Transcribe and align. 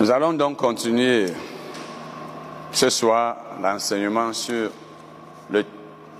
Nous 0.00 0.10
allons 0.10 0.32
donc 0.32 0.56
continuer 0.56 1.26
ce 2.72 2.88
soir 2.88 3.36
l'enseignement 3.60 4.32
sur 4.32 4.70
le 5.50 5.62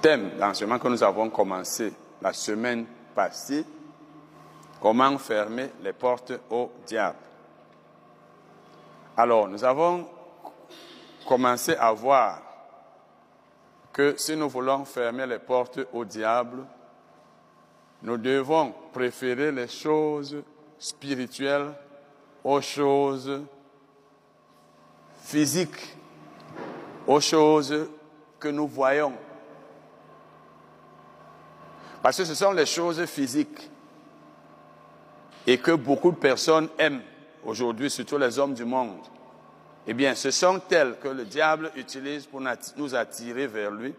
thème 0.03 0.33
d'enseignement 0.38 0.79
que 0.79 0.88
nous 0.88 1.03
avons 1.03 1.30
commencé 1.30 1.90
la 2.21 2.35
semaine 2.35 2.85
passée, 3.14 3.64
comment 4.82 5.16
fermer 5.16 5.71
les 5.82 5.95
portes 5.95 6.35
au 6.51 6.71
diable. 6.87 7.16
Alors, 9.16 9.48
nous 9.48 9.64
avons 9.64 10.06
commencé 11.26 11.74
à 11.74 11.90
voir 11.92 12.42
que 13.94 14.14
si 14.18 14.36
nous 14.36 14.50
voulons 14.50 14.84
fermer 14.84 15.26
les 15.26 15.38
portes 15.38 15.80
au 15.94 16.04
diable, 16.04 16.66
nous 18.02 18.18
devons 18.18 18.74
préférer 18.92 19.50
les 19.50 19.68
choses 19.68 20.36
spirituelles 20.78 21.72
aux 22.44 22.60
choses 22.60 23.40
physiques, 25.23 25.96
aux 27.07 27.21
choses 27.21 27.89
que 28.39 28.49
nous 28.49 28.67
voyons. 28.67 29.13
Parce 32.03 32.17
que 32.17 32.25
ce 32.25 32.34
sont 32.34 32.53
les 32.53 32.67
choses 32.67 33.05
physiques 33.06 33.70
et 35.47 35.58
que 35.58 35.72
beaucoup 35.72 36.11
de 36.11 36.17
personnes 36.17 36.69
aiment 36.78 37.03
aujourd'hui, 37.44 37.91
surtout 37.91 38.19
les 38.19 38.39
hommes 38.39 38.55
du 38.55 38.64
monde. 38.64 39.00
Eh 39.86 39.94
bien, 39.94 40.14
ce 40.14 40.30
sont 40.30 40.61
elles 40.70 40.98
que 40.98 41.08
le 41.08 41.25
diable 41.25 41.70
utilise 41.77 42.27
pour 42.27 42.41
nous 42.77 42.94
attirer 42.94 43.47
vers 43.47 43.70
lui. 43.70 43.94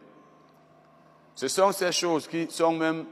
Ce 1.36 1.48
sont 1.48 1.72
ces 1.72 1.92
choses 1.92 2.28
qui 2.28 2.50
sont 2.50 2.74
même 2.74 3.06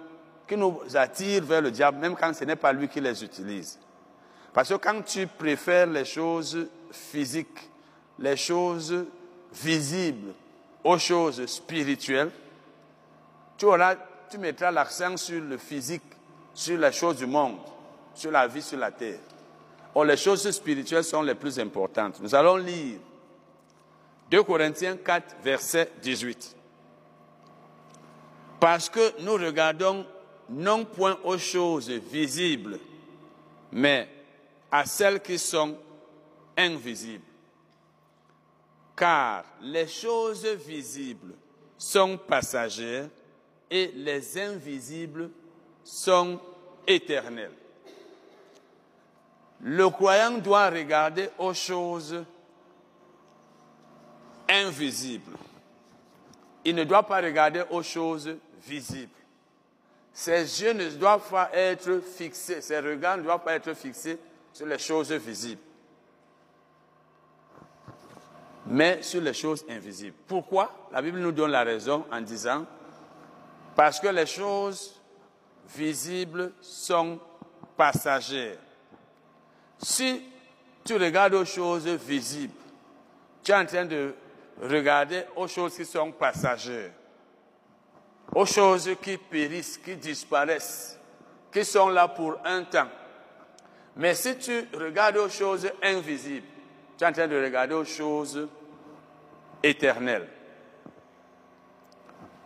qui 0.48 0.58
nous 0.58 0.82
attirent 0.96 1.44
vers 1.44 1.62
le 1.62 1.70
diable, 1.70 2.00
même 2.00 2.16
quand 2.16 2.34
ce 2.34 2.44
n'est 2.44 2.56
pas 2.56 2.74
lui 2.74 2.88
qui 2.88 3.00
les 3.00 3.24
utilise. 3.24 3.78
Parce 4.52 4.70
que 4.70 4.76
quand 4.76 5.02
tu 5.04 5.28
préfères 5.28 5.86
les 5.86 6.06
choses 6.06 6.68
physiques, 6.92 7.69
les 8.20 8.38
choses 8.38 9.06
visibles 9.54 10.34
aux 10.84 10.98
choses 10.98 11.46
spirituelles, 11.46 12.32
tu, 13.58 13.68
mettras 14.38 14.72
l'accent 14.72 15.18
sur 15.18 15.42
le 15.42 15.58
physique, 15.58 16.04
sur 16.54 16.78
les 16.78 16.92
choses 16.92 17.18
du 17.18 17.26
monde, 17.26 17.58
sur 18.14 18.32
la 18.32 18.48
vie 18.48 18.62
sur 18.62 18.78
la 18.78 18.92
terre. 18.92 19.20
Or, 19.96 20.06
les 20.06 20.18
choses 20.18 20.50
spirituelles 20.52 21.04
sont 21.04 21.22
les 21.22 21.36
plus 21.36 21.60
importantes. 21.60 22.20
Nous 22.22 22.34
allons 22.36 22.58
lire 22.58 23.00
2 24.30 24.44
Corinthiens 24.44 24.98
4, 24.98 25.38
verset 25.44 25.92
18. 26.02 26.56
Parce 28.60 28.90
que 28.90 29.22
nous 29.22 29.34
regardons 29.34 30.06
non 30.50 30.86
point 30.86 31.18
aux 31.24 31.38
choses 31.38 31.90
visibles, 31.90 32.78
mais 33.72 34.08
à 34.72 34.86
celles 34.86 35.22
qui 35.22 35.40
sont 35.40 35.76
invisibles. 36.58 37.29
Car 39.00 39.46
les 39.62 39.88
choses 39.88 40.46
visibles 40.46 41.34
sont 41.78 42.18
passagères 42.18 43.08
et 43.72 43.94
les 43.96 44.38
invisibles 44.38 45.30
sont 45.86 46.38
éternelles. 46.86 47.54
Le 49.62 49.90
croyant 49.90 50.38
doit 50.40 50.70
regarder 50.70 51.30
aux 51.38 51.54
choses 51.54 52.26
invisibles. 54.50 55.38
Il 56.66 56.76
ne 56.76 56.84
doit 56.84 57.04
pas 57.04 57.22
regarder 57.22 57.64
aux 57.70 57.84
choses 57.84 58.36
visibles. 58.68 59.12
Ses 60.12 60.62
yeux 60.62 60.74
ne 60.74 60.90
doivent 60.90 61.30
pas 61.30 61.50
être 61.54 62.02
fixés, 62.02 62.60
ses 62.60 62.80
regards 62.80 63.18
ne 63.18 63.24
doivent 63.24 63.44
pas 63.46 63.54
être 63.54 63.74
fixés 63.74 64.20
sur 64.52 64.66
les 64.66 64.78
choses 64.78 65.14
visibles, 65.14 65.62
mais 68.70 69.02
sur 69.02 69.20
les 69.20 69.34
choses 69.34 69.66
invisibles. 69.68 70.16
Pourquoi? 70.28 70.72
La 70.92 71.02
Bible 71.02 71.20
nous 71.20 71.32
donne 71.32 71.52
la 71.52 71.64
raison 71.64 72.06
en 72.12 72.22
disant, 72.22 72.66
parce 73.76 74.00
que 74.00 74.08
les 74.08 74.28
choses 74.28 75.02
visibles 75.76 76.54
sont 76.62 77.20
passagères. 77.76 78.58
Si 79.80 80.24
tu 80.86 80.98
regardes 80.98 81.34
aux 81.34 81.46
choses 81.46 81.88
visibles, 81.88 82.54
tu 83.44 83.52
es 83.52 83.56
en 83.56 83.66
train 83.66 83.86
de 83.86 84.14
regarder 84.62 85.24
aux 85.36 85.48
choses 85.48 85.76
qui 85.76 85.86
sont 85.86 86.12
passagères, 86.12 86.92
aux 88.36 88.46
choses 88.46 88.92
qui 89.02 89.18
périssent, 89.18 89.78
qui 89.78 89.96
disparaissent, 89.96 91.00
qui 91.52 91.66
sont 91.66 91.90
là 91.90 92.08
pour 92.08 92.38
un 92.46 92.64
temps. 92.64 92.90
Mais 93.96 94.14
si 94.14 94.38
tu 94.38 94.68
regardes 94.74 95.18
aux 95.18 95.30
choses 95.30 95.68
invisibles, 95.82 96.46
tu 96.98 97.04
es 97.04 97.08
en 97.08 97.14
train 97.14 97.28
de 97.28 97.42
regarder 97.42 97.74
aux 97.74 97.86
choses 97.86 98.48
éternelles. 99.64 100.28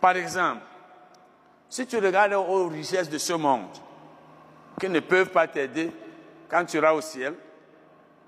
Par 0.00 0.16
exemple, 0.16 0.62
si 1.68 1.86
tu 1.86 1.96
regardes 1.98 2.34
aux 2.34 2.68
richesses 2.68 3.08
de 3.08 3.18
ce 3.18 3.32
monde, 3.32 3.70
qui 4.78 4.88
ne 4.88 5.00
peuvent 5.00 5.30
pas 5.30 5.46
t'aider 5.46 5.90
quand 6.48 6.64
tu 6.64 6.76
iras 6.76 6.92
au 6.92 7.00
ciel, 7.00 7.34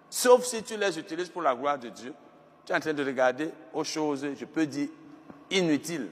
sauf 0.08 0.44
si 0.44 0.62
tu 0.62 0.76
les 0.76 0.98
utilises 0.98 1.28
pour 1.28 1.42
la 1.42 1.54
gloire 1.54 1.78
de 1.78 1.88
Dieu, 1.88 2.14
tu 2.64 2.72
es 2.72 2.76
en 2.76 2.80
train 2.80 2.92
de 2.92 3.04
regarder 3.04 3.50
aux 3.72 3.84
choses, 3.84 4.26
je 4.38 4.44
peux 4.44 4.66
dire, 4.66 4.88
inutiles. 5.50 6.10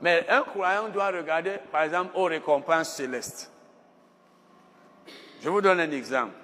Mais 0.00 0.26
un 0.28 0.42
croyant 0.42 0.88
doit 0.88 1.08
regarder, 1.08 1.58
par 1.70 1.82
exemple, 1.82 2.12
aux 2.14 2.24
récompenses 2.24 2.94
célestes. 2.94 3.50
Je 5.40 5.48
vous 5.48 5.60
donne 5.60 5.80
un 5.80 5.90
exemple. 5.90 6.34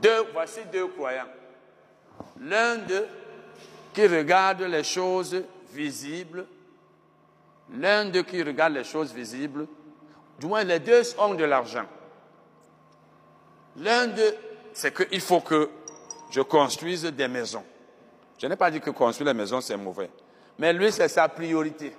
Deux, 0.00 0.24
voici 0.32 0.60
deux 0.72 0.86
croyants. 0.88 1.28
L'un 2.40 2.76
d'eux 2.76 3.06
qui 3.92 4.06
regarde 4.06 4.62
les 4.62 4.84
choses 4.84 5.42
visibles, 5.72 6.46
l'un 7.74 8.06
d'eux 8.06 8.22
qui 8.22 8.42
regarde 8.42 8.74
les 8.74 8.84
choses 8.84 9.12
visibles, 9.12 9.66
du 10.38 10.46
moins 10.46 10.64
les 10.64 10.78
deux 10.78 11.02
ont 11.18 11.34
de 11.34 11.44
l'argent. 11.44 11.86
L'un 13.76 14.06
d'eux, 14.08 14.34
c'est 14.72 14.94
qu'il 14.94 15.20
faut 15.20 15.40
que 15.40 15.70
je 16.30 16.40
construise 16.40 17.04
des 17.04 17.28
maisons. 17.28 17.64
Je 18.38 18.46
n'ai 18.46 18.56
pas 18.56 18.70
dit 18.70 18.80
que 18.80 18.90
construire 18.90 19.32
les 19.32 19.38
maisons, 19.38 19.60
c'est 19.60 19.76
mauvais. 19.76 20.10
Mais 20.58 20.72
lui, 20.72 20.90
c'est 20.90 21.08
sa 21.08 21.28
priorité. 21.28 21.94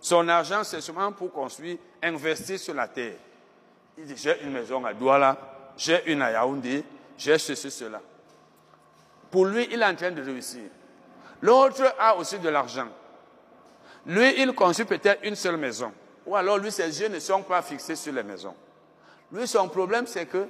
Son 0.00 0.28
argent, 0.28 0.64
c'est 0.64 0.80
seulement 0.80 1.12
pour 1.12 1.32
construire, 1.32 1.78
investir 2.02 2.58
sur 2.58 2.74
la 2.74 2.88
terre. 2.88 3.14
Il 3.96 4.04
dit, 4.04 4.14
j'ai 4.16 4.42
une 4.42 4.52
maison 4.52 4.84
à 4.84 4.94
Douala, 4.94 5.36
j'ai 5.76 6.10
une 6.10 6.22
à 6.22 6.30
Yaoundé, 6.30 6.84
j'ai 7.16 7.38
ceci, 7.38 7.70
cela. 7.70 8.00
Pour 9.30 9.46
lui, 9.46 9.68
il 9.70 9.82
est 9.82 9.84
en 9.84 9.94
train 9.94 10.10
de 10.10 10.22
réussir. 10.22 10.62
L'autre 11.42 11.94
a 11.98 12.16
aussi 12.16 12.38
de 12.38 12.48
l'argent. 12.48 12.88
Lui, 14.06 14.40
il 14.40 14.52
construit 14.54 14.86
peut-être 14.86 15.24
une 15.24 15.34
seule 15.34 15.56
maison. 15.56 15.92
Ou 16.26 16.34
alors, 16.36 16.58
lui, 16.58 16.70
ses 16.70 17.00
yeux 17.00 17.08
ne 17.08 17.18
sont 17.18 17.42
pas 17.42 17.62
fixés 17.62 17.96
sur 17.96 18.12
les 18.12 18.22
maisons. 18.22 18.54
Lui, 19.32 19.46
son 19.46 19.68
problème, 19.68 20.06
c'est 20.06 20.26
que 20.26 20.48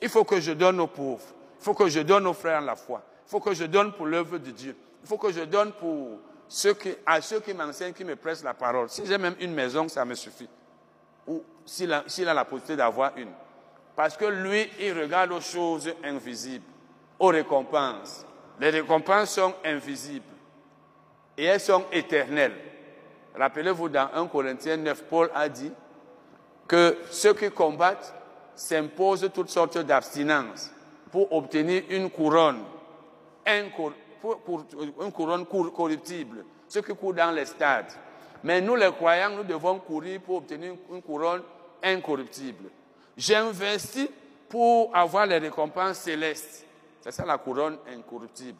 il 0.00 0.08
faut 0.08 0.24
que 0.24 0.40
je 0.40 0.52
donne 0.52 0.80
aux 0.80 0.86
pauvres. 0.86 1.24
Il 1.60 1.64
faut 1.64 1.74
que 1.74 1.88
je 1.88 2.00
donne 2.00 2.26
aux 2.26 2.34
frères 2.34 2.60
la 2.60 2.76
foi. 2.76 3.02
Il 3.26 3.30
faut 3.30 3.40
que 3.40 3.52
je 3.52 3.64
donne 3.64 3.92
pour 3.92 4.06
l'œuvre 4.06 4.38
de 4.38 4.50
Dieu. 4.50 4.76
Il 5.02 5.08
faut 5.08 5.18
que 5.18 5.32
je 5.32 5.40
donne 5.40 5.72
pour 5.72 6.18
ceux 6.48 6.76
à 7.04 7.20
ceux 7.20 7.40
qui 7.40 7.52
m'enseignent, 7.52 7.92
qui 7.92 8.04
me 8.04 8.16
pressent 8.16 8.44
la 8.44 8.54
parole. 8.54 8.88
Si 8.88 9.04
j'ai 9.04 9.18
même 9.18 9.34
une 9.40 9.52
maison, 9.52 9.88
ça 9.88 10.04
me 10.04 10.14
suffit. 10.14 10.48
Ou 11.26 11.42
s'il 11.66 11.92
a 11.92 12.34
la 12.34 12.44
possibilité 12.44 12.76
d'avoir 12.76 13.16
une. 13.16 13.30
Parce 13.94 14.16
que 14.16 14.24
lui, 14.24 14.70
il 14.80 14.98
regarde 14.98 15.32
aux 15.32 15.40
choses 15.40 15.92
invisibles, 16.04 16.64
aux 17.18 17.28
récompenses. 17.28 18.26
Les 18.60 18.70
récompenses 18.70 19.30
sont 19.30 19.54
invisibles 19.64 20.24
et 21.36 21.44
elles 21.44 21.60
sont 21.60 21.84
éternelles. 21.92 22.56
Rappelez-vous, 23.36 23.88
dans 23.88 24.10
1 24.14 24.26
Corinthiens 24.26 24.76
9, 24.76 25.04
Paul 25.04 25.30
a 25.34 25.48
dit 25.48 25.72
que 26.66 26.98
ceux 27.10 27.34
qui 27.34 27.50
combattent 27.50 28.14
s'imposent 28.54 29.30
toutes 29.32 29.50
sortes 29.50 29.78
d'abstinences 29.78 30.70
pour 31.12 31.32
obtenir 31.32 31.84
une 31.90 32.10
couronne, 32.10 32.64
une 33.46 33.70
corruptible, 35.72 36.44
ce 36.66 36.80
qui 36.80 36.94
court 36.94 37.14
dans 37.14 37.30
les 37.30 37.46
stades. 37.46 37.92
Mais 38.42 38.60
nous, 38.60 38.76
les 38.76 38.90
croyants, 38.90 39.30
nous 39.30 39.44
devons 39.44 39.78
courir 39.78 40.20
pour 40.20 40.36
obtenir 40.36 40.74
une 40.92 41.02
couronne 41.02 41.42
incorruptible. 41.82 42.70
J'investis 43.16 44.08
pour 44.48 44.94
avoir 44.94 45.26
les 45.26 45.38
récompenses 45.38 45.98
célestes. 45.98 46.64
C'est 47.00 47.12
ça 47.12 47.24
la 47.24 47.38
couronne 47.38 47.78
incorruptible. 47.92 48.58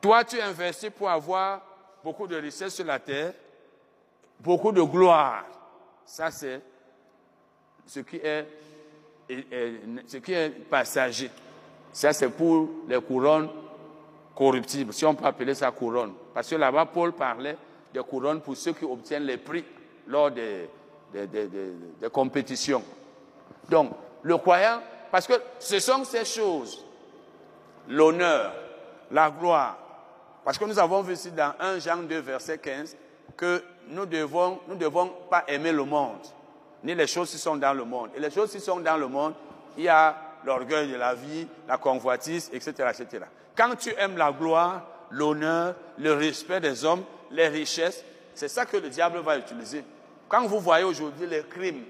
Toi, 0.00 0.24
tu 0.24 0.40
investis 0.40 0.90
pour 0.90 1.08
avoir 1.10 1.60
beaucoup 2.02 2.26
de 2.26 2.36
richesses 2.36 2.74
sur 2.74 2.84
la 2.84 2.98
terre, 2.98 3.32
beaucoup 4.40 4.72
de 4.72 4.82
gloire. 4.82 5.44
Ça, 6.04 6.30
c'est 6.30 6.60
ce 7.86 8.00
qui 8.00 8.16
est, 8.16 8.46
ce 9.28 10.16
qui 10.18 10.32
est 10.32 10.50
passager. 10.50 11.30
Ça, 11.92 12.12
c'est 12.12 12.28
pour 12.28 12.68
les 12.88 13.00
couronnes 13.00 13.48
corruptibles, 14.34 14.92
si 14.92 15.04
on 15.04 15.14
peut 15.14 15.24
appeler 15.24 15.54
ça 15.54 15.70
couronne. 15.70 16.14
Parce 16.32 16.48
que 16.48 16.54
là-bas, 16.54 16.86
Paul 16.86 17.12
parlait 17.12 17.56
des 17.92 18.00
couronnes 18.00 18.40
pour 18.40 18.56
ceux 18.56 18.72
qui 18.72 18.84
obtiennent 18.84 19.24
les 19.24 19.38
prix 19.38 19.64
lors 20.06 20.30
des, 20.30 20.68
des, 21.12 21.26
des, 21.26 22.10
compétitions. 22.12 22.82
Donc, 23.68 23.92
le 24.22 24.36
croyant, 24.38 24.80
parce 25.10 25.26
que 25.26 25.34
ce 25.58 25.80
sont 25.80 26.04
ces 26.04 26.24
choses 26.24 26.84
l'honneur, 27.88 28.52
la 29.10 29.30
gloire. 29.30 29.76
Parce 30.44 30.58
que 30.58 30.64
nous 30.64 30.78
avons 30.78 31.02
vu 31.02 31.14
ici 31.14 31.30
dans 31.30 31.52
1 31.58 31.78
Jean 31.78 31.98
2, 31.98 32.18
verset 32.20 32.58
15, 32.58 32.96
que 33.36 33.62
nous 33.88 34.06
devons, 34.06 34.60
nous 34.68 34.76
devons 34.76 35.12
pas 35.30 35.44
aimer 35.48 35.72
le 35.72 35.84
monde, 35.84 36.20
ni 36.84 36.94
les 36.94 37.06
choses 37.06 37.30
qui 37.30 37.38
sont 37.38 37.56
dans 37.56 37.72
le 37.72 37.84
monde. 37.84 38.10
Et 38.16 38.20
les 38.20 38.30
choses 38.30 38.50
qui 38.50 38.60
sont 38.60 38.80
dans 38.80 38.96
le 38.96 39.08
monde, 39.08 39.34
il 39.76 39.84
y 39.84 39.88
a 39.88 40.16
l'orgueil 40.44 40.90
de 40.90 40.96
la 40.96 41.14
vie, 41.14 41.46
la 41.66 41.78
convoitise, 41.78 42.50
etc., 42.52 42.90
etc. 42.90 43.24
Quand 43.56 43.74
tu 43.76 43.92
aimes 43.98 44.16
la 44.16 44.32
gloire, 44.32 44.82
l'honneur, 45.10 45.74
le 45.98 46.12
respect 46.12 46.60
des 46.60 46.84
hommes, 46.84 47.04
les 47.30 47.48
richesses, 47.48 48.04
c'est 48.34 48.48
ça 48.48 48.66
que 48.66 48.76
le 48.76 48.88
diable 48.88 49.18
va 49.18 49.36
utiliser. 49.36 49.84
Quand 50.28 50.46
vous 50.46 50.60
voyez 50.60 50.84
aujourd'hui 50.84 51.26
les 51.26 51.42
crimes, 51.42 51.84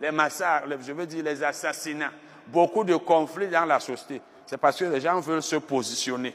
les 0.00 0.10
massacres, 0.10 0.66
je 0.80 0.92
veux 0.92 1.06
dire 1.06 1.24
les 1.24 1.42
assassinats, 1.42 2.12
beaucoup 2.46 2.84
de 2.84 2.96
conflits 2.96 3.48
dans 3.48 3.64
la 3.64 3.80
société, 3.80 4.20
c'est 4.54 4.58
parce 4.58 4.78
que 4.78 4.84
les 4.84 5.00
gens 5.00 5.18
veulent 5.18 5.42
se 5.42 5.56
positionner. 5.56 6.32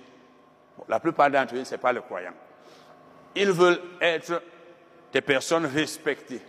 la 0.89 0.99
plupart 0.99 1.31
d'entre 1.31 1.55
eux, 1.55 1.63
ce 1.63 1.71
n'est 1.71 1.77
pas 1.77 1.93
le 1.93 2.01
croyant. 2.01 2.33
Ils 3.33 3.49
veulent 3.49 3.79
être 4.01 4.43
des 5.13 5.21
personnes 5.21 5.65
respectées. 5.65 6.41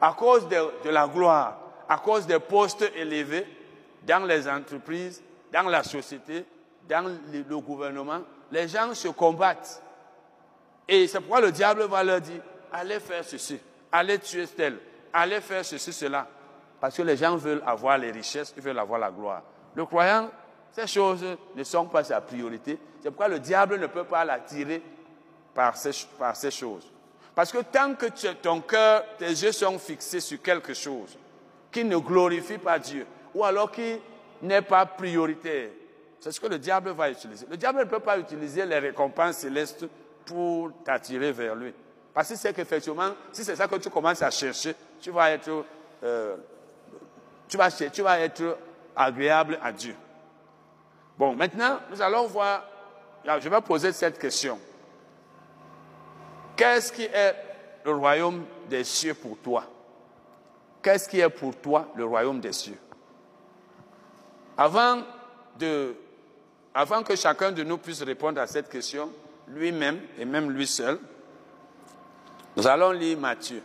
À 0.00 0.12
cause 0.12 0.48
de, 0.48 0.84
de 0.84 0.90
la 0.90 1.08
gloire, 1.08 1.58
à 1.88 1.98
cause 1.98 2.24
des 2.24 2.38
postes 2.38 2.88
élevés 2.94 3.44
dans 4.06 4.24
les 4.26 4.48
entreprises, 4.48 5.20
dans 5.52 5.68
la 5.68 5.82
société, 5.82 6.44
dans 6.88 7.18
le 7.32 7.58
gouvernement, 7.58 8.20
les 8.52 8.68
gens 8.68 8.94
se 8.94 9.08
combattent. 9.08 9.82
Et 10.86 11.08
c'est 11.08 11.18
pourquoi 11.18 11.40
le 11.40 11.50
diable 11.50 11.82
va 11.86 12.04
leur 12.04 12.20
dire, 12.20 12.42
allez 12.72 13.00
faire 13.00 13.24
ceci, 13.24 13.58
allez 13.90 14.20
tuer 14.20 14.46
tel, 14.46 14.78
allez 15.12 15.40
faire 15.40 15.64
ceci, 15.64 15.92
cela. 15.92 16.28
Parce 16.80 16.96
que 16.96 17.02
les 17.02 17.16
gens 17.16 17.34
veulent 17.34 17.64
avoir 17.66 17.98
les 17.98 18.12
richesses, 18.12 18.54
ils 18.56 18.62
veulent 18.62 18.78
avoir 18.78 19.00
la 19.00 19.10
gloire. 19.10 19.42
Le 19.74 19.84
croyant, 19.84 20.30
ces 20.78 20.86
choses 20.86 21.24
ne 21.56 21.64
sont 21.64 21.86
pas 21.86 22.04
sa 22.04 22.20
priorité. 22.20 22.78
C'est 23.00 23.10
pourquoi 23.10 23.28
le 23.28 23.40
diable 23.40 23.78
ne 23.78 23.86
peut 23.88 24.04
pas 24.04 24.24
l'attirer 24.24 24.80
par 25.52 25.76
ces, 25.76 25.90
par 26.18 26.36
ces 26.36 26.52
choses. 26.52 26.88
Parce 27.34 27.50
que 27.50 27.58
tant 27.58 27.94
que 27.94 28.06
ton 28.34 28.60
cœur, 28.60 29.04
tes 29.18 29.26
yeux 29.26 29.52
sont 29.52 29.78
fixés 29.78 30.20
sur 30.20 30.40
quelque 30.40 30.74
chose 30.74 31.16
qui 31.72 31.84
ne 31.84 31.96
glorifie 31.96 32.58
pas 32.58 32.78
Dieu, 32.78 33.06
ou 33.34 33.44
alors 33.44 33.70
qui 33.70 33.98
n'est 34.42 34.62
pas 34.62 34.86
prioritaire, 34.86 35.70
c'est 36.20 36.32
ce 36.32 36.40
que 36.40 36.46
le 36.46 36.58
diable 36.58 36.90
va 36.90 37.10
utiliser. 37.10 37.46
Le 37.48 37.56
diable 37.56 37.80
ne 37.80 37.84
peut 37.84 38.00
pas 38.00 38.18
utiliser 38.18 38.64
les 38.64 38.78
récompenses 38.78 39.38
célestes 39.38 39.84
pour 40.24 40.70
t'attirer 40.84 41.32
vers 41.32 41.54
lui. 41.54 41.72
Parce 42.14 42.28
que 42.30 42.36
c'est 42.36 42.52
qu'effectivement, 42.52 43.10
si 43.32 43.44
c'est 43.44 43.56
ça 43.56 43.68
que 43.68 43.76
tu 43.76 43.90
commences 43.90 44.22
à 44.22 44.30
chercher, 44.30 44.74
tu 45.00 45.10
vas 45.10 45.30
être, 45.30 45.64
euh, 46.02 46.36
tu, 47.48 47.56
vas, 47.56 47.70
tu 47.70 48.02
vas 48.02 48.18
être 48.20 48.58
agréable 48.96 49.58
à 49.62 49.70
Dieu. 49.70 49.94
Bon, 51.18 51.34
maintenant, 51.34 51.80
nous 51.90 52.00
allons 52.00 52.26
voir, 52.26 52.62
je 53.24 53.48
vais 53.48 53.60
poser 53.60 53.92
cette 53.92 54.18
question. 54.18 54.58
Qu'est-ce 56.56 56.92
qui 56.92 57.02
est 57.02 57.34
le 57.84 57.92
royaume 57.92 58.44
des 58.70 58.84
cieux 58.84 59.14
pour 59.14 59.36
toi? 59.38 59.64
Qu'est-ce 60.80 61.08
qui 61.08 61.18
est 61.18 61.28
pour 61.28 61.56
toi 61.56 61.88
le 61.96 62.04
royaume 62.04 62.40
des 62.40 62.52
cieux? 62.52 62.78
Avant 64.56 65.02
avant 66.72 67.02
que 67.02 67.16
chacun 67.16 67.50
de 67.50 67.64
nous 67.64 67.78
puisse 67.78 68.02
répondre 68.02 68.40
à 68.40 68.46
cette 68.46 68.68
question, 68.68 69.10
lui-même 69.48 70.00
et 70.16 70.24
même 70.24 70.52
lui 70.52 70.68
seul, 70.68 71.00
nous 72.56 72.64
allons 72.64 72.92
lire 72.92 73.18
Matthieu. 73.18 73.60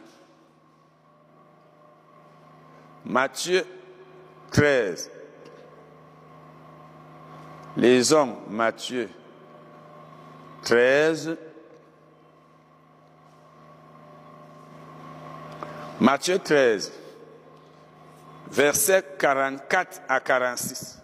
Matthieu 3.05 3.63
13. 4.51 5.11
Les 7.75 8.13
hommes, 8.13 8.35
Matthieu 8.49 9.09
13. 10.63 11.37
Matthieu 15.99 16.37
13, 16.37 16.91
versets 18.51 19.15
44 19.17 20.01
à 20.07 20.19
46. 20.19 20.99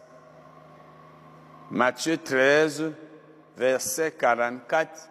Matthieu 1.71 2.17
13, 2.17 2.91
versets 3.55 4.11
44 4.11 5.09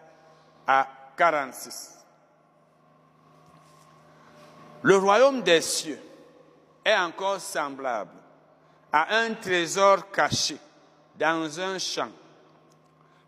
à 0.67 0.87
46. 1.17 2.05
Le 4.83 4.97
royaume 4.97 5.43
des 5.43 5.61
cieux 5.61 6.01
est 6.85 6.97
encore 6.97 7.41
semblable 7.41 8.13
à 8.93 9.17
un 9.17 9.35
trésor 9.35 10.11
caché 10.11 10.59
dans 11.19 11.61
un 11.61 11.79
champ. 11.79 12.11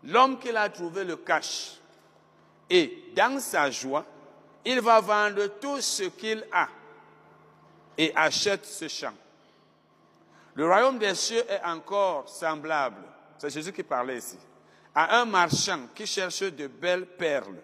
L'homme 0.03 0.39
qui 0.39 0.51
l'a 0.51 0.69
trouvé 0.69 1.03
le 1.03 1.17
cache 1.17 1.73
et 2.69 3.11
dans 3.15 3.39
sa 3.39 3.69
joie, 3.69 4.05
il 4.65 4.79
va 4.81 5.01
vendre 5.01 5.45
tout 5.59 5.81
ce 5.81 6.03
qu'il 6.03 6.45
a 6.51 6.67
et 7.97 8.11
achète 8.15 8.65
ce 8.65 8.87
champ. 8.87 9.13
Le 10.55 10.65
royaume 10.65 10.97
des 10.97 11.15
cieux 11.15 11.43
est 11.49 11.63
encore 11.63 12.27
semblable 12.27 13.11
c'est 13.41 13.49
Jésus 13.49 13.73
qui 13.73 13.81
parlait 13.81 14.19
ici, 14.19 14.37
à 14.93 15.19
un 15.19 15.25
marchand 15.25 15.87
qui 15.95 16.05
cherchait 16.05 16.51
de 16.51 16.67
belles 16.67 17.07
perles. 17.07 17.57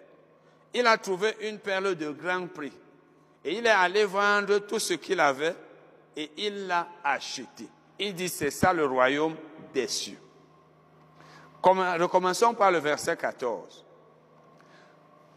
Il 0.74 0.84
a 0.88 0.98
trouvé 0.98 1.36
une 1.42 1.60
perle 1.60 1.94
de 1.94 2.10
grand 2.10 2.48
prix 2.48 2.72
et 3.44 3.56
il 3.56 3.64
est 3.64 3.70
allé 3.70 4.04
vendre 4.04 4.58
tout 4.58 4.80
ce 4.80 4.94
qu'il 4.94 5.20
avait 5.20 5.54
et 6.16 6.32
il 6.36 6.66
l'a 6.66 6.88
acheté. 7.04 7.68
Il 7.96 8.12
dit, 8.12 8.28
c'est 8.28 8.50
ça 8.50 8.72
le 8.72 8.86
royaume 8.86 9.36
des 9.72 9.88
cieux. 9.88 10.18
Recommençons 11.62 12.54
par 12.54 12.70
le 12.70 12.78
verset 12.78 13.16
14. 13.16 13.84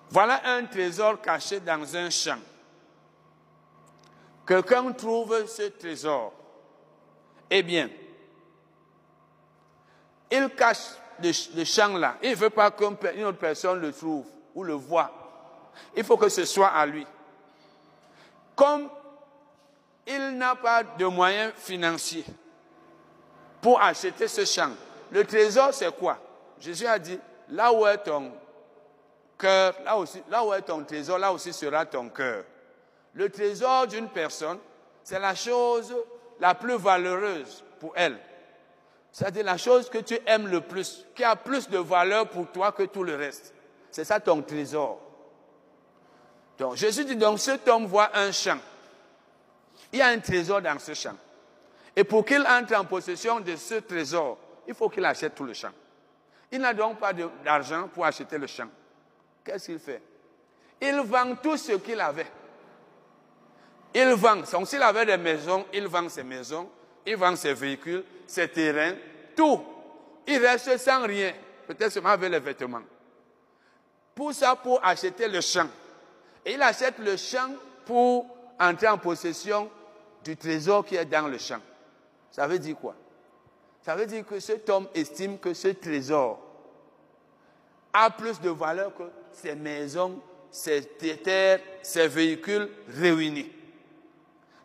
Voilà 0.10 0.42
un 0.45 0.66
trésor 0.66 1.22
caché 1.22 1.60
dans 1.60 1.95
un 1.95 2.10
champ. 2.10 2.39
Quelqu'un 4.45 4.92
trouve 4.92 5.48
ce 5.48 5.63
trésor. 5.69 6.33
Eh 7.50 7.63
bien, 7.63 7.89
il 10.30 10.50
cache 10.50 10.95
le, 11.22 11.63
champ 11.63 11.98
là. 11.98 12.18
Il 12.22 12.31
ne 12.31 12.36
veut 12.36 12.50
pas 12.50 12.72
qu'une 12.72 13.24
autre 13.25 13.38
personne 13.38 13.80
le 13.80 13.92
trouve 13.92 14.25
ou 14.56 14.63
le 14.63 14.74
voit. 14.74 15.12
Il 15.95 16.04
faut 16.04 16.18
que 16.18 16.30
ce 16.30 16.45
soit 16.45 16.68
à 16.68 16.86
lui. 16.86 17.06
Comme 18.56 18.89
il 20.07 20.38
n'a 20.38 20.56
pas 20.56 20.84
de 20.84 21.06
moyens 21.06 21.54
financiers 21.56 22.25
pour 23.62 23.81
acheter 23.81 24.28
ce 24.28 24.46
champ, 24.46 24.72
le 25.12 25.25
trésor 25.25 25.74
c'est 25.74 25.96
quoi? 25.96 26.18
Jésus 26.60 26.88
a 26.88 26.98
dit, 27.00 27.20
là 27.50 27.72
où 27.72 27.86
est 27.86 27.98
ton 27.98 28.32
cœur, 29.38 29.74
là, 29.84 29.98
aussi, 29.98 30.22
là 30.30 30.44
où 30.44 30.53
est 30.53 30.62
ton 30.62 30.84
trésor, 30.84 31.18
là 31.18 31.32
aussi 31.32 31.51
sera 31.53 31.86
ton 31.86 32.10
cœur. 32.10 32.44
Le 33.13 33.30
trésor 33.30 33.88
d'une 33.88 34.10
personne, 34.10 34.60
c'est 35.03 35.20
la 35.20 35.36
chose 35.36 35.94
la 36.39 36.56
plus 36.56 36.77
valeureuse 36.77 37.63
pour 37.80 37.94
elle. 37.96 38.18
C'est-à-dire 39.12 39.44
la 39.44 39.58
chose 39.58 39.89
que 39.89 39.98
tu 39.98 40.18
aimes 40.25 40.48
le 40.48 40.62
plus, 40.62 41.06
qui 41.15 41.24
a 41.24 41.36
plus 41.36 41.68
de 41.68 41.77
valeur 41.77 42.30
pour 42.30 42.48
toi 42.51 42.72
que 42.72 42.84
tout 42.84 43.03
le 43.03 43.15
reste. 43.15 43.53
C'est 43.89 44.06
ça 44.06 44.20
ton 44.20 44.41
trésor. 44.41 45.00
Donc 46.58 46.75
Jésus 46.75 47.03
dit 47.03 47.15
donc 47.15 47.39
cet 47.39 47.68
homme 47.68 47.86
voit 47.86 48.15
un 48.15 48.32
champ. 48.32 48.60
Il 49.91 50.00
y 50.00 50.01
a 50.01 50.08
un 50.08 50.20
trésor 50.20 50.62
dans 50.62 50.80
ce 50.80 50.94
champ. 50.94 51.15
Et 51.95 52.03
pour 52.03 52.25
qu'il 52.25 52.41
entre 52.41 52.75
en 52.75 52.86
possession 52.86 53.39
de 53.39 53.55
ce 53.55 53.75
trésor, 53.75 54.38
il 54.67 54.74
faut 54.74 54.89
qu'il 54.89 55.05
achète 55.05 55.36
tout 55.36 55.43
le 55.43 55.53
champ. 55.53 55.71
Il 56.51 56.60
n'a 56.60 56.74
donc 56.74 57.00
pas 57.00 57.13
d'argent 57.13 57.88
pour 57.93 58.05
acheter 58.05 58.38
le 58.38 58.48
champ. 58.48 58.67
Qu'est-ce 59.43 59.67
qu'il 59.67 59.79
fait? 59.79 60.01
Il 60.81 61.00
vend 61.01 61.36
tout 61.36 61.57
ce 61.57 61.74
qu'il 61.74 62.00
avait. 62.00 62.27
Il 63.93 64.10
vend. 64.13 64.38
Donc 64.38 64.67
s'il 64.67 64.81
avait 64.81 65.05
des 65.05 65.17
maisons, 65.17 65.65
il 65.74 65.88
vend 65.88 66.07
ses 66.10 66.24
maisons 66.24 66.69
il 67.05 67.15
vend 67.15 67.36
ses 67.36 67.53
véhicules, 67.53 68.03
ses 68.27 68.48
terrains, 68.48 68.95
tout. 69.36 69.63
Il 70.27 70.38
reste 70.38 70.77
sans 70.77 71.05
rien, 71.05 71.33
peut-être 71.67 71.91
seulement 71.91 72.10
avec 72.10 72.31
les 72.31 72.39
vêtements. 72.39 72.81
Pour 74.13 74.33
ça, 74.33 74.55
pour 74.55 74.83
acheter 74.86 75.27
le 75.27 75.41
champ. 75.41 75.67
Et 76.45 76.53
il 76.53 76.62
achète 76.62 77.00
le 77.00 77.17
champ 77.17 77.50
pour 77.86 78.25
entrer 78.60 78.88
en 78.88 78.98
possession 78.98 79.69
du 80.24 80.38
trésor 80.38 80.86
qui 80.86 80.95
est 80.95 81.05
dans 81.05 81.27
le 81.27 81.38
champ. 81.38 81.60
Ça 82.32 82.48
veut 82.48 82.60
dire 82.60 82.78
quoi? 82.78 82.96
Ça 83.82 83.96
veut 83.96 84.06
dire 84.06 84.26
que 84.26 84.40
cet 84.40 84.70
homme 84.70 84.88
estime 84.94 85.38
que 85.38 85.54
ce 85.54 85.70
trésor 85.70 86.40
a 87.94 88.10
plus 88.10 88.40
de 88.40 88.50
valeur 88.50 88.96
que 88.96 89.04
ses 89.32 89.56
maisons, 89.56 90.20
ses 90.50 90.82
terres, 91.24 91.60
ses 91.82 92.08
véhicules 92.08 92.70
réunis. 92.88 93.52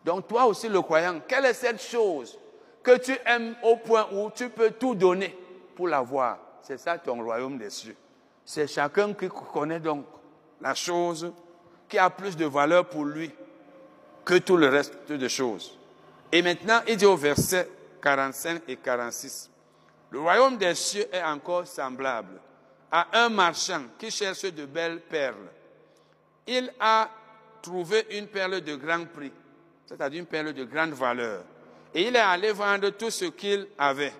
Donc 0.04 0.28
toi 0.28 0.46
aussi 0.46 0.68
le 0.68 0.80
croyant, 0.80 1.20
quelle 1.26 1.46
est 1.46 1.54
cette 1.54 1.82
chose 1.82 2.38
que 2.82 2.96
tu 2.98 3.16
aimes 3.26 3.56
au 3.62 3.76
point 3.76 4.06
où 4.12 4.30
tu 4.30 4.48
peux 4.48 4.70
tout 4.70 4.94
donner 4.94 5.36
pour 5.74 5.88
l'avoir? 5.88 6.38
C'est 6.62 6.78
ça 6.78 6.98
ton 6.98 7.22
royaume 7.22 7.58
des 7.58 7.70
cieux. 7.70 7.96
C'est 8.44 8.68
chacun 8.68 9.12
qui 9.12 9.28
connaît 9.28 9.80
donc 9.80 10.04
la 10.60 10.74
chose 10.74 11.32
qui 11.88 11.98
a 11.98 12.10
plus 12.10 12.36
de 12.36 12.46
valeur 12.46 12.88
pour 12.88 13.04
lui 13.04 13.30
que 14.24 14.38
tout 14.38 14.56
le 14.56 14.68
reste 14.68 15.10
des 15.10 15.28
choses. 15.28 15.76
Et 16.32 16.42
maintenant, 16.42 16.80
il 16.86 16.96
dit 16.96 17.06
au 17.06 17.16
verset 17.16 17.68
45 18.02 18.62
et 18.68 18.76
46, 18.76 19.50
Le 20.10 20.20
royaume 20.20 20.56
des 20.56 20.74
cieux 20.74 21.06
est 21.12 21.22
encore 21.22 21.66
semblable 21.66 22.40
à 22.90 23.24
un 23.24 23.28
marchand 23.28 23.82
qui 23.98 24.10
cherche 24.10 24.42
de 24.42 24.64
belles 24.66 25.00
perles. 25.00 25.50
Il 26.46 26.72
a 26.78 27.08
trouvé 27.60 28.06
une 28.10 28.28
perle 28.28 28.60
de 28.60 28.76
grand 28.76 29.04
prix, 29.06 29.32
c'est-à-dire 29.84 30.20
une 30.20 30.26
perle 30.26 30.52
de 30.52 30.64
grande 30.64 30.92
valeur. 30.92 31.42
Et 31.92 32.08
il 32.08 32.14
est 32.14 32.20
allé 32.20 32.52
vendre 32.52 32.90
tout 32.90 33.10
ce 33.10 33.26
qu'il 33.26 33.68
avait. 33.78 34.12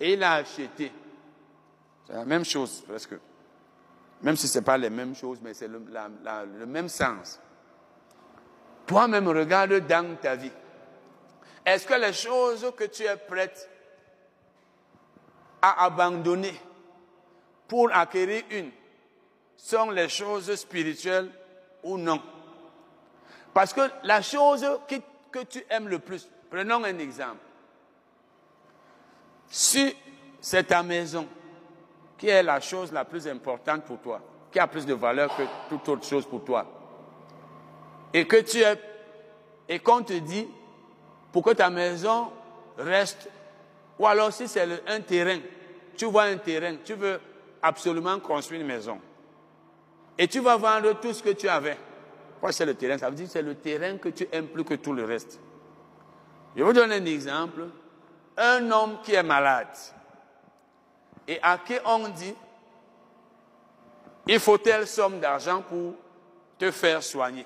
Et 0.00 0.14
il 0.14 0.22
a 0.22 0.34
acheté. 0.34 0.92
C'est 2.06 2.14
la 2.14 2.24
même 2.24 2.44
chose 2.44 2.82
presque. 2.86 3.14
Même 4.22 4.36
si 4.36 4.48
ce 4.48 4.58
n'est 4.58 4.64
pas 4.64 4.78
les 4.78 4.90
mêmes 4.90 5.14
choses, 5.14 5.38
mais 5.42 5.52
c'est 5.52 5.68
le, 5.68 5.82
le 6.58 6.66
même 6.66 6.88
sens. 6.88 7.40
Toi-même, 8.86 9.28
regarde 9.28 9.86
dans 9.86 10.16
ta 10.16 10.36
vie. 10.36 10.50
Est-ce 11.64 11.86
que 11.86 11.94
les 11.94 12.12
choses 12.12 12.72
que 12.76 12.84
tu 12.84 13.04
es 13.04 13.16
prête 13.16 13.68
à 15.62 15.84
abandonner 15.84 16.54
pour 17.66 17.90
acquérir 17.92 18.42
une 18.50 18.70
sont 19.56 19.90
les 19.90 20.08
choses 20.08 20.54
spirituelles 20.54 21.30
ou 21.82 21.96
non? 21.96 22.20
Parce 23.54 23.72
que 23.72 23.80
la 24.02 24.20
chose 24.20 24.66
que 25.30 25.42
tu 25.44 25.64
aimes 25.70 25.88
le 25.88 25.98
plus, 26.00 26.28
prenons 26.50 26.84
un 26.84 26.98
exemple. 26.98 27.38
Si 29.48 29.96
c'est 30.40 30.64
ta 30.64 30.82
maison 30.82 31.26
qui 32.18 32.28
est 32.28 32.42
la 32.42 32.60
chose 32.60 32.92
la 32.92 33.04
plus 33.04 33.26
importante 33.26 33.84
pour 33.84 33.98
toi, 34.00 34.20
qui 34.52 34.58
a 34.58 34.66
plus 34.66 34.84
de 34.84 34.94
valeur 34.94 35.34
que 35.36 35.42
toute 35.68 35.88
autre 35.88 36.06
chose 36.06 36.26
pour 36.26 36.44
toi, 36.44 36.66
et 38.12 38.26
que 38.26 38.40
tu 38.40 38.60
es, 38.60 38.78
et 39.68 39.78
qu'on 39.78 40.02
te 40.02 40.12
dit, 40.12 40.48
pour 41.34 41.42
que 41.42 41.50
ta 41.50 41.68
maison 41.68 42.30
reste, 42.78 43.28
ou 43.98 44.06
alors 44.06 44.32
si 44.32 44.46
c'est 44.46 44.68
un 44.86 45.00
terrain, 45.00 45.40
tu 45.96 46.04
vois 46.04 46.22
un 46.22 46.36
terrain, 46.36 46.76
tu 46.84 46.94
veux 46.94 47.20
absolument 47.60 48.20
construire 48.20 48.60
une 48.60 48.68
maison, 48.68 49.00
et 50.16 50.28
tu 50.28 50.38
vas 50.38 50.56
vendre 50.56 50.92
tout 51.00 51.12
ce 51.12 51.20
que 51.20 51.30
tu 51.30 51.48
avais. 51.48 51.76
Quoi 52.40 52.52
c'est 52.52 52.64
le 52.64 52.74
terrain? 52.74 52.96
Ça 52.98 53.10
veut 53.10 53.16
dire 53.16 53.26
que 53.26 53.32
c'est 53.32 53.42
le 53.42 53.56
terrain 53.56 53.98
que 53.98 54.10
tu 54.10 54.28
aimes 54.30 54.46
plus 54.46 54.62
que 54.62 54.74
tout 54.74 54.92
le 54.92 55.04
reste. 55.04 55.40
Je 56.54 56.62
vous 56.62 56.72
donne 56.72 56.92
un 56.92 57.04
exemple. 57.04 57.64
Un 58.36 58.70
homme 58.70 58.98
qui 59.02 59.14
est 59.14 59.22
malade 59.24 59.76
et 61.26 61.40
à 61.42 61.58
qui 61.58 61.74
on 61.84 62.08
dit, 62.10 62.34
il 64.28 64.38
faut 64.38 64.58
telle 64.58 64.86
somme 64.86 65.18
d'argent 65.18 65.62
pour 65.62 65.94
te 66.58 66.70
faire 66.70 67.02
soigner. 67.02 67.44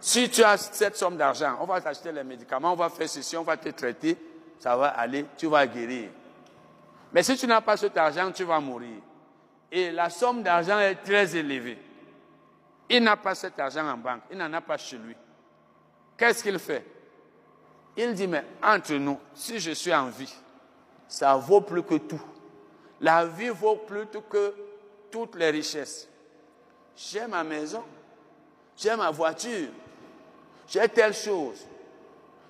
Si 0.00 0.30
tu 0.30 0.42
as 0.44 0.56
cette 0.56 0.96
somme 0.96 1.16
d'argent, 1.16 1.56
on 1.60 1.64
va 1.64 1.80
t'acheter 1.80 2.12
les 2.12 2.22
médicaments, 2.22 2.72
on 2.72 2.76
va 2.76 2.88
faire 2.88 3.08
ceci, 3.08 3.36
on 3.36 3.42
va 3.42 3.56
te 3.56 3.68
traiter, 3.70 4.16
ça 4.58 4.76
va 4.76 4.88
aller, 4.88 5.26
tu 5.36 5.46
vas 5.46 5.66
guérir. 5.66 6.10
Mais 7.12 7.22
si 7.22 7.36
tu 7.36 7.46
n'as 7.46 7.60
pas 7.60 7.76
cet 7.76 7.96
argent, 7.96 8.30
tu 8.30 8.44
vas 8.44 8.60
mourir. 8.60 9.00
Et 9.72 9.90
la 9.90 10.08
somme 10.08 10.42
d'argent 10.42 10.78
est 10.78 10.96
très 10.96 11.36
élevée. 11.36 11.78
Il 12.88 13.02
n'a 13.02 13.16
pas 13.16 13.34
cet 13.34 13.58
argent 13.58 13.86
en 13.86 13.96
banque, 13.96 14.22
il 14.30 14.38
n'en 14.38 14.52
a 14.52 14.60
pas 14.60 14.78
chez 14.78 14.96
lui. 14.96 15.16
Qu'est-ce 16.16 16.42
qu'il 16.42 16.58
fait? 16.58 16.84
Il 17.96 18.14
dit, 18.14 18.28
mais 18.28 18.44
entre 18.62 18.94
nous, 18.94 19.18
si 19.34 19.58
je 19.58 19.72
suis 19.72 19.92
en 19.92 20.06
vie, 20.08 20.32
ça 21.08 21.34
vaut 21.34 21.60
plus 21.60 21.82
que 21.82 21.96
tout. 21.96 22.22
La 23.00 23.26
vie 23.26 23.48
vaut 23.48 23.76
plus 23.76 24.06
que 24.30 24.54
toutes 25.10 25.34
les 25.36 25.50
richesses. 25.50 26.08
J'ai 26.96 27.26
ma 27.26 27.44
maison, 27.44 27.84
j'ai 28.76 28.94
ma 28.96 29.10
voiture, 29.10 29.68
j'ai 30.68 30.88
telle 30.88 31.14
chose. 31.14 31.66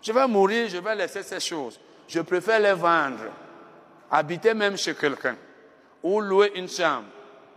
Je 0.03 0.13
vais 0.13 0.27
mourir, 0.27 0.69
je 0.69 0.79
vais 0.79 0.95
laisser 0.95 1.23
ces 1.23 1.41
choses. 1.41 1.81
Je 2.07 2.21
préfère 2.21 2.59
les 2.61 2.73
vendre, 2.73 3.27
habiter 4.11 4.55
même 4.55 4.77
chez 4.77 4.95
quelqu'un, 4.95 5.37
ou 6.03 6.21
louer 6.21 6.53
une 6.55 6.69
chambre, 6.69 7.07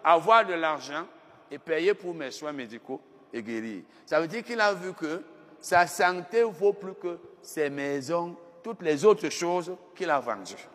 avoir 0.04 0.46
de 0.46 0.54
l'argent 0.54 1.06
et 1.50 1.58
payer 1.58 1.94
pour 1.94 2.14
mes 2.14 2.32
soins 2.32 2.52
médicaux 2.52 3.02
et 3.34 3.42
guérir. 3.42 3.84
Ça 4.06 4.20
veut 4.20 4.28
dire 4.28 4.44
qu'il 4.44 4.60
a 4.60 4.74
vu 4.74 4.94
que 4.94 5.24
sa 5.60 5.88
santé 5.88 6.44
vaut 6.44 6.74
plus 6.74 6.96
que 6.96 7.18
ses 7.42 7.70
maisons, 7.70 8.36
toutes 8.64 8.82
les 8.82 9.06
autres 9.06 9.30
choses 9.30 9.76
qu'il 9.96 10.10
a 10.10 10.20
vendues. 10.20 10.68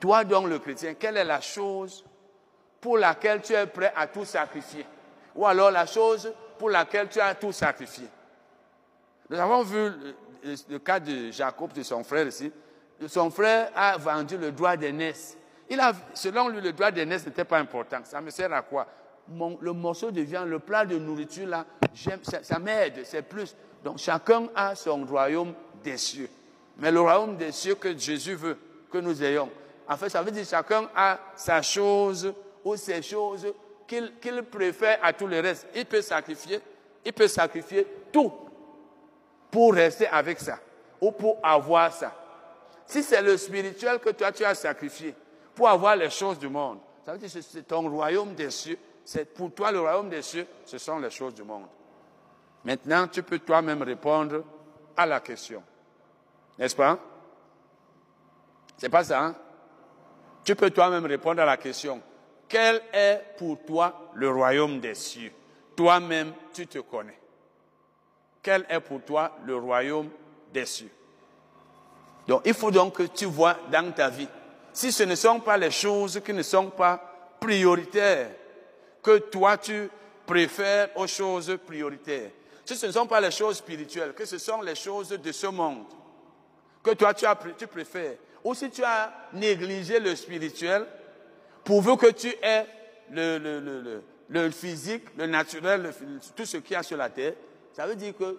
Toi 0.00 0.24
donc 0.24 0.48
le 0.48 0.58
chrétien, 0.58 0.94
quelle 0.94 1.16
est 1.16 1.24
la 1.24 1.40
chose 1.40 2.04
pour 2.80 2.98
laquelle 2.98 3.40
tu 3.40 3.54
es 3.54 3.66
prêt 3.66 3.92
à 3.96 4.06
tout 4.06 4.24
sacrifier? 4.24 4.84
Ou 5.34 5.46
alors 5.46 5.70
la 5.70 5.86
chose 5.86 6.32
pour 6.58 6.70
laquelle 6.70 7.08
tu 7.08 7.20
as 7.20 7.34
tout 7.34 7.52
sacrifié? 7.52 8.06
Nous 9.30 9.38
avons 9.38 9.62
vu 9.62 9.90
le, 10.68 10.78
cas 10.78 11.00
de 11.00 11.30
Jacob, 11.30 11.72
de 11.72 11.82
son 11.82 12.04
frère 12.04 12.26
ici. 12.26 12.52
Son 13.06 13.30
frère 13.30 13.70
a 13.74 13.96
vendu 13.96 14.36
le 14.36 14.52
droit 14.52 14.76
d'aînesse. 14.76 15.36
Il 15.68 15.80
a, 15.80 15.92
selon 16.12 16.48
lui, 16.48 16.60
le 16.60 16.72
droit 16.72 16.90
d'aînesse 16.90 17.26
n'était 17.26 17.44
pas 17.44 17.58
important. 17.58 17.98
Ça 18.04 18.20
me 18.20 18.30
sert 18.30 18.52
à 18.52 18.62
quoi? 18.62 18.86
Le 19.60 19.72
morceau 19.72 20.10
de 20.10 20.20
viande, 20.20 20.48
le 20.48 20.58
plat 20.58 20.84
de 20.84 20.98
nourriture, 20.98 21.48
là, 21.48 21.64
ça, 21.94 22.42
ça 22.42 22.58
m'aide, 22.58 23.00
c'est 23.04 23.22
plus. 23.22 23.56
Donc 23.82 23.98
chacun 23.98 24.48
a 24.54 24.74
son 24.74 25.04
royaume 25.04 25.54
des 25.82 25.96
cieux. 25.96 26.28
Mais 26.78 26.90
le 26.90 27.00
royaume 27.00 27.36
des 27.36 27.52
cieux 27.52 27.74
que 27.74 27.96
Jésus 27.96 28.34
veut 28.34 28.58
que 28.90 28.98
nous 28.98 29.22
ayons, 29.22 29.50
en 29.88 29.96
fait, 29.96 30.10
ça 30.10 30.22
veut 30.22 30.30
dire 30.30 30.44
chacun 30.44 30.88
a 30.94 31.18
sa 31.36 31.62
chose 31.62 32.32
ou 32.64 32.76
ses 32.76 33.02
choses 33.02 33.46
qu'il 33.86 34.42
préfère 34.50 34.98
à 35.02 35.12
tout 35.12 35.26
le 35.26 35.40
reste. 35.40 35.66
Il 35.74 35.86
peut 35.86 36.02
sacrifier, 36.02 36.60
il 37.04 37.12
peut 37.12 37.28
sacrifier 37.28 37.86
tout 38.12 38.32
pour 39.54 39.72
rester 39.72 40.08
avec 40.08 40.40
ça 40.40 40.58
ou 41.00 41.12
pour 41.12 41.38
avoir 41.40 41.92
ça. 41.92 42.12
Si 42.86 43.04
c'est 43.04 43.22
le 43.22 43.36
spirituel 43.36 44.00
que 44.00 44.10
toi 44.10 44.32
tu 44.32 44.44
as 44.44 44.56
sacrifié 44.56 45.14
pour 45.54 45.68
avoir 45.68 45.94
les 45.94 46.10
choses 46.10 46.40
du 46.40 46.48
monde, 46.48 46.80
ça 47.06 47.12
veut 47.12 47.18
dire 47.18 47.32
que 47.32 47.40
c'est 47.40 47.62
ton 47.62 47.88
royaume 47.88 48.34
des 48.34 48.50
cieux. 48.50 48.76
C'est 49.04 49.32
pour 49.32 49.54
toi 49.54 49.70
le 49.70 49.78
royaume 49.78 50.08
des 50.08 50.22
cieux, 50.22 50.44
ce 50.64 50.76
sont 50.76 50.98
les 50.98 51.10
choses 51.10 51.34
du 51.34 51.44
monde. 51.44 51.66
Maintenant, 52.64 53.06
tu 53.06 53.22
peux 53.22 53.38
toi-même 53.38 53.80
répondre 53.82 54.42
à 54.96 55.06
la 55.06 55.20
question. 55.20 55.62
N'est-ce 56.58 56.74
pas? 56.74 56.98
C'est 58.76 58.88
pas 58.88 59.04
ça, 59.04 59.22
hein? 59.22 59.36
Tu 60.42 60.56
peux 60.56 60.70
toi-même 60.70 61.06
répondre 61.06 61.40
à 61.40 61.44
la 61.44 61.58
question. 61.58 62.02
Quel 62.48 62.82
est 62.92 63.22
pour 63.38 63.64
toi 63.64 64.10
le 64.14 64.30
royaume 64.30 64.80
des 64.80 64.96
cieux? 64.96 65.30
Toi-même, 65.76 66.32
tu 66.52 66.66
te 66.66 66.80
connais 66.80 67.20
quel 68.44 68.64
est 68.68 68.78
pour 68.80 69.02
toi 69.02 69.32
le 69.46 69.56
royaume 69.56 70.10
des 70.52 70.66
cieux. 70.66 70.90
Donc 72.28 72.42
il 72.44 72.54
faut 72.54 72.70
donc 72.70 72.96
que 72.96 73.02
tu 73.04 73.24
vois 73.24 73.56
dans 73.72 73.90
ta 73.90 74.08
vie, 74.10 74.28
si 74.72 74.92
ce 74.92 75.02
ne 75.02 75.14
sont 75.14 75.40
pas 75.40 75.56
les 75.56 75.70
choses 75.70 76.20
qui 76.24 76.32
ne 76.32 76.42
sont 76.42 76.70
pas 76.70 77.36
prioritaires, 77.40 78.30
que 79.02 79.18
toi 79.18 79.56
tu 79.56 79.88
préfères 80.26 80.90
aux 80.96 81.06
choses 81.06 81.58
prioritaires, 81.66 82.30
si 82.64 82.76
ce 82.76 82.86
ne 82.86 82.92
sont 82.92 83.06
pas 83.06 83.20
les 83.20 83.30
choses 83.30 83.56
spirituelles, 83.56 84.12
que 84.12 84.24
ce 84.24 84.38
sont 84.38 84.62
les 84.62 84.74
choses 84.74 85.08
de 85.08 85.32
ce 85.32 85.46
monde, 85.46 85.84
que 86.82 86.90
toi 86.92 87.14
tu, 87.14 87.26
as, 87.26 87.34
préfères, 87.34 88.16
ou 88.42 88.54
si 88.54 88.70
tu 88.70 88.84
as 88.84 89.12
négligé 89.32 89.98
le 89.98 90.14
spirituel, 90.14 90.86
pourvu 91.64 91.96
que 91.96 92.10
tu 92.10 92.28
aies 92.42 92.66
le, 93.10 93.38
le, 93.38 93.60
le, 93.60 94.02
le 94.28 94.50
physique, 94.50 95.04
le 95.16 95.26
naturel, 95.26 95.92
tout 96.36 96.44
ce 96.44 96.58
qu'il 96.58 96.72
y 96.72 96.76
a 96.76 96.82
sur 96.82 96.96
la 96.96 97.08
terre, 97.10 97.34
ça 97.74 97.88
veut 97.88 97.96
dire 97.96 98.16
que 98.16 98.38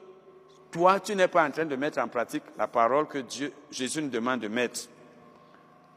toi, 0.72 1.00
tu 1.01 1.13
n'es 1.13 1.27
pas 1.27 1.46
en 1.46 1.51
train 1.51 1.65
de 1.65 1.75
mettre 1.75 2.00
en 2.00 2.08
pratique 2.08 2.44
la 2.58 2.68
parole 2.68 3.06
que 3.06 3.18
Dieu, 3.18 3.51
Jésus 3.70 4.01
nous 4.01 4.10
demande 4.10 4.39
de 4.39 4.48
mettre. 4.48 4.80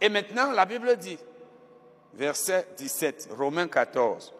Et 0.01 0.09
maintenant, 0.09 0.51
la 0.51 0.67
Bible 0.67 0.97
dit, 0.97 1.19
verset 2.15 2.67
17, 2.77 3.31
Romains 3.39 3.69
14. 3.69 4.35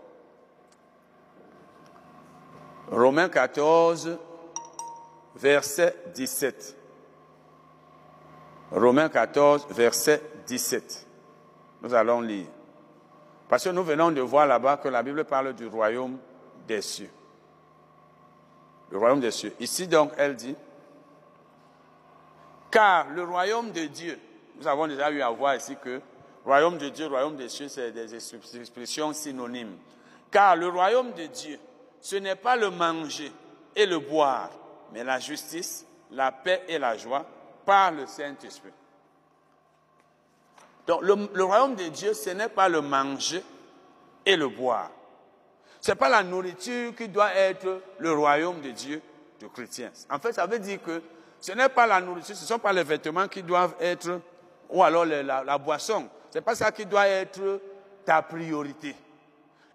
Romains 2.91 3.29
14, 3.29 4.19
verset 5.37 5.95
17. 6.15 6.77
Romains 8.73 9.09
14, 9.09 9.69
verset 9.71 10.23
17. 10.47 11.07
Nous 11.83 11.95
allons 11.95 12.21
lire. 12.21 12.47
Parce 13.49 13.63
que 13.63 13.71
nous 13.71 13.85
venons 13.85 14.11
de 14.11 14.21
voir 14.21 14.47
là-bas 14.47 14.79
que 14.79 14.89
la 14.89 15.05
Bible 15.05 15.25
parle 15.25 15.55
du 15.55 15.67
royaume 15.67 16.19
des 16.67 16.83
cieux 16.83 17.11
le 18.91 18.99
royaume 18.99 19.21
des 19.21 19.31
cieux. 19.31 19.55
Ici 19.61 19.87
donc, 19.87 20.13
elle 20.17 20.35
dit, 20.35 20.57
car 22.71 23.09
le 23.11 23.25
royaume 23.25 23.71
de 23.73 23.87
Dieu, 23.87 24.19
nous 24.59 24.67
avons 24.67 24.87
déjà 24.87 25.11
eu 25.11 25.21
à 25.21 25.31
voir 25.31 25.57
ici 25.57 25.77
que 25.83 26.01
royaume 26.45 26.79
de 26.79 26.89
Dieu, 26.89 27.07
royaume 27.07 27.37
des 27.37 27.49
cieux, 27.49 27.69
c'est 27.69 27.93
des 27.93 28.15
expressions 28.15 29.13
synonymes. 29.13 29.77
Car 30.31 30.57
le 30.57 30.69
royaume 30.69 31.13
de 31.13 31.27
Dieu, 31.27 31.59
ce 32.01 32.17
n'est 32.17 32.37
pas 32.37 32.57
le 32.57 32.71
manger 32.71 33.33
et 33.75 33.87
le 33.87 33.99
boire, 33.99 34.51
mais 34.93 35.05
la 35.05 35.19
justice, 35.19 35.87
la 36.11 36.33
paix 36.33 36.65
et 36.69 36.79
la 36.79 36.97
joie 36.97 37.25
par 37.65 37.93
le 37.93 38.07
Saint-Esprit. 38.07 38.73
Donc 40.87 41.03
le, 41.03 41.29
le, 41.35 41.45
royaume 41.45 41.75
de 41.75 41.89
Dieu, 41.89 42.15
ce 42.15 42.31
n'est 42.31 42.49
pas 42.49 42.69
le 42.69 42.81
manger 42.81 43.43
et 44.25 44.37
le 44.37 44.49
boire. 44.49 44.91
Ce 45.89 45.93
n'est 45.93 45.97
pas 45.97 46.11
la 46.11 46.23
nourriture 46.23 46.95
qui 46.95 47.09
doit 47.09 47.33
être 47.33 47.81
le 47.99 48.13
royaume 48.13 48.61
de 48.61 48.73
Dieu 48.73 49.01
de 49.41 49.47
chrétiens. 49.47 49.91
En 50.11 50.19
fait, 50.19 50.35
ça 50.35 50.45
veut 50.45 50.59
dire 50.59 50.83
que 50.83 51.01
ce 51.41 51.53
n'est 51.53 51.71
pas 51.71 51.87
la 51.87 51.99
nourriture, 51.99 52.37
ce 52.37 52.43
ne 52.43 52.47
sont 52.47 52.59
pas 52.59 52.75
les 52.75 52.83
vêtements 52.83 53.27
qui 53.27 53.43
doivent 53.43 53.75
être 53.81 54.21
ou 54.69 54.85
alors 54.85 55.07
la, 55.07 55.57
boisson. 55.57 56.11
C'est 56.29 56.43
pas 56.43 56.55
ça 56.55 56.73
qui 56.73 56.85
doit 56.85 57.09
être 57.09 57.63
ta 58.05 58.21
priorité. 58.21 58.95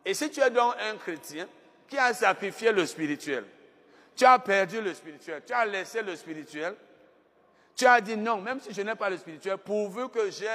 Et 0.05 0.13
si 0.13 0.29
tu 0.29 0.39
es 0.39 0.51
donc 0.51 0.75
un 0.87 0.97
chrétien 0.97 1.47
qui 1.87 1.97
a 1.97 2.13
sacrifié 2.13 2.71
le 2.71 2.85
spirituel, 2.85 3.45
tu 4.15 4.23
as 4.23 4.37
perdu 4.37 4.81
le 4.81 4.93
spirituel, 4.93 5.41
tu 5.43 5.53
as 5.53 5.65
laissé 5.65 6.03
le 6.03 6.15
spirituel, 6.15 6.75
tu 7.75 7.87
as 7.87 7.99
dit 7.99 8.17
non, 8.17 8.39
même 8.39 8.59
si 8.59 8.71
je 8.71 8.83
n'ai 8.83 8.93
pas 8.93 9.09
le 9.09 9.17
spirituel, 9.17 9.57
pourvu 9.57 10.09
que 10.09 10.29
j'ai 10.29 10.45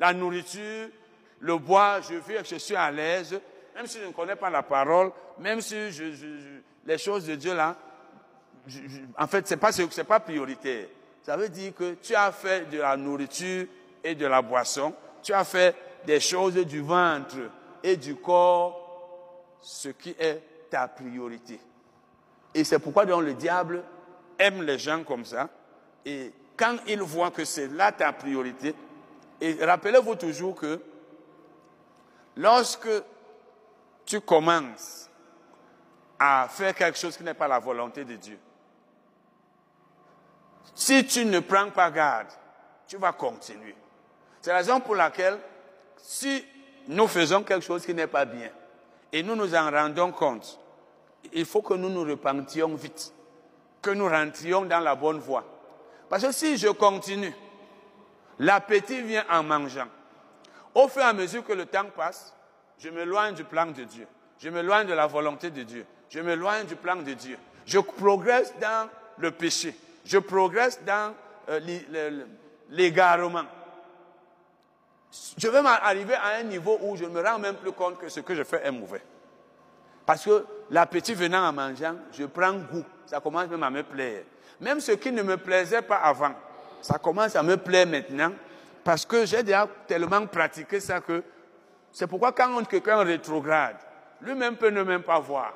la 0.00 0.14
nourriture, 0.14 0.88
le 1.40 1.58
bois, 1.58 2.00
je 2.00 2.14
vis 2.14 2.42
je 2.42 2.56
suis 2.56 2.74
à 2.74 2.90
l'aise, 2.90 3.38
même 3.74 3.86
si 3.86 3.98
je 3.98 4.06
ne 4.06 4.12
connais 4.12 4.36
pas 4.36 4.50
la 4.50 4.62
parole, 4.62 5.10
même 5.38 5.60
si 5.60 5.90
je, 5.90 6.60
les 6.86 6.98
choses 6.98 7.26
de 7.26 7.34
Dieu 7.34 7.54
là, 7.54 7.76
en 9.18 9.26
fait, 9.26 9.46
c'est 9.46 9.56
pas, 9.56 9.72
c'est 9.72 10.04
pas 10.04 10.20
prioritaire. 10.20 10.86
Ça 11.22 11.36
veut 11.36 11.48
dire 11.48 11.74
que 11.74 11.94
tu 11.94 12.14
as 12.14 12.32
fait 12.32 12.68
de 12.70 12.78
la 12.78 12.96
nourriture 12.96 13.66
et 14.02 14.14
de 14.14 14.26
la 14.26 14.42
boisson, 14.42 14.94
tu 15.22 15.32
as 15.32 15.44
fait 15.44 15.74
des 16.06 16.20
choses 16.20 16.54
du 16.54 16.80
ventre 16.80 17.36
et 17.82 17.96
du 17.96 18.16
corps, 18.16 19.56
ce 19.60 19.88
qui 19.88 20.14
est 20.18 20.42
ta 20.70 20.88
priorité. 20.88 21.58
Et 22.54 22.64
c'est 22.64 22.78
pourquoi 22.78 23.06
donc 23.06 23.22
le 23.22 23.34
diable 23.34 23.82
aime 24.38 24.62
les 24.62 24.78
gens 24.78 25.02
comme 25.02 25.24
ça. 25.24 25.48
Et 26.04 26.32
quand 26.56 26.76
il 26.86 27.02
voit 27.02 27.30
que 27.30 27.44
c'est 27.44 27.68
là 27.68 27.90
ta 27.90 28.12
priorité, 28.12 28.74
et 29.40 29.64
rappelez-vous 29.64 30.14
toujours 30.14 30.54
que 30.54 30.80
lorsque 32.36 32.88
tu 34.04 34.20
commences 34.20 35.08
à 36.18 36.48
faire 36.48 36.74
quelque 36.74 36.98
chose 36.98 37.16
qui 37.16 37.22
n'est 37.22 37.34
pas 37.34 37.48
la 37.48 37.58
volonté 37.58 38.04
de 38.04 38.16
Dieu, 38.16 38.38
si 40.74 41.06
tu 41.06 41.24
ne 41.24 41.40
prends 41.40 41.70
pas 41.70 41.90
garde, 41.90 42.28
tu 42.86 42.96
vas 42.96 43.12
continuer. 43.12 43.76
C'est 44.40 44.50
la 44.50 44.58
raison 44.58 44.80
pour 44.80 44.94
laquelle, 44.96 45.38
si 45.96 46.44
nous 46.88 47.06
faisons 47.06 47.42
quelque 47.42 47.64
chose 47.64 47.86
qui 47.86 47.94
n'est 47.94 48.06
pas 48.06 48.24
bien, 48.24 48.50
et 49.12 49.22
nous 49.22 49.36
nous 49.36 49.54
en 49.54 49.70
rendons 49.70 50.12
compte, 50.12 50.58
il 51.32 51.44
faut 51.44 51.62
que 51.62 51.74
nous 51.74 51.88
nous 51.88 52.02
repentions 52.02 52.74
vite, 52.74 53.12
que 53.80 53.90
nous 53.90 54.08
rentrions 54.08 54.64
dans 54.64 54.80
la 54.80 54.94
bonne 54.94 55.18
voie. 55.18 55.44
Parce 56.08 56.24
que 56.24 56.32
si 56.32 56.58
je 56.58 56.68
continue, 56.68 57.32
l'appétit 58.38 59.00
vient 59.02 59.24
en 59.30 59.42
mangeant. 59.42 59.88
Au 60.74 60.88
fur 60.88 61.02
et 61.02 61.06
à 61.06 61.12
mesure 61.12 61.44
que 61.44 61.52
le 61.52 61.66
temps 61.66 61.86
passe, 61.96 62.33
je 62.78 62.88
m'éloigne 62.88 63.34
du 63.34 63.44
plan 63.44 63.66
de 63.66 63.84
Dieu. 63.84 64.06
Je 64.38 64.48
m'éloigne 64.48 64.86
de 64.86 64.94
la 64.94 65.06
volonté 65.06 65.50
de 65.50 65.62
Dieu. 65.62 65.86
Je 66.10 66.20
m'éloigne 66.20 66.66
du 66.66 66.76
plan 66.76 66.96
de 66.96 67.12
Dieu. 67.12 67.38
Je 67.66 67.78
progresse 67.78 68.54
dans 68.60 68.88
le 69.18 69.30
péché. 69.30 69.74
Je 70.04 70.18
progresse 70.18 70.80
dans 70.84 71.14
euh, 71.48 72.24
l'égarement. 72.70 73.44
Je 75.38 75.48
vais 75.48 75.58
arriver 75.58 76.14
à 76.14 76.38
un 76.40 76.42
niveau 76.42 76.78
où 76.82 76.96
je 76.96 77.04
ne 77.04 77.10
me 77.10 77.22
rends 77.22 77.38
même 77.38 77.54
plus 77.54 77.72
compte 77.72 77.98
que 77.98 78.08
ce 78.08 78.20
que 78.20 78.34
je 78.34 78.42
fais 78.42 78.60
est 78.64 78.70
mauvais. 78.70 79.02
Parce 80.04 80.24
que 80.24 80.44
l'appétit 80.70 81.14
venant 81.14 81.48
en 81.48 81.52
mangeant, 81.52 81.94
je 82.12 82.24
prends 82.24 82.52
goût. 82.52 82.84
Ça 83.06 83.20
commence 83.20 83.48
même 83.48 83.62
à 83.62 83.70
me 83.70 83.82
plaire. 83.82 84.24
Même 84.60 84.80
ce 84.80 84.92
qui 84.92 85.12
ne 85.12 85.22
me 85.22 85.36
plaisait 85.36 85.82
pas 85.82 85.96
avant, 85.96 86.34
ça 86.82 86.98
commence 86.98 87.36
à 87.36 87.42
me 87.42 87.56
plaire 87.56 87.86
maintenant. 87.86 88.32
Parce 88.82 89.06
que 89.06 89.24
j'ai 89.24 89.42
déjà 89.42 89.66
tellement 89.86 90.26
pratiqué 90.26 90.80
ça 90.80 91.00
que 91.00 91.22
c'est 91.94 92.08
pourquoi 92.08 92.32
quand 92.32 92.64
quelqu'un 92.64 93.04
rétrograde, 93.04 93.76
lui-même 94.20 94.56
peut 94.56 94.70
ne 94.70 94.82
même 94.82 95.04
pas 95.04 95.20
voir. 95.20 95.54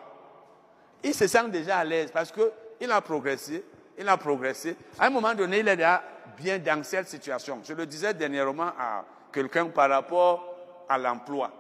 Il 1.02 1.12
se 1.12 1.26
sent 1.26 1.48
déjà 1.48 1.78
à 1.78 1.84
l'aise 1.84 2.12
parce 2.12 2.30
qu'il 2.30 2.92
a 2.92 3.00
progressé, 3.00 3.64
il 3.98 4.08
a 4.08 4.16
progressé. 4.16 4.76
À 5.00 5.06
un 5.06 5.10
moment 5.10 5.34
donné, 5.34 5.58
il 5.58 5.68
est 5.68 5.76
déjà 5.76 6.00
bien 6.36 6.60
dans 6.60 6.84
cette 6.84 7.08
situation. 7.08 7.60
Je 7.64 7.72
le 7.72 7.84
disais 7.86 8.14
dernièrement 8.14 8.70
à 8.78 9.04
quelqu'un 9.32 9.66
par 9.66 9.90
rapport 9.90 10.54
à 10.88 10.96
l'emploi 10.96 11.50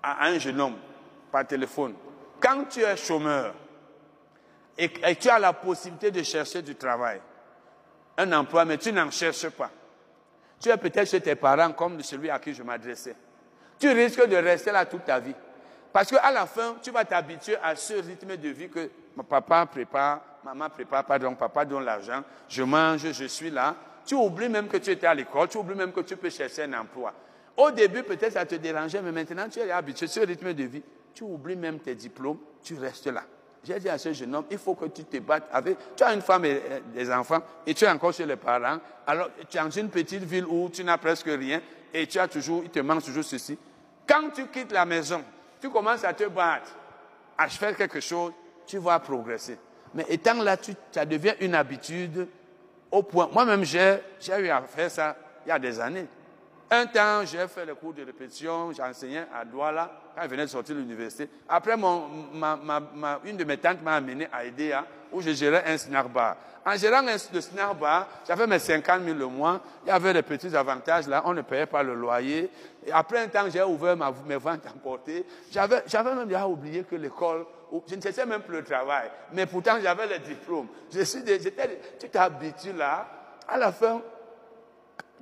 à 0.00 0.26
un 0.26 0.38
jeune 0.38 0.60
homme 0.60 0.76
par 1.32 1.44
téléphone, 1.44 1.94
quand 2.38 2.66
tu 2.70 2.80
es 2.82 2.96
chômeur 2.96 3.54
et, 4.78 4.88
tu 5.16 5.28
as 5.28 5.40
la 5.40 5.52
possibilité 5.52 6.12
de 6.12 6.22
chercher 6.22 6.62
du 6.62 6.76
travail, 6.76 7.20
un 8.16 8.32
emploi, 8.32 8.64
mais 8.64 8.78
tu 8.78 8.92
n'en 8.92 9.10
cherches 9.10 9.48
pas, 9.48 9.70
tu 10.60 10.68
es 10.68 10.76
peut-être 10.76 11.08
chez 11.08 11.20
tes 11.20 11.34
parents 11.34 11.72
comme 11.72 12.00
celui 12.02 12.30
à 12.30 12.38
qui 12.38 12.52
je 12.52 12.62
m'adressais. 12.62 13.14
Tu 13.78 13.88
risques 13.90 14.26
de 14.26 14.36
rester 14.36 14.72
là 14.72 14.84
toute 14.86 15.04
ta 15.04 15.20
vie. 15.20 15.34
Parce 15.92 16.10
qu'à 16.10 16.30
la 16.30 16.46
fin, 16.46 16.76
tu 16.82 16.90
vas 16.90 17.04
t'habituer 17.04 17.56
à 17.62 17.74
ce 17.76 17.94
rythme 17.94 18.36
de 18.36 18.48
vie 18.48 18.68
que 18.68 18.90
papa 19.28 19.66
prépare, 19.66 20.20
maman 20.44 20.68
prépare, 20.68 21.04
pardon, 21.04 21.34
papa 21.34 21.64
donne 21.64 21.84
l'argent, 21.84 22.22
je 22.48 22.62
mange, 22.62 23.10
je 23.12 23.24
suis 23.24 23.50
là. 23.50 23.74
Tu 24.04 24.14
oublies 24.14 24.48
même 24.48 24.68
que 24.68 24.76
tu 24.78 24.90
étais 24.90 25.06
à 25.06 25.14
l'école, 25.14 25.48
tu 25.48 25.58
oublies 25.58 25.76
même 25.76 25.92
que 25.92 26.00
tu 26.00 26.16
peux 26.16 26.30
chercher 26.30 26.64
un 26.64 26.72
emploi. 26.74 27.12
Au 27.56 27.70
début, 27.70 28.02
peut-être 28.02 28.32
ça 28.32 28.46
te 28.46 28.54
dérangeait, 28.54 29.02
mais 29.02 29.12
maintenant 29.12 29.48
tu 29.48 29.58
es 29.60 29.70
habitué 29.70 30.06
à 30.06 30.08
ce 30.08 30.20
rythme 30.20 30.54
de 30.54 30.64
vie. 30.64 30.82
Tu 31.14 31.24
oublies 31.24 31.56
même 31.56 31.80
tes 31.80 31.94
diplômes, 31.94 32.38
tu 32.62 32.74
restes 32.74 33.08
là. 33.08 33.24
J'ai 33.64 33.78
dit 33.78 33.88
à 33.88 33.98
ce 33.98 34.12
jeune 34.12 34.34
homme, 34.34 34.44
il 34.50 34.58
faut 34.58 34.74
que 34.74 34.86
tu 34.86 35.04
te 35.04 35.18
battes 35.18 35.48
avec. 35.52 35.76
Tu 35.96 36.02
as 36.02 36.12
une 36.14 36.22
femme 36.22 36.44
et 36.44 36.62
des 36.94 37.10
enfants, 37.10 37.40
et 37.66 37.74
tu 37.74 37.84
es 37.84 37.88
encore 37.88 38.12
chez 38.12 38.24
les 38.24 38.36
parents. 38.36 38.78
Alors, 39.06 39.28
tu 39.48 39.56
es 39.56 39.60
dans 39.60 39.70
une 39.70 39.90
petite 39.90 40.22
ville 40.22 40.46
où 40.46 40.68
tu 40.70 40.84
n'as 40.84 40.98
presque 40.98 41.26
rien, 41.26 41.60
et 41.92 42.06
tu 42.06 42.18
as 42.18 42.28
toujours, 42.28 42.62
il 42.64 42.70
te 42.70 42.80
manque 42.80 43.02
toujours 43.02 43.24
ceci. 43.24 43.58
Quand 44.06 44.30
tu 44.34 44.46
quittes 44.46 44.72
la 44.72 44.86
maison, 44.86 45.22
tu 45.60 45.70
commences 45.70 46.04
à 46.04 46.12
te 46.12 46.24
battre, 46.24 46.70
à 47.36 47.48
faire 47.48 47.76
quelque 47.76 48.00
chose, 48.00 48.32
tu 48.66 48.78
vas 48.78 48.98
progresser. 49.00 49.58
Mais 49.94 50.06
étant 50.08 50.42
là, 50.42 50.56
tu, 50.56 50.72
ça 50.90 51.04
devient 51.04 51.34
une 51.40 51.54
habitude 51.54 52.26
au 52.90 53.02
point. 53.02 53.28
Moi-même, 53.32 53.64
j'ai 53.64 54.00
eu 54.38 54.48
à 54.48 54.62
faire 54.62 54.90
ça 54.90 55.16
il 55.44 55.48
y 55.48 55.52
a 55.52 55.58
des 55.58 55.80
années. 55.80 56.06
Un 56.70 56.86
temps, 56.86 57.24
j'ai 57.24 57.48
fait 57.48 57.64
le 57.64 57.74
cours 57.74 57.94
de 57.94 58.04
répétition, 58.04 58.72
j'enseignais 58.72 59.24
à 59.34 59.42
Douala 59.42 59.90
quand 60.14 60.22
je 60.22 60.28
venais 60.28 60.42
de 60.42 60.50
sortir 60.50 60.74
de 60.74 60.80
l'université. 60.80 61.30
Après, 61.48 61.78
mon, 61.78 62.08
ma, 62.34 62.56
ma, 62.56 63.20
une 63.24 63.38
de 63.38 63.44
mes 63.44 63.56
tantes 63.56 63.80
m'a 63.82 63.94
amené 63.94 64.28
à 64.30 64.44
Edea 64.44 64.84
où 65.10 65.22
je 65.22 65.30
gérais 65.30 65.64
un 65.66 65.78
snack. 65.78 66.06
En 66.66 66.76
gérant 66.76 67.06
un, 67.08 67.16
le 67.32 67.40
snack 67.40 67.76
j'avais 68.26 68.46
mes 68.46 68.58
50 68.58 69.02
000 69.02 69.16
le 69.16 69.26
mois. 69.28 69.62
Il 69.86 69.88
y 69.88 69.92
avait 69.92 70.12
des 70.12 70.22
petits 70.22 70.54
avantages 70.54 71.08
là, 71.08 71.22
on 71.24 71.32
ne 71.32 71.40
payait 71.40 71.64
pas 71.64 71.82
le 71.82 71.94
loyer. 71.94 72.50
Et 72.86 72.92
après 72.92 73.20
un 73.20 73.28
temps, 73.28 73.48
j'ai 73.50 73.62
ouvert 73.62 73.96
ma, 73.96 74.12
mes 74.26 74.36
ventes 74.36 74.66
emportées. 74.66 75.24
J'avais, 75.50 75.82
j'avais 75.86 76.14
même 76.14 76.28
déjà 76.28 76.46
oublié 76.46 76.84
que 76.84 76.96
l'école, 76.96 77.46
je 77.88 77.94
ne 77.94 78.00
sais 78.00 78.26
même 78.26 78.42
plus 78.42 78.56
le 78.56 78.64
travail. 78.64 79.10
Mais 79.32 79.46
pourtant, 79.46 79.78
j'avais 79.82 80.06
le 80.06 80.18
diplôme. 80.18 80.66
Je 80.92 81.00
suis, 81.00 81.20
j'étais, 81.26 81.80
tu 81.98 82.10
t'habitues 82.10 82.74
là. 82.74 83.08
À 83.48 83.56
la 83.56 83.72
fin, 83.72 84.02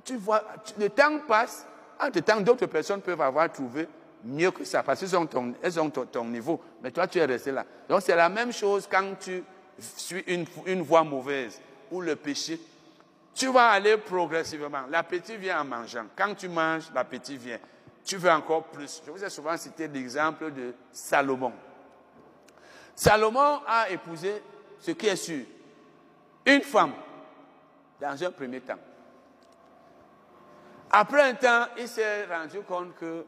tu 0.07 0.15
vois, 0.15 0.41
le 0.79 0.89
temps 0.89 1.19
passe, 1.27 1.67
entre 1.99 2.21
temps, 2.21 2.39
d'autres 2.39 2.65
personnes 2.67 3.01
peuvent 3.01 3.19
avoir 3.19 3.51
trouvé 3.51 3.87
mieux 4.23 4.51
que 4.51 4.63
ça, 4.63 4.81
parce 4.81 5.01
qu'elles 5.01 5.17
ont, 5.17 5.25
ton, 5.89 6.25
niveau, 6.25 6.61
mais 6.81 6.91
toi, 6.91 7.07
tu 7.07 7.19
es 7.19 7.25
resté 7.25 7.51
là. 7.51 7.65
Donc, 7.89 8.01
c'est 8.01 8.15
la 8.15 8.29
même 8.29 8.53
chose 8.53 8.87
quand 8.89 9.19
tu 9.19 9.43
suis 9.79 10.23
une, 10.27 10.45
une 10.65 10.81
voie 10.81 11.03
mauvaise 11.03 11.59
ou 11.91 12.01
le 12.01 12.15
péché. 12.15 12.59
Tu 13.35 13.47
vas 13.47 13.69
aller 13.69 13.97
progressivement. 13.97 14.83
L'appétit 14.89 15.37
vient 15.37 15.61
en 15.61 15.65
mangeant. 15.65 16.05
Quand 16.15 16.33
tu 16.33 16.49
manges, 16.49 16.85
l'appétit 16.95 17.37
vient. 17.37 17.59
Tu 18.03 18.15
veux 18.15 18.31
encore 18.31 18.63
plus. 18.63 19.03
Je 19.05 19.11
vous 19.11 19.23
ai 19.23 19.29
souvent 19.29 19.55
cité 19.57 19.87
l'exemple 19.87 20.51
de 20.51 20.73
Salomon. 20.91 21.53
Salomon 22.95 23.59
a 23.67 23.89
épousé, 23.89 24.41
ce 24.79 24.91
qui 24.91 25.07
est 25.07 25.15
sûr, 25.15 25.45
une 26.45 26.61
femme 26.61 26.93
dans 28.01 28.23
un 28.23 28.31
premier 28.31 28.61
temps. 28.61 28.79
Après 30.91 31.21
un 31.21 31.33
temps, 31.33 31.65
il 31.77 31.87
s'est 31.87 32.25
rendu 32.25 32.61
compte 32.61 32.95
que, 32.95 33.25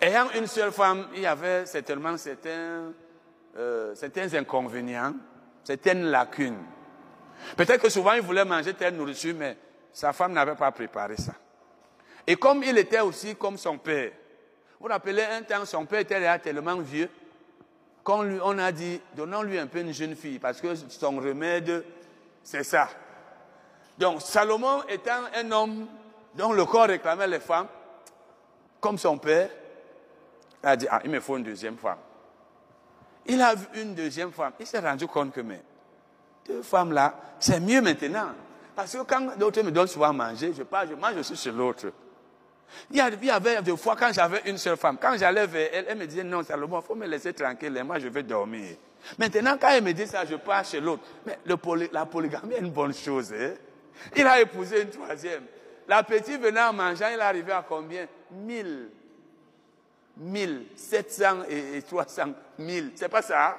ayant 0.00 0.30
une 0.30 0.46
seule 0.46 0.72
femme, 0.72 1.08
il 1.14 1.20
y 1.20 1.26
avait 1.26 1.66
certainement 1.66 2.16
certains, 2.16 2.92
euh, 3.56 3.94
certains 3.94 4.32
inconvénients, 4.34 5.14
certaines 5.62 6.04
lacunes. 6.04 6.62
Peut-être 7.56 7.82
que 7.82 7.90
souvent 7.90 8.12
il 8.14 8.22
voulait 8.22 8.44
manger 8.44 8.74
telle 8.74 8.96
nourriture, 8.96 9.34
mais 9.36 9.56
sa 9.92 10.12
femme 10.12 10.32
n'avait 10.32 10.54
pas 10.54 10.72
préparé 10.72 11.16
ça. 11.16 11.34
Et 12.26 12.36
comme 12.36 12.62
il 12.62 12.78
était 12.78 13.00
aussi 13.00 13.36
comme 13.36 13.58
son 13.58 13.76
père, 13.76 14.12
vous 14.80 14.86
vous 14.86 14.92
rappelez 14.92 15.24
un 15.24 15.42
temps, 15.42 15.64
son 15.64 15.84
père 15.84 16.00
était 16.00 16.38
tellement 16.38 16.76
vieux 16.76 17.10
qu'on 18.02 18.22
lui, 18.22 18.38
on 18.42 18.58
a 18.58 18.72
dit, 18.72 19.00
donnons-lui 19.14 19.58
un 19.58 19.66
peu 19.66 19.80
une 19.80 19.92
jeune 19.92 20.14
fille, 20.14 20.38
parce 20.38 20.60
que 20.60 20.74
son 20.74 21.16
remède, 21.16 21.84
c'est 22.42 22.64
ça. 22.64 22.88
Donc 23.98 24.22
Salomon 24.22 24.82
étant 24.88 25.22
un 25.34 25.50
homme 25.52 25.86
dont 26.34 26.52
le 26.52 26.64
corps 26.64 26.86
réclamait 26.86 27.28
les 27.28 27.40
femmes, 27.40 27.68
comme 28.80 28.98
son 28.98 29.18
père, 29.18 29.48
il 30.62 30.68
a 30.68 30.76
dit, 30.76 30.86
ah, 30.90 31.00
il 31.04 31.10
me 31.10 31.20
faut 31.20 31.36
une 31.36 31.44
deuxième 31.44 31.76
femme. 31.76 31.98
Il 33.26 33.40
a 33.40 33.54
vu 33.54 33.66
une 33.76 33.94
deuxième 33.94 34.32
femme. 34.32 34.52
Il 34.58 34.66
s'est 34.66 34.80
rendu 34.80 35.06
compte 35.06 35.32
que, 35.32 35.40
mais, 35.40 35.62
deux 36.46 36.62
femmes 36.62 36.92
là, 36.92 37.14
c'est 37.38 37.60
mieux 37.60 37.80
maintenant. 37.80 38.32
Parce 38.74 38.92
que 38.92 39.02
quand 39.02 39.38
l'autre 39.38 39.62
me 39.62 39.70
donne 39.70 39.86
souvent 39.86 40.08
à 40.08 40.12
manger, 40.12 40.52
je 40.56 40.62
pars, 40.62 40.86
je 40.86 40.94
mange 40.94 41.16
aussi 41.16 41.36
chez 41.36 41.52
l'autre. 41.52 41.86
Il 42.90 42.96
y 42.96 43.30
avait 43.30 43.62
des 43.62 43.76
fois 43.76 43.94
quand 43.94 44.12
j'avais 44.12 44.42
une 44.46 44.58
seule 44.58 44.76
femme, 44.76 44.98
quand 45.00 45.16
j'allais 45.16 45.46
vers 45.46 45.70
elle, 45.72 45.86
elle 45.88 45.98
me 45.98 46.06
disait, 46.06 46.24
non, 46.24 46.42
Salomon, 46.42 46.80
il 46.80 46.86
faut 46.86 46.94
me 46.94 47.06
laisser 47.06 47.32
tranquille, 47.32 47.82
moi 47.84 47.98
je 47.98 48.08
vais 48.08 48.22
dormir. 48.22 48.76
Maintenant, 49.18 49.56
quand 49.60 49.68
elle 49.68 49.84
me 49.84 49.92
dit 49.92 50.06
ça, 50.06 50.24
je 50.24 50.34
pars 50.36 50.64
chez 50.64 50.80
l'autre. 50.80 51.02
Mais 51.26 51.38
la 51.92 52.06
polygamie 52.06 52.54
est 52.54 52.60
une 52.60 52.70
bonne 52.70 52.94
chose. 52.94 53.32
Hein? 53.32 53.52
Il 54.16 54.26
a 54.26 54.40
épousé 54.40 54.82
une 54.82 54.90
troisième. 54.90 55.44
La 55.86 56.02
petite 56.02 56.40
venait 56.40 56.62
en 56.62 56.72
mangeant, 56.72 57.08
il 57.12 57.18
est 57.18 57.22
arrivé 57.22 57.52
à 57.52 57.64
combien? 57.66 58.06
1000. 58.30 58.88
1000, 60.16 60.66
700 60.76 61.26
et 61.48 61.82
300, 61.82 62.22
1000. 62.58 62.92
C'est 62.94 63.08
pas 63.08 63.22
ça? 63.22 63.58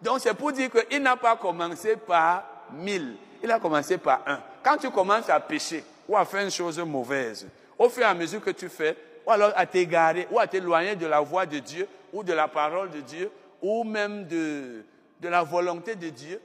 Donc 0.00 0.20
c'est 0.20 0.34
pour 0.34 0.52
dire 0.52 0.70
qu'il 0.70 1.02
n'a 1.02 1.16
pas 1.16 1.36
commencé 1.36 1.96
par 1.96 2.44
1000. 2.72 3.16
Il 3.42 3.50
a 3.50 3.58
commencé 3.58 3.98
par 3.98 4.22
un. 4.26 4.40
Quand 4.62 4.76
tu 4.76 4.90
commences 4.90 5.28
à 5.30 5.40
pécher 5.40 5.84
ou 6.08 6.16
à 6.16 6.24
faire 6.24 6.42
une 6.42 6.50
chose 6.50 6.78
mauvaise, 6.80 7.46
au 7.78 7.88
fur 7.88 8.02
et 8.02 8.06
à 8.06 8.14
mesure 8.14 8.40
que 8.40 8.50
tu 8.50 8.68
fais, 8.68 8.96
ou 9.26 9.30
alors 9.30 9.52
à 9.56 9.66
t'égarer, 9.66 10.26
ou 10.30 10.38
à 10.38 10.46
t'éloigner 10.46 10.96
de 10.96 11.06
la 11.06 11.20
voix 11.20 11.46
de 11.46 11.58
Dieu, 11.58 11.86
ou 12.12 12.22
de 12.22 12.32
la 12.32 12.48
parole 12.48 12.90
de 12.90 13.00
Dieu, 13.00 13.30
ou 13.60 13.84
même 13.84 14.26
de, 14.26 14.84
de 15.20 15.28
la 15.28 15.42
volonté 15.42 15.94
de 15.94 16.08
Dieu, 16.08 16.40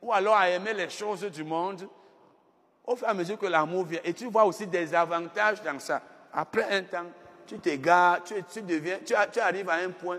ou 0.00 0.12
alors 0.12 0.36
à 0.36 0.48
aimer 0.48 0.72
les 0.72 0.88
choses 0.88 1.24
du 1.24 1.44
monde, 1.44 1.88
au 2.88 2.96
fur 2.96 3.06
et 3.06 3.10
à 3.10 3.14
mesure 3.14 3.38
que 3.38 3.46
l'amour 3.46 3.84
vient. 3.84 4.00
Et 4.02 4.14
tu 4.14 4.26
vois 4.26 4.44
aussi 4.44 4.66
des 4.66 4.94
avantages 4.94 5.62
dans 5.62 5.78
ça. 5.78 6.00
Après 6.32 6.64
un 6.74 6.82
temps, 6.82 7.06
tu 7.46 7.58
t'égares, 7.58 8.24
tu, 8.24 8.34
tu, 8.50 8.62
deviens, 8.62 8.98
tu, 9.04 9.14
arrives 9.40 9.68
à 9.68 9.74
un 9.74 9.90
point 9.90 10.18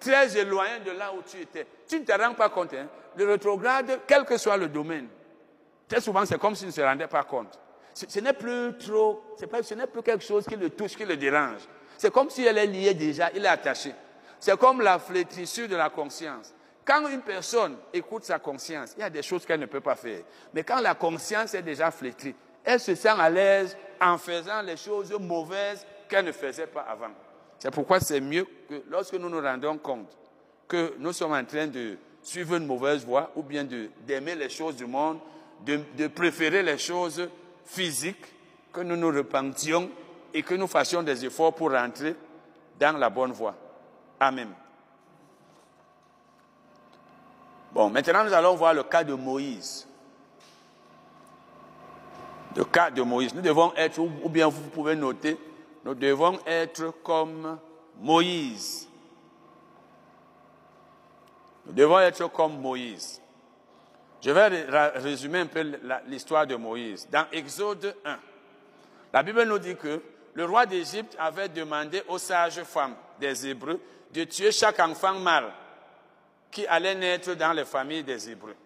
très 0.00 0.36
éloigné 0.36 0.80
de 0.84 0.90
là 0.90 1.12
où 1.16 1.22
tu 1.22 1.40
étais. 1.40 1.66
Tu 1.88 2.00
ne 2.00 2.04
te 2.04 2.12
rends 2.12 2.34
pas 2.34 2.48
compte. 2.48 2.74
Hein. 2.74 2.88
Le 3.16 3.24
rétrograde, 3.24 4.00
quel 4.06 4.24
que 4.24 4.36
soit 4.36 4.56
le 4.56 4.68
domaine, 4.68 5.06
très 5.88 6.00
souvent 6.00 6.26
c'est 6.26 6.38
comme 6.38 6.56
s'il 6.56 6.66
ne 6.66 6.72
se 6.72 6.80
rendait 6.80 7.06
pas 7.06 7.22
compte. 7.22 7.58
Ce, 7.94 8.20
n'est 8.20 8.32
plus 8.32 8.76
trop, 8.78 9.22
ce 9.36 9.74
n'est 9.74 9.86
plus 9.86 10.02
quelque 10.02 10.24
chose 10.24 10.44
qui 10.44 10.56
le 10.56 10.70
touche, 10.70 10.96
qui 10.96 11.04
le 11.04 11.16
dérange. 11.16 11.62
C'est 11.96 12.12
comme 12.12 12.30
si 12.30 12.44
elle 12.44 12.58
est 12.58 12.66
liée 12.66 12.94
déjà, 12.94 13.30
il 13.34 13.44
est 13.44 13.48
attaché. 13.48 13.92
C'est 14.38 14.56
comme 14.58 14.82
la 14.82 14.98
flétrissure 14.98 15.68
de 15.68 15.74
la 15.76 15.90
conscience. 15.90 16.54
Quand 16.88 17.06
une 17.06 17.20
personne 17.20 17.76
écoute 17.92 18.24
sa 18.24 18.38
conscience, 18.38 18.94
il 18.96 19.00
y 19.00 19.02
a 19.02 19.10
des 19.10 19.20
choses 19.20 19.44
qu'elle 19.44 19.60
ne 19.60 19.66
peut 19.66 19.82
pas 19.82 19.94
faire. 19.94 20.22
Mais 20.54 20.64
quand 20.64 20.80
la 20.80 20.94
conscience 20.94 21.52
est 21.52 21.60
déjà 21.60 21.90
flétrie, 21.90 22.34
elle 22.64 22.80
se 22.80 22.94
sent 22.94 23.08
à 23.10 23.28
l'aise 23.28 23.76
en 24.00 24.16
faisant 24.16 24.62
les 24.62 24.78
choses 24.78 25.12
mauvaises 25.20 25.84
qu'elle 26.08 26.24
ne 26.24 26.32
faisait 26.32 26.66
pas 26.66 26.86
avant. 26.88 27.10
C'est 27.58 27.70
pourquoi 27.70 28.00
c'est 28.00 28.22
mieux 28.22 28.46
que 28.66 28.82
lorsque 28.88 29.12
nous 29.12 29.28
nous 29.28 29.42
rendons 29.42 29.76
compte 29.76 30.16
que 30.66 30.94
nous 30.98 31.12
sommes 31.12 31.34
en 31.34 31.44
train 31.44 31.66
de 31.66 31.98
suivre 32.22 32.54
une 32.54 32.66
mauvaise 32.66 33.04
voie 33.04 33.32
ou 33.36 33.42
bien 33.42 33.64
d'aimer 34.06 34.34
les 34.34 34.48
choses 34.48 34.76
du 34.76 34.86
monde, 34.86 35.18
de, 35.66 35.80
de, 35.94 36.06
préférer 36.06 36.62
les 36.62 36.78
choses 36.78 37.28
physiques, 37.66 38.24
que 38.72 38.80
nous 38.80 38.96
nous 38.96 39.14
repentions 39.14 39.90
et 40.32 40.42
que 40.42 40.54
nous 40.54 40.66
fassions 40.66 41.02
des 41.02 41.22
efforts 41.22 41.54
pour 41.54 41.70
rentrer 41.70 42.14
dans 42.80 42.96
la 42.96 43.10
bonne 43.10 43.32
voie. 43.32 43.54
Amen. 44.18 44.48
Bon, 47.78 47.90
maintenant 47.90 48.24
nous 48.24 48.32
allons 48.32 48.56
voir 48.56 48.74
le 48.74 48.82
cas 48.82 49.04
de 49.04 49.14
Moïse. 49.14 49.86
Le 52.56 52.64
cas 52.64 52.90
de 52.90 53.02
Moïse. 53.02 53.32
Nous 53.32 53.40
devons 53.40 53.72
être, 53.76 54.00
ou 54.00 54.28
bien 54.28 54.48
vous 54.48 54.68
pouvez 54.70 54.96
noter, 54.96 55.38
nous 55.84 55.94
devons 55.94 56.40
être 56.44 56.92
comme 57.04 57.56
Moïse. 58.00 58.88
Nous 61.66 61.72
devons 61.72 62.00
être 62.00 62.26
comme 62.32 62.60
Moïse. 62.60 63.22
Je 64.22 64.32
vais 64.32 64.48
résumer 64.98 65.38
un 65.38 65.46
peu 65.46 65.78
l'histoire 66.08 66.48
de 66.48 66.56
Moïse. 66.56 67.06
Dans 67.08 67.26
Exode 67.30 67.94
1, 68.04 68.18
la 69.12 69.22
Bible 69.22 69.44
nous 69.44 69.60
dit 69.60 69.76
que 69.76 70.02
le 70.34 70.44
roi 70.44 70.66
d'Égypte 70.66 71.14
avait 71.16 71.48
demandé 71.48 72.02
aux 72.08 72.18
sages 72.18 72.60
femmes 72.64 72.96
des 73.20 73.46
Hébreux 73.46 73.80
de 74.12 74.24
tuer 74.24 74.50
chaque 74.50 74.80
enfant 74.80 75.14
mâle 75.14 75.52
qui 76.50 76.66
allait 76.66 76.94
naître 76.94 77.34
dans 77.34 77.52
les 77.52 77.64
familles 77.64 78.04
des 78.04 78.30
Hébreux. 78.30 78.56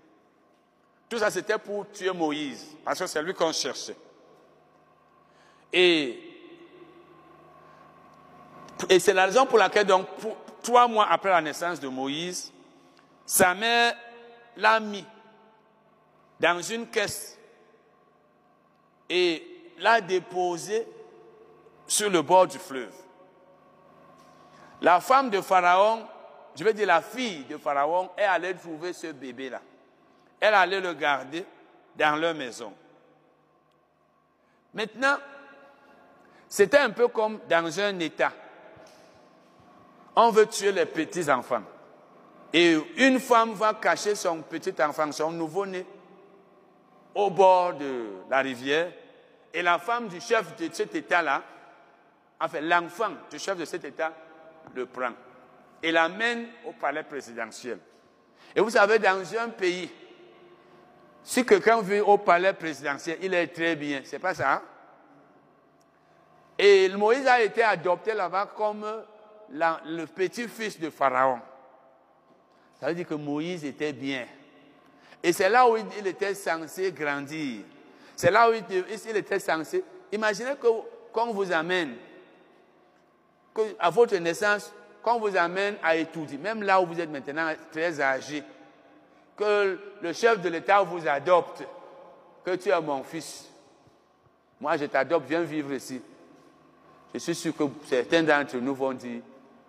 Tout 1.09 1.18
ça, 1.18 1.31
c'était 1.31 1.59
pour 1.59 1.90
tuer 1.90 2.12
Moïse, 2.12 2.77
parce 2.85 2.99
que 2.99 3.07
c'est 3.07 3.23
lui 3.23 3.35
qu'on 3.35 3.53
cherchait. 3.53 3.97
Et 5.73 6.33
et 8.88 8.99
c'est 8.99 9.14
la 9.14 9.27
raison 9.27 9.47
pour 9.47 9.59
laquelle, 9.59 9.87
donc, 9.87 10.07
trois 10.62 10.88
mois 10.88 11.07
après 11.09 11.31
la 11.31 11.40
naissance 11.40 11.79
de 11.81 11.88
Moïse, 11.88 12.53
sa 13.25 13.55
mère 13.55 13.95
l'a 14.57 14.81
mis 14.81 15.05
dans 16.40 16.61
une 16.61 16.87
caisse 16.88 17.38
et 19.09 19.73
l'a 19.79 20.01
déposé 20.01 20.87
sur 21.87 22.11
le 22.11 22.23
bord 22.23 22.47
du 22.47 22.59
fleuve. 22.59 22.92
La 24.81 25.01
femme 25.01 25.31
de 25.31 25.40
Pharaon, 25.40 26.05
je 26.55 26.65
veux 26.65 26.73
dire 26.73 26.87
la 26.87 27.01
fille 27.01 27.45
de 27.45 27.57
Pharaon, 27.57 28.11
est 28.17 28.25
allée 28.25 28.55
trouver 28.55 28.93
ce 28.93 29.09
bébé-là. 29.09 29.61
Elle 30.41 30.55
allait 30.55 30.81
le 30.81 30.93
garder 30.95 31.45
dans 31.97 32.17
leur 32.17 32.35
maison. 32.35 32.73
Maintenant, 34.75 35.17
c'était 36.49 36.79
un 36.79 36.91
peu 36.91 37.09
comme 37.09 37.41
dans 37.49 37.81
un 37.81 37.99
État 37.99 38.33
on 40.17 40.31
veut 40.31 40.47
tuer 40.47 40.73
les 40.73 40.87
petits-enfants. 40.87 41.62
Et 42.53 42.77
une 42.97 43.19
femme 43.19 43.55
va 43.55 43.75
cacher 43.75 44.15
son 44.15 44.43
petit 44.43 44.75
enfant, 44.83 45.11
son 45.11 45.31
nouveau-né, 45.31 45.87
au 47.15 47.31
bord 47.31 47.75
de 47.75 48.09
la 48.29 48.41
rivière. 48.41 48.93
Et 49.55 49.62
la 49.62 49.79
femme 49.79 50.09
du 50.09 50.21
chef 50.21 50.55
de 50.57 50.69
cet 50.73 50.95
État-là, 50.95 51.43
enfin 52.41 52.61
l'enfant 52.61 53.11
du 53.31 53.38
chef 53.38 53.57
de 53.57 53.65
cet 53.65 53.85
État, 53.85 54.12
le 54.75 54.87
prend 54.87 55.12
et 55.83 55.90
l'amène 55.90 56.49
au 56.64 56.73
palais 56.73 57.03
présidentiel. 57.03 57.79
Et 58.55 58.61
vous 58.61 58.71
savez, 58.71 58.99
dans 58.99 59.23
un 59.38 59.49
pays, 59.49 59.90
si 61.25 61.45
quelqu'un 61.45 61.81
vit 61.81 62.01
au 62.01 62.18
palais 62.18 62.53
présidentiel, 62.53 63.18
il 63.23 63.35
est 63.35 63.49
très 63.49 63.77
bien. 63.77 64.03
C'est 64.05 64.18
pas 64.18 64.35
ça? 64.35 64.55
Hein? 64.55 64.62
Et 66.59 66.88
Moïse 66.90 67.27
a 67.27 67.42
été 67.42 67.62
adopté 67.62 68.14
là-bas 68.14 68.53
comme 68.57 68.87
le 69.51 70.05
petit-fils 70.05 70.79
de 70.79 70.90
Pharaon. 70.90 71.40
Ça 72.79 72.88
veut 72.88 72.95
dire 72.95 73.07
que 73.07 73.14
Moïse 73.14 73.64
était 73.64 73.92
bien. 73.92 74.27
Et 75.23 75.33
c'est 75.33 75.49
là 75.49 75.68
où 75.68 75.77
il 75.77 76.07
était 76.07 76.35
censé 76.35 76.92
grandir. 76.92 77.62
C'est 78.16 78.31
là 78.31 78.51
où 78.51 78.53
il 78.55 79.16
était 79.16 79.38
censé. 79.38 79.85
Imaginez 80.12 80.55
que 80.61 80.66
qu'on 81.12 81.33
vous 81.33 81.53
amène, 81.53 81.97
à 83.79 83.90
votre 83.90 84.16
naissance, 84.16 84.73
qu'on 85.03 85.19
vous 85.19 85.37
amène 85.37 85.77
à 85.83 85.97
étudier, 85.97 86.38
même 86.38 86.62
là 86.62 86.81
où 86.81 86.87
vous 86.87 87.01
êtes 87.01 87.11
maintenant 87.11 87.53
très 87.71 88.01
âgé, 88.01 88.43
que 89.37 89.79
le 90.01 90.12
chef 90.12 90.41
de 90.41 90.49
l'État 90.49 90.83
vous 90.83 91.07
adopte, 91.09 91.65
que 92.45 92.57
tu 92.57 92.69
es 92.69 92.81
mon 92.81 93.03
fils. 93.03 93.49
Moi, 94.61 94.77
je 94.77 94.85
t'adopte, 94.87 95.27
viens 95.29 95.43
vivre 95.43 95.73
ici. 95.73 96.01
Je 97.12 97.19
suis 97.19 97.35
sûr 97.35 97.57
que 97.57 97.65
certains 97.85 98.23
d'entre 98.23 98.57
nous 98.57 98.75
vont 98.75 98.93
dire, 98.93 99.23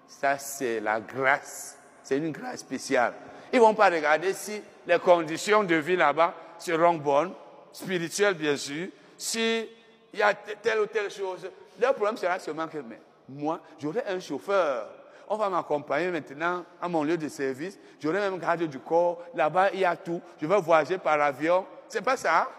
ça, 0.07 0.37
c'est 0.37 0.79
la 0.79 0.99
grâce. 0.99 1.77
C'est 2.03 2.17
une 2.17 2.31
grâce 2.31 2.59
spéciale. 2.59 3.13
Ils 3.51 3.57
ne 3.57 3.61
vont 3.61 3.73
pas 3.73 3.89
regarder 3.89 4.33
si 4.33 4.61
les 4.85 4.99
conditions 4.99 5.63
de 5.63 5.75
vie 5.75 5.95
là-bas 5.95 6.33
seront 6.59 6.95
bonnes, 6.95 7.33
spirituelles 7.71 8.33
bien 8.33 8.57
sûr, 8.57 8.87
s'il 9.17 9.67
y 10.13 10.21
a 10.21 10.33
telle 10.33 10.79
ou 10.79 10.85
telle 10.85 11.09
chose. 11.09 11.49
Leur 11.79 11.93
problème 11.95 12.17
sera 12.17 12.39
seulement 12.39 12.67
que 12.67 12.77
mais, 12.77 12.99
moi, 13.29 13.59
j'aurai 13.79 14.03
un 14.07 14.19
chauffeur. 14.19 14.89
On 15.27 15.37
va 15.37 15.49
m'accompagner 15.49 16.09
maintenant 16.09 16.63
à 16.81 16.87
mon 16.87 17.03
lieu 17.03 17.17
de 17.17 17.27
service. 17.27 17.79
J'aurai 17.99 18.19
même 18.19 18.37
garde 18.39 18.63
du 18.63 18.79
corps. 18.79 19.19
Là-bas, 19.33 19.71
il 19.73 19.79
y 19.79 19.85
a 19.85 19.95
tout. 19.95 20.21
Je 20.41 20.45
vais 20.45 20.59
voyager 20.59 20.97
par 20.97 21.19
avion. 21.21 21.65
C'est 21.87 22.01
pas 22.01 22.17
ça. 22.17 22.49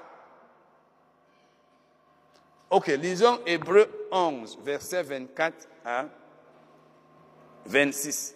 Ok, 2.70 2.88
lisons 2.88 3.38
Hébreu 3.46 3.88
11, 4.10 4.58
verset 4.64 5.02
24 5.02 5.68
à 5.84 6.06
26. 7.66 8.34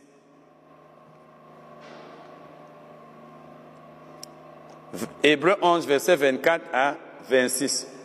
Hébreu 5.22 5.56
11, 5.60 5.86
verset 5.86 6.16
24 6.16 6.64
à 6.72 6.94
26. 7.28 7.97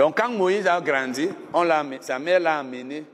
Donc 0.00 0.16
quand 0.16 0.30
Moïse 0.30 0.66
a 0.66 0.80
grandi, 0.80 1.28
sa 2.00 2.18
mère 2.18 2.40
l'a 2.40 2.60
amené 2.60 3.04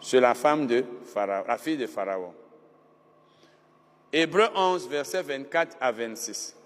chez 0.00 0.18
la 0.18 0.32
femme 0.32 0.66
de 0.66 0.82
Pharaon, 1.04 1.44
la 1.46 1.58
fille 1.58 1.76
de 1.76 1.86
Pharaon. 1.86 2.32
Hébreu 4.10 4.48
11, 4.54 4.88
verset 4.88 5.20
24 5.20 5.76
à 5.78 5.92
26. 5.92 6.56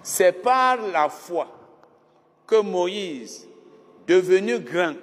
C'est 0.00 0.30
par 0.30 0.76
la 0.76 1.08
foi 1.08 1.48
que 2.46 2.60
Moïse 2.60 3.48
devenu 4.06 4.60
grand, 4.60 4.94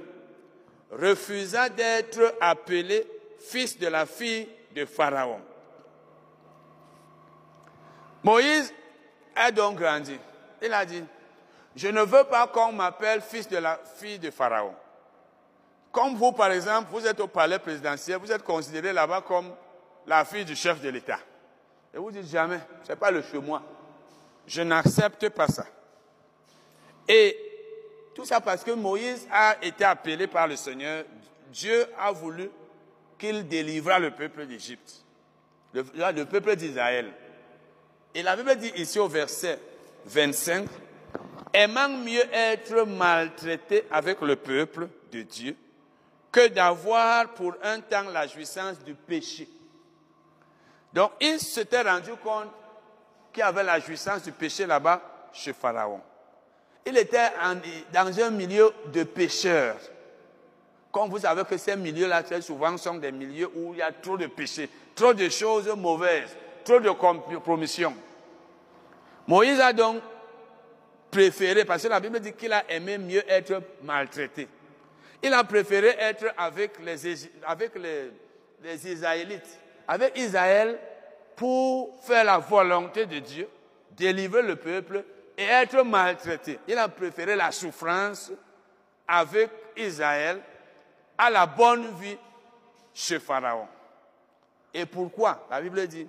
refusa 0.89 1.67
d'être 1.67 2.34
appelé 2.39 3.06
fils 3.39 3.78
de 3.78 3.88
la 3.88 4.06
fille 4.06 4.48
de 4.74 4.86
Pharaon. 4.86 5.41
Moïse 8.24 8.74
a 9.36 9.52
donc 9.52 9.76
grandi. 9.80 10.17
Il 10.62 10.71
a 10.71 10.86
dit, 10.86 11.04
je 11.76 11.88
ne 11.90 12.02
veux 12.02 12.24
pas 12.24 12.48
qu'on 12.48 12.72
m'appelle 12.72 13.22
fils 13.22 13.48
de 13.50 13.58
la 13.58 13.80
fille 13.98 14.18
de 14.20 14.32
Pharaon. 14.32 14.74
Comme 15.92 16.16
vous, 16.16 16.32
par 16.32 16.52
exemple, 16.52 16.90
vous 16.92 17.06
êtes 17.06 17.20
au 17.20 17.28
palais 17.28 17.60
présidentiel, 17.60 18.18
vous 18.18 18.32
êtes 18.32 18.44
considéré 18.44 18.94
là-bas 18.94 19.22
comme 19.22 19.54
la 20.08 20.24
fille 20.26 20.46
du 20.46 20.56
chef 20.56 20.82
de 20.82 20.90
l'État. 20.90 21.20
Et 21.94 21.98
vous 21.98 22.12
dites 22.12 22.28
jamais, 22.30 22.60
ce 22.84 22.92
n'est 22.92 22.96
pas 22.98 23.12
le 23.12 23.22
chemin. 23.22 23.62
Je 24.48 24.62
n'accepte 24.62 25.30
pas 25.30 25.48
ça. 25.48 25.66
Et 27.08 27.38
tout 28.14 28.26
ça 28.26 28.40
parce 28.40 28.64
que 28.64 28.72
Moïse 28.72 29.28
a 29.32 29.56
été 29.62 29.84
appelé 29.84 30.28
par 30.28 30.48
le 30.48 30.56
Seigneur. 30.56 31.04
Dieu 31.52 31.88
a 32.00 32.12
voulu 32.12 32.50
qu'il 33.18 33.48
délivra 33.48 34.00
le 34.00 34.12
peuple 34.12 34.46
d'Égypte, 34.46 35.04
le, 35.74 35.86
le 35.94 36.26
peuple 36.26 36.56
d'Israël. 36.56 37.12
Et 38.14 38.24
la 38.24 38.36
Bible 38.36 38.56
dit 38.58 38.72
ici 38.76 39.00
au 39.00 39.08
verset 39.08 39.60
25, 40.06 40.68
aimant 41.54 41.89
mieux 41.89 42.24
être 42.34 42.86
maltraité 42.86 43.86
avec 43.91 44.21
le 44.21 44.36
peuple 44.36 44.88
de 45.12 45.21
Dieu 45.21 45.56
que 46.32 46.48
d'avoir 46.50 47.30
pour 47.30 47.54
un 47.63 47.80
temps 47.80 48.10
la 48.12 48.28
jouissance 48.28 48.78
du 48.80 48.93
péché. 48.93 49.48
Donc, 50.93 51.12
il 51.21 51.39
s'était 51.39 51.82
rendu 51.82 52.12
compte 52.24 52.50
qu'il 53.32 53.43
avait 53.43 53.63
la 53.63 53.80
jouissance 53.80 54.24
du 54.24 54.32
péché 54.32 54.65
là-bas 54.65 55.02
chez 55.32 55.54
Pharaon. 55.54 56.02
Il 56.86 56.98
était 56.98 57.32
dans 57.91 58.19
un 58.19 58.30
milieu 58.30 58.71
de 58.93 59.04
pécheurs. 59.04 59.78
Comme 60.91 61.10
vous 61.10 61.19
savez 61.19 61.43
que 61.43 61.58
ces 61.58 61.76
milieux-là, 61.76 62.24
très 62.24 62.41
souvent, 62.41 62.78
sont 62.78 62.95
des 62.95 63.12
milieux 63.12 63.50
où 63.56 63.74
il 63.74 63.80
y 63.80 63.82
a 63.82 63.91
trop 63.91 64.17
de 64.17 64.28
péchés, 64.28 64.69
trop 64.93 65.13
de 65.13 65.28
choses 65.28 65.67
mauvaises, 65.76 66.36
trop 66.63 66.80
de 66.80 66.89
compromissions. 66.91 67.93
Moïse 69.28 69.60
a 69.60 69.74
donc 69.74 70.02
préféré, 71.15 71.63
parce 71.63 71.84
que 71.84 71.88
la 71.88 72.01
Bible 72.01 72.19
dit 72.19 72.34
qu'il 72.34 72.51
a 72.51 72.69
aimé 72.69 72.97
mieux 72.97 73.23
être 73.30 73.62
maltraité. 73.84 74.49
Il 75.23 75.34
a 75.34 75.45
préféré 75.45 75.95
être 75.97 76.25
avec 76.38 76.78
les, 76.84 77.17
avec 77.47 77.71
Israélites, 78.84 79.60
avec 79.88 80.17
Israël 80.17 80.78
pour 81.38 82.04
faire 82.04 82.25
la 82.25 82.38
volonté 82.38 83.06
de 83.06 83.19
Dieu, 83.19 83.47
délivrer 83.91 84.41
le 84.41 84.58
peuple 84.58 85.06
et 85.38 85.43
être 85.43 85.84
maltraité. 85.86 86.60
Il 86.67 86.78
a 86.78 86.89
préféré 86.89 87.36
la 87.38 87.51
souffrance 87.54 88.34
avec 89.08 89.49
Israël 89.78 90.41
à 91.17 91.30
la 91.30 91.45
bonne 91.45 91.95
vie 91.95 92.17
chez 92.93 93.19
Pharaon. 93.19 93.67
Et 94.73 94.86
pourquoi? 94.86 95.47
La 95.49 95.62
Bible 95.62 95.88
dit, 95.88 96.08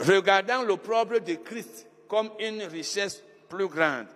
regardant 0.00 0.62
l'opprobre 0.62 1.20
de 1.20 1.34
Christ 1.34 1.86
comme 2.08 2.30
une 2.38 2.62
richesse 2.62 3.22
plus 3.54 3.68
grande 3.68 4.06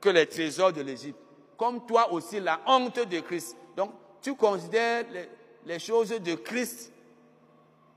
que 0.00 0.08
les 0.08 0.26
trésors 0.26 0.72
de 0.72 0.82
l'Égypte, 0.82 1.18
comme 1.56 1.86
toi 1.86 2.12
aussi 2.12 2.40
la 2.40 2.60
honte 2.66 3.08
de 3.08 3.20
Christ. 3.20 3.56
Donc, 3.76 3.92
tu 4.20 4.34
considères 4.34 5.04
les, 5.12 5.28
les 5.64 5.78
choses 5.78 6.08
de 6.08 6.34
Christ 6.34 6.92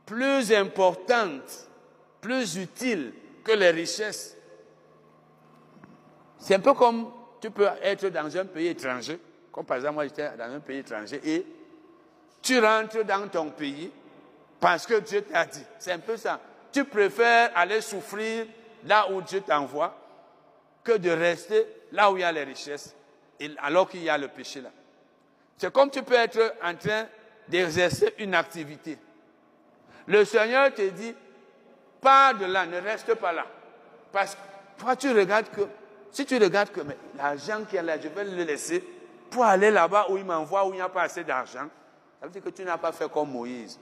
plus 0.05 0.53
importantes, 0.53 1.67
plus 2.21 2.55
utiles 2.57 3.11
que 3.43 3.51
les 3.51 3.71
richesses. 3.71 4.37
C'est 6.37 6.55
un 6.55 6.59
peu 6.59 6.73
comme 6.73 7.11
tu 7.41 7.49
peux 7.49 7.67
être 7.81 8.07
dans 8.09 8.37
un 8.37 8.45
pays 8.45 8.67
étranger, 8.67 9.19
comme 9.51 9.65
par 9.65 9.77
exemple 9.77 9.95
moi 9.95 10.05
j'étais 10.05 10.29
dans 10.37 10.53
un 10.53 10.59
pays 10.59 10.79
étranger, 10.79 11.19
et 11.23 11.45
tu 12.41 12.59
rentres 12.59 13.03
dans 13.03 13.27
ton 13.27 13.49
pays 13.49 13.91
parce 14.59 14.85
que 14.85 14.99
Dieu 14.99 15.21
t'a 15.23 15.45
dit. 15.45 15.63
C'est 15.79 15.91
un 15.91 15.99
peu 15.99 16.17
ça. 16.17 16.39
Tu 16.71 16.85
préfères 16.85 17.51
aller 17.55 17.81
souffrir 17.81 18.45
là 18.85 19.11
où 19.11 19.21
Dieu 19.21 19.41
t'envoie 19.41 20.06
que 20.87 20.97
de 20.97 21.09
rester 21.09 21.67
là 21.91 22.09
où 22.09 22.15
il 22.15 22.21
y 22.21 22.23
a 22.23 22.31
les 22.31 22.45
richesses, 22.45 22.95
alors 23.61 23.89
qu'il 23.89 24.03
y 24.03 24.09
a 24.09 24.17
le 24.17 24.29
péché 24.29 24.61
là. 24.61 24.69
C'est 25.57 25.71
comme 25.73 25.89
tu 25.89 26.01
peux 26.01 26.15
être 26.15 26.55
en 26.63 26.75
train 26.75 27.07
d'exercer 27.49 28.13
une 28.19 28.33
activité. 28.33 28.97
Le 30.07 30.23
Seigneur 30.23 30.73
te 30.73 30.87
dit, 30.89 31.13
pars 31.99 32.35
de 32.35 32.45
là, 32.45 32.65
ne 32.65 32.79
reste 32.79 33.13
pas 33.15 33.33
là. 33.33 33.45
Parce 34.13 34.35
que 34.35 34.39
toi, 34.77 34.95
tu 34.95 35.11
regardes 35.11 35.49
que, 35.49 35.67
si 36.11 36.25
tu 36.25 36.37
regardes 36.37 36.69
que 36.69 36.79
l'argent 37.17 37.65
qui 37.69 37.75
est 37.75 37.83
là, 37.83 37.99
je 37.99 38.07
vais 38.07 38.23
le 38.23 38.43
laisser 38.43 38.81
pour 39.29 39.43
aller 39.43 39.71
là-bas 39.71 40.05
où 40.09 40.17
il 40.17 40.23
m'envoie, 40.23 40.65
où 40.65 40.69
il 40.69 40.75
n'y 40.75 40.81
a 40.81 40.87
pas 40.87 41.01
assez 41.03 41.25
d'argent, 41.25 41.67
ça 42.19 42.25
veut 42.25 42.31
dire 42.31 42.43
que 42.43 42.49
tu 42.49 42.63
n'as 42.63 42.77
pas 42.77 42.93
fait 42.93 43.11
comme 43.11 43.29
Moïse. 43.31 43.77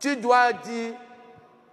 Tu 0.00 0.16
dois 0.16 0.52
dire, 0.52 0.94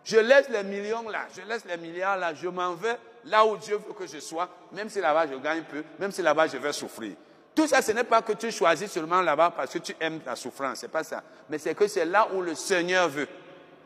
je 0.10 0.18
laisse 0.18 0.50
les 0.50 0.64
millions 0.64 1.08
là, 1.08 1.28
je 1.36 1.48
laisse 1.48 1.66
les 1.66 1.78
milliards 1.78 2.18
là, 2.18 2.34
je 2.34 2.48
m'en 2.48 2.74
vais 2.74 2.98
là 3.26 3.46
où 3.46 3.58
Dieu 3.58 3.76
veut 3.76 3.94
que 3.94 4.08
je 4.08 4.20
sois, 4.20 4.50
même 4.72 4.90
si 4.90 5.00
là-bas 5.00 5.28
je 5.28 5.36
gagne 5.36 5.64
peu, 5.64 5.84
même 6.00 6.12
si 6.12 6.22
là-bas 6.22 6.48
je 6.48 6.58
vais 6.58 6.74
souffrir. 6.74 7.16
Tout 7.54 7.68
ça, 7.68 7.82
ce 7.82 7.92
n'est 7.92 8.04
pas 8.04 8.22
que 8.22 8.34
tu 8.34 8.52
choisis 8.52 8.92
seulement 8.92 9.22
là-bas 9.22 9.54
parce 9.56 9.74
que 9.74 9.80
tu 9.80 9.96
aimes 10.00 10.20
ta 10.20 10.36
souffrance, 10.36 10.80
c'est 10.80 10.88
pas 10.88 11.04
ça. 11.04 11.24
Mais 11.50 11.58
c'est 11.58 11.76
que 11.76 11.88
c'est 11.88 12.06
là 12.06 12.28
où 12.34 12.42
le 12.42 12.56
Seigneur 12.56 13.10
veut. 13.10 13.28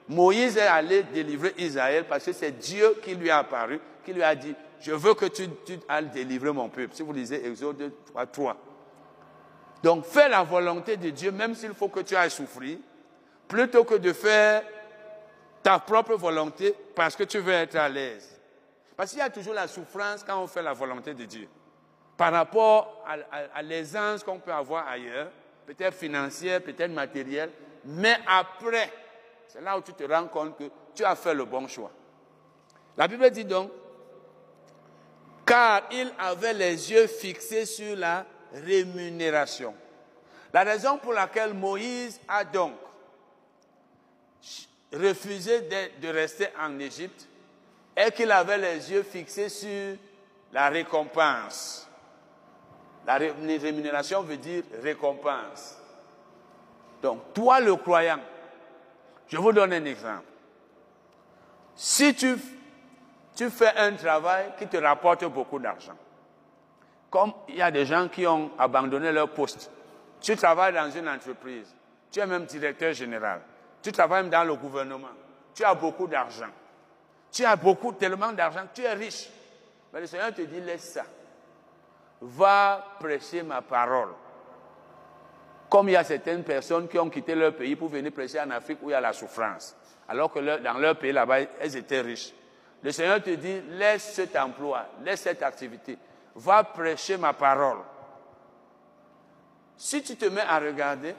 Moïse 0.07 0.57
est 0.57 0.61
allé 0.67 1.03
délivrer 1.03 1.53
Israël 1.57 2.05
parce 2.07 2.25
que 2.25 2.33
c'est 2.33 2.51
Dieu 2.51 2.95
qui 3.01 3.15
lui 3.15 3.29
a 3.29 3.39
apparu, 3.39 3.79
qui 4.05 4.13
lui 4.13 4.23
a 4.23 4.35
dit, 4.35 4.53
je 4.79 4.91
veux 4.91 5.13
que 5.13 5.25
tu, 5.25 5.47
tu 5.65 5.79
ailles 5.89 6.09
délivrer 6.09 6.51
mon 6.51 6.69
peuple. 6.69 6.93
Si 6.93 7.03
vous 7.03 7.13
lisez 7.13 7.45
Exode 7.45 7.91
3, 8.07 8.25
3. 8.27 8.57
Donc 9.81 10.05
fais 10.05 10.29
la 10.29 10.43
volonté 10.43 10.95
de 10.95 11.09
Dieu, 11.09 11.31
même 11.31 11.55
s'il 11.55 11.73
faut 11.73 11.87
que 11.89 12.01
tu 12.01 12.15
ailles 12.15 12.31
souffrir, 12.31 12.77
plutôt 13.47 13.83
que 13.83 13.95
de 13.95 14.13
faire 14.13 14.63
ta 15.63 15.79
propre 15.79 16.15
volonté 16.15 16.75
parce 16.93 17.15
que 17.15 17.23
tu 17.23 17.39
veux 17.39 17.53
être 17.53 17.75
à 17.75 17.87
l'aise. 17.87 18.29
Parce 18.95 19.09
qu'il 19.09 19.19
y 19.19 19.23
a 19.23 19.29
toujours 19.29 19.53
la 19.53 19.67
souffrance 19.67 20.23
quand 20.23 20.39
on 20.39 20.45
fait 20.45 20.61
la 20.61 20.73
volonté 20.73 21.13
de 21.13 21.25
Dieu. 21.25 21.47
Par 22.17 22.31
rapport 22.31 23.03
à, 23.55 23.61
l'aisance 23.63 24.23
qu'on 24.23 24.37
peut 24.37 24.53
avoir 24.53 24.87
ailleurs, 24.87 25.31
peut-être 25.65 25.95
financière, 25.95 26.61
peut-être 26.61 26.91
matérielle, 26.91 27.49
mais 27.85 28.17
après, 28.27 28.91
c'est 29.47 29.61
là 29.61 29.77
où 29.77 29.81
tu 29.81 29.93
te 29.93 30.03
rends 30.03 30.27
compte 30.27 30.57
que 30.57 30.65
tu 30.93 31.03
as 31.03 31.15
fait 31.15 31.33
le 31.33 31.45
bon 31.45 31.67
choix. 31.67 31.91
La 32.95 33.07
Bible 33.07 33.31
dit 33.31 33.45
donc, 33.45 33.71
car 35.45 35.83
il 35.91 36.13
avait 36.19 36.53
les 36.53 36.91
yeux 36.91 37.07
fixés 37.07 37.65
sur 37.65 37.95
la 37.95 38.25
rémunération. 38.53 39.73
La 40.53 40.63
raison 40.63 40.97
pour 40.97 41.13
laquelle 41.13 41.53
Moïse 41.53 42.19
a 42.27 42.43
donc 42.43 42.73
refusé 44.93 45.61
de, 46.01 46.07
rester 46.07 46.47
en 46.59 46.79
Égypte 46.79 47.27
est 47.95 48.11
qu'il 48.11 48.31
avait 48.31 48.57
les 48.57 48.91
yeux 48.91 49.03
fixés 49.03 49.49
sur 49.49 49.97
la 50.51 50.69
récompense. 50.69 51.87
La 53.05 53.17
rémunération 53.17 54.21
veut 54.21 54.37
dire 54.37 54.63
récompense. 54.81 55.77
Donc, 57.01 57.33
toi 57.33 57.59
le 57.59 57.75
croyant, 57.75 58.19
je 59.27 59.37
vous 59.37 59.51
donne 59.51 59.73
un 59.73 59.85
exemple. 59.85 60.23
Si 61.75 62.13
tu, 62.15 62.37
tu 63.35 63.49
fais 63.49 63.75
un 63.75 63.93
travail 63.93 64.53
qui 64.57 64.67
te 64.67 64.77
rapporte 64.77 65.25
beaucoup 65.25 65.59
d'argent, 65.59 65.97
comme 67.09 67.33
il 67.49 67.55
y 67.55 67.61
a 67.61 67.71
des 67.71 67.85
gens 67.85 68.07
qui 68.07 68.25
ont 68.25 68.51
abandonné 68.57 69.11
leur 69.11 69.29
poste, 69.29 69.69
tu 70.21 70.35
travailles 70.35 70.73
dans 70.73 70.89
une 70.89 71.09
entreprise, 71.09 71.75
tu 72.11 72.19
es 72.19 72.25
même 72.25 72.45
directeur 72.45 72.93
général, 72.93 73.41
tu 73.83 73.91
travailles 73.91 74.29
dans 74.29 74.45
le 74.45 74.55
gouvernement, 74.55 75.09
tu 75.53 75.63
as 75.63 75.75
beaucoup 75.75 76.07
d'argent, 76.07 76.49
tu 77.31 77.43
as 77.43 77.55
beaucoup, 77.55 77.91
tellement 77.91 78.31
d'argent, 78.31 78.61
tu 78.73 78.81
es 78.81 78.93
riche. 78.93 79.29
Mais 79.91 79.99
le 79.99 80.07
Seigneur 80.07 80.33
te 80.33 80.41
dit, 80.41 80.61
laisse 80.61 80.93
ça. 80.93 81.03
Va 82.21 82.95
prêcher 82.99 83.43
ma 83.43 83.61
parole. 83.61 84.13
Comme 85.69 85.89
il 85.89 85.91
y 85.91 85.95
a 85.97 86.03
certaines 86.03 86.43
personnes 86.43 86.87
qui 86.87 86.97
ont 86.97 87.09
quitté 87.09 87.35
leur 87.35 87.53
pays 87.55 87.75
pour 87.75 87.89
venir 87.89 88.11
prêcher 88.11 88.39
en 88.39 88.49
Afrique 88.51 88.79
où 88.81 88.89
il 88.89 88.93
y 88.93 88.95
a 88.95 89.01
la 89.01 89.11
souffrance, 89.11 89.75
alors 90.07 90.31
que 90.31 90.39
dans 90.59 90.77
leur 90.77 90.97
pays 90.97 91.11
là-bas, 91.11 91.41
elles 91.59 91.75
étaient 91.75 92.01
riches. 92.01 92.33
Le 92.81 92.91
Seigneur 92.91 93.21
te 93.21 93.31
dit, 93.31 93.61
laisse 93.71 94.13
cet 94.13 94.35
emploi, 94.35 94.85
laisse 95.03 95.21
cette 95.21 95.43
activité, 95.43 95.97
va 96.35 96.63
prêcher 96.63 97.17
ma 97.17 97.33
parole. 97.33 97.79
Si 99.75 100.01
tu 100.03 100.15
te 100.15 100.25
mets 100.25 100.41
à 100.41 100.59
regarder, 100.59 101.15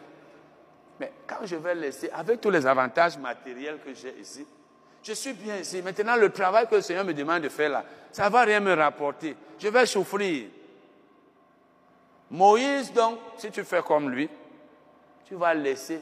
mais 1.00 1.12
quand 1.26 1.44
je 1.44 1.56
vais 1.56 1.74
laisser, 1.74 2.10
avec 2.10 2.40
tous 2.40 2.50
les 2.50 2.66
avantages 2.66 3.18
matériels 3.18 3.78
que 3.84 3.92
j'ai 3.94 4.14
ici, 4.20 4.46
je 5.02 5.12
suis 5.12 5.32
bien 5.32 5.58
ici. 5.58 5.82
Maintenant, 5.82 6.16
le 6.16 6.30
travail 6.30 6.66
que 6.66 6.76
le 6.76 6.80
Seigneur 6.80 7.04
me 7.04 7.12
demande 7.12 7.42
de 7.42 7.48
faire 7.48 7.70
là, 7.70 7.84
ça 8.10 8.26
ne 8.26 8.30
va 8.30 8.42
rien 8.42 8.60
me 8.60 8.74
rapporter. 8.74 9.36
Je 9.58 9.68
vais 9.68 9.86
souffrir. 9.86 10.46
Moïse, 12.30 12.92
donc, 12.92 13.18
si 13.36 13.50
tu 13.50 13.64
fais 13.64 13.82
comme 13.82 14.10
lui, 14.10 14.28
tu 15.26 15.34
vas 15.34 15.52
laisser. 15.52 16.00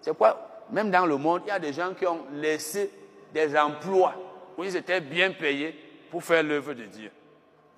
C'est 0.00 0.16
quoi? 0.16 0.64
Même 0.70 0.90
dans 0.90 1.06
le 1.06 1.16
monde, 1.16 1.42
il 1.46 1.48
y 1.48 1.52
a 1.52 1.58
des 1.58 1.72
gens 1.72 1.94
qui 1.94 2.06
ont 2.06 2.26
laissé 2.32 2.90
des 3.32 3.56
emplois 3.56 4.14
où 4.56 4.64
ils 4.64 4.76
étaient 4.76 5.00
bien 5.00 5.30
payés 5.30 5.74
pour 6.10 6.24
faire 6.24 6.42
l'œuvre 6.42 6.74
de 6.74 6.84
Dieu. 6.84 7.10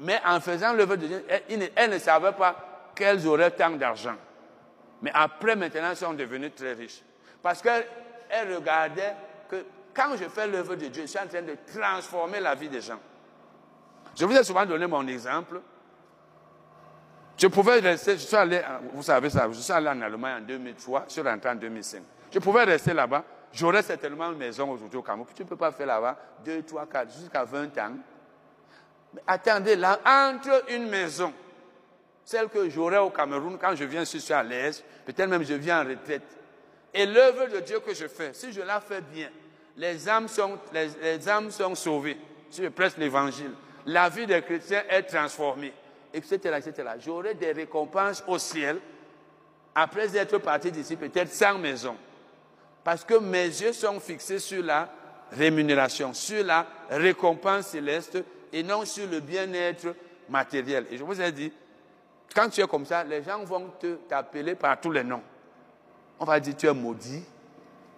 Mais 0.01 0.21
en 0.27 0.41
faisant 0.41 0.73
l'œuvre 0.73 0.97
de 0.97 1.07
Dieu, 1.07 1.25
elles 1.77 1.91
ne 1.91 1.99
savaient 1.99 2.33
pas 2.33 2.91
qu'elles 2.95 3.27
auraient 3.27 3.51
tant 3.51 3.71
d'argent. 3.71 4.17
Mais 5.03 5.11
après, 5.13 5.57
maintenant, 5.57 5.91
elles 5.91 5.97
sont 5.97 6.15
devenues 6.15 6.51
très 6.51 6.73
riches. 6.73 7.03
Parce 7.43 7.61
qu'elles 7.61 8.55
regardaient 8.55 9.15
que 9.49 9.65
quand 9.93 10.17
je 10.17 10.25
fais 10.29 10.47
l'œuvre 10.47 10.75
de 10.77 10.87
Dieu, 10.87 11.03
je 11.03 11.09
suis 11.09 11.19
en 11.19 11.27
train 11.27 11.43
de 11.43 11.57
transformer 11.75 12.41
la 12.41 12.55
vie 12.55 12.69
des 12.69 12.81
gens. 12.81 13.01
Je 14.17 14.25
vous 14.25 14.37
ai 14.37 14.45
souvent 14.45 14.65
donné 14.65 14.87
mon 14.87 15.07
exemple. 15.07 15.61
Je 17.37 17.47
pouvais 17.49 17.81
rester, 17.81 18.13
je 18.13 18.19
suis 18.19 18.37
allé, 18.37 18.63
vous 18.93 19.03
savez 19.03 19.29
ça, 19.31 19.49
je 19.51 19.59
suis 19.59 19.73
allé 19.73 19.89
en 19.89 20.01
Allemagne 20.01 20.43
en 20.43 20.47
2003, 20.47 21.05
je 21.09 21.13
suis 21.13 21.23
rentré 21.23 21.51
en 21.51 21.55
2005. 21.57 22.03
Je 22.31 22.39
pouvais 22.39 22.63
rester 22.63 22.95
là-bas 22.95 23.25
j'aurais 23.53 23.83
certainement 23.83 24.33
une 24.33 24.39
maison 24.39 24.71
aujourd'hui 24.71 24.99
au 24.99 25.03
Cameroun. 25.03 25.27
Tu 25.35 25.43
ne 25.43 25.49
peux 25.49 25.57
pas 25.57 25.71
faire 25.73 25.87
là-bas 25.87 26.17
2, 26.45 26.63
3, 26.63 26.87
4, 26.87 27.13
jusqu'à 27.13 27.45
20 27.45 27.79
ans. 27.79 27.93
Mais 29.15 29.23
attendez, 29.27 29.77
là, 29.77 30.01
entre 30.05 30.65
une 30.71 30.89
maison, 30.89 31.33
celle 32.25 32.49
que 32.49 32.69
j'aurai 32.69 32.99
au 32.99 33.11
Cameroun 33.11 33.59
quand 33.61 33.75
je 33.75 33.85
viens, 33.85 34.05
si 34.05 34.19
je 34.19 34.23
suis 34.25 34.35
à 34.35 34.43
l'aise, 34.43 34.83
peut-être 35.05 35.29
même 35.29 35.45
je 35.45 35.55
viens 35.55 35.85
en 35.85 35.89
retraite, 35.89 36.23
et 36.95 37.07
l'œuvre 37.07 37.49
de 37.49 37.61
Dieu 37.61 37.81
que 37.81 37.95
je 37.95 38.07
fais, 38.07 38.33
si 38.35 38.53
je 38.53 38.61
la 38.61 38.81
fais 38.81 39.01
bien, 39.01 39.31
les 39.77 40.09
âmes 40.09 40.29
sont, 40.29 40.59
les, 40.73 41.29
âmes 41.29 41.51
sont 41.51 41.75
sauvées. 41.75 42.19
Si 42.51 42.63
je 42.63 42.69
presse 42.69 42.99
l'évangile, 42.99 43.53
la 43.87 44.09
vie 44.09 44.27
des 44.27 44.43
chrétiens 44.43 44.83
est 44.89 45.05
transformée, 45.05 45.73
etc., 46.13 46.59
etc. 46.59 46.91
J'aurai 47.01 47.35
des 47.35 47.53
récompenses 47.53 48.23
au 48.27 48.39
ciel 48.39 48.79
après 49.75 50.15
être 50.17 50.39
parti 50.39 50.71
d'ici, 50.71 50.97
peut-être 50.97 51.33
sans 51.33 51.59
maison. 51.59 51.97
Parce 52.85 53.05
que 53.05 53.15
mes 53.15 53.47
yeux 53.47 53.73
sont 53.73 53.99
fixés 54.01 54.39
sur 54.39 54.63
la 54.63 54.93
rémunération, 55.33 56.13
sur 56.13 56.45
la 56.45 56.67
récompense 56.91 57.69
céleste 57.69 58.19
et 58.53 58.63
non 58.63 58.85
sur 58.85 59.07
le 59.07 59.21
bien-être 59.21 59.95
matériel. 60.29 60.87
Et 60.91 60.99
je 60.99 61.05
vous 61.05 61.19
ai 61.21 61.33
dit, 61.33 61.51
quand 62.35 62.49
tu 62.49 62.61
es 62.61 62.67
comme 62.67 62.87
ça, 62.87 63.05
les 63.05 63.23
gens 63.23 63.45
vont 63.45 63.71
t'appeler 64.09 64.55
par 64.55 64.81
tous 64.81 64.91
les 64.91 65.05
noms. 65.05 65.23
On 66.19 66.25
va 66.25 66.39
dire 66.39 66.57
tu 66.57 66.67
es 66.67 66.73
maudit, 66.73 67.23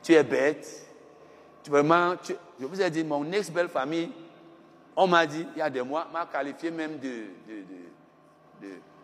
tu 0.02 0.14
es 0.14 0.22
bête. 0.22 0.86
Tu, 1.62 1.70
vraiment, 1.70 2.14
je 2.60 2.66
vous 2.66 2.80
ai 2.80 2.90
dit, 2.90 3.04
mon 3.04 3.30
ex-belle 3.32 3.68
famille, 3.68 4.10
on 4.96 5.06
m'a 5.06 5.26
dit, 5.26 5.46
il 5.54 5.58
y 5.58 5.62
a 5.62 5.70
des 5.70 5.82
mois, 5.82 6.06
m'a 6.12 6.26
qualifié 6.26 6.70
même 6.70 6.98
de, 6.98 7.24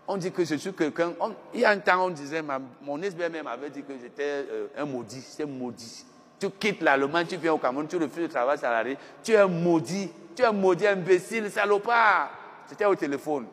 On 0.06 0.16
dit 0.16 0.30
que 0.30 0.44
je 0.44 0.54
suis 0.54 0.72
quelqu'un. 0.72 1.12
Il 1.54 1.60
y 1.60 1.64
a 1.64 1.70
un 1.70 1.78
temps, 1.78 2.06
on 2.06 2.10
disait, 2.10 2.42
mon 2.82 3.02
ex-belle 3.02 3.32
même 3.32 3.46
avait 3.46 3.70
dit 3.70 3.82
que 3.82 3.94
j'étais 4.00 4.22
euh, 4.22 4.66
un 4.76 4.84
maudit. 4.84 5.22
C'est 5.22 5.46
maudit. 5.46 6.04
Tu 6.38 6.50
quittes 6.50 6.80
l'Allemagne, 6.80 7.26
tu 7.28 7.36
viens 7.36 7.52
au 7.52 7.58
Cameroun, 7.58 7.86
tu 7.86 7.96
refuses 7.96 8.22
le 8.22 8.28
travail 8.28 8.58
salarié. 8.58 8.96
Tu 9.22 9.32
es 9.32 9.46
maudit. 9.46 10.10
Tu 10.34 10.42
es 10.42 10.52
maudit, 10.52 10.86
imbécile, 10.86 11.50
salopard. 11.50 12.30
C'était 12.66 12.86
au 12.86 12.94
téléphone. 12.94 13.46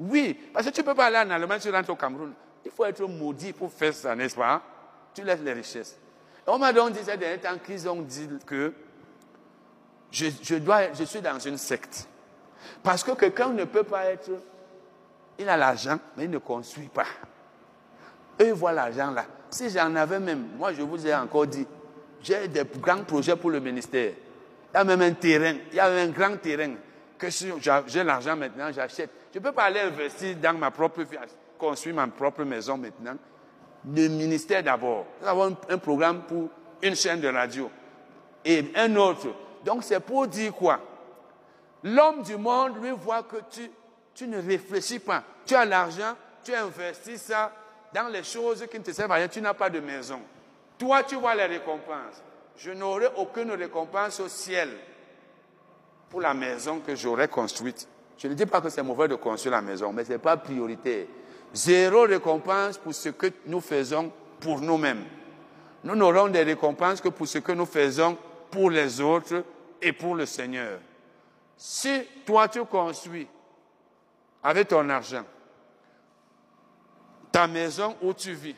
Oui, 0.00 0.38
parce 0.52 0.66
que 0.66 0.70
tu 0.70 0.80
ne 0.80 0.86
peux 0.86 0.94
pas 0.94 1.06
aller 1.06 1.18
en 1.18 1.30
Allemagne, 1.30 1.60
tu 1.60 1.70
rentres 1.70 1.90
au 1.90 1.96
Cameroun. 1.96 2.32
Il 2.64 2.70
faut 2.70 2.84
être 2.84 3.06
maudit 3.06 3.52
pour 3.52 3.72
faire 3.72 3.94
ça, 3.94 4.14
n'est-ce 4.14 4.34
pas? 4.34 4.62
Tu 5.14 5.22
laisses 5.22 5.40
les 5.40 5.52
richesses. 5.52 5.98
On 6.46 6.58
m'a 6.58 6.72
donc 6.72 6.92
dit 6.92 7.00
ces 7.02 7.16
derniers 7.16 7.38
temps 7.38 7.56
qu'ils 7.64 7.88
ont 7.88 8.02
dit 8.02 8.28
que 8.46 8.72
je, 10.10 10.56
dois, 10.56 10.92
je 10.92 11.04
suis 11.04 11.20
dans 11.20 11.38
une 11.38 11.58
secte. 11.58 12.08
Parce 12.82 13.02
que 13.02 13.12
quelqu'un 13.12 13.48
ne 13.48 13.64
peut 13.64 13.82
pas 13.82 14.06
être... 14.06 14.30
Il 15.38 15.48
a 15.48 15.56
l'argent, 15.56 15.98
mais 16.16 16.24
il 16.24 16.30
ne 16.30 16.38
construit 16.38 16.88
pas. 16.88 17.06
Eux, 18.40 18.52
voient 18.52 18.72
l'argent 18.72 19.10
là. 19.10 19.24
Si 19.50 19.70
j'en 19.70 19.94
avais 19.96 20.20
même, 20.20 20.48
moi 20.56 20.72
je 20.72 20.82
vous 20.82 21.06
ai 21.06 21.14
encore 21.14 21.46
dit, 21.46 21.66
j'ai 22.20 22.48
des 22.48 22.64
grands 22.80 23.04
projets 23.04 23.36
pour 23.36 23.50
le 23.50 23.60
ministère. 23.60 24.12
Il 24.72 24.76
y 24.76 24.80
a 24.80 24.84
même 24.84 25.02
un 25.02 25.12
terrain, 25.12 25.54
il 25.70 25.76
y 25.76 25.80
a 25.80 25.86
un 25.86 26.08
grand 26.08 26.36
terrain 26.36 26.74
que 27.30 27.88
j'ai 27.88 28.04
l'argent 28.04 28.36
maintenant, 28.36 28.70
j'achète. 28.72 29.10
Je 29.32 29.38
ne 29.38 29.44
peux 29.44 29.52
pas 29.52 29.64
aller 29.64 29.80
investir 29.80 30.36
dans 30.36 30.56
ma 30.56 30.70
propre 30.70 31.02
vie, 31.02 31.16
construire 31.58 31.96
ma 31.96 32.06
propre 32.06 32.44
maison 32.44 32.76
maintenant. 32.76 33.16
Le 33.86 34.08
ministère 34.08 34.62
d'abord. 34.62 35.06
Nous 35.20 35.28
avons 35.28 35.56
un 35.68 35.78
programme 35.78 36.22
pour 36.22 36.48
une 36.82 36.96
chaîne 36.96 37.20
de 37.20 37.28
radio 37.28 37.70
et 38.44 38.72
un 38.76 38.94
autre. 38.96 39.28
Donc 39.64 39.84
c'est 39.84 40.00
pour 40.00 40.26
dire 40.26 40.52
quoi? 40.52 40.80
L'homme 41.82 42.22
du 42.22 42.36
monde, 42.36 42.82
lui, 42.82 42.90
voit 42.90 43.22
que 43.24 43.36
tu, 43.50 43.70
tu 44.14 44.26
ne 44.26 44.40
réfléchis 44.40 44.98
pas. 44.98 45.22
Tu 45.44 45.54
as 45.54 45.64
l'argent, 45.66 46.14
tu 46.42 46.54
investis 46.54 47.20
ça 47.20 47.52
dans 47.92 48.08
les 48.08 48.22
choses 48.22 48.66
qui 48.70 48.78
ne 48.78 48.84
te 48.84 48.92
servent 48.92 49.12
à 49.12 49.16
rien. 49.16 49.28
Tu 49.28 49.40
n'as 49.40 49.54
pas 49.54 49.68
de 49.68 49.80
maison. 49.80 50.20
Toi, 50.78 51.02
tu 51.02 51.16
vois 51.16 51.34
les 51.34 51.44
récompenses. 51.44 52.22
Je 52.56 52.70
n'aurai 52.70 53.08
aucune 53.16 53.50
récompense 53.52 54.20
au 54.20 54.28
ciel 54.28 54.70
pour 56.14 56.20
la 56.20 56.32
maison 56.32 56.78
que 56.78 56.94
j'aurais 56.94 57.26
construite. 57.26 57.88
Je 58.16 58.28
ne 58.28 58.34
dis 58.34 58.46
pas 58.46 58.60
que 58.60 58.68
c'est 58.68 58.84
mauvais 58.84 59.08
de 59.08 59.16
construire 59.16 59.56
la 59.56 59.60
maison, 59.60 59.92
mais 59.92 60.04
ce 60.04 60.12
n'est 60.12 60.18
pas 60.18 60.36
prioritaire. 60.36 61.06
Zéro 61.52 62.02
récompense 62.02 62.78
pour 62.78 62.94
ce 62.94 63.08
que 63.08 63.32
nous 63.46 63.60
faisons 63.60 64.12
pour 64.38 64.60
nous-mêmes. 64.60 65.02
Nous 65.82 65.96
n'aurons 65.96 66.28
des 66.28 66.44
récompenses 66.44 67.00
que 67.00 67.08
pour 67.08 67.26
ce 67.26 67.38
que 67.38 67.50
nous 67.50 67.66
faisons 67.66 68.16
pour 68.48 68.70
les 68.70 69.00
autres 69.00 69.42
et 69.82 69.92
pour 69.92 70.14
le 70.14 70.24
Seigneur. 70.24 70.78
Si 71.56 72.04
toi 72.24 72.46
tu 72.46 72.64
construis 72.64 73.26
avec 74.40 74.68
ton 74.68 74.88
argent 74.90 75.24
ta 77.32 77.48
maison 77.48 77.96
où 78.02 78.14
tu 78.14 78.34
vis, 78.34 78.54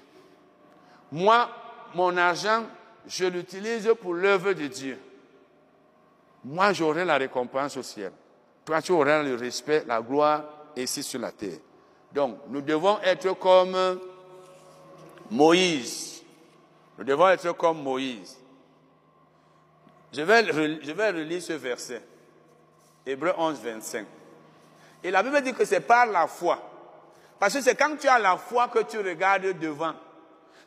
moi, 1.10 1.48
mon 1.94 2.14
argent, 2.18 2.64
je 3.06 3.24
l'utilise 3.24 3.90
pour 4.02 4.12
l'œuvre 4.12 4.52
de 4.52 4.66
Dieu. 4.66 4.98
Moi, 6.48 6.72
j'aurai 6.72 7.04
la 7.04 7.16
récompense 7.16 7.76
au 7.76 7.82
ciel. 7.82 8.12
Toi, 8.64 8.80
tu 8.80 8.92
auras 8.92 9.20
le 9.20 9.34
respect, 9.34 9.82
la 9.84 10.00
gloire 10.00 10.44
ici 10.76 11.02
sur 11.02 11.18
la 11.18 11.32
terre. 11.32 11.58
Donc, 12.12 12.38
nous 12.46 12.60
devons 12.60 13.00
être 13.02 13.32
comme 13.32 13.98
Moïse. 15.28 16.22
Nous 16.96 17.02
devons 17.02 17.28
être 17.30 17.50
comme 17.56 17.82
Moïse. 17.82 18.38
Je 20.12 20.22
vais, 20.22 20.44
je 20.82 20.92
vais 20.92 21.10
relire 21.10 21.42
ce 21.42 21.54
verset. 21.54 22.00
Hébreu 23.04 23.32
11, 23.36 23.60
25. 23.60 24.06
Et 25.02 25.10
la 25.10 25.24
Bible 25.24 25.42
dit 25.42 25.52
que 25.52 25.64
c'est 25.64 25.80
par 25.80 26.06
la 26.06 26.28
foi. 26.28 26.62
Parce 27.40 27.54
que 27.54 27.60
c'est 27.60 27.74
quand 27.74 27.96
tu 27.96 28.06
as 28.06 28.20
la 28.20 28.36
foi 28.36 28.68
que 28.68 28.84
tu 28.84 28.98
regardes 28.98 29.58
devant. 29.58 29.94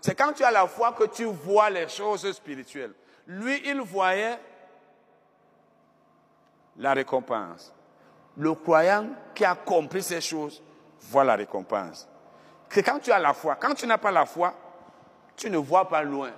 C'est 0.01 0.13
quand 0.13 0.33
tu 0.33 0.43
as 0.43 0.51
la 0.51 0.67
foi 0.67 0.91
que 0.91 1.05
tu 1.05 1.23
vois 1.23 1.69
les 1.69 1.87
choses 1.87 2.29
spirituelles. 2.33 2.93
Lui, 3.27 3.61
il 3.65 3.79
voyait 3.79 4.37
la 6.79 6.93
récompense 6.93 7.73
le 8.39 8.53
croyant 8.53 9.07
qui 9.35 9.43
a 9.45 9.53
compris 9.53 10.01
ces 10.01 10.21
choses 10.21 10.61
voit 11.01 11.23
la 11.23 11.35
récompense. 11.35 12.07
Quand 12.73 12.99
tu 12.99 13.11
as 13.11 13.19
la 13.19 13.33
foi, 13.33 13.55
quand 13.55 13.73
tu 13.73 13.85
n'as 13.85 13.97
pas 13.97 14.11
la 14.11 14.25
foi, 14.25 14.53
tu 15.35 15.49
ne 15.49 15.57
vois 15.57 15.87
pas 15.87 16.03
loin. 16.03 16.31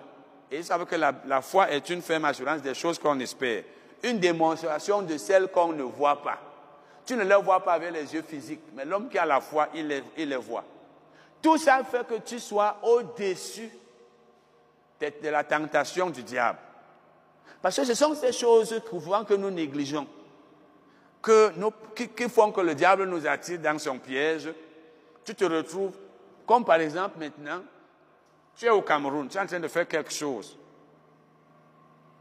Et 0.50 0.58
vous 0.58 0.64
savez 0.64 0.86
que 0.86 0.96
la, 0.96 1.42
foi 1.42 1.72
est 1.72 1.90
une 1.90 2.02
ferme 2.02 2.26
assurance 2.26 2.62
des 2.62 2.74
choses 2.74 2.98
qu'on 2.98 3.20
espère. 3.20 3.64
Une 4.04 4.20
démonstration 4.20 5.02
de 5.02 5.18
celles 5.18 5.48
qu'on 5.50 5.74
ne 5.74 5.84
voit 5.84 6.22
pas. 6.22 6.40
Tu 7.06 7.16
ne 7.16 7.24
les 7.24 7.36
vois 7.36 7.64
pas 7.64 7.74
avec 7.74 7.92
les 7.92 8.14
yeux 8.14 8.24
physiques, 8.24 8.62
mais 8.74 8.86
l'homme 8.86 9.10
qui 9.10 9.18
a 9.18 9.26
la 9.26 9.42
foi, 9.42 9.68
il 9.76 9.88
les, 9.88 10.36
voit. 10.38 10.64
Tout 11.42 11.58
ça 11.58 11.84
fait 11.84 12.08
que 12.08 12.16
tu 12.16 12.40
sois 12.40 12.78
au-dessus 12.84 13.70
de, 15.00 15.12
de, 15.22 15.30
la 15.30 15.44
tentation 15.44 16.10
du 16.10 16.24
diable. 16.24 16.60
Parce 17.62 17.76
que 17.76 17.84
ce 17.84 17.94
sont 17.94 18.16
ces 18.16 18.32
choses 18.32 18.82
souvent 18.90 19.24
que 19.24 19.34
nous 19.34 19.52
négligeons 19.52 20.08
que 21.22 21.52
nous, 21.58 21.72
qui, 21.96 22.30
font 22.30 22.52
que 22.52 22.62
le 22.62 22.76
diable 22.76 23.06
nous 23.06 23.26
attire 23.28 23.60
dans 23.60 23.78
son 23.78 24.00
piège, 24.00 24.50
tu 25.24 25.36
te 25.36 25.46
retrouves, 25.46 25.96
comme 26.46 26.66
par 26.66 26.80
exemple 26.80 27.20
maintenant, 27.20 27.62
tu 28.56 28.66
es 28.66 28.70
au 28.70 28.82
Cameroun, 28.82 29.28
tu 29.28 29.38
es 29.38 29.42
en 29.42 29.46
train 29.46 29.60
de 29.60 29.68
faire 29.68 29.88
quelque 29.88 30.12
chose. 30.12 30.58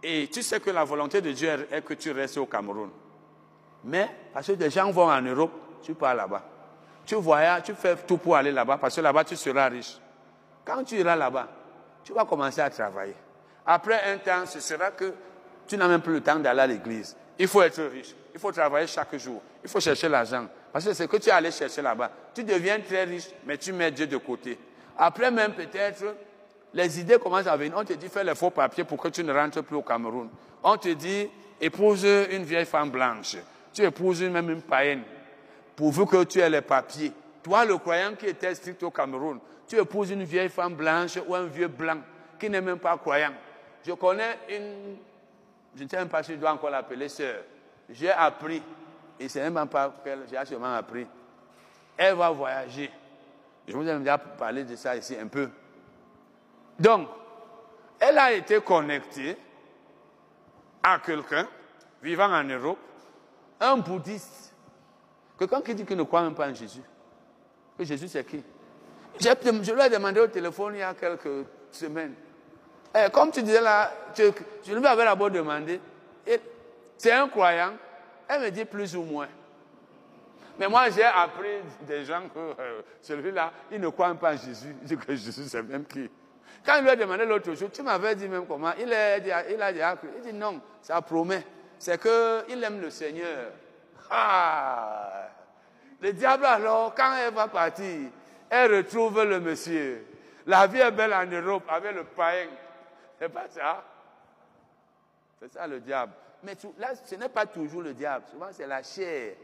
Et 0.02 0.28
tu 0.32 0.42
sais 0.42 0.60
que 0.60 0.70
la 0.70 0.84
volonté 0.84 1.20
de 1.20 1.32
Dieu 1.32 1.68
est 1.70 1.82
que 1.82 1.94
tu 1.94 2.10
restes 2.10 2.38
au 2.38 2.46
Cameroun. 2.46 2.90
Mais, 3.84 4.08
parce 4.32 4.46
que 4.46 4.52
des 4.52 4.70
gens 4.70 4.90
vont 4.90 5.10
en 5.10 5.22
Europe, 5.22 5.52
tu 5.82 5.94
pars 5.94 6.14
là-bas. 6.14 6.42
Tu 7.04 7.14
voyages, 7.16 7.64
tu 7.64 7.74
fais 7.74 7.96
tout 7.96 8.18
pour 8.18 8.36
aller 8.36 8.52
là-bas, 8.52 8.78
parce 8.78 8.94
que 8.96 9.00
là-bas, 9.00 9.24
tu 9.24 9.36
seras 9.36 9.68
riche. 9.68 9.98
Quand 10.64 10.84
tu 10.84 10.96
iras 10.96 11.16
là-bas, 11.16 11.48
tu 12.04 12.12
vas 12.12 12.24
commencer 12.24 12.60
à 12.60 12.70
travailler. 12.70 13.16
Après 13.66 14.12
un 14.12 14.18
temps, 14.18 14.46
ce 14.46 14.60
sera 14.60 14.90
que 14.90 15.12
tu 15.66 15.76
n'as 15.76 15.88
même 15.88 16.00
plus 16.00 16.14
le 16.14 16.20
temps 16.20 16.38
d'aller 16.38 16.60
à 16.60 16.66
l'église. 16.66 17.16
Il 17.38 17.48
faut 17.48 17.62
être 17.62 17.82
riche. 17.82 18.14
Il 18.40 18.42
faut 18.42 18.52
travailler 18.52 18.86
chaque 18.86 19.14
jour. 19.18 19.42
Il 19.62 19.68
faut 19.68 19.80
chercher 19.80 20.08
l'argent. 20.08 20.46
Parce 20.72 20.86
que 20.86 20.94
c'est 20.94 21.06
que 21.06 21.18
tu 21.18 21.28
es 21.28 21.32
allé 21.32 21.50
chercher 21.50 21.82
là-bas. 21.82 22.10
Tu 22.34 22.42
deviens 22.42 22.80
très 22.80 23.04
riche, 23.04 23.28
mais 23.44 23.58
tu 23.58 23.70
mets 23.70 23.90
Dieu 23.90 24.06
de 24.06 24.16
côté. 24.16 24.58
Après 24.96 25.30
même, 25.30 25.52
peut-être, 25.52 26.16
les 26.72 27.00
idées 27.00 27.18
commencent 27.18 27.46
à 27.46 27.54
venir. 27.58 27.74
On 27.76 27.84
te 27.84 27.92
dit, 27.92 28.08
fais 28.08 28.24
les 28.24 28.34
faux 28.34 28.48
papiers 28.48 28.84
pour 28.84 28.96
que 28.96 29.08
tu 29.08 29.22
ne 29.22 29.30
rentres 29.30 29.62
plus 29.62 29.76
au 29.76 29.82
Cameroun. 29.82 30.30
On 30.62 30.74
te 30.78 30.88
dit, 30.88 31.28
épouse 31.60 32.06
une 32.30 32.44
vieille 32.44 32.64
femme 32.64 32.88
blanche. 32.88 33.36
Tu 33.74 33.82
épouses 33.82 34.22
même 34.22 34.48
une 34.48 34.62
païenne. 34.62 35.02
Pourvu 35.76 36.06
que 36.06 36.24
tu 36.24 36.40
aies 36.40 36.48
les 36.48 36.62
papiers. 36.62 37.12
Toi, 37.42 37.66
le 37.66 37.76
croyant 37.76 38.14
qui 38.14 38.24
était 38.24 38.54
strict 38.54 38.82
au 38.82 38.90
Cameroun, 38.90 39.38
tu 39.68 39.76
épouses 39.76 40.12
une 40.12 40.24
vieille 40.24 40.48
femme 40.48 40.76
blanche 40.76 41.18
ou 41.28 41.34
un 41.34 41.44
vieux 41.44 41.68
blanc 41.68 41.98
qui 42.38 42.48
n'est 42.48 42.62
même 42.62 42.78
pas 42.78 42.96
croyant. 42.96 43.34
Je 43.86 43.92
connais 43.92 44.38
une 44.48 44.96
je 45.76 45.84
ne 45.84 45.88
sais 45.88 45.96
même 45.96 46.08
pas 46.08 46.22
si 46.22 46.32
je 46.32 46.36
dois 46.38 46.52
encore 46.52 46.70
l'appeler 46.70 47.08
sœur. 47.08 47.42
J'ai 47.90 48.10
appris, 48.10 48.62
et 49.18 49.28
c'est 49.28 49.48
même 49.50 49.68
pas 49.68 49.92
qu'elle, 50.04 50.26
j'ai 50.30 50.44
seulement 50.46 50.74
appris. 50.74 51.06
Elle 51.96 52.14
va 52.14 52.30
voyager. 52.30 52.90
Je 53.66 53.76
vous 53.76 53.86
ai 53.86 53.98
déjà 53.98 54.16
parlé 54.18 54.64
de 54.64 54.76
ça 54.76 54.96
ici 54.96 55.16
un 55.20 55.26
peu. 55.26 55.48
Donc, 56.78 57.08
elle 57.98 58.16
a 58.18 58.32
été 58.32 58.60
connectée 58.60 59.36
à 60.82 60.98
quelqu'un 60.98 61.46
vivant 62.02 62.32
en 62.32 62.44
Europe, 62.44 62.78
un 63.60 63.76
bouddhiste, 63.76 64.54
quelqu'un 65.38 65.60
qui 65.60 65.74
dit 65.74 65.84
qu'il 65.84 65.96
ne 65.96 66.04
croit 66.04 66.22
même 66.22 66.34
pas 66.34 66.48
en 66.48 66.54
Jésus. 66.54 66.82
Que 67.76 67.84
Jésus 67.84 68.08
c'est 68.08 68.24
qui? 68.24 68.42
Je 69.18 69.72
lui 69.72 69.82
ai 69.82 69.90
demandé 69.90 70.20
au 70.20 70.26
téléphone 70.28 70.74
il 70.76 70.80
y 70.80 70.82
a 70.82 70.94
quelques 70.94 71.46
semaines. 71.70 72.14
Eh, 72.94 73.10
comme 73.10 73.30
tu 73.30 73.42
disais 73.42 73.60
là, 73.60 73.92
je 74.16 74.74
lui 74.74 74.86
avais 74.86 75.04
d'abord 75.04 75.30
demandé, 75.30 75.80
c'est 77.00 77.12
un 77.12 77.28
croyant, 77.28 77.72
elle 78.28 78.42
me 78.42 78.50
dit 78.50 78.66
plus 78.66 78.94
ou 78.94 79.02
moins. 79.02 79.28
Mais 80.58 80.68
moi, 80.68 80.90
j'ai 80.90 81.02
appris 81.02 81.62
des 81.80 82.04
gens 82.04 82.28
que 82.28 82.38
euh, 82.38 82.82
celui-là, 83.00 83.50
il 83.72 83.80
ne 83.80 83.88
croit 83.88 84.14
pas 84.16 84.34
en 84.34 84.36
Jésus. 84.36 84.76
Il 84.82 84.86
dit 84.86 84.98
que 84.98 85.16
Jésus, 85.16 85.44
c'est 85.48 85.62
même 85.62 85.86
qui. 85.86 86.10
Quand 86.62 86.76
il 86.76 86.82
lui 86.82 86.90
a 86.90 86.96
demandé 86.96 87.24
l'autre 87.24 87.54
jour, 87.54 87.70
tu 87.72 87.82
m'avais 87.82 88.14
dit 88.16 88.28
même 88.28 88.44
comment, 88.46 88.72
il, 88.78 88.92
a. 88.92 89.16
Il 89.16 90.22
dit 90.22 90.32
non, 90.34 90.60
ça 90.82 91.00
promet. 91.00 91.42
C'est 91.78 91.98
qu'il 91.98 92.62
aime 92.62 92.82
le 92.82 92.90
Seigneur. 92.90 93.50
Ah 94.10 95.30
Le 96.02 96.12
diable 96.12 96.44
alors, 96.44 96.94
quand 96.94 97.14
elle 97.14 97.32
va 97.32 97.48
partir, 97.48 98.10
elle 98.50 98.74
retrouve 98.74 99.24
le 99.24 99.40
monsieur. 99.40 100.04
La 100.46 100.66
vie 100.66 100.80
est 100.80 100.90
belle 100.90 101.14
en 101.14 101.24
Europe 101.24 101.64
avec 101.66 101.94
le 101.94 102.04
païen. 102.04 102.48
C'est 103.18 103.30
pas 103.30 103.48
ça? 103.48 103.82
C'est 105.40 105.50
ça 105.50 105.66
le 105.66 105.80
diable. 105.80 106.12
Mais 106.42 106.56
là, 106.78 106.92
ce 107.04 107.14
n'est 107.14 107.28
pas 107.28 107.46
toujours 107.46 107.82
le 107.82 107.94
diable. 107.94 108.24
Souvent, 108.30 108.48
c'est 108.52 108.66
la 108.66 108.82
chair. 108.82 109.34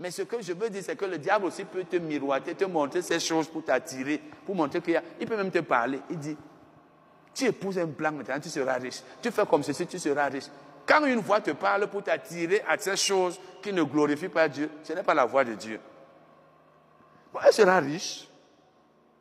Mais 0.00 0.10
ce 0.10 0.22
que 0.22 0.40
je 0.40 0.52
veux 0.54 0.70
dire, 0.70 0.82
c'est 0.82 0.96
que 0.96 1.04
le 1.04 1.18
diable 1.18 1.44
aussi 1.44 1.64
peut 1.64 1.84
te 1.84 1.96
miroiter, 1.96 2.54
te 2.54 2.64
montrer 2.64 3.02
ces 3.02 3.20
choses 3.20 3.48
pour 3.48 3.62
t'attirer, 3.62 4.20
pour 4.46 4.54
montrer 4.54 4.80
qu'il 4.80 4.94
y 4.94 4.96
a. 4.96 5.02
Il 5.20 5.26
peut 5.26 5.36
même 5.36 5.50
te 5.50 5.58
parler. 5.58 6.00
Il 6.08 6.18
dit 6.18 6.36
Tu 7.34 7.44
épouses 7.44 7.78
un 7.78 7.86
plan 7.86 8.10
maintenant, 8.10 8.40
tu 8.40 8.48
seras 8.48 8.78
riche. 8.78 9.02
Tu 9.20 9.30
fais 9.30 9.44
comme 9.44 9.62
ceci, 9.62 9.86
tu 9.86 9.98
seras 9.98 10.28
riche. 10.28 10.46
Quand 10.86 11.04
une 11.04 11.20
voix 11.20 11.40
te 11.40 11.50
parle 11.50 11.86
pour 11.86 12.02
t'attirer 12.02 12.62
à 12.66 12.78
ces 12.78 12.96
choses 12.96 13.38
qui 13.62 13.72
ne 13.72 13.82
glorifient 13.82 14.28
pas 14.28 14.48
Dieu, 14.48 14.70
ce 14.82 14.94
n'est 14.94 15.02
pas 15.02 15.14
la 15.14 15.26
voix 15.26 15.44
de 15.44 15.54
Dieu. 15.54 15.78
elle 17.44 17.52
sera 17.52 17.78
riche, 17.78 18.26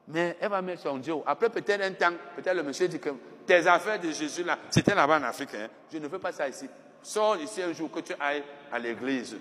mais 0.08 0.38
elle 0.40 0.50
va 0.50 0.62
mettre 0.62 0.82
son 0.84 0.98
Dieu. 0.98 1.14
Après 1.26 1.50
peut-être 1.50 1.84
un 1.84 1.92
temps, 1.92 2.16
peut-être 2.38 2.56
le 2.56 2.64
monsieur 2.64 2.88
dit 2.88 3.00
que 3.00 3.10
tes 3.46 3.68
affaires 3.68 4.00
de 4.00 4.12
Jésus 4.12 4.44
là, 4.44 4.58
c'était 4.70 4.96
là-bas 4.96 5.20
en 5.20 5.24
Afrique. 5.24 5.54
Hein. 5.56 5.68
Je 5.92 5.98
ne 5.98 6.08
veux 6.08 6.20
pas 6.20 6.32
ça 6.32 6.48
ici. 6.48 6.70
Sors 7.02 7.38
ici 7.38 7.62
un 7.62 7.74
jour 7.74 7.90
que 7.92 8.00
tu 8.00 8.14
ailles 8.20 8.44
à 8.72 8.80
l'église. 8.80 9.38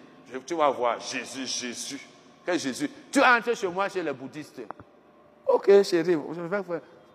Tu 0.46 0.54
vas 0.54 0.70
voir 0.70 1.00
Jésus, 1.00 1.46
Jésus. 1.46 2.00
Quel 2.44 2.58
Jésus 2.58 2.90
Tu 3.10 3.20
entres 3.22 3.56
chez 3.56 3.68
moi 3.68 3.88
chez 3.88 4.02
les 4.02 4.12
bouddhistes. 4.12 4.62
Ok, 5.46 5.82
chérie, 5.82 6.18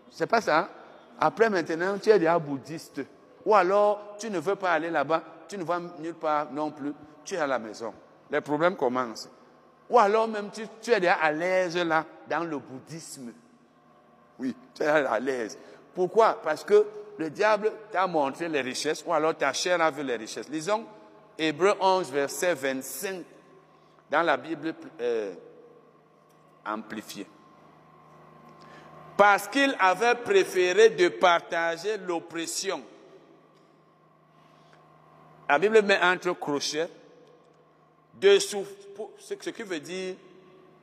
c'est 0.09 0.27
pas 0.27 0.41
ça. 0.41 0.69
Après 1.19 1.49
maintenant, 1.49 1.97
tu 1.97 2.09
es 2.09 2.19
déjà 2.19 2.37
bouddhiste. 2.39 3.01
Ou 3.45 3.53
alors, 3.53 4.15
tu 4.17 4.29
ne 4.29 4.39
veux 4.39 4.55
pas 4.55 4.73
aller 4.73 4.89
là-bas, 4.89 5.21
tu 5.47 5.57
ne 5.57 5.63
vas 5.63 5.79
nulle 5.99 6.15
part 6.15 6.51
non 6.51 6.71
plus, 6.71 6.93
tu 7.23 7.35
es 7.35 7.37
à 7.37 7.47
la 7.47 7.59
maison. 7.59 7.93
Les 8.31 8.41
problèmes 8.41 8.75
commencent. 8.75 9.29
Ou 9.89 9.99
alors 9.99 10.27
même, 10.27 10.49
tu, 10.51 10.63
tu 10.81 10.91
es 10.91 10.99
déjà 10.99 11.15
à 11.15 11.31
l'aise 11.31 11.77
là, 11.77 12.05
dans 12.27 12.43
le 12.43 12.57
bouddhisme. 12.57 13.31
Oui, 14.39 14.55
tu 14.73 14.81
es 14.83 14.87
à 14.87 15.19
l'aise. 15.19 15.57
Pourquoi? 15.93 16.41
Parce 16.41 16.63
que 16.63 16.85
le 17.17 17.29
diable 17.29 17.71
t'a 17.91 18.07
montré 18.07 18.49
les 18.49 18.61
richesses, 18.61 19.03
ou 19.05 19.13
alors 19.13 19.35
ta 19.35 19.53
chair 19.53 19.81
a 19.81 19.91
vu 19.91 20.03
les 20.03 20.15
richesses. 20.15 20.49
Lisons 20.49 20.85
Hébreu 21.37 21.73
11, 21.79 22.11
verset 22.11 22.53
25, 22.53 23.23
dans 24.09 24.21
la 24.21 24.37
Bible 24.37 24.73
euh, 25.01 25.33
amplifiée. 26.65 27.27
Parce 29.17 29.47
qu'il 29.47 29.75
avait 29.79 30.15
préféré 30.15 30.89
de 30.89 31.07
partager 31.09 31.97
l'oppression. 31.97 32.83
La 35.49 35.59
Bible 35.59 35.81
met 35.81 35.99
entre 36.01 36.31
crochets 36.33 36.89
de 38.15 38.39
ce 38.39 39.33
qui 39.49 39.63
veut 39.63 39.79
dire 39.79 40.15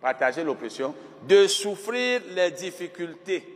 partager 0.00 0.42
l'oppression, 0.42 0.94
de 1.26 1.46
souffrir 1.46 2.22
les 2.30 2.50
difficultés, 2.50 3.46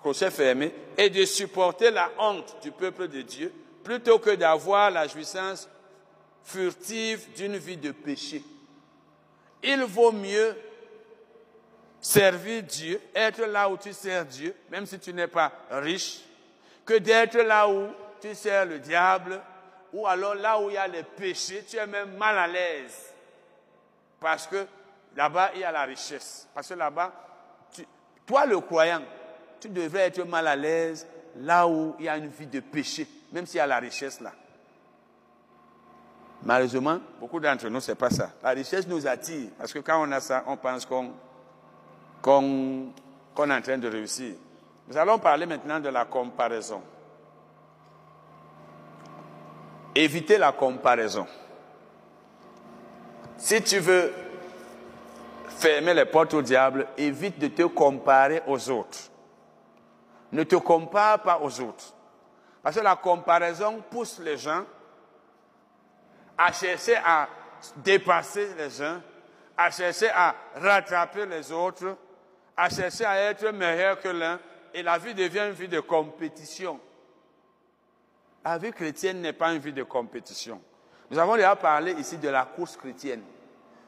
crochet 0.00 0.30
fermé, 0.30 0.74
et 0.96 1.10
de 1.10 1.24
supporter 1.24 1.90
la 1.90 2.10
honte 2.18 2.56
du 2.62 2.70
peuple 2.70 3.08
de 3.08 3.22
Dieu 3.22 3.52
plutôt 3.84 4.18
que 4.18 4.30
d'avoir 4.30 4.90
la 4.90 5.06
jouissance 5.06 5.68
furtive 6.44 7.32
d'une 7.34 7.56
vie 7.56 7.76
de 7.76 7.92
péché. 7.92 8.42
Il 9.62 9.82
vaut 9.84 10.12
mieux 10.12 10.56
servir 12.00 12.62
Dieu, 12.62 13.00
être 13.14 13.42
là 13.42 13.68
où 13.68 13.76
tu 13.76 13.92
sers 13.92 14.24
Dieu, 14.24 14.54
même 14.70 14.86
si 14.86 14.98
tu 14.98 15.12
n'es 15.12 15.26
pas 15.26 15.52
riche, 15.70 16.20
que 16.84 16.94
d'être 16.94 17.38
là 17.38 17.68
où 17.68 17.88
tu 18.20 18.34
sers 18.34 18.64
le 18.64 18.78
diable, 18.78 19.40
ou 19.92 20.06
alors 20.06 20.34
là 20.34 20.58
où 20.60 20.70
il 20.70 20.74
y 20.74 20.78
a 20.78 20.88
les 20.88 21.02
péchés, 21.02 21.64
tu 21.68 21.76
es 21.76 21.86
même 21.86 22.16
mal 22.16 22.38
à 22.38 22.46
l'aise. 22.46 23.12
Parce 24.18 24.46
que 24.46 24.66
là-bas, 25.16 25.50
il 25.54 25.60
y 25.60 25.64
a 25.64 25.72
la 25.72 25.84
richesse. 25.84 26.48
Parce 26.54 26.68
que 26.68 26.74
là-bas, 26.74 27.12
toi 28.26 28.46
le 28.46 28.60
croyant, 28.60 29.02
tu 29.60 29.68
devrais 29.68 30.08
être 30.08 30.24
mal 30.24 30.46
à 30.46 30.56
l'aise 30.56 31.06
là 31.36 31.68
où 31.68 31.94
il 31.98 32.06
y 32.06 32.08
a 32.08 32.16
une 32.16 32.28
vie 32.28 32.46
de 32.46 32.60
péché 32.60 33.06
même 33.32 33.46
s'il 33.46 33.58
y 33.58 33.60
a 33.60 33.66
la 33.66 33.78
richesse 33.78 34.20
là. 34.20 34.32
Malheureusement, 36.42 36.98
beaucoup 37.18 37.38
d'entre 37.38 37.68
nous, 37.68 37.80
ce 37.80 37.92
n'est 37.92 37.96
pas 37.96 38.10
ça. 38.10 38.30
La 38.42 38.50
richesse 38.50 38.86
nous 38.88 39.06
attire, 39.06 39.50
parce 39.58 39.72
que 39.72 39.80
quand 39.80 40.02
on 40.02 40.10
a 40.10 40.20
ça, 40.20 40.42
on 40.46 40.56
pense 40.56 40.86
qu'on 40.86 41.12
est 43.36 43.52
en 43.52 43.60
train 43.60 43.76
de 43.76 43.88
réussir. 43.88 44.34
Nous 44.88 44.96
allons 44.96 45.18
parler 45.18 45.44
maintenant 45.44 45.78
de 45.78 45.90
la 45.90 46.06
comparaison. 46.06 46.80
Éviter 49.94 50.38
la 50.38 50.52
comparaison. 50.52 51.26
Si 53.36 53.62
tu 53.62 53.78
veux 53.78 54.10
fermer 55.48 55.92
les 55.92 56.06
portes 56.06 56.32
au 56.32 56.40
diable, 56.40 56.86
évite 56.96 57.38
de 57.38 57.48
te 57.48 57.64
comparer 57.64 58.42
aux 58.46 58.70
autres. 58.70 59.10
Ne 60.32 60.44
te 60.44 60.56
compare 60.56 61.22
pas 61.22 61.40
aux 61.40 61.60
autres. 61.60 61.94
Parce 62.62 62.76
que 62.76 62.80
la 62.80 62.96
comparaison 62.96 63.82
pousse 63.90 64.18
les 64.20 64.36
gens 64.36 64.64
à 66.36 66.52
chercher 66.52 66.96
à 66.96 67.28
dépasser 67.76 68.54
les 68.56 68.80
uns, 68.82 69.02
à 69.56 69.70
chercher 69.70 70.08
à 70.10 70.34
rattraper 70.56 71.26
les 71.26 71.50
autres, 71.52 71.96
à 72.56 72.68
chercher 72.68 73.04
à 73.04 73.16
être 73.30 73.50
meilleur 73.50 74.00
que 74.00 74.08
l'un, 74.08 74.38
et 74.72 74.82
la 74.82 74.98
vie 74.98 75.14
devient 75.14 75.46
une 75.48 75.52
vie 75.52 75.68
de 75.68 75.80
compétition. 75.80 76.78
La 78.44 78.56
vie 78.56 78.72
chrétienne 78.72 79.20
n'est 79.20 79.32
pas 79.32 79.52
une 79.52 79.58
vie 79.58 79.72
de 79.72 79.82
compétition. 79.82 80.60
Nous 81.10 81.18
avons 81.18 81.36
déjà 81.36 81.56
parlé 81.56 81.92
ici 81.92 82.16
de 82.16 82.28
la 82.28 82.44
course 82.44 82.76
chrétienne. 82.76 83.22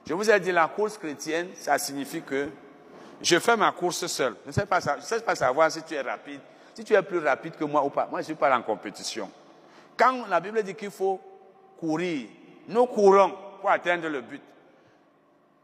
Je 0.06 0.14
vous 0.14 0.30
ai 0.30 0.40
dit 0.40 0.52
la 0.52 0.66
course 0.66 0.98
chrétienne, 0.98 1.50
ça 1.54 1.78
signifie 1.78 2.22
que 2.22 2.50
je 3.22 3.38
fais 3.38 3.56
ma 3.56 3.70
course 3.72 4.06
seul. 4.06 4.34
Je 4.42 4.48
ne 4.48 4.52
sais 4.52 4.66
pas, 4.66 4.80
je 4.80 5.04
sais 5.04 5.20
pas 5.20 5.34
savoir 5.34 5.70
si 5.70 5.82
tu 5.82 5.94
es 5.94 6.00
rapide, 6.00 6.40
si 6.74 6.84
tu 6.84 6.94
es 6.94 7.02
plus 7.02 7.18
rapide 7.18 7.56
que 7.56 7.64
moi 7.64 7.84
ou 7.84 7.90
pas, 7.90 8.06
moi 8.10 8.20
je 8.20 8.24
ne 8.24 8.26
suis 8.26 8.34
pas 8.34 8.54
en 8.56 8.62
compétition. 8.62 9.30
Quand 9.96 10.26
la 10.28 10.40
Bible 10.40 10.62
dit 10.62 10.74
qu'il 10.74 10.90
faut 10.90 11.20
courir, 11.78 12.28
nous 12.68 12.86
courons 12.86 13.32
pour 13.60 13.70
atteindre 13.70 14.08
le 14.08 14.20
but. 14.20 14.42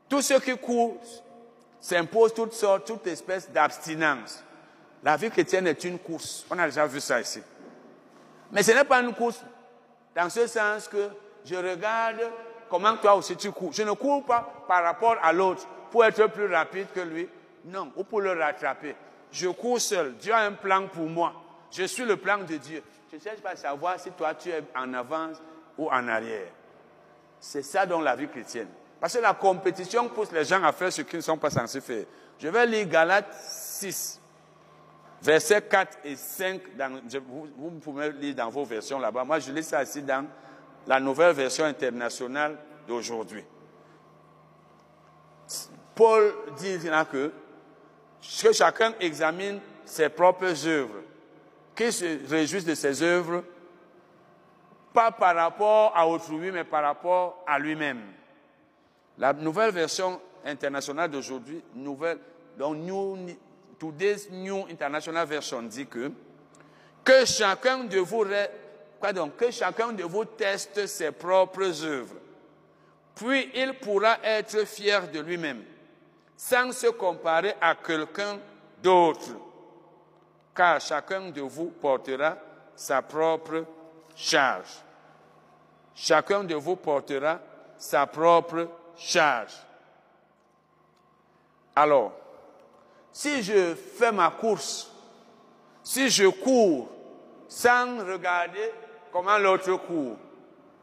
Tous 0.09 0.23
ceux 0.23 0.39
qui 0.41 0.57
courent 0.57 0.97
s'imposent 1.81 2.35
toutes 2.35 2.55
sortes, 2.55 2.87
toutes 2.87 3.07
espèces 3.07 3.51
d'abstinence. 3.51 4.43
La 5.03 5.17
vie 5.17 5.31
chrétienne 5.31 5.67
est 5.67 5.85
une 5.85 5.99
course. 5.99 6.45
On 6.51 6.59
a 6.59 6.67
déjà 6.67 6.87
vu 6.87 7.01
ça 7.01 7.21
ici. 7.21 7.41
Mais 8.51 8.63
ce 8.63 8.73
n'est 8.73 8.85
pas 8.85 9.01
une 9.01 9.15
course 9.15 9.41
dans 10.15 10.31
ce 10.31 10.47
sens 10.47 10.89
que 10.89 11.09
je 11.45 11.55
regarde 11.55 12.21
comment 12.69 12.97
toi 12.97 13.15
aussi 13.15 13.37
tu 13.37 13.51
cours. 13.53 13.73
Je 13.73 13.83
ne 13.83 13.93
cours 13.93 14.25
pas 14.25 14.65
par 14.67 14.83
rapport 14.83 15.17
à 15.23 15.33
l'autre 15.33 15.67
pour 15.91 16.05
être 16.05 16.27
plus 16.29 16.53
rapide 16.53 16.87
que 16.95 17.01
lui. 17.01 17.29
Non, 17.65 17.93
ou 17.97 18.05
pour 18.05 18.21
le 18.21 18.33
rattraper 18.33 18.95
je 19.31 19.49
cours 19.49 19.81
seul. 19.81 20.15
Dieu 20.17 20.33
a 20.33 20.41
un 20.41 20.53
plan 20.53 20.87
pour 20.87 21.07
moi. 21.07 21.33
Je 21.71 21.85
suis 21.85 22.05
le 22.05 22.17
plan 22.17 22.39
de 22.39 22.57
Dieu. 22.57 22.83
Je 23.11 23.17
ne 23.17 23.21
cherche 23.21 23.41
pas 23.41 23.51
à 23.51 23.57
savoir 23.57 23.99
si 24.01 24.11
toi 24.13 24.35
tu 24.35 24.51
es 24.51 24.63
en 24.75 24.93
avance 24.95 25.37
ou 25.77 25.89
en 25.89 26.09
arrière. 26.09 26.49
C'est 27.41 27.63
ça 27.63 27.87
dans 27.87 28.01
la 28.01 28.17
vie 28.17 28.29
chrétienne. 28.29 28.69
Parce 29.01 29.15
que 29.15 29.23
la 29.23 29.35
compétition 29.35 30.09
pousse 30.09 30.33
les 30.33 30.45
gens 30.45 30.63
à 30.63 30.73
faire 30.73 30.93
ce 30.93 31.03
qu'ils 31.03 31.19
ne 31.19 31.23
sont 31.23 31.37
pas 31.37 31.51
censés 31.51 31.81
faire. 31.81 32.05
Je 32.39 32.49
vais 32.49 32.67
lire 32.67 32.89
Galates 32.89 33.33
6, 33.33 34.21
versets 35.23 35.63
4 35.63 35.99
et 36.05 36.17
5. 36.17 36.63
vous, 37.27 37.49
vous, 37.57 37.71
pouvez 37.79 38.13
lire 38.13 38.35
dans 38.35 38.51
vos 38.51 38.65
versions 38.65 38.99
là-bas. 38.99 39.25
Moi, 39.25 39.39
je 39.39 39.53
lis 39.53 39.63
ça 39.63 39.83
ici 39.83 40.03
dans 40.03 40.27
la 40.87 40.99
nouvelle 40.99 41.35
version 41.35 41.65
internationale 41.65 42.57
d'aujourd'hui. 42.89 43.45
Paul 45.95 46.35
dit 46.59 46.79
là 46.89 47.05
que 47.05 47.33
que 48.21 48.53
chacun 48.53 48.95
examine 49.01 49.61
ses 49.85 50.09
propres 50.09 50.67
œuvres, 50.67 51.03
qu'il 51.75 51.93
se 51.93 52.29
réjouisse 52.29 52.65
de 52.65 52.75
ses 52.75 53.03
œuvres, 53.03 53.45
pas 54.93 55.11
par 55.11 55.35
rapport 55.35 55.97
à 55.97 56.07
autrui, 56.07 56.51
mais 56.51 56.65
par 56.65 56.83
rapport 56.83 57.45
à 57.47 57.59
lui-même. 57.59 58.03
La 59.19 59.33
nouvelle 59.33 59.73
version 59.73 60.21
internationale 60.45 61.11
d'aujourd'hui, 61.11 61.63
nouvelle, 61.75 62.19
donc 62.57 62.77
New, 62.77 63.17
Today's 63.79 64.31
New 64.31 64.67
International 64.71 65.27
Version 65.27 65.63
dit 65.63 65.87
que 65.87 66.11
que 67.05 67.25
chacun 67.25 67.85
de 67.85 67.99
vous, 68.01 68.27
donc, 69.15 69.37
que 69.37 69.51
chacun 69.51 69.93
de 69.93 70.03
vous 70.03 70.27
teste 70.27 70.87
ses 70.87 71.11
propres 71.11 71.85
œuvres, 71.85 72.17
puis 73.15 73.51
il 73.55 73.75
pourra 73.75 74.19
être 74.23 74.67
fier 74.67 75.09
de 75.11 75.21
lui-même 75.21 75.63
sans 76.39 76.71
se 76.71 76.87
comparer 76.87 77.57
à 77.61 77.75
quelqu'un 77.75 78.39
d'autre. 78.81 79.33
car 80.55 80.81
chacun 80.81 81.31
de 81.31 81.41
vous 81.41 81.71
portera 81.71 82.37
sa 82.75 83.03
propre 83.03 83.65
charge. 84.15 84.83
Chacun 85.95 86.45
de 86.45 86.55
vous 86.55 86.77
portera 86.77 87.41
sa 87.77 88.07
propre 88.07 88.69
charge. 88.97 89.55
Alors, 91.77 92.13
si 93.13 93.43
je 93.43 93.75
fais 93.75 94.11
ma 94.11 94.31
course, 94.31 94.93
si 95.83 96.09
je 96.09 96.27
cours 96.29 96.89
sans 97.49 97.99
regarder 98.05 98.73
comment 99.13 99.39
l'autre 99.39 99.75
court, 99.77 100.17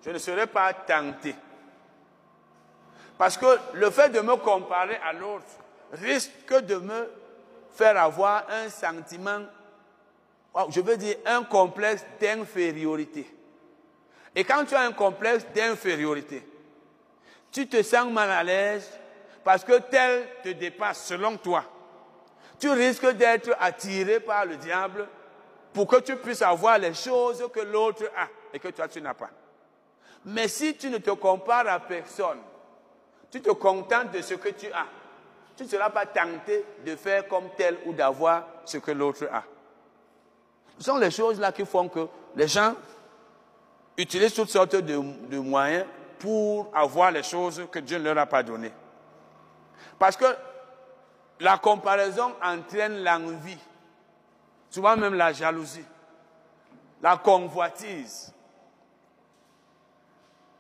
je 0.06 0.10
ne 0.10 0.18
serai 0.18 0.48
pas 0.48 0.74
tenté. 0.74 1.36
Parce 3.18 3.38
que 3.38 3.46
le 3.74 3.90
fait 3.90 4.10
de 4.10 4.20
me 4.20 4.36
comparer 4.36 4.98
à 5.08 5.14
l'autre 5.14 5.46
risque 5.94 6.54
de 6.62 6.76
me 6.76 7.10
faire 7.74 7.98
avoir 7.98 8.46
un 8.50 8.70
sentiment, 8.70 9.42
je 10.70 10.82
veux 10.82 10.98
dire 10.98 11.18
un 11.26 11.44
complexe 11.44 12.06
d'infériorité. 12.20 13.30
Et 14.36 14.44
quand 14.44 14.66
tu 14.66 14.76
as 14.76 14.82
un 14.82 14.92
complexe 14.92 15.46
d'infériorité, 15.54 16.46
tu 17.52 17.68
te 17.68 17.82
sens 17.82 18.12
mal 18.12 18.30
à 18.30 18.44
l'aise 18.44 18.90
parce 19.44 19.64
que 19.64 19.80
tel 19.80 20.28
te 20.44 20.50
dépasse 20.50 21.06
selon 21.06 21.38
toi. 21.38 21.64
Tu 22.60 22.70
risques 22.70 23.12
d'être 23.12 23.56
attiré 23.60 24.20
par 24.20 24.46
le 24.46 24.58
diable 24.58 25.08
pour 25.74 25.88
que 25.88 25.98
tu 25.98 26.16
puisses 26.18 26.42
avoir 26.42 26.78
les 26.78 26.94
choses 26.94 27.48
que 27.54 27.60
l'autre 27.60 28.04
a 28.18 28.28
et 28.54 28.60
que 28.60 28.70
toi 28.70 28.88
tu 28.88 29.02
n'as 29.02 29.14
pas. 29.14 29.30
Mais 30.26 30.48
si 30.48 30.76
tu 30.76 30.90
ne 30.90 30.98
te 30.98 31.12
compares 31.12 31.68
à 31.68 31.80
personne, 31.80 32.40
tu 33.36 33.42
te 33.42 33.52
contentes 33.52 34.14
de 34.14 34.22
ce 34.22 34.36
que 34.36 34.48
tu 34.48 34.72
as, 34.72 34.86
tu 35.58 35.64
ne 35.64 35.68
seras 35.68 35.90
pas 35.90 36.06
tenté 36.06 36.64
de 36.86 36.96
faire 36.96 37.28
comme 37.28 37.50
tel 37.58 37.78
ou 37.86 37.92
d'avoir 37.92 38.46
ce 38.64 38.78
que 38.78 38.92
l'autre 38.92 39.28
a. 39.30 39.44
Ce 40.78 40.86
sont 40.86 40.96
les 40.96 41.12
choses 41.12 41.38
là 41.38 41.52
qui 41.52 41.66
font 41.66 41.90
que 41.90 42.08
les 42.38 42.48
gens 42.48 42.76
utilisent 43.98 44.36
toutes 44.36 44.52
sortes 44.52 44.78
de, 44.78 45.38
moyens 45.38 45.86
pour 46.18 46.72
avoir 46.74 47.12
les 47.12 47.24
choses 47.24 47.68
que 47.70 47.80
Dieu 47.80 47.98
ne 47.98 48.06
leur 48.06 48.20
a 48.20 48.26
pas 48.26 48.42
données. 48.42 48.72
Parce 50.00 50.16
que 50.16 50.34
la 51.42 51.58
comparaison 51.58 52.36
entraîne 52.42 53.04
l'envie, 53.04 53.60
souvent 54.70 54.96
même 54.96 55.16
la 55.16 55.34
jalousie, 55.34 55.84
la 57.02 57.18
convoitise. 57.18 58.34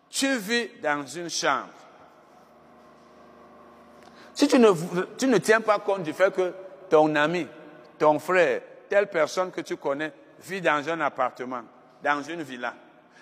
Tu 0.10 0.38
vis 0.38 0.72
dans 0.84 1.06
une 1.06 1.30
chambre. 1.30 1.85
Si 4.36 4.50
tu 4.50 4.60
ne, 4.60 5.38
tiens 5.38 5.62
pas 5.62 5.80
compte 5.80 6.04
du 6.04 6.12
fait 6.12 6.34
que 6.34 6.54
ton 6.90 7.16
ami, 7.16 7.48
ton 7.98 8.20
frère, 8.20 8.62
telle 8.90 9.08
personne 9.08 9.50
que 9.50 9.62
tu 9.62 9.78
connais 9.78 10.12
vit 10.42 10.60
dans 10.60 10.88
un 10.90 11.00
appartement, 11.00 11.62
dans 12.04 12.22
une 12.22 12.44
villa, 12.44 12.74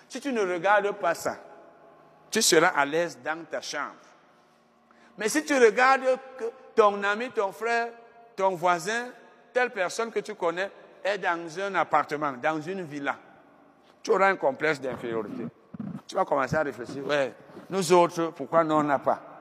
si 0.09 0.19
tu 0.19 0.33
ne 0.33 0.41
regardes 0.41 0.91
pas 0.93 1.13
ça, 1.13 1.37
tu 2.31 2.41
seras 2.41 2.69
à 2.69 2.83
l'aise 2.83 3.19
dans 3.23 3.45
ta 3.45 3.61
chambre. 3.61 3.93
Mais 5.19 5.29
si 5.29 5.45
tu 5.45 5.53
regardes 5.53 6.17
que 6.35 6.45
ton 6.75 7.03
ami, 7.03 7.29
ton 7.29 7.51
frère, 7.51 7.89
ton 8.35 8.55
voisin, 8.55 9.09
telle 9.53 9.69
personne 9.69 10.11
que 10.11 10.19
tu 10.19 10.33
connais 10.33 10.71
est 11.03 11.19
dans 11.19 11.59
un 11.59 11.75
appartement, 11.75 12.33
dans 12.41 12.59
une 12.59 12.81
villa, 12.81 13.15
tu 14.01 14.09
auras 14.09 14.29
un 14.29 14.35
complexe 14.35 14.81
d'infériorité. 14.81 15.45
Tu 16.07 16.15
vas 16.15 16.25
commencer 16.25 16.55
à 16.55 16.63
réfléchir, 16.63 17.05
ouais, 17.05 17.33
nous 17.69 17.93
autres, 17.93 18.33
pourquoi 18.35 18.63
nous 18.63 18.73
on 18.73 18.83
n'a 18.83 18.97
pas? 18.97 19.32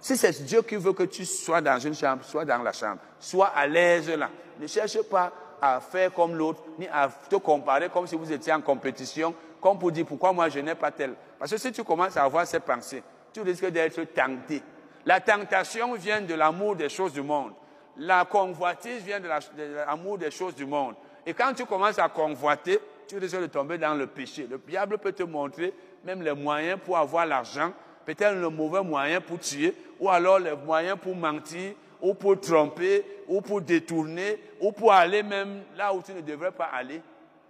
Si 0.00 0.16
c'est 0.16 0.44
Dieu 0.44 0.62
qui 0.62 0.76
veut 0.76 0.92
que 0.92 1.02
tu 1.02 1.24
sois 1.24 1.60
dans 1.60 1.78
une 1.78 1.94
chambre, 1.94 2.24
sois 2.24 2.44
dans 2.44 2.62
la 2.62 2.72
chambre, 2.72 2.98
sois 3.18 3.48
à 3.48 3.66
l'aise 3.66 4.08
là. 4.10 4.30
Ne 4.60 4.66
cherche 4.66 5.02
pas 5.02 5.32
à 5.60 5.80
faire 5.80 6.12
comme 6.12 6.36
l'autre, 6.36 6.62
ni 6.78 6.86
à 6.88 7.08
te 7.28 7.36
comparer 7.36 7.88
comme 7.88 8.06
si 8.06 8.14
vous 8.14 8.30
étiez 8.30 8.52
en 8.52 8.60
compétition 8.60 9.34
comme 9.60 9.78
pour 9.78 9.90
dire 9.90 10.06
pourquoi 10.06 10.32
moi 10.32 10.48
je 10.48 10.60
n'ai 10.60 10.74
pas 10.74 10.90
tel? 10.90 11.14
Parce 11.38 11.50
que 11.50 11.58
si 11.58 11.72
tu 11.72 11.84
commences 11.84 12.16
à 12.16 12.24
avoir 12.24 12.46
ces 12.46 12.60
pensées, 12.60 13.02
tu 13.32 13.40
risques 13.40 13.66
d'être 13.66 14.02
tenté. 14.04 14.62
La 15.04 15.20
tentation 15.20 15.94
vient 15.94 16.20
de 16.20 16.34
l'amour 16.34 16.76
des 16.76 16.88
choses 16.88 17.12
du 17.12 17.22
monde. 17.22 17.52
La 17.96 18.24
convoitise 18.24 19.02
vient 19.02 19.20
de 19.20 19.28
l'amour 19.28 20.18
des 20.18 20.30
choses 20.30 20.54
du 20.54 20.66
monde. 20.66 20.94
Et 21.26 21.34
quand 21.34 21.52
tu 21.54 21.64
commences 21.64 21.98
à 21.98 22.08
convoiter, 22.08 22.78
tu 23.08 23.18
risques 23.18 23.40
de 23.40 23.46
tomber 23.46 23.78
dans 23.78 23.94
le 23.94 24.06
péché. 24.06 24.46
Le 24.48 24.58
diable 24.58 24.98
peut 24.98 25.12
te 25.12 25.22
montrer 25.22 25.74
même 26.04 26.22
les 26.22 26.34
moyens 26.34 26.78
pour 26.84 26.96
avoir 26.96 27.26
l'argent, 27.26 27.72
peut-être 28.14 28.36
le 28.36 28.48
mauvais 28.48 28.82
moyen 28.82 29.20
pour 29.20 29.38
tuer, 29.38 29.74
ou 30.00 30.08
alors 30.08 30.38
les 30.38 30.56
moyens 30.56 30.98
pour 30.98 31.14
mentir, 31.14 31.74
ou 32.00 32.14
pour 32.14 32.40
tromper, 32.40 33.04
ou 33.26 33.42
pour 33.42 33.60
détourner, 33.60 34.40
ou 34.60 34.72
pour 34.72 34.94
aller 34.94 35.22
même 35.22 35.62
là 35.76 35.92
où 35.92 36.00
tu 36.00 36.14
ne 36.14 36.22
devrais 36.22 36.52
pas 36.52 36.70
aller. 36.72 37.02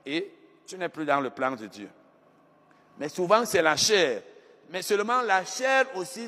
Et 0.05 0.33
tu 0.67 0.77
n'es 0.77 0.89
plus 0.89 1.05
dans 1.05 1.21
le 1.21 1.31
plan 1.31 1.53
de 1.53 1.67
Dieu. 1.67 1.89
Mais 2.99 3.09
souvent, 3.09 3.45
c'est 3.45 3.63
la 3.63 3.77
chair. 3.77 4.21
Mais 4.71 4.83
seulement 4.83 5.23
la 5.23 5.45
chair 5.45 5.87
aussi, 5.95 6.27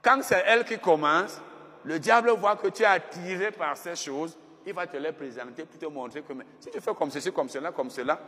quand 0.00 0.20
c'est 0.22 0.42
elle 0.46 0.64
qui 0.64 0.78
commence, 0.78 1.38
le 1.84 1.98
diable 1.98 2.30
voit 2.30 2.56
que 2.56 2.68
tu 2.68 2.82
es 2.82 2.86
attiré 2.86 3.50
par 3.50 3.76
ces 3.76 3.94
choses, 3.94 4.38
il 4.64 4.72
va 4.72 4.86
te 4.86 4.96
les 4.96 5.12
présenter 5.12 5.64
pour 5.66 5.78
te 5.78 5.86
montrer 5.86 6.22
que 6.22 6.32
si 6.60 6.70
tu 6.70 6.80
fais 6.80 6.94
comme 6.94 7.10
ceci, 7.10 7.30
comme 7.30 7.50
cela, 7.50 7.72
comme 7.72 7.90
cela, 7.90 8.18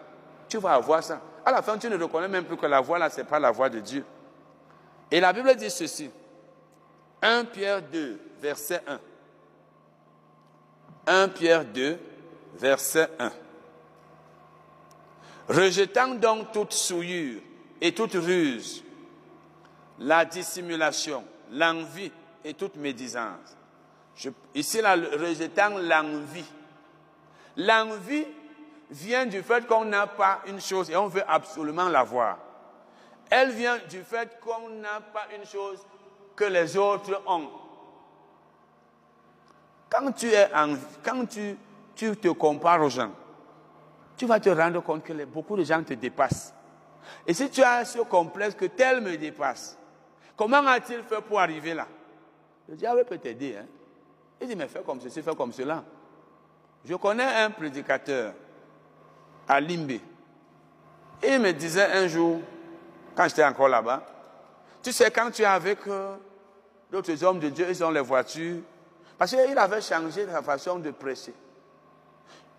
tu 0.46 0.58
vas 0.58 0.74
avoir 0.74 1.02
ça. 1.02 1.22
À 1.42 1.52
la 1.52 1.62
fin, 1.62 1.78
tu 1.78 1.88
ne 1.88 1.96
reconnais 1.96 2.28
même 2.28 2.44
plus 2.44 2.58
que 2.58 2.66
la 2.66 2.80
voix 2.80 2.98
là, 2.98 3.08
ce 3.08 3.18
n'est 3.18 3.26
pas 3.26 3.38
la 3.38 3.50
voix 3.50 3.70
de 3.70 3.80
Dieu. 3.80 4.04
Et 5.10 5.20
la 5.20 5.32
Bible 5.32 5.54
dit 5.56 5.70
ceci. 5.70 6.10
1 7.22 7.44
Pierre 7.46 7.82
2, 7.82 8.20
verset 8.40 8.82
1. 8.86 9.00
1 11.06 11.28
Pierre 11.28 11.64
2, 11.64 11.98
verset 12.54 13.08
1. 13.18 13.32
Rejetant 15.48 16.14
donc 16.14 16.52
toute 16.52 16.72
souillure 16.72 17.40
et 17.80 17.92
toute 17.92 18.12
ruse, 18.12 18.84
la 19.98 20.24
dissimulation, 20.24 21.24
l'envie 21.50 22.12
et 22.44 22.54
toute 22.54 22.76
médisance. 22.76 23.56
ici, 24.54 24.80
là, 24.80 24.94
rejetant 24.94 25.78
l'envie. 25.78 26.44
L'envie 27.56 28.26
vient 28.90 29.26
du 29.26 29.42
fait 29.42 29.66
qu'on 29.66 29.84
n'a 29.84 30.06
pas 30.06 30.40
une 30.46 30.60
chose 30.60 30.90
et 30.90 30.96
on 30.96 31.08
veut 31.08 31.24
absolument 31.26 31.88
l'avoir. 31.88 32.38
Elle 33.30 33.50
vient 33.52 33.78
du 33.88 34.02
fait 34.02 34.38
qu'on 34.40 34.68
n'a 34.68 35.00
pas 35.00 35.28
une 35.36 35.46
chose 35.46 35.78
que 36.34 36.44
les 36.44 36.76
autres 36.76 37.22
ont. 37.26 37.48
Quand 39.88 40.12
tu, 40.12 40.28
es 40.28 40.52
en, 40.54 40.74
quand 41.04 41.26
tu, 41.26 41.56
tu 41.94 42.16
te 42.16 42.28
compares 42.28 42.82
aux 42.82 42.88
gens, 42.88 43.12
tu 44.16 44.26
vas 44.26 44.40
te 44.40 44.50
rendre 44.50 44.82
compte 44.82 45.04
que 45.04 45.24
beaucoup 45.24 45.56
de 45.56 45.64
gens 45.64 45.82
te 45.82 45.94
dépassent. 45.94 46.52
Et 47.26 47.34
si 47.34 47.50
tu 47.50 47.62
as 47.62 47.84
ce 47.84 48.00
complexe 48.00 48.54
que 48.54 48.66
tel 48.66 49.00
me 49.00 49.16
dépasse, 49.16 49.78
comment 50.36 50.66
a-t-il 50.66 51.02
fait 51.02 51.20
pour 51.20 51.40
arriver 51.40 51.74
là? 51.74 51.86
Le 52.68 52.76
diable 52.76 53.04
peut 53.04 53.18
t'aider. 53.18 53.56
Hein? 53.56 53.66
Il 54.40 54.48
dit, 54.48 54.56
mais 54.56 54.68
fais 54.68 54.82
comme 54.82 55.00
ceci, 55.00 55.22
fais 55.22 55.34
comme 55.34 55.52
cela. 55.52 55.84
Je 56.84 56.94
connais 56.94 57.24
un 57.24 57.50
prédicateur 57.50 58.32
à 59.46 59.60
Limbe. 59.60 59.98
Il 61.22 61.40
me 61.40 61.52
disait 61.52 61.92
un 61.92 62.06
jour, 62.06 62.40
quand 63.20 63.28
j'étais 63.28 63.44
encore 63.44 63.68
là-bas, 63.68 64.02
tu 64.82 64.92
sais, 64.92 65.10
quand 65.10 65.30
tu 65.30 65.42
es 65.42 65.44
avec 65.44 65.86
euh, 65.86 66.16
d'autres 66.90 67.22
hommes 67.22 67.38
de 67.38 67.50
Dieu, 67.50 67.66
ils 67.68 67.84
ont 67.84 67.90
les 67.90 68.00
voitures, 68.00 68.62
parce 69.18 69.32
qu'il 69.32 69.58
avait 69.58 69.82
changé 69.82 70.26
sa 70.26 70.40
façon 70.40 70.78
de 70.78 70.90
prêcher. 70.90 71.34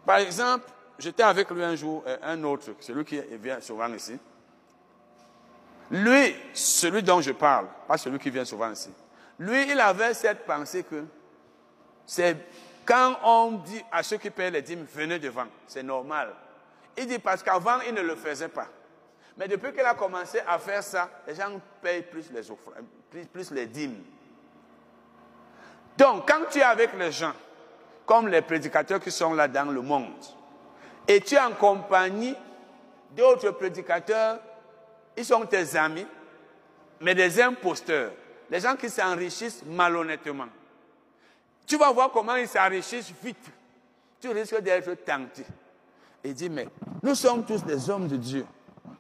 Par 0.05 0.17
exemple, 0.17 0.65
j'étais 0.99 1.23
avec 1.23 1.49
lui 1.49 1.63
un 1.63 1.75
jour, 1.75 2.03
euh, 2.05 2.15
un 2.21 2.43
autre, 2.43 2.75
celui 2.79 3.03
qui 3.03 3.19
vient 3.41 3.59
souvent 3.59 3.91
ici. 3.91 4.19
Lui, 5.89 6.35
celui 6.53 7.01
dont 7.01 7.21
je 7.21 7.31
parle, 7.31 7.65
pas 7.87 7.97
celui 7.97 8.19
qui 8.19 8.29
vient 8.29 8.45
souvent 8.45 8.71
ici. 8.71 8.91
Lui, 9.39 9.71
il 9.71 9.79
avait 9.79 10.13
cette 10.13 10.45
pensée 10.45 10.83
que 10.83 11.05
c'est 12.05 12.37
quand 12.85 13.15
on 13.23 13.53
dit 13.65 13.83
à 13.91 14.03
ceux 14.03 14.17
qui 14.17 14.29
paient 14.29 14.51
les 14.51 14.61
dîmes, 14.61 14.85
venez 14.93 15.17
devant, 15.17 15.47
c'est 15.65 15.81
normal. 15.81 16.35
Il 16.95 17.07
dit 17.07 17.17
parce 17.17 17.41
qu'avant, 17.41 17.79
il 17.87 17.95
ne 17.95 18.01
le 18.01 18.15
faisait 18.15 18.47
pas. 18.47 18.67
Mais 19.37 19.47
depuis 19.47 19.71
qu'il 19.71 19.81
a 19.81 19.93
commencé 19.93 20.39
à 20.47 20.59
faire 20.59 20.83
ça, 20.83 21.09
les 21.27 21.35
gens 21.35 21.59
payent 21.81 22.03
plus 22.03 22.31
les, 22.31 22.41
plus, 23.09 23.25
plus 23.25 23.51
les 23.51 23.65
dîmes. 23.65 24.03
Donc, 25.97 26.27
quand 26.27 26.45
tu 26.49 26.59
es 26.59 26.63
avec 26.63 26.97
les 26.97 27.11
gens, 27.11 27.33
comme 28.05 28.27
les 28.27 28.41
prédicateurs 28.41 28.99
qui 28.99 29.11
sont 29.11 29.33
là 29.33 29.47
dans 29.47 29.71
le 29.71 29.81
monde, 29.81 30.13
et 31.07 31.21
tu 31.21 31.35
es 31.35 31.39
en 31.39 31.53
compagnie 31.53 32.35
d'autres 33.15 33.51
prédicateurs, 33.51 34.39
ils 35.15 35.25
sont 35.25 35.45
tes 35.45 35.75
amis, 35.75 36.07
mais 36.99 37.15
des 37.15 37.41
imposteurs, 37.41 38.11
des 38.49 38.59
gens 38.59 38.75
qui 38.75 38.89
s'enrichissent 38.89 39.63
malhonnêtement. 39.65 40.47
Tu 41.65 41.77
vas 41.77 41.91
voir 41.91 42.11
comment 42.11 42.35
ils 42.35 42.47
s'enrichissent 42.47 43.13
vite. 43.23 43.49
Tu 44.19 44.29
risques 44.29 44.59
d'être 44.59 44.93
tenté. 45.05 45.45
Et 46.23 46.33
dis, 46.33 46.49
mais 46.49 46.67
nous 47.01 47.15
sommes 47.15 47.45
tous 47.45 47.63
des 47.63 47.89
hommes 47.89 48.07
de 48.07 48.17
Dieu. 48.17 48.45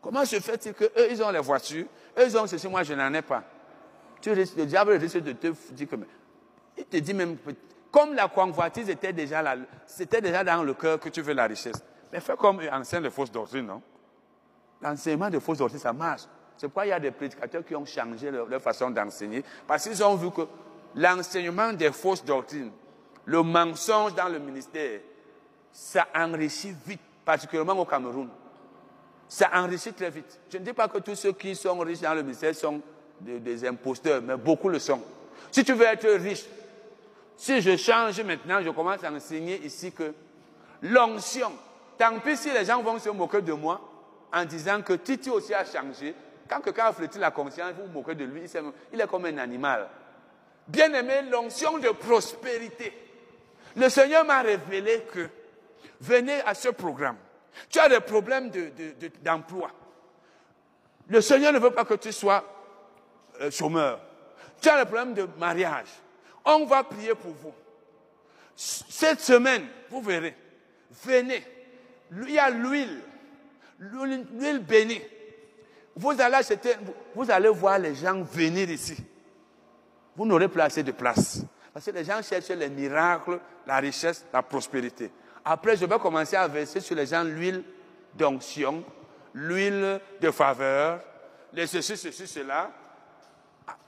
Comment 0.01 0.25
se 0.25 0.39
fait-il 0.39 0.73
qu'eux, 0.73 0.91
ils 1.09 1.21
ont 1.21 1.29
les 1.29 1.39
voitures, 1.39 1.85
eux, 2.17 2.23
ils 2.25 2.37
ont 2.37 2.47
ceci, 2.47 2.67
moi, 2.67 2.83
je 2.83 2.93
n'en 2.93 3.13
ai 3.13 3.21
pas? 3.21 3.43
Tu 4.19 4.33
le 4.33 4.65
diable 4.65 4.93
risque 4.93 5.19
de 5.19 5.31
te 5.33 5.47
dire 5.71 5.87
que, 5.87 5.95
il 6.77 6.85
te 6.85 6.97
dit 6.97 7.13
même, 7.13 7.37
Comme 7.91 8.15
la 8.15 8.27
convoitise 8.27 8.89
était 8.89 9.13
déjà 9.13 9.41
là, 9.41 9.55
c'était 9.85 10.21
déjà 10.21 10.43
dans 10.43 10.63
le 10.63 10.73
cœur 10.73 10.99
que 10.99 11.09
tu 11.09 11.21
veux 11.21 11.33
la 11.33 11.45
richesse. 11.45 11.83
Mais 12.11 12.19
fais 12.19 12.35
comme 12.35 12.61
enseigne 12.71 13.03
de 13.03 13.09
fausses 13.09 13.31
doctrines, 13.31 13.65
non? 13.65 13.81
L'enseignement 14.81 15.29
de 15.29 15.39
fausses 15.39 15.59
doctrines, 15.59 15.79
ça 15.79 15.93
marche. 15.93 16.21
C'est 16.57 16.67
pourquoi 16.67 16.85
il 16.85 16.89
y 16.89 16.93
a 16.93 16.99
des 16.99 17.11
prédicateurs 17.11 17.63
qui 17.65 17.75
ont 17.75 17.85
changé 17.85 18.31
leur, 18.31 18.47
leur 18.47 18.61
façon 18.61 18.89
d'enseigner, 18.89 19.43
parce 19.67 19.83
qu'ils 19.83 20.03
ont 20.03 20.15
vu 20.15 20.31
que 20.31 20.41
l'enseignement 20.95 21.73
des 21.73 21.91
fausses 21.91 22.23
doctrines, 22.23 22.71
le 23.25 23.43
mensonge 23.43 24.15
dans 24.15 24.29
le 24.29 24.39
ministère, 24.39 25.01
ça 25.71 26.07
enrichit 26.15 26.75
vite, 26.85 27.01
particulièrement 27.23 27.73
au 27.73 27.85
Cameroun. 27.85 28.29
Ça 29.31 29.49
enrichit 29.53 29.93
très 29.93 30.09
vite. 30.09 30.41
Je 30.51 30.57
ne 30.57 30.65
dis 30.65 30.73
pas 30.73 30.89
que 30.89 30.97
tous 30.97 31.15
ceux 31.15 31.31
qui 31.31 31.55
sont 31.55 31.79
riches 31.79 32.01
dans 32.01 32.13
le 32.13 32.21
ministère 32.21 32.53
sont 32.53 32.81
des, 33.21 33.65
imposteurs, 33.65 34.21
mais 34.21 34.35
beaucoup 34.35 34.67
le 34.67 34.77
sont. 34.77 35.01
Si 35.49 35.63
tu 35.63 35.71
veux 35.71 35.85
être 35.85 36.09
riche, 36.21 36.43
si 37.37 37.61
je 37.61 37.77
change 37.77 38.21
maintenant, 38.23 38.61
je 38.61 38.69
commence 38.71 39.01
à 39.05 39.09
enseigner 39.09 39.61
ici 39.63 39.93
que 39.93 40.13
l'onction, 40.81 41.53
tant 41.97 42.19
pis 42.19 42.35
si 42.35 42.51
les 42.51 42.65
gens 42.65 42.83
vont 42.83 42.99
se 42.99 43.07
moquer 43.07 43.41
de 43.41 43.53
moi 43.53 43.79
en 44.33 44.43
disant 44.43 44.81
que 44.81 44.93
Titi 44.93 45.29
aussi 45.29 45.53
a 45.53 45.63
changé, 45.63 46.13
quand 46.49 46.59
quelqu'un 46.59 46.87
a 46.87 47.17
la 47.17 47.31
conscience, 47.31 47.71
vous 47.77 47.85
vous 47.85 47.99
moquez 47.99 48.15
de 48.15 48.25
lui, 48.25 48.41
il 48.91 48.99
est 48.99 49.07
comme 49.07 49.27
un 49.27 49.37
animal. 49.37 49.87
Bien 50.67 50.93
aimé, 50.93 51.21
l'onction 51.31 51.77
de 51.77 51.87
prospérité. 51.91 52.91
Le 53.77 53.87
Seigneur 53.87 54.25
m'a 54.25 54.41
révélé 54.41 55.05
que 55.13 55.29
venez 56.01 56.41
à 56.41 56.53
ce 56.53 56.67
programme. 56.67 57.15
Tu 57.69 57.79
as 57.79 57.89
des 57.89 57.99
problèmes 57.99 58.51
d'emploi. 59.23 59.71
De, 61.07 61.15
le 61.15 61.21
Seigneur 61.21 61.51
ne 61.53 61.59
veut 61.59 61.71
pas 61.71 61.85
que 61.85 61.95
tu 61.95 62.11
sois 62.11 62.43
euh, 63.41 63.51
chômeur. 63.51 63.99
Tu 64.61 64.69
as 64.69 64.83
des 64.83 64.89
problèmes 64.89 65.13
de 65.13 65.27
mariage. 65.37 65.87
On 66.45 66.65
va 66.65 66.83
prier 66.83 67.15
pour 67.15 67.33
vous. 67.33 67.53
Cette 68.55 69.21
semaine, 69.21 69.65
vous 69.89 70.01
verrez, 70.01 70.35
venez. 71.03 71.43
Il 72.11 72.31
y 72.31 72.39
a 72.39 72.49
l'huile, 72.49 72.99
l'huile 73.79 74.59
bénie. 74.59 75.01
Vous 75.95 76.19
allez 76.19 76.39
vous 77.15 77.31
allez 77.31 77.49
voir 77.49 77.79
les 77.79 77.95
gens 77.95 78.21
venir 78.21 78.69
ici. 78.69 78.95
Vous 80.15 80.25
n'aurez 80.25 80.47
plus 80.47 80.61
assez 80.61 80.83
de 80.83 80.91
place. 80.91 81.43
Parce 81.73 81.85
que 81.85 81.91
les 81.91 82.03
gens 82.03 82.21
cherchent 82.21 82.49
les 82.49 82.69
miracles, 82.69 83.39
la 83.65 83.77
richesse, 83.77 84.25
la 84.33 84.43
prospérité. 84.43 85.11
Après, 85.43 85.75
je 85.75 85.85
vais 85.85 85.99
commencer 85.99 86.35
à 86.35 86.47
verser 86.47 86.79
sur 86.79 86.95
les 86.95 87.05
gens 87.05 87.23
l'huile 87.23 87.63
d'onction, 88.13 88.83
l'huile 89.33 89.99
de 90.19 90.31
faveur, 90.31 90.99
les 91.53 91.67
ceci, 91.67 91.97
ceci, 91.97 92.27
cela. 92.27 92.71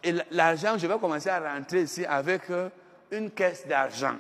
Et 0.04 0.14
l'argent, 0.32 0.78
je 0.78 0.88
vais 0.88 0.98
commencer 0.98 1.30
à 1.30 1.40
rentrer 1.40 1.84
ici 1.84 2.06
avec 2.06 2.50
euh, 2.50 2.70
une 3.12 3.32
caisse 3.32 3.68
d'argent, 3.68 4.16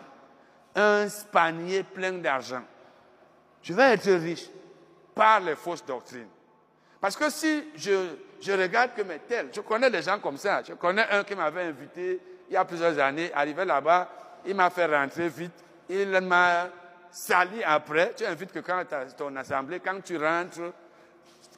un 0.76 1.08
panier 1.32 1.84
plein 1.84 2.14
d'argent. 2.14 2.64
Je 3.62 3.74
vais 3.74 3.94
être 3.94 4.12
riche 4.12 4.50
par 5.16 5.40
les 5.40 5.56
fausses 5.56 5.86
doctrines. 5.86 6.28
Parce 7.00 7.16
que 7.16 7.30
si 7.30 7.64
je, 7.76 8.16
je 8.42 8.52
regarde 8.52 8.92
que 8.96 9.02
mes 9.02 9.20
tels, 9.20 9.50
je 9.54 9.62
connais 9.62 9.90
des 9.90 10.02
gens 10.02 10.20
comme 10.20 10.38
ça. 10.38 10.62
Je 10.64 10.74
connais 10.74 11.06
un 11.10 11.24
qui 11.24 11.36
m'avait 11.36 11.64
invité 11.64 12.20
il 12.50 12.54
y 12.54 12.58
a 12.58 12.66
plusieurs 12.66 12.98
années, 13.00 13.32
arrivé 13.34 13.66
là-bas, 13.66 14.10
il 14.46 14.56
m'a 14.56 14.70
fait 14.70 14.86
rentrer 14.86 15.28
vite. 15.30 15.54
Il 15.90 16.10
m'a 16.22 16.70
sali 17.14 17.64
après. 17.64 18.14
Tu 18.16 18.26
invites 18.26 18.52
quelqu'un 18.52 18.80
à 18.80 19.06
ton 19.06 19.36
assemblée, 19.36 19.80
quand 19.80 20.02
tu 20.04 20.18
rentres, 20.18 20.74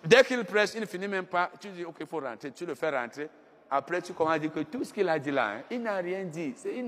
dès 0.04 0.24
qu'il 0.24 0.44
presse, 0.44 0.76
il 0.76 0.82
ne 0.82 0.86
finit 0.86 1.08
même 1.08 1.26
pas, 1.26 1.50
tu 1.60 1.70
dis, 1.70 1.86
OK, 1.86 1.96
il 2.02 2.06
faut 2.06 2.20
rentrer. 2.20 2.52
Tu 2.52 2.66
le 2.66 2.76
fais 2.76 2.90
rentrer. 2.90 3.30
Après, 3.72 4.02
tu 4.02 4.14
commences 4.14 4.36
à 4.36 4.40
dire 4.40 4.54
que 4.54 4.60
tout 4.60 4.84
ce 4.84 4.94
qu'il 4.94 5.10
a 5.10 5.18
dit 5.18 5.32
là, 5.32 5.48
hein, 5.48 5.62
il 5.72 5.82
n'a 5.82 5.96
rien 5.96 6.24
dit. 6.24 6.54
il, 6.66 6.86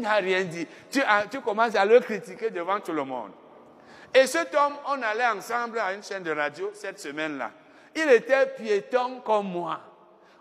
n'a 0.00 0.14
rien 0.14 0.44
dit. 0.44 0.66
Tu, 0.90 1.00
tu 1.30 1.40
commences 1.40 1.74
à 1.74 1.84
le 1.84 1.98
critiquer 1.98 2.50
devant 2.50 2.78
tout 2.78 2.92
le 2.92 3.02
monde. 3.02 3.32
Et 4.14 4.26
cet 4.26 4.54
homme, 4.54 4.74
on 4.86 5.02
allait 5.02 5.26
ensemble 5.26 5.78
à 5.80 5.92
une 5.92 6.02
chaîne 6.02 6.22
de 6.22 6.30
radio 6.30 6.70
cette 6.72 7.00
semaine-là. 7.00 7.50
Il 7.94 8.08
était 8.10 8.46
piéton 8.46 9.20
comme 9.24 9.48
moi. 9.48 9.80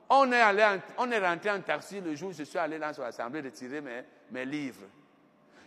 On 0.09 0.32
est, 0.32 0.39
allé 0.39 0.63
on 0.99 1.09
est 1.09 1.20
rentré 1.20 1.49
en 1.49 1.61
taxi 1.61 1.99
le 1.99 2.13
jour 2.13 2.30
où 2.30 2.34
je 2.34 2.43
suis 2.43 2.59
allé 2.59 2.78
dans 2.78 2.93
son 2.93 3.01
assemblée 3.01 3.41
retirer 3.41 3.82
mes, 3.82 4.03
mes 4.32 4.45
livres. 4.45 4.86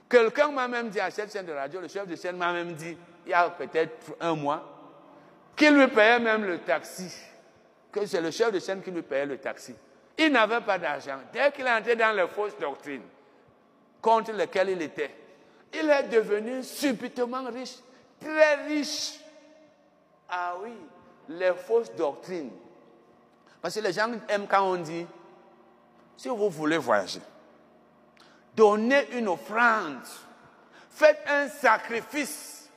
Quelqu'un 0.08 0.50
m'a 0.50 0.68
même 0.68 0.88
dit 0.88 1.00
à 1.00 1.10
cette 1.10 1.32
chaîne 1.32 1.46
de 1.46 1.52
radio, 1.52 1.80
le 1.80 1.88
chef 1.88 2.06
de 2.06 2.16
chaîne 2.16 2.36
m'a 2.36 2.52
même 2.52 2.72
dit, 2.72 2.96
il 3.26 3.30
y 3.30 3.34
a 3.34 3.50
peut-être 3.50 4.14
un 4.20 4.34
mois, 4.34 4.64
qu'il 5.54 5.74
lui 5.74 5.88
payait 5.88 6.18
même 6.18 6.44
le 6.44 6.58
taxi. 6.58 7.12
Que 7.92 8.06
c'est 8.06 8.20
le 8.20 8.30
chef 8.30 8.52
de 8.52 8.58
chaîne 8.58 8.82
qui 8.82 8.90
lui 8.90 9.02
payait 9.02 9.26
le 9.26 9.38
taxi. 9.38 9.74
Il 10.16 10.32
n'avait 10.32 10.60
pas 10.60 10.78
d'argent. 10.78 11.18
Dès 11.32 11.50
qu'il 11.52 11.66
est 11.66 11.72
entré 11.72 11.94
dans 11.94 12.16
les 12.16 12.26
fausses 12.28 12.56
doctrines 12.58 13.02
contre 14.00 14.32
lesquelles 14.32 14.70
il 14.70 14.82
était, 14.82 15.14
il 15.72 15.88
est 15.90 16.04
devenu 16.04 16.62
subitement 16.62 17.44
riche, 17.52 17.76
très 18.20 18.66
riche. 18.66 19.20
Ah 20.28 20.54
oui, 20.62 20.72
les 21.28 21.52
fausses 21.52 21.94
doctrines. 21.94 22.50
Parce 23.60 23.74
que 23.74 23.80
les 23.80 23.92
gens 23.92 24.10
aiment 24.28 24.46
quand 24.48 24.62
on 24.62 24.76
dit, 24.76 25.06
si 26.16 26.28
vous 26.28 26.50
voulez 26.50 26.78
voyager, 26.78 27.20
donnez 28.58 29.06
une 29.12 29.28
offrande, 29.28 30.02
faites 30.90 31.22
un 31.28 31.48
sacrifice 31.48 32.68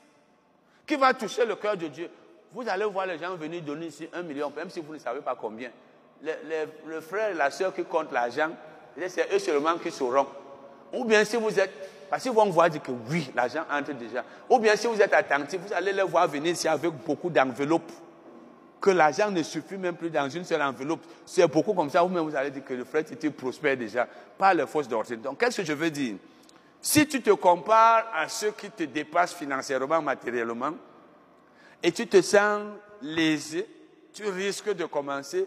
qui 0.86 0.94
va 0.94 1.12
toucher 1.12 1.44
le 1.44 1.56
cœur 1.56 1.76
de 1.76 1.88
Dieu. 1.88 2.08
Vous 2.52 2.68
allez 2.68 2.84
voir 2.84 3.06
les 3.06 3.18
gens 3.18 3.34
venir 3.34 3.62
donner 3.62 3.86
ici 3.86 4.08
un 4.12 4.22
million, 4.22 4.52
même 4.54 4.70
si 4.70 4.80
vous 4.80 4.92
ne 4.92 4.98
savez 4.98 5.20
pas 5.20 5.34
combien. 5.34 5.70
le 6.22 7.00
frère 7.00 7.30
et 7.30 7.34
la 7.34 7.50
soeur 7.50 7.74
qui 7.74 7.82
comptent 7.82 8.12
l'argent, 8.12 8.50
c'est 9.08 9.34
eux 9.34 9.38
seulement 9.40 9.76
qui 9.78 9.90
sauront. 9.90 10.26
Ou 10.92 11.04
bien 11.04 11.24
si 11.24 11.36
vous 11.36 11.58
êtes, 11.58 11.72
parce 12.08 12.22
qu'ils 12.22 12.32
vont 12.32 12.48
voir 12.50 12.70
que 12.70 12.92
oui, 13.10 13.32
l'argent 13.34 13.64
entre 13.70 13.92
déjà. 13.92 14.22
Ou 14.48 14.58
bien 14.58 14.76
si 14.76 14.86
vous 14.86 15.00
êtes 15.00 15.14
attentif, 15.14 15.60
vous 15.66 15.72
allez 15.72 15.92
les 15.92 16.02
voir 16.02 16.28
venir 16.28 16.52
ici 16.52 16.68
avec 16.68 16.92
beaucoup 16.92 17.30
d'enveloppes. 17.30 17.90
Que 18.82 18.90
l'argent 18.90 19.30
ne 19.30 19.44
suffit 19.44 19.76
même 19.76 19.94
plus 19.94 20.10
dans 20.10 20.28
une 20.28 20.44
seule 20.44 20.60
enveloppe. 20.60 21.02
C'est 21.24 21.46
beaucoup 21.46 21.72
comme 21.72 21.88
ça, 21.88 22.02
vous-même 22.02 22.24
vous 22.28 22.34
allez 22.34 22.50
dire 22.50 22.64
que 22.64 22.74
le 22.74 22.84
frère 22.84 23.04
était 23.08 23.30
prospère 23.30 23.76
déjà, 23.76 24.08
par 24.36 24.52
les 24.52 24.66
fausses 24.66 24.88
doctrines. 24.88 25.20
Donc 25.20 25.38
qu'est-ce 25.38 25.58
que 25.58 25.64
je 25.64 25.72
veux 25.72 25.90
dire? 25.90 26.16
Si 26.80 27.06
tu 27.06 27.22
te 27.22 27.30
compares 27.30 28.10
à 28.12 28.28
ceux 28.28 28.50
qui 28.50 28.68
te 28.68 28.82
dépassent 28.82 29.34
financièrement, 29.34 30.02
matériellement, 30.02 30.72
et 31.80 31.92
tu 31.92 32.08
te 32.08 32.20
sens 32.20 32.62
lésé, 33.00 33.68
tu 34.12 34.26
risques 34.28 34.74
de 34.74 34.84
commencer 34.84 35.46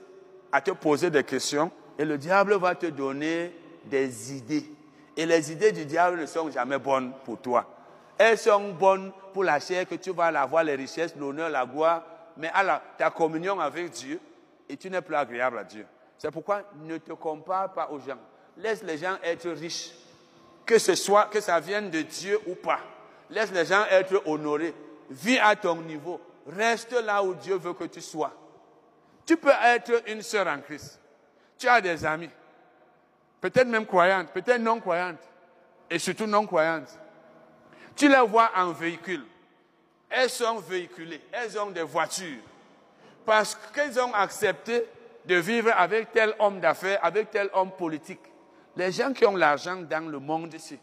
à 0.49 0.61
te 0.61 0.71
poser 0.71 1.09
des 1.09 1.25
questions 1.25 1.69
et 1.99 2.05
le 2.05 2.17
diable 2.17 2.55
va 2.55 2.73
te 2.73 2.85
donner 2.85 3.53
des 3.83 4.33
idées. 4.33 4.71
Et 5.17 5.25
les 5.25 5.51
idées 5.51 5.73
du 5.73 5.85
diable 5.85 6.21
ne 6.21 6.25
sont 6.25 6.49
jamais 6.49 6.79
bonnes 6.79 7.11
pour 7.25 7.37
toi. 7.39 7.65
Elles 8.17 8.37
sont 8.37 8.71
bonnes 8.71 9.11
pour 9.33 9.43
la 9.43 9.59
chair 9.59 9.85
que 9.85 9.95
tu 9.95 10.11
vas 10.11 10.27
avoir 10.27 10.63
les 10.63 10.75
richesses, 10.75 11.13
l'honneur, 11.17 11.49
la 11.49 11.65
gloire, 11.65 12.01
mais 12.37 12.49
à 12.53 12.63
la, 12.63 12.81
ta 12.97 13.09
communion 13.09 13.59
avec 13.59 13.91
Dieu, 13.91 14.19
et 14.67 14.77
tu 14.77 14.89
n'es 14.89 15.01
plus 15.01 15.15
agréable 15.15 15.59
à 15.59 15.63
Dieu. 15.63 15.85
C'est 16.17 16.31
pourquoi 16.31 16.63
ne 16.75 16.97
te 16.97 17.13
compare 17.13 17.73
pas 17.73 17.89
aux 17.91 17.99
gens. 17.99 18.17
Laisse 18.57 18.83
les 18.83 18.97
gens 18.97 19.17
être 19.23 19.49
riches, 19.49 19.91
que 20.65 20.79
ce 20.79 20.95
soit, 20.95 21.25
que 21.25 21.41
ça 21.41 21.59
vienne 21.59 21.89
de 21.89 22.01
Dieu 22.01 22.39
ou 22.47 22.55
pas. 22.55 22.79
Laisse 23.29 23.51
les 23.51 23.65
gens 23.65 23.85
être 23.89 24.21
honorés. 24.25 24.73
Vis 25.09 25.37
à 25.37 25.55
ton 25.55 25.75
niveau. 25.75 26.19
Reste 26.47 26.93
là 26.93 27.23
où 27.23 27.33
Dieu 27.35 27.55
veut 27.55 27.73
que 27.73 27.83
tu 27.83 28.01
sois. 28.01 28.33
Tu 29.25 29.37
peux 29.37 29.53
être 29.63 30.03
une 30.07 30.21
sœur 30.21 30.47
en 30.47 30.59
Christ. 30.61 30.99
Tu 31.57 31.67
as 31.67 31.81
des 31.81 32.05
amis. 32.05 32.29
Peut-être 33.41 33.67
même 33.67 33.85
croyantes, 33.85 34.31
peut-être 34.31 34.61
non 34.61 34.79
croyantes. 34.79 35.21
Et 35.89 35.99
surtout 35.99 36.25
non 36.25 36.45
croyantes. 36.45 36.97
Tu 37.95 38.07
les 38.07 38.21
vois 38.21 38.51
en 38.55 38.71
véhicule. 38.71 39.25
Elles 40.09 40.29
sont 40.29 40.57
véhiculées. 40.57 41.21
Elles 41.31 41.57
ont 41.59 41.71
des 41.71 41.83
voitures. 41.83 42.41
Parce 43.25 43.57
qu'elles 43.73 43.99
ont 43.99 44.13
accepté 44.13 44.85
de 45.25 45.35
vivre 45.35 45.71
avec 45.75 46.11
tel 46.11 46.33
homme 46.39 46.59
d'affaires, 46.59 46.99
avec 47.03 47.31
tel 47.31 47.49
homme 47.53 47.71
politique. 47.71 48.21
Les 48.75 48.91
gens 48.91 49.13
qui 49.13 49.25
ont 49.25 49.35
l'argent 49.35 49.77
dans 49.77 50.09
le 50.09 50.19
monde 50.19 50.53
ici, 50.53 50.77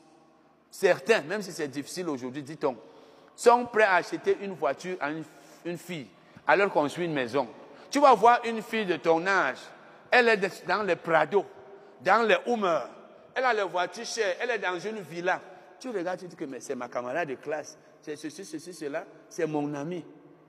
certains, 0.70 1.20
même 1.22 1.42
si 1.42 1.52
c'est 1.52 1.68
difficile 1.68 2.08
aujourd'hui, 2.08 2.42
dit-on, 2.42 2.76
sont 3.36 3.66
prêts 3.66 3.84
à 3.84 3.94
acheter 3.96 4.38
une 4.40 4.54
voiture 4.54 4.96
à 5.00 5.10
une, 5.10 5.78
fille, 5.78 6.08
alors 6.46 6.70
qu'on 6.70 6.88
suit 6.88 7.04
une 7.04 7.12
maison. 7.12 7.48
Tu 7.90 8.00
vas 8.00 8.14
voir 8.14 8.40
une 8.44 8.62
fille 8.62 8.86
de 8.86 8.96
ton 8.96 9.24
âge, 9.26 9.58
elle 10.10 10.28
est 10.28 10.66
dans 10.66 10.82
les 10.82 10.96
prados, 10.96 11.44
dans 12.00 12.26
les 12.26 12.36
Hummer, 12.46 12.80
elle 13.34 13.44
a 13.44 13.52
les 13.52 13.62
voitures 13.62 14.06
chères, 14.06 14.36
elle 14.40 14.50
est 14.50 14.58
dans 14.58 14.78
une 14.78 15.00
villa. 15.00 15.40
Tu 15.78 15.90
regardes, 15.90 16.20
tu 16.20 16.26
dis 16.26 16.36
que 16.36 16.44
c'est 16.60 16.74
ma 16.74 16.88
camarade 16.88 17.28
de 17.28 17.34
classe, 17.34 17.78
c'est 18.02 18.16
ceci, 18.16 18.44
ceci, 18.44 18.74
cela, 18.74 19.04
c'est 19.28 19.46
mon 19.46 19.72
ami. 19.74 20.04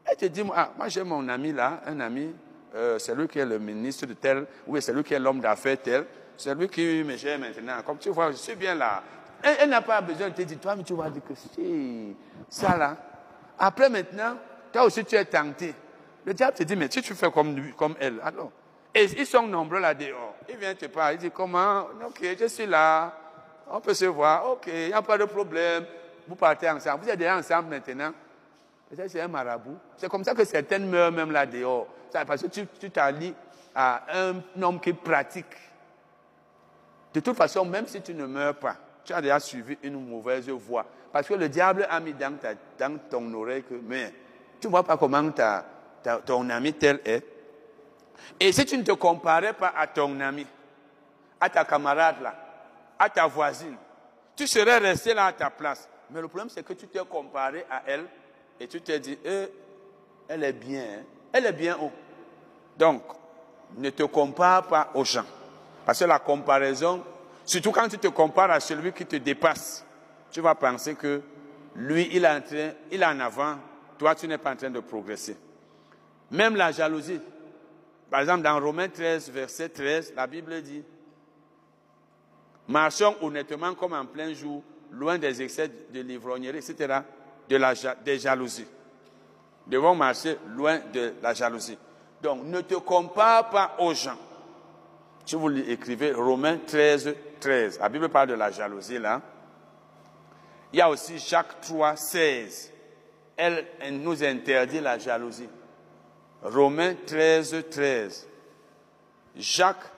Elle 0.05 0.17
te 0.17 0.25
dit, 0.25 0.43
ah, 0.53 0.71
moi 0.75 0.87
j'ai 0.89 1.03
mon 1.03 1.27
ami 1.29 1.53
là, 1.53 1.81
un 1.85 1.99
ami, 1.99 2.33
euh, 2.73 2.97
c'est 2.97 3.13
lui 3.13 3.27
qui 3.27 3.39
est 3.39 3.45
le 3.45 3.59
ministre 3.59 4.07
de 4.07 4.13
tel, 4.13 4.45
oui, 4.65 4.81
c'est 4.81 4.91
lui 4.91 5.03
qui 5.03 5.13
est 5.13 5.19
l'homme 5.19 5.39
d'affaires 5.39 5.77
tel, 5.81 6.05
c'est 6.35 6.55
lui 6.55 6.67
qui 6.67 7.03
me 7.03 7.15
gère 7.15 7.37
maintenant. 7.37 7.81
Comme 7.85 7.99
tu 7.99 8.09
vois, 8.09 8.31
je 8.31 8.37
suis 8.37 8.55
bien 8.55 8.73
là. 8.73 9.03
Elle, 9.43 9.69
n'a 9.69 9.81
pas 9.81 10.01
besoin 10.01 10.29
de 10.29 10.33
te 10.33 10.41
dire, 10.41 10.59
toi, 10.59 10.75
mais 10.75 10.83
tu 10.83 10.95
vas 10.95 11.09
dire 11.09 11.21
que 11.23 11.33
c'est 11.35 12.15
ça 12.49 12.75
là. 12.75 12.97
Après 13.59 13.89
maintenant, 13.89 14.35
toi 14.71 14.85
aussi 14.85 15.05
tu 15.05 15.15
es 15.15 15.25
tenté. 15.25 15.75
Le 16.25 16.33
diable 16.33 16.57
te 16.57 16.63
dit, 16.63 16.75
mais 16.75 16.89
si 16.89 17.01
tu 17.01 17.13
fais 17.13 17.31
comme 17.31 17.71
comme 17.73 17.95
elle, 17.99 18.19
alors. 18.23 18.51
Et 18.95 19.05
ils 19.05 19.25
sont 19.25 19.45
nombreux 19.45 19.79
là 19.79 19.93
dehors. 19.93 20.35
Il 20.49 20.57
vient 20.57 20.73
te 20.73 20.85
parler, 20.87 21.15
il 21.15 21.19
dit, 21.19 21.31
comment? 21.31 21.87
Ok, 22.07 22.25
je 22.39 22.45
suis 22.47 22.65
là. 22.65 23.13
On 23.69 23.79
peut 23.79 23.93
se 23.93 24.05
voir, 24.05 24.51
ok, 24.51 24.67
il 24.67 24.87
n'y 24.87 24.93
a 24.93 25.01
pas 25.01 25.17
de 25.17 25.25
problème. 25.25 25.85
Vous 26.27 26.35
partez 26.35 26.69
ensemble. 26.69 27.03
Vous 27.03 27.09
êtes 27.09 27.19
déjà 27.19 27.37
ensemble 27.37 27.69
maintenant. 27.69 28.11
C'est 28.95 29.21
un 29.21 29.27
marabout. 29.27 29.77
C'est 29.97 30.09
comme 30.09 30.23
ça 30.23 30.33
que 30.35 30.45
certaines 30.45 30.87
meurent 30.87 31.11
même 31.11 31.31
là 31.31 31.45
dehors. 31.45 31.87
Parce 32.11 32.43
que 32.43 32.47
tu 32.47 32.91
t'allies 32.91 33.33
à 33.73 34.03
un 34.13 34.35
homme 34.61 34.79
qui 34.79 34.93
pratique. 34.93 35.45
De 37.13 37.19
toute 37.19 37.35
façon, 37.35 37.65
même 37.65 37.87
si 37.87 38.01
tu 38.01 38.13
ne 38.13 38.25
meurs 38.25 38.55
pas, 38.55 38.75
tu 39.03 39.13
as 39.13 39.21
déjà 39.21 39.39
suivi 39.39 39.77
une 39.83 40.07
mauvaise 40.07 40.49
voie. 40.49 40.85
Parce 41.11 41.27
que 41.27 41.33
le 41.33 41.49
diable 41.49 41.87
a 41.89 41.99
mis 41.99 42.13
dans 42.13 42.99
ton 43.09 43.33
oreille 43.33 43.63
que, 43.63 43.75
mais 43.75 44.13
tu 44.59 44.67
ne 44.67 44.71
vois 44.71 44.83
pas 44.83 44.97
comment 44.97 45.29
ta, 45.31 45.65
ton 46.25 46.49
ami 46.49 46.73
tel 46.73 47.01
est. 47.05 47.23
Et 48.39 48.51
si 48.51 48.65
tu 48.65 48.77
ne 48.77 48.83
te 48.83 48.93
comparais 48.93 49.53
pas 49.53 49.73
à 49.75 49.87
ton 49.87 50.19
ami, 50.19 50.47
à 51.39 51.49
ta 51.49 51.65
camarade 51.65 52.21
là, 52.21 52.33
à 52.97 53.09
ta 53.09 53.27
voisine, 53.27 53.75
tu 54.35 54.47
serais 54.47 54.77
resté 54.77 55.13
là 55.13 55.27
à 55.27 55.33
ta 55.33 55.49
place. 55.49 55.87
Mais 56.11 56.21
le 56.21 56.27
problème, 56.27 56.49
c'est 56.49 56.63
que 56.63 56.73
tu 56.73 56.87
t'es 56.87 56.99
comparé 57.09 57.65
à 57.69 57.83
elle 57.87 58.05
et 58.59 58.67
tu 58.67 58.81
t'es 58.81 58.99
dit, 58.99 59.17
eh, 59.23 59.45
elle 60.27 60.43
est 60.43 60.53
bien, 60.53 60.83
hein. 60.83 61.03
elle 61.31 61.45
est 61.45 61.53
bien 61.53 61.77
haut. 61.81 61.91
Donc, 62.77 63.03
ne 63.77 63.89
te 63.89 64.03
compare 64.03 64.67
pas 64.67 64.91
aux 64.93 65.03
gens. 65.03 65.25
Parce 65.85 65.99
que 65.99 66.05
la 66.05 66.19
comparaison, 66.19 67.03
surtout 67.45 67.71
quand 67.71 67.87
tu 67.87 67.97
te 67.97 68.07
compares 68.07 68.51
à 68.51 68.59
celui 68.59 68.93
qui 68.93 69.05
te 69.05 69.15
dépasse, 69.15 69.85
tu 70.31 70.41
vas 70.41 70.55
penser 70.55 70.95
que 70.95 71.21
lui, 71.75 72.09
il 72.11 72.23
est 72.23 72.29
en, 72.29 72.41
train, 72.41 72.71
il 72.91 73.01
est 73.01 73.05
en 73.05 73.19
avant, 73.19 73.57
toi, 73.97 74.15
tu 74.15 74.27
n'es 74.27 74.37
pas 74.37 74.53
en 74.53 74.55
train 74.55 74.69
de 74.69 74.79
progresser. 74.79 75.37
Même 76.31 76.55
la 76.55 76.71
jalousie. 76.71 77.19
Par 78.09 78.21
exemple, 78.21 78.43
dans 78.43 78.59
Romains 78.59 78.89
13, 78.89 79.29
verset 79.31 79.69
13, 79.69 80.13
la 80.15 80.27
Bible 80.27 80.61
dit, 80.61 80.83
marchons 82.67 83.15
honnêtement 83.21 83.73
comme 83.73 83.93
en 83.93 84.05
plein 84.05 84.33
jour, 84.33 84.63
loin 84.93 85.17
des 85.17 85.41
excès 85.41 85.69
de 85.91 86.01
l'ivrognerie, 86.01 86.57
etc., 86.57 86.99
de 87.49 87.55
la, 87.57 87.73
des 88.05 88.19
jalousies. 88.19 88.67
Devons 89.67 89.95
marcher 89.95 90.37
loin 90.47 90.79
de 90.93 91.13
la 91.21 91.33
jalousie. 91.33 91.77
Donc, 92.21 92.43
ne 92.45 92.61
te 92.61 92.75
compare 92.75 93.49
pas 93.49 93.75
aux 93.79 93.93
gens. 93.93 94.17
Si 95.25 95.35
vous 95.35 95.55
écrivez 95.57 96.11
Romains 96.11 96.57
13, 96.65 97.15
13, 97.39 97.79
la 97.79 97.89
Bible 97.89 98.09
parle 98.09 98.29
de 98.29 98.33
la 98.33 98.51
jalousie 98.51 98.99
là. 98.99 99.21
Il 100.71 100.79
y 100.79 100.81
a 100.81 100.89
aussi 100.89 101.17
Jacques 101.19 101.61
3, 101.61 101.95
16. 101.95 102.71
Elle, 103.37 103.65
elle 103.79 103.99
nous 103.99 104.23
interdit 104.23 104.79
la 104.79 104.97
jalousie. 104.97 105.49
Romains 106.41 106.95
13, 107.05 107.65
13. 107.69 108.27
Jacques 109.35 109.91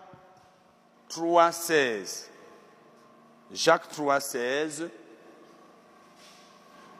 3, 1.10 1.52
16. 1.52 2.30
Jacques 3.52 3.90
3, 3.90 4.20
16. 4.20 4.90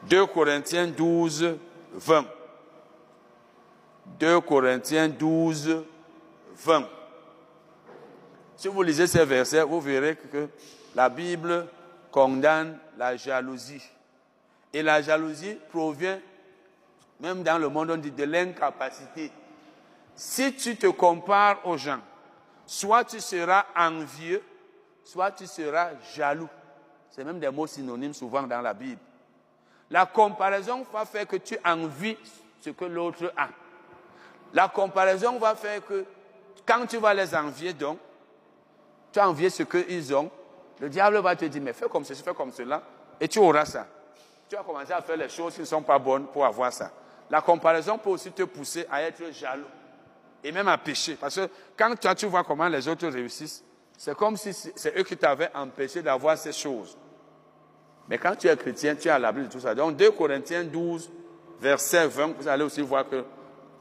2 0.04 0.26
Corinthiens 0.26 0.86
12, 0.86 1.58
20. 1.94 2.26
2 4.20 4.40
Corinthiens 4.40 5.08
12, 5.08 5.84
20. 6.56 6.88
Si 8.56 8.68
vous 8.68 8.82
lisez 8.82 9.06
ces 9.06 9.24
versets, 9.24 9.62
vous 9.62 9.80
verrez 9.80 10.16
que 10.16 10.48
la 10.94 11.08
Bible 11.08 11.66
condamne 12.10 12.78
la 12.96 13.16
jalousie. 13.16 13.82
Et 14.72 14.82
la 14.82 15.02
jalousie 15.02 15.58
provient, 15.70 16.18
même 17.20 17.42
dans 17.42 17.58
le 17.58 17.68
monde, 17.68 17.90
on 17.90 17.96
dit 17.96 18.10
de 18.10 18.24
l'incapacité. 18.24 19.30
Si 20.14 20.54
tu 20.54 20.76
te 20.76 20.86
compares 20.86 21.66
aux 21.66 21.76
gens, 21.76 22.00
soit 22.66 23.04
tu 23.04 23.20
seras 23.20 23.66
envieux, 23.76 24.42
soit 25.06 25.30
tu 25.30 25.46
seras 25.46 25.90
jaloux. 26.14 26.48
C'est 27.10 27.24
même 27.24 27.38
des 27.38 27.48
mots 27.48 27.66
synonymes 27.66 28.12
souvent 28.12 28.42
dans 28.42 28.60
la 28.60 28.74
Bible. 28.74 29.00
La 29.88 30.04
comparaison 30.04 30.84
va 30.92 31.04
faire 31.04 31.26
que 31.26 31.36
tu 31.36 31.56
envies 31.64 32.16
ce 32.60 32.70
que 32.70 32.84
l'autre 32.84 33.32
a. 33.36 33.48
La 34.52 34.68
comparaison 34.68 35.38
va 35.38 35.54
faire 35.54 35.84
que 35.86 36.04
quand 36.66 36.86
tu 36.86 36.98
vas 36.98 37.14
les 37.14 37.34
envier, 37.34 37.72
donc, 37.72 37.98
tu 39.12 39.20
as 39.20 39.28
envié 39.28 39.48
ce 39.48 39.62
qu'ils 39.62 40.14
ont, 40.14 40.28
le 40.80 40.88
diable 40.88 41.18
va 41.18 41.36
te 41.36 41.44
dire, 41.44 41.62
mais 41.62 41.72
fais 41.72 41.88
comme 41.88 42.04
ceci, 42.04 42.22
fais 42.22 42.34
comme 42.34 42.52
cela, 42.52 42.82
et 43.20 43.28
tu 43.28 43.38
auras 43.38 43.64
ça. 43.64 43.86
Tu 44.48 44.56
vas 44.56 44.64
commencer 44.64 44.92
à 44.92 45.00
faire 45.02 45.16
les 45.16 45.28
choses 45.28 45.54
qui 45.54 45.60
ne 45.60 45.66
sont 45.66 45.82
pas 45.82 45.98
bonnes 46.00 46.26
pour 46.26 46.44
avoir 46.44 46.72
ça. 46.72 46.90
La 47.30 47.40
comparaison 47.40 47.96
peut 47.96 48.10
aussi 48.10 48.32
te 48.32 48.42
pousser 48.42 48.86
à 48.90 49.02
être 49.02 49.32
jaloux 49.32 49.66
et 50.42 50.50
même 50.50 50.68
à 50.68 50.78
pécher. 50.78 51.14
Parce 51.14 51.36
que 51.36 51.48
quand 51.76 51.94
toi, 51.98 52.14
tu 52.14 52.26
vois 52.26 52.42
comment 52.42 52.68
les 52.68 52.86
autres 52.88 53.08
réussissent, 53.08 53.64
c'est 53.96 54.14
comme 54.14 54.36
si 54.36 54.52
c'est 54.52 54.98
eux 54.98 55.02
qui 55.02 55.16
t'avaient 55.16 55.50
empêché 55.54 56.02
d'avoir 56.02 56.36
ces 56.36 56.52
choses. 56.52 56.96
Mais 58.08 58.18
quand 58.18 58.36
tu 58.36 58.46
es 58.48 58.56
chrétien, 58.56 58.94
tu 58.94 59.08
es 59.08 59.10
à 59.10 59.18
l'abri 59.18 59.44
de 59.44 59.48
tout 59.48 59.60
ça. 59.60 59.74
Donc 59.74 59.96
2 59.96 60.12
Corinthiens 60.12 60.64
12, 60.64 61.10
verset 61.60 62.06
20, 62.06 62.34
vous 62.38 62.48
allez 62.48 62.64
aussi 62.64 62.82
voir 62.82 63.08
que 63.08 63.24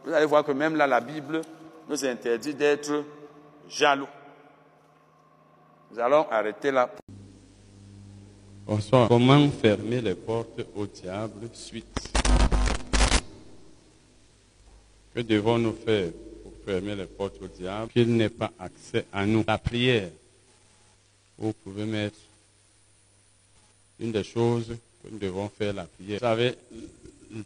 vous 0.06 0.14
allez 0.14 0.26
voir 0.26 0.44
que 0.44 0.52
même 0.52 0.76
là, 0.76 0.86
la 0.88 1.02
Bible 1.02 1.42
nous 1.90 2.06
interdit 2.06 2.54
d'être 2.54 3.04
jaloux. 3.68 4.08
Nous 5.92 6.00
allons 6.00 6.28
arrêter 6.30 6.72
là. 6.72 6.90
Bonsoir. 8.66 9.08
Comment 9.08 9.48
fermer 9.50 10.02
les 10.02 10.16
portes 10.16 10.62
au 10.76 10.86
diable 10.86 11.50
suite 11.54 12.14
Que 15.14 15.22
devons-nous 15.22 15.74
faire? 15.86 16.10
Fermer 16.66 16.96
les 16.96 17.06
portes 17.06 17.42
au 17.42 17.48
diable 17.48 17.92
Qu'il 17.92 18.16
n'ait 18.16 18.30
pas 18.30 18.52
accès 18.60 19.06
à 19.14 19.26
nous. 19.26 19.44
La 19.48 19.58
prière. 19.58 20.10
Vous 21.38 21.54
pouvez 21.54 21.86
mettre 21.86 22.18
une 24.00 24.12
des 24.12 24.24
choses 24.24 24.76
que 25.04 25.10
nous 25.10 25.20
devons 25.20 25.50
faire, 25.50 25.74
la 25.74 25.86
prière. 25.86 26.20
Vous 26.20 26.26
savez, 26.26 26.56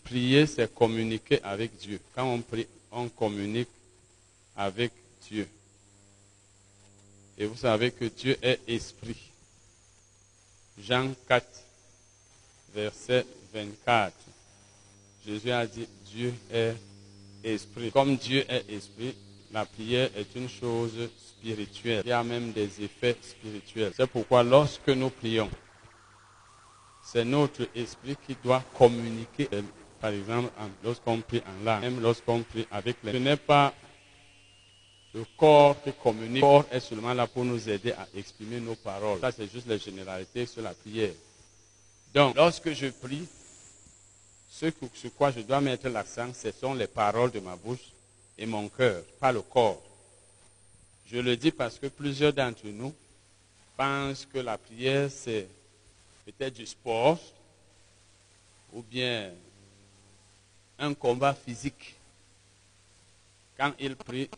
prier, 0.04 0.46
c'est 0.46 0.74
communiquer 0.74 1.42
avec 1.44 1.76
Dieu. 1.78 2.00
Quand 2.16 2.26
on 2.26 2.40
prie, 2.40 2.68
on 2.92 3.10
communique 3.10 3.70
avec 4.56 4.92
Dieu. 5.30 5.48
Et 7.38 7.46
vous 7.46 7.58
savez 7.58 7.92
que 7.92 8.06
Dieu 8.06 8.38
est 8.42 8.60
esprit. 8.68 9.32
Jean 10.78 11.12
4, 11.28 11.46
verset 12.74 13.26
24. 13.54 14.14
Jésus 15.26 15.52
a 15.52 15.66
dit, 15.66 15.88
Dieu 16.06 16.34
est 16.52 16.76
esprit. 17.44 17.92
Comme 17.92 18.16
Dieu 18.18 18.46
est 18.50 18.70
esprit, 18.72 19.16
la 19.52 19.66
prière 19.66 20.10
est 20.16 20.36
une 20.36 20.50
chose 20.50 21.10
spirituelle. 21.18 22.04
Il 22.06 22.10
y 22.10 22.14
a 22.14 22.24
même 22.24 22.52
des 22.52 22.82
effets 22.84 23.18
spirituels. 23.22 23.94
C'est 23.96 24.08
pourquoi 24.08 24.44
lorsque 24.44 24.90
nous 24.90 25.10
prions, 25.10 25.50
c'est 27.04 27.26
notre 27.26 27.68
esprit 27.76 28.16
qui 28.28 28.36
doit 28.44 28.64
communiquer 28.78 29.50
par 30.00 30.12
exemple, 30.12 30.50
lorsqu'on 30.84 31.20
prie 31.20 31.42
en 31.46 31.66
langue, 31.66 31.82
même 31.82 32.02
lorsqu'on 32.02 32.42
prie 32.44 32.66
avec 32.72 32.98
les... 33.04 33.12
Ce 33.12 33.18
n'est 33.18 33.36
pas 33.36 33.74
le 35.14 35.26
corps 35.38 35.82
qui 35.84 35.92
communique. 35.92 36.36
Le 36.36 36.42
corps 36.42 36.66
est 36.72 36.80
seulement 36.80 37.14
là 37.14 37.28
pour 37.28 37.44
nous 37.44 37.70
aider 37.70 37.92
à 37.92 38.08
exprimer 38.16 38.60
nos 38.60 38.76
paroles. 38.76 39.20
Ça, 39.20 39.32
c'est 39.32 39.52
juste 39.52 39.68
les 39.68 39.80
généralités 39.80 40.46
sur 40.46 40.62
la 40.62 40.74
prière. 40.74 41.12
Donc, 42.14 42.36
lorsque 42.36 42.72
je 42.72 42.88
prie, 42.88 43.28
ce 44.50 44.72
sur 44.93 45.14
quoi 45.16 45.32
je 45.32 45.41
dois 45.41 45.62
mettre 45.62 45.88
l'accent, 45.89 46.34
ce 46.34 46.52
sont 46.52 46.74
les 46.74 46.88
paroles 46.88 47.32
de 47.32 47.39
ma 47.39 47.56
bouche 47.56 47.91
et 48.38 48.45
mon 48.45 48.68
cœur, 48.68 49.04
pas 49.20 49.32
le 49.32 49.41
corps. 49.41 49.82
Je 51.12 51.18
le 51.18 51.38
dis 51.38 51.52
parce 51.52 51.78
que 51.78 51.88
plusieurs 51.88 52.34
d'entre 52.34 52.68
nous 52.68 52.93
pensent 53.78 54.28
que 54.32 54.39
la 54.39 54.58
prière, 54.58 55.10
c'est 55.10 55.47
peut-être 56.26 56.56
du 56.56 56.66
sport 56.66 57.20
ou 58.74 58.82
bien 58.82 59.32
un 60.78 60.93
combat 60.93 61.34
physique. 61.34 61.95
Quand 63.58 63.74
il 63.80 63.95
prie, 63.95 64.30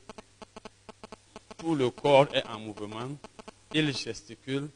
tout 1.57 1.75
le 1.75 1.89
corps 1.89 2.27
est 2.33 2.45
en 2.47 2.59
mouvement, 2.59 3.09
il 3.73 3.95
gesticule, 3.95 4.67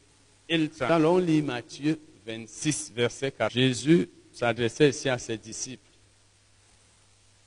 il. 0.48 0.70
Allons 0.80 1.18
lire 1.18 1.44
Matthieu 1.44 1.98
26, 2.26 2.92
verset 2.94 3.32
4. 3.32 3.52
Jésus 3.52 4.08
s'adressait 4.36 4.90
ici 4.90 5.08
à 5.08 5.18
ses 5.18 5.38
disciples. 5.38 5.90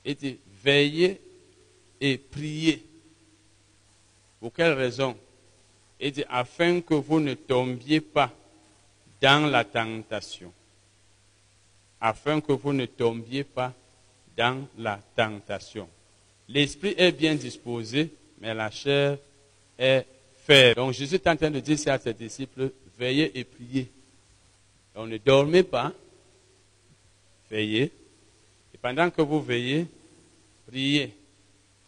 Il 0.04 0.14
dit, 0.16 0.38
veillez 0.62 1.20
et 2.00 2.18
priez. 2.18 2.84
Pour 4.40 4.52
quelle 4.52 4.72
raison? 4.72 5.16
Il 6.00 6.12
dit, 6.12 6.24
afin 6.28 6.80
que 6.80 6.94
vous 6.94 7.20
ne 7.20 7.34
tombiez 7.34 8.00
pas 8.00 8.32
dans 9.20 9.46
la 9.46 9.64
tentation. 9.64 10.52
Afin 12.00 12.40
que 12.40 12.52
vous 12.52 12.72
ne 12.72 12.86
tombiez 12.86 13.44
pas 13.44 13.72
dans 14.36 14.66
la 14.78 14.98
tentation. 15.14 15.88
L'esprit 16.48 16.94
est 16.96 17.12
bien 17.12 17.34
disposé, 17.34 18.10
mais 18.40 18.54
la 18.54 18.70
chair 18.70 19.18
est 19.78 20.06
faible. 20.44 20.76
Donc 20.76 20.94
Jésus 20.94 21.16
est 21.16 21.26
en 21.28 21.36
train 21.36 21.50
de 21.50 21.60
dire 21.60 21.78
à 21.86 21.98
ses 21.98 22.14
disciples, 22.14 22.72
veillez 22.98 23.38
et 23.38 23.44
priez. 23.44 23.88
Donc 24.94 25.08
ne 25.08 25.18
dormez 25.18 25.62
pas, 25.62 25.92
veillez. 27.50 27.90
Et 28.74 28.78
pendant 28.80 29.10
que 29.10 29.22
vous 29.22 29.40
veillez, 29.42 29.86
priez. 30.66 31.12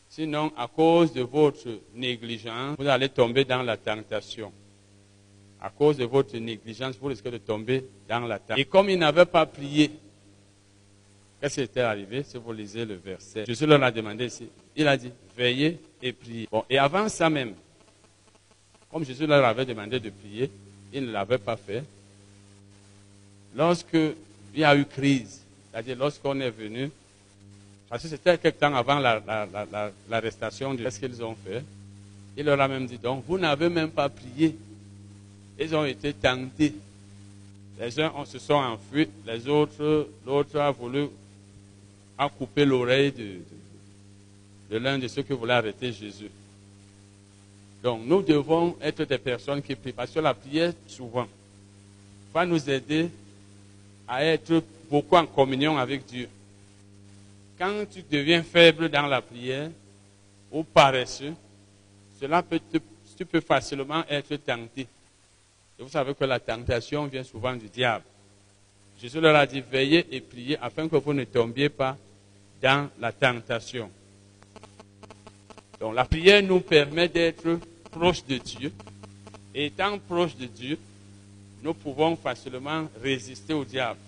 Sinon, 0.09 0.53
à 0.57 0.67
cause 0.67 1.13
de 1.13 1.23
votre 1.23 1.69
négligence, 1.95 2.77
vous 2.79 2.87
allez 2.87 3.09
tomber 3.09 3.45
dans 3.45 3.63
la 3.63 3.77
tentation. 3.77 4.53
à 5.63 5.71
cause 5.71 5.97
de 5.97 6.05
votre 6.05 6.37
négligence, 6.37 6.97
vous 7.01 7.07
risquez 7.07 7.31
de 7.31 7.39
tomber 7.39 7.85
dans 8.09 8.21
la 8.21 8.41
tente. 8.41 8.59
Et 8.59 8.65
comme 8.65 8.91
ils 8.91 8.99
n'avaient 8.99 9.25
pas 9.25 9.47
prié, 9.47 9.93
qu'est-ce 11.41 11.55
qui 11.55 11.61
était 11.61 11.81
arrivé? 11.81 12.25
Si 12.25 12.37
vous 12.37 12.53
lisez 12.53 12.85
le 12.85 12.97
verset, 12.97 13.47
Jésus 13.47 13.65
leur 13.65 13.81
a 13.81 13.91
demandé 13.93 14.27
ici, 14.27 14.49
il 14.75 14.89
a 14.89 14.97
dit, 14.97 15.13
veillez 15.37 15.79
et 16.03 16.13
priez. 16.13 16.49
Bon, 16.51 16.65
et 16.69 16.79
avant 16.79 17.09
ça 17.09 17.31
même, 17.31 17.55
comme 18.91 19.05
Jésus 19.05 19.25
leur 19.25 19.45
avait 19.45 19.65
demandé 19.65 20.01
de 20.01 20.11
prier, 20.11 20.51
ils 20.93 21.07
ne 21.07 21.13
l'avaient 21.13 21.39
pas 21.39 21.57
fait. 21.57 21.85
Lorsque 23.55 23.95
il 23.95 24.61
y 24.61 24.65
a 24.65 24.77
eu 24.77 24.85
crise, 24.85 25.42
c'est-à-dire 25.73 25.97
lorsqu'on 25.99 26.39
est 26.41 26.51
venu, 26.51 26.91
parce 27.89 28.03
que 28.03 28.09
c'était 28.09 28.37
quelque 28.39 28.61
temps 28.61 28.75
avant 28.75 28.99
l'arrestation, 30.09 30.75
de 30.75 30.89
ce 30.89 30.99
qu'ils 30.99 31.23
ont 31.25 31.35
fait, 31.35 31.65
il 32.37 32.45
leur 32.45 32.61
a 32.61 32.69
même 32.69 32.87
dit, 32.87 32.99
donc, 32.99 33.25
vous 33.27 33.39
n'avez 33.39 33.69
même 33.69 33.91
pas 33.91 34.09
prié. 34.09 34.57
Ils 35.59 35.75
ont 35.75 35.85
été 35.85 36.13
tentés. 36.13 36.75
Les 37.79 38.01
uns 38.01 38.13
se 38.25 38.39
sont 38.39 38.55
enfuis, 38.55 39.09
les 39.27 39.49
autres, 39.49 40.09
l'autre 40.27 40.59
a 40.59 40.71
voulu 40.71 41.09
a 42.19 42.31
l'oreille 42.65 43.13
de 44.71 44.77
l'un 44.79 44.99
de 44.99 45.09
ceux 45.09 45.23
qui 45.23 45.33
voulaient 45.33 45.55
arrêter 45.55 45.93
Jésus. 45.93 46.31
Donc 47.83 48.03
nous 48.07 48.23
devons 48.23 48.77
être 48.81 49.05
des 49.05 49.19
personnes 49.19 49.61
qui 49.61 49.75
prient, 49.75 49.93
parce 49.93 50.11
que 50.11 50.21
la 50.21 50.35
prière, 50.35 50.73
souvent, 50.87 51.27
va 52.33 52.47
nous 52.47 52.71
aider 52.71 53.09
à 54.07 54.25
être 54.25 54.63
beaucoup 54.93 55.17
en 55.17 55.25
communion 55.25 55.79
avec 55.79 56.05
Dieu. 56.05 56.29
Quand 57.59 57.87
tu 57.91 58.03
deviens 58.03 58.43
faible 58.43 58.91
dans 58.91 59.07
la 59.07 59.23
prière 59.23 59.71
ou 60.51 60.63
paresseux, 60.65 61.33
cela 62.21 62.43
peut 62.43 62.61
tu 63.17 63.25
peux 63.25 63.41
facilement 63.41 64.05
être 64.09 64.37
tenté. 64.37 64.83
Et 64.83 65.83
vous 65.83 65.89
savez 65.89 66.15
que 66.15 66.25
la 66.25 66.39
tentation 66.39 67.07
vient 67.07 67.25
souvent 67.25 67.55
du 67.55 67.69
diable. 67.69 68.05
Jésus 69.01 69.19
leur 69.19 69.35
a 69.35 69.47
dit, 69.47 69.63
veillez 69.63 70.07
et 70.11 70.21
priez 70.21 70.59
afin 70.59 70.87
que 70.89 70.97
vous 70.97 71.15
ne 71.15 71.25
tombiez 71.25 71.71
pas 71.71 71.97
dans 72.61 72.91
la 73.01 73.13
tentation. 73.13 73.91
Donc 75.81 75.95
la 75.95 76.05
prière 76.05 76.43
nous 76.43 76.61
permet 76.61 77.09
d'être 77.09 77.59
proches 77.91 78.25
de 78.27 78.37
Dieu. 78.37 78.73
Et 79.55 79.67
étant 79.67 79.99
proches 79.99 80.37
de 80.37 80.47
Dieu, 80.47 80.79
nous 81.63 81.75
pouvons 81.75 82.15
facilement 82.15 82.89
résister 83.03 83.55
au 83.55 83.65
diable. 83.65 83.99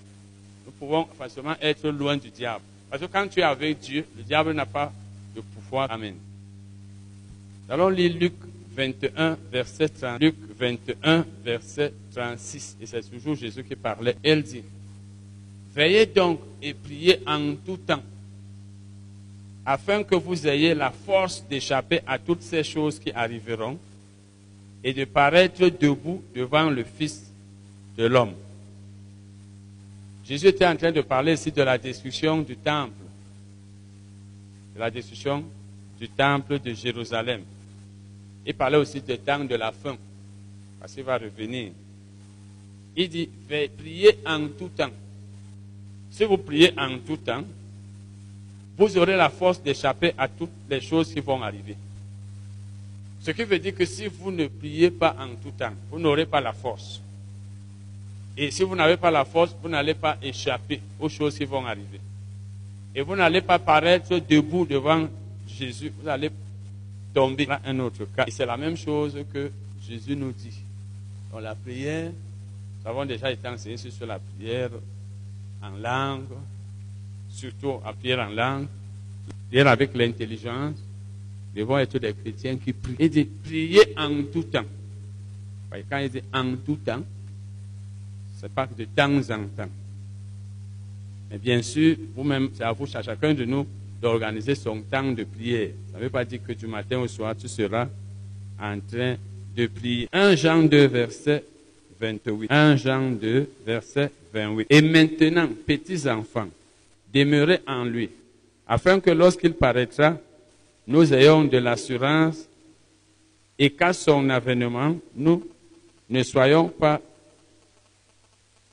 Nous 0.65 0.73
pouvons 0.73 1.07
facilement 1.19 1.55
être 1.61 1.89
loin 1.89 2.17
du 2.17 2.31
diable. 2.31 2.63
Parce 2.91 3.03
que 3.03 3.07
quand 3.07 3.27
tu 3.29 3.41
es 3.41 3.43
avec 3.43 3.79
Dieu, 3.81 4.05
le 4.17 4.23
diable 4.23 4.53
n'a 4.53 4.67
pas 4.67 4.93
de 5.35 5.41
pouvoir. 5.41 5.91
Amen. 5.91 6.15
Allons 7.69 7.89
lire 7.89 8.15
Luc 8.19 8.35
21, 8.77 9.39
verset 9.51 9.89
30. 9.89 10.21
Luc 10.21 10.35
21, 10.59 11.25
verset 11.45 11.93
36. 12.15 12.77
Et 12.81 12.87
c'est 12.87 13.03
toujours 13.03 13.35
Jésus 13.35 13.65
qui 13.65 13.75
parlait. 13.75 14.17
Elle 14.23 14.43
dit, 14.43 14.63
Veillez 15.75 16.07
donc 16.07 16.41
et 16.63 16.73
priez 16.73 17.21
en 17.27 17.55
tout 17.57 17.79
temps 17.79 18.03
afin 19.67 20.03
que 20.03 20.15
vous 20.15 20.47
ayez 20.47 20.75
la 20.75 20.91
force 20.91 21.43
d'échapper 21.49 22.01
à 22.07 22.19
toutes 22.19 22.43
ces 22.43 22.63
choses 22.63 22.99
qui 22.99 23.11
arriveront 23.13 23.79
et 24.83 24.93
de 24.93 25.05
paraître 25.05 25.67
debout 25.69 26.23
devant 26.35 26.69
le 26.69 26.85
Fils 26.85 27.31
de 27.97 28.05
l'homme. 28.05 28.35
Jésus 30.27 30.47
était 30.47 30.67
en 30.67 30.77
train 30.77 30.91
de 30.91 31.03
parler 31.03 31.35
ici 31.35 31.53
de 31.53 31.63
la 31.63 31.77
destruction 31.77 32.41
du 32.41 32.57
temple, 32.57 32.93
de 34.75 34.81
la 34.81 34.91
destruction 34.91 35.45
du 35.99 36.09
temple 36.09 36.59
de 36.59 36.73
Jérusalem. 36.73 37.43
Il 38.47 38.55
parlait 38.55 38.79
aussi 38.79 39.01
du 39.01 39.19
temps 39.19 39.45
de 39.45 39.55
la 39.55 39.71
fin, 39.71 39.97
parce 40.81 40.95
qu'il 40.95 41.05
va 41.05 41.19
revenir. 41.19 41.73
Il 42.97 43.09
dit, 43.09 43.29
priez 43.49 44.19
en 44.27 44.49
tout 44.49 44.69
temps. 44.69 44.91
Si 46.11 46.25
vous 46.25 46.39
priez 46.39 46.73
en 46.79 46.99
tout 46.99 47.17
temps, 47.17 47.43
vous 48.79 48.97
aurez 48.97 49.17
la 49.17 49.29
force 49.29 49.63
d'échapper 49.63 50.15
à 50.17 50.27
toutes 50.27 50.51
les 50.71 50.81
choses 50.81 51.13
qui 51.13 51.21
vont 51.21 51.43
arriver. 51.43 51.77
Ce 53.21 53.31
qui 53.31 53.45
veut 53.45 53.59
dire 53.59 53.75
que 53.75 53.85
si 53.85 54.07
vous 54.07 54.31
ne 54.31 54.47
priez 54.47 54.91
pas 54.91 55.17
en 55.19 55.35
tout 55.37 55.51
temps, 55.51 55.73
vous 55.91 55.99
n'aurez 55.99 56.27
pas 56.27 56.41
la 56.41 56.53
force. 56.53 57.01
Et 58.37 58.51
si 58.51 58.63
vous 58.63 58.75
n'avez 58.75 58.97
pas 58.97 59.11
la 59.11 59.25
force, 59.25 59.55
vous 59.63 59.69
n'allez 59.69 59.95
pas 59.95 60.17
échapper 60.21 60.81
aux 60.99 61.09
choses 61.09 61.39
qui 61.39 61.45
vont 61.45 61.65
arriver. 61.65 62.01
Et 62.95 63.03
vous 63.03 63.15
n'allez 63.15 63.41
pas 63.41 63.59
paraître 63.59 64.19
debout 64.19 64.67
devant 64.67 65.09
Jésus. 65.47 65.93
Vous 66.01 66.09
allez 66.09 66.31
tomber 67.13 67.47
dans 67.47 67.59
un 67.65 67.79
autre 67.81 68.07
cas. 68.15 68.25
Et 68.27 68.31
c'est 68.31 68.47
la 68.47 68.57
même 68.57 68.77
chose 68.77 69.17
que 69.33 69.51
Jésus 69.87 70.17
nous 70.17 70.33
dit. 70.33 70.61
Dans 71.33 71.41
la 71.41 71.55
prière, 71.55 72.11
nous 72.83 72.91
avons 72.91 73.05
déjà 73.05 73.31
été 73.31 73.47
enseignés 73.49 73.77
sur 73.77 74.07
la 74.07 74.19
prière 74.19 74.71
en 75.63 75.77
langue, 75.79 76.27
surtout 77.31 77.81
à 77.85 77.93
prier 77.93 78.15
en 78.15 78.29
langue, 78.29 78.67
prier 79.49 79.63
avec 79.63 79.95
l'intelligence, 79.95 80.77
devons 81.55 81.79
être 81.79 81.99
des 81.99 82.13
chrétiens 82.13 82.57
qui 82.57 82.73
prient. 82.73 82.97
Et 82.99 83.09
dit 83.09 83.25
prier 83.25 83.95
en 83.97 84.25
tout 84.33 84.43
temps. 84.43 84.65
Quand 85.91 85.99
il 85.99 86.11
dit 86.11 86.23
en 86.33 86.55
tout 86.65 86.77
temps, 86.77 87.03
c'est 88.45 88.53
pas 88.53 88.67
de 88.67 88.85
temps 88.85 89.35
en 89.35 89.45
temps. 89.57 89.71
Mais 91.31 91.39
bien 91.39 91.63
sûr, 91.63 91.97
vous-même, 92.15 92.51
c'est 92.53 92.63
à 92.63 92.73
vous, 92.73 92.85
à 92.95 93.01
chacun 93.01 93.33
de 93.33 93.47
nous, 93.47 93.67
d'organiser 94.03 94.55
son 94.55 94.83
temps 94.83 95.13
de 95.13 95.25
prière. 95.25 95.71
Ça 95.91 95.97
ne 95.97 96.03
veut 96.05 96.11
pas 96.11 96.27
dire 96.27 96.41
que 96.47 96.53
du 96.53 96.67
matin 96.67 96.99
au 96.99 97.09
soir, 97.09 97.35
tu 97.35 97.49
seras 97.49 97.89
en 98.61 98.79
train 98.81 99.17
de 99.57 99.67
prier. 99.69 100.11
1 100.13 100.37
Jean 100.37 100.63
2, 100.63 100.87
verset 100.89 101.43
28. 101.99 102.53
1 102.53 102.77
Jean 102.77 103.11
2, 103.13 103.49
verset 103.65 104.11
28. 104.35 104.67
Et 104.69 104.83
maintenant, 104.83 105.49
petits 105.67 106.07
enfants, 106.07 106.49
demeurer 107.15 107.61
en 107.67 107.85
lui, 107.85 108.11
afin 108.69 109.01
que 109.01 109.11
lorsqu'il 109.11 109.55
paraîtra, 109.55 110.19
nous 110.87 111.15
ayons 111.15 111.45
de 111.45 111.57
l'assurance 111.57 112.47
et 113.59 113.71
qu'à 113.71 113.95
son 113.95 114.29
avènement, 114.29 114.99
nous 115.17 115.43
ne 116.11 116.23
soyons 116.23 116.69
pas 116.69 117.01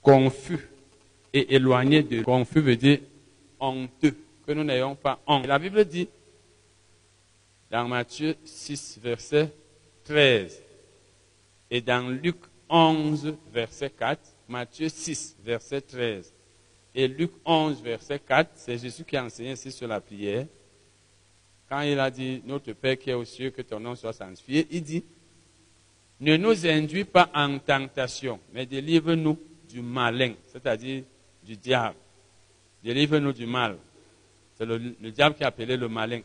confus 0.02 0.68
et 1.34 1.56
éloignés 1.56 2.04
de 2.04 2.22
confus 2.22 2.62
veut 2.62 2.76
dire 2.76 3.00
honteux, 3.60 4.18
que 4.46 4.52
nous 4.52 4.64
n'ayons 4.64 4.96
pas 4.96 5.20
honte. 5.28 5.48
La 5.48 5.60
Bible 5.60 5.86
dit 5.86 6.10
dans 7.70 7.88
Matthieu 7.88 8.36
6, 8.44 9.00
verset 9.02 9.52
13 10.04 10.62
et 11.70 11.82
dans 11.82 12.10
Luc 12.10 12.38
11, 12.68 13.36
verset 13.54 13.90
4, 13.92 14.20
Matthieu 14.50 14.90
6, 14.90 15.38
verset 15.44 15.82
13 15.82 16.34
et 16.94 17.08
Luc 17.08 17.32
11, 17.46 17.82
verset 17.82 18.20
4, 18.20 18.52
c'est 18.56 18.78
Jésus 18.78 19.06
qui 19.06 19.16
a 19.16 19.24
enseigné 19.24 19.54
ici 19.54 19.72
sur 19.72 19.88
la 19.88 20.02
prière. 20.02 20.46
Quand 21.70 21.82
il 21.82 21.98
a 22.00 22.12
dit, 22.12 22.42
Notre 22.46 22.74
Père 22.74 22.98
qui 22.98 23.10
est 23.10 23.14
aux 23.14 23.24
cieux, 23.24 23.52
que 23.52 23.62
ton 23.62 23.80
nom 23.80 23.96
soit 23.96 24.12
sanctifié, 24.12 24.68
il 24.72 24.84
dit, 24.84 25.06
ne 26.20 26.36
nous 26.36 26.68
induis 26.68 27.06
pas 27.06 27.30
en 27.34 27.58
tentation, 27.60 28.40
mais 28.54 28.66
délivre-nous 28.66 29.40
du 29.72 29.82
malin, 29.82 30.34
c'est-à-dire 30.52 31.04
du 31.44 31.56
diable. 31.58 31.96
Délivre-nous 32.84 33.34
du 33.34 33.46
mal. 33.46 33.78
C'est 34.58 34.66
le, 34.66 34.80
diable 35.12 35.36
qui 35.36 35.44
a 35.44 35.48
appelé 35.48 35.78
le 35.78 35.88
malin. 35.88 36.22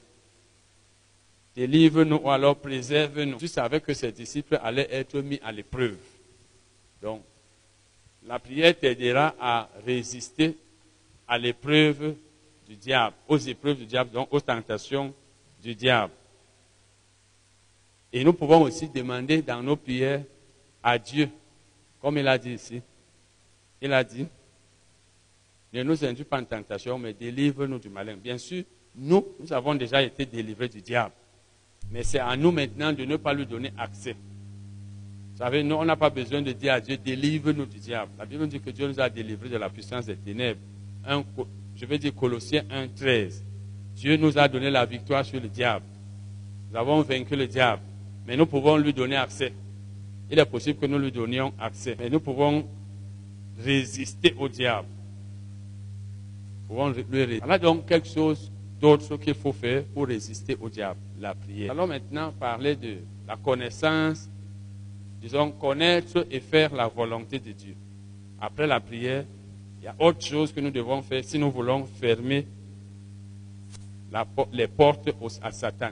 Délivre-nous 1.55 2.17
ou 2.17 2.31
alors 2.31 2.57
préserve-nous. 2.57 3.39
Tu 3.39 3.49
savais 3.49 3.81
que 3.81 3.95
ses 3.95 4.13
disciples 4.13 4.59
allaient 4.63 4.89
être 4.91 5.21
mis 5.21 5.41
à 5.43 5.53
l'épreuve. 5.53 5.97
Donc, 7.01 7.23
la 8.27 8.39
prière 8.39 8.79
t'aidera 8.79 9.35
à 9.41 9.69
résister 9.87 10.57
à 11.29 11.39
l'épreuve 11.39 12.15
du 12.69 12.77
diable, 12.77 13.15
aux 13.29 13.39
épreuves 13.39 13.79
du 13.79 13.87
diable, 13.87 14.11
donc 14.11 14.29
aux 14.33 14.41
tentations 14.41 15.15
du 15.63 15.75
diable. 15.75 16.13
Et 18.13 18.25
nous 18.25 18.33
pouvons 18.33 18.63
aussi 18.63 18.89
demander 18.89 19.43
dans 19.43 19.63
nos 19.63 19.77
prières 19.77 20.23
à 20.83 20.99
Dieu, 20.99 21.29
comme 22.01 22.19
il 22.19 22.29
a 22.29 22.39
dit 22.39 22.53
ici. 22.53 22.83
Il 23.81 23.93
a 23.93 24.03
dit, 24.03 24.27
ne 25.73 25.83
nous 25.83 26.05
induis 26.05 26.25
pas 26.25 26.41
en 26.41 26.45
tentation, 26.45 26.99
mais 26.99 27.13
délivre-nous 27.13 27.79
du 27.79 27.89
malin. 27.89 28.17
Bien 28.17 28.39
sûr, 28.39 28.65
nous, 28.95 29.27
nous 29.39 29.53
avons 29.53 29.75
déjà 29.75 30.03
été 30.03 30.25
délivrés 30.25 30.69
du 30.69 30.81
diable. 30.81 31.13
Mais 31.91 32.03
c'est 32.03 32.19
à 32.19 32.37
nous 32.37 32.51
maintenant 32.51 32.93
de 32.93 33.05
ne 33.05 33.17
pas 33.17 33.33
lui 33.33 33.47
donner 33.47 33.73
accès. 33.79 34.17
Vous 35.33 35.39
savez, 35.39 35.63
nous, 35.63 35.75
on 35.75 35.85
n'a 35.85 35.97
pas 35.97 36.09
besoin 36.09 36.41
de 36.41 36.53
dire 36.53 36.73
à 36.73 36.81
Dieu, 36.81 36.97
délivre-nous 36.97 37.67
du 37.67 37.79
diable. 37.79 38.11
La 38.19 38.25
Bible 38.25 38.49
dit 38.49 38.59
que 38.59 38.71
Dieu 38.71 38.89
nous 38.89 38.99
a 38.99 39.11
délivrés 39.11 39.51
de 39.51 39.59
la 39.59 39.69
puissance 39.69 40.07
des 40.07 40.17
ténèbres. 40.17 40.61
je 41.75 41.85
veux 41.85 41.99
dire 41.99 42.15
Colossiens 42.15 42.65
1, 42.71 42.89
13. 42.89 43.45
Dieu 43.95 44.17
nous 44.17 44.39
a 44.39 44.49
donné 44.49 44.71
la 44.71 44.87
victoire 44.87 45.25
sur 45.25 45.39
le 45.41 45.49
diable. 45.49 45.85
Nous 46.71 46.79
avons 46.79 47.03
vaincu 47.03 47.37
le 47.37 47.47
diable. 47.47 47.83
Mais 48.27 48.37
nous 48.37 48.47
pouvons 48.47 48.79
lui 48.79 48.95
donner 48.95 49.17
accès. 49.17 49.53
Il 50.31 50.39
est 50.39 50.45
possible 50.47 50.79
que 50.81 50.87
nous 50.87 50.99
lui 50.99 51.13
donnions 51.13 51.53
accès. 51.61 51.97
Mais 51.99 52.09
nous 52.09 52.21
pouvons 52.21 52.67
résister 53.59 54.35
au 54.39 54.49
diable. 54.49 54.89
Pouvons. 56.69 56.93
On 57.43 57.51
a 57.51 57.59
donc 57.59 57.87
quelque 57.87 58.09
chose 58.09 58.51
d'autre 58.81 59.17
qu'il 59.17 59.35
faut 59.35 59.53
faire 59.53 59.85
pour 59.85 60.07
résister 60.07 60.57
au 60.61 60.69
diable. 60.69 61.01
La 61.21 61.35
prière. 61.35 61.71
Allons 61.71 61.87
maintenant 61.87 62.33
parler 62.33 62.77
de 62.77 62.99
la 63.27 63.37
connaissance 63.37 64.29
disons, 65.27 65.51
connaître 65.51 66.25
et 66.31 66.39
faire 66.39 66.73
la 66.73 66.87
volonté 66.87 67.41
de 67.41 67.51
Dieu. 67.51 67.75
Après 68.41 68.67
la 68.67 68.79
prière, 68.79 69.25
il 69.81 69.85
y 69.85 69.89
a 69.89 69.95
autre 69.99 70.25
chose 70.25 70.53
que 70.53 70.61
nous 70.61 70.71
devons 70.71 71.03
faire 71.03 71.25
si 71.25 71.37
nous 71.37 71.51
voulons 71.51 71.85
fermer 71.85 72.47
les 74.53 74.69
portes 74.69 75.11
à 75.43 75.51
Satan. 75.51 75.91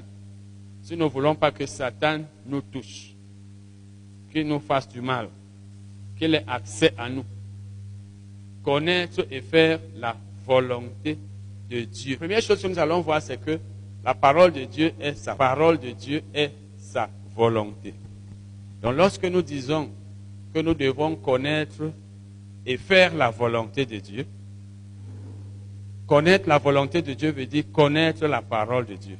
Si 0.82 0.96
nous 0.96 1.06
ne 1.06 1.10
voulons 1.10 1.34
pas 1.34 1.50
que 1.50 1.66
Satan 1.66 2.20
nous 2.46 2.60
touche, 2.60 3.14
qu'il 4.30 4.46
nous 4.46 4.60
fasse 4.60 4.88
du 4.88 5.00
mal, 5.00 5.28
qu'il 6.16 6.34
ait 6.34 6.44
accès 6.46 6.94
à 6.96 7.08
nous. 7.08 7.24
Connaître 8.64 9.26
et 9.30 9.40
faire 9.40 9.78
la 9.96 10.16
volonté 10.46 11.18
de 11.68 11.80
Dieu. 11.82 12.12
La 12.12 12.18
première 12.18 12.42
chose 12.42 12.62
que 12.62 12.66
nous 12.66 12.78
allons 12.78 13.00
voir, 13.00 13.20
c'est 13.20 13.38
que 13.38 13.58
la 14.04 14.14
parole 14.14 14.52
de 14.52 14.64
Dieu 14.64 14.92
est 15.00 15.14
sa 15.16 15.34
parole 15.34 15.78
de 15.78 15.90
Dieu 15.90 16.22
est 16.32 16.52
sa 16.76 17.08
volonté. 17.34 17.94
Donc 18.82 18.96
lorsque 18.96 19.24
nous 19.24 19.42
disons 19.42 19.90
que 20.52 20.60
nous 20.60 20.74
devons 20.74 21.16
connaître 21.16 21.90
et 22.66 22.76
faire 22.76 23.14
la 23.14 23.30
volonté 23.30 23.86
de 23.86 23.98
Dieu, 23.98 24.26
connaître 26.06 26.48
la 26.48 26.58
volonté 26.58 27.02
de 27.02 27.14
Dieu 27.14 27.32
veut 27.32 27.46
dire 27.46 27.64
connaître 27.72 28.26
la 28.26 28.42
parole 28.42 28.86
de 28.86 28.94
Dieu. 28.94 29.16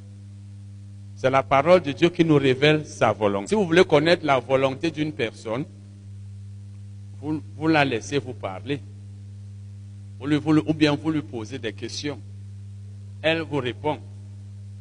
C'est 1.16 1.30
la 1.30 1.42
parole 1.42 1.80
de 1.80 1.92
Dieu 1.92 2.11
qui 2.11 2.24
nous 2.24 2.36
révèle 2.36 2.84
sa 2.84 3.12
volonté. 3.12 3.49
Si 3.49 3.55
vous 3.55 3.64
voulez 3.64 3.84
connaître 3.84 4.26
la 4.26 4.38
volonté 4.38 4.90
d'une 4.90 5.12
personne, 5.12 5.64
vous, 7.20 7.40
vous, 7.57 7.68
la 7.68 7.84
laissez 7.84 8.18
vous 8.18 8.34
parler. 8.34 8.80
Ou 10.21 10.75
bien 10.75 10.95
vous 10.95 11.11
lui 11.11 11.23
posez 11.23 11.59
des 11.59 11.73
questions. 11.73 12.21
Elle 13.23 13.41
vous 13.41 13.59
répond. 13.59 13.99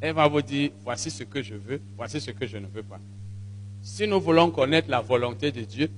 Elle 0.02 0.14
va 0.16 0.28
vous 0.28 0.42
dire, 0.42 0.72
voici 0.84 1.10
ce 1.10 1.24
que 1.24 1.42
je 1.42 1.56
veux, 1.56 1.82
voici 1.96 2.20
ce 2.20 2.32
que 2.32 2.46
je 2.46 2.58
ne 2.58 2.68
veux 2.68 2.84
pas. 2.84 3.00
Si 3.82 4.08
nous 4.08 4.20
voulons 4.20 4.52
connaître 4.52 4.90
la 4.90 5.02
volonté 5.02 5.52
de 5.52 5.62
Dieu, 5.62 5.90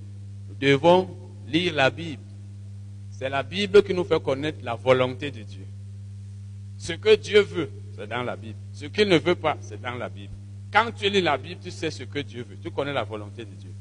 nous 0.47 0.55
devons 0.55 1.09
lire 1.47 1.73
la 1.73 1.89
Bible. 1.89 2.21
C'est 3.11 3.29
la 3.29 3.43
Bible 3.43 3.83
qui 3.83 3.93
nous 3.93 4.03
fait 4.03 4.21
connaître 4.21 4.59
la 4.63 4.75
volonté 4.75 5.31
de 5.31 5.41
Dieu. 5.41 5.65
Ce 6.77 6.93
que 6.93 7.15
Dieu 7.15 7.41
veut, 7.41 7.69
c'est 7.95 8.07
dans 8.07 8.23
la 8.23 8.35
Bible. 8.35 8.59
Ce 8.73 8.85
qu'il 8.85 9.07
ne 9.07 9.17
veut 9.17 9.35
pas, 9.35 9.57
c'est 9.61 9.81
dans 9.81 9.95
la 9.95 10.09
Bible. 10.09 10.33
Quand 10.71 10.91
tu 10.91 11.09
lis 11.09 11.21
la 11.21 11.37
Bible, 11.37 11.61
tu 11.63 11.71
sais 11.71 11.89
ce 11.89 12.03
que 12.03 12.19
Dieu 12.19 12.45
veut. 12.47 12.57
Tu 12.61 12.69
connais 12.69 12.93
la 12.93 13.03
volonté 13.03 13.45
de 13.45 13.53
Dieu. 13.55 13.71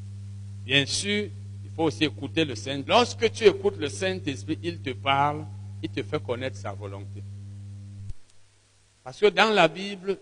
Bien 0.65 0.87
sûr, 0.87 1.29
faut 1.75 1.85
aussi 1.85 2.05
écouter 2.05 2.45
le 2.45 2.55
Saint. 2.55 2.83
Lorsque 2.87 3.31
tu 3.33 3.45
écoutes 3.45 3.79
le 3.79 3.89
Saint-Esprit, 3.89 4.59
il 4.63 4.81
te 4.81 4.91
parle, 4.91 5.45
il 5.83 5.91
te 5.91 6.03
fait 6.03 6.23
connaître 6.23 6.57
sa 6.57 6.73
volonté. 6.73 7.23
Parce 9.03 9.19
que 9.19 9.27
dans 9.27 9.51
la 9.51 9.69
Bible, 9.69 10.19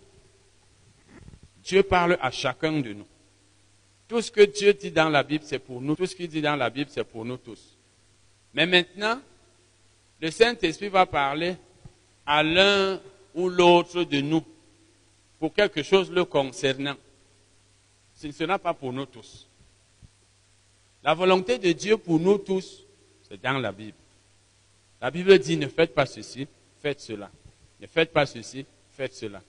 Dieu 1.63 1.83
parle 1.83 2.19
à 2.21 2.31
chacun 2.31 2.81
de 2.81 2.93
nous. 2.93 3.07
Tout 4.09 4.21
ce 4.21 4.31
que 4.31 4.43
Dieu 4.43 4.75
dit 4.75 4.91
dans 4.91 5.09
la 5.09 5.23
Bible, 5.23 5.45
c'est 5.47 5.59
pour 5.59 5.81
nous. 5.81 5.95
Tout 5.95 6.07
ce 6.07 6.17
qu'il 6.17 6.29
dit 6.29 6.43
dans 6.43 6.57
la 6.57 6.69
Bible, 6.71 6.91
c'est 6.93 7.05
pour 7.05 7.25
nous 7.25 7.37
tous. 7.37 7.79
Mais 8.53 8.67
maintenant, 8.67 9.21
le 10.21 10.31
Saint-Esprit 10.31 10.89
va 10.89 11.07
parler 11.07 11.57
à 12.27 12.43
l'un 12.43 13.01
ou 13.35 13.49
l'autre 13.49 14.05
de 14.05 14.21
nous 14.21 14.45
pour 15.39 15.55
quelque 15.55 15.83
chose 15.83 16.11
le 16.11 16.25
concernant. 16.25 16.97
Ce 18.15 18.27
ne 18.27 18.33
sera 18.33 18.59
pas 18.59 18.75
pour 18.75 18.93
nous 18.93 19.07
tous. 19.07 19.49
La 21.03 21.15
volonté 21.15 21.59
de 21.59 21.73
Dieu 21.73 21.97
pour 21.97 22.21
nous 22.21 22.39
tous, 22.39 22.85
c'est 23.29 23.41
dans 23.41 23.59
la 23.59 23.73
Bible. 23.73 23.97
La 25.01 25.11
Bible 25.11 25.39
dit 25.39 25.57
ne 25.57 25.67
faites 25.67 25.95
pas 25.95 26.07
ceci, 26.07 26.47
faites 26.81 27.01
cela. 27.01 27.31
Ne 27.81 27.87
faites 27.87 28.13
pas 28.13 28.25
ceci, 28.25 28.65
faites 28.93 29.15
cela. 29.15 29.43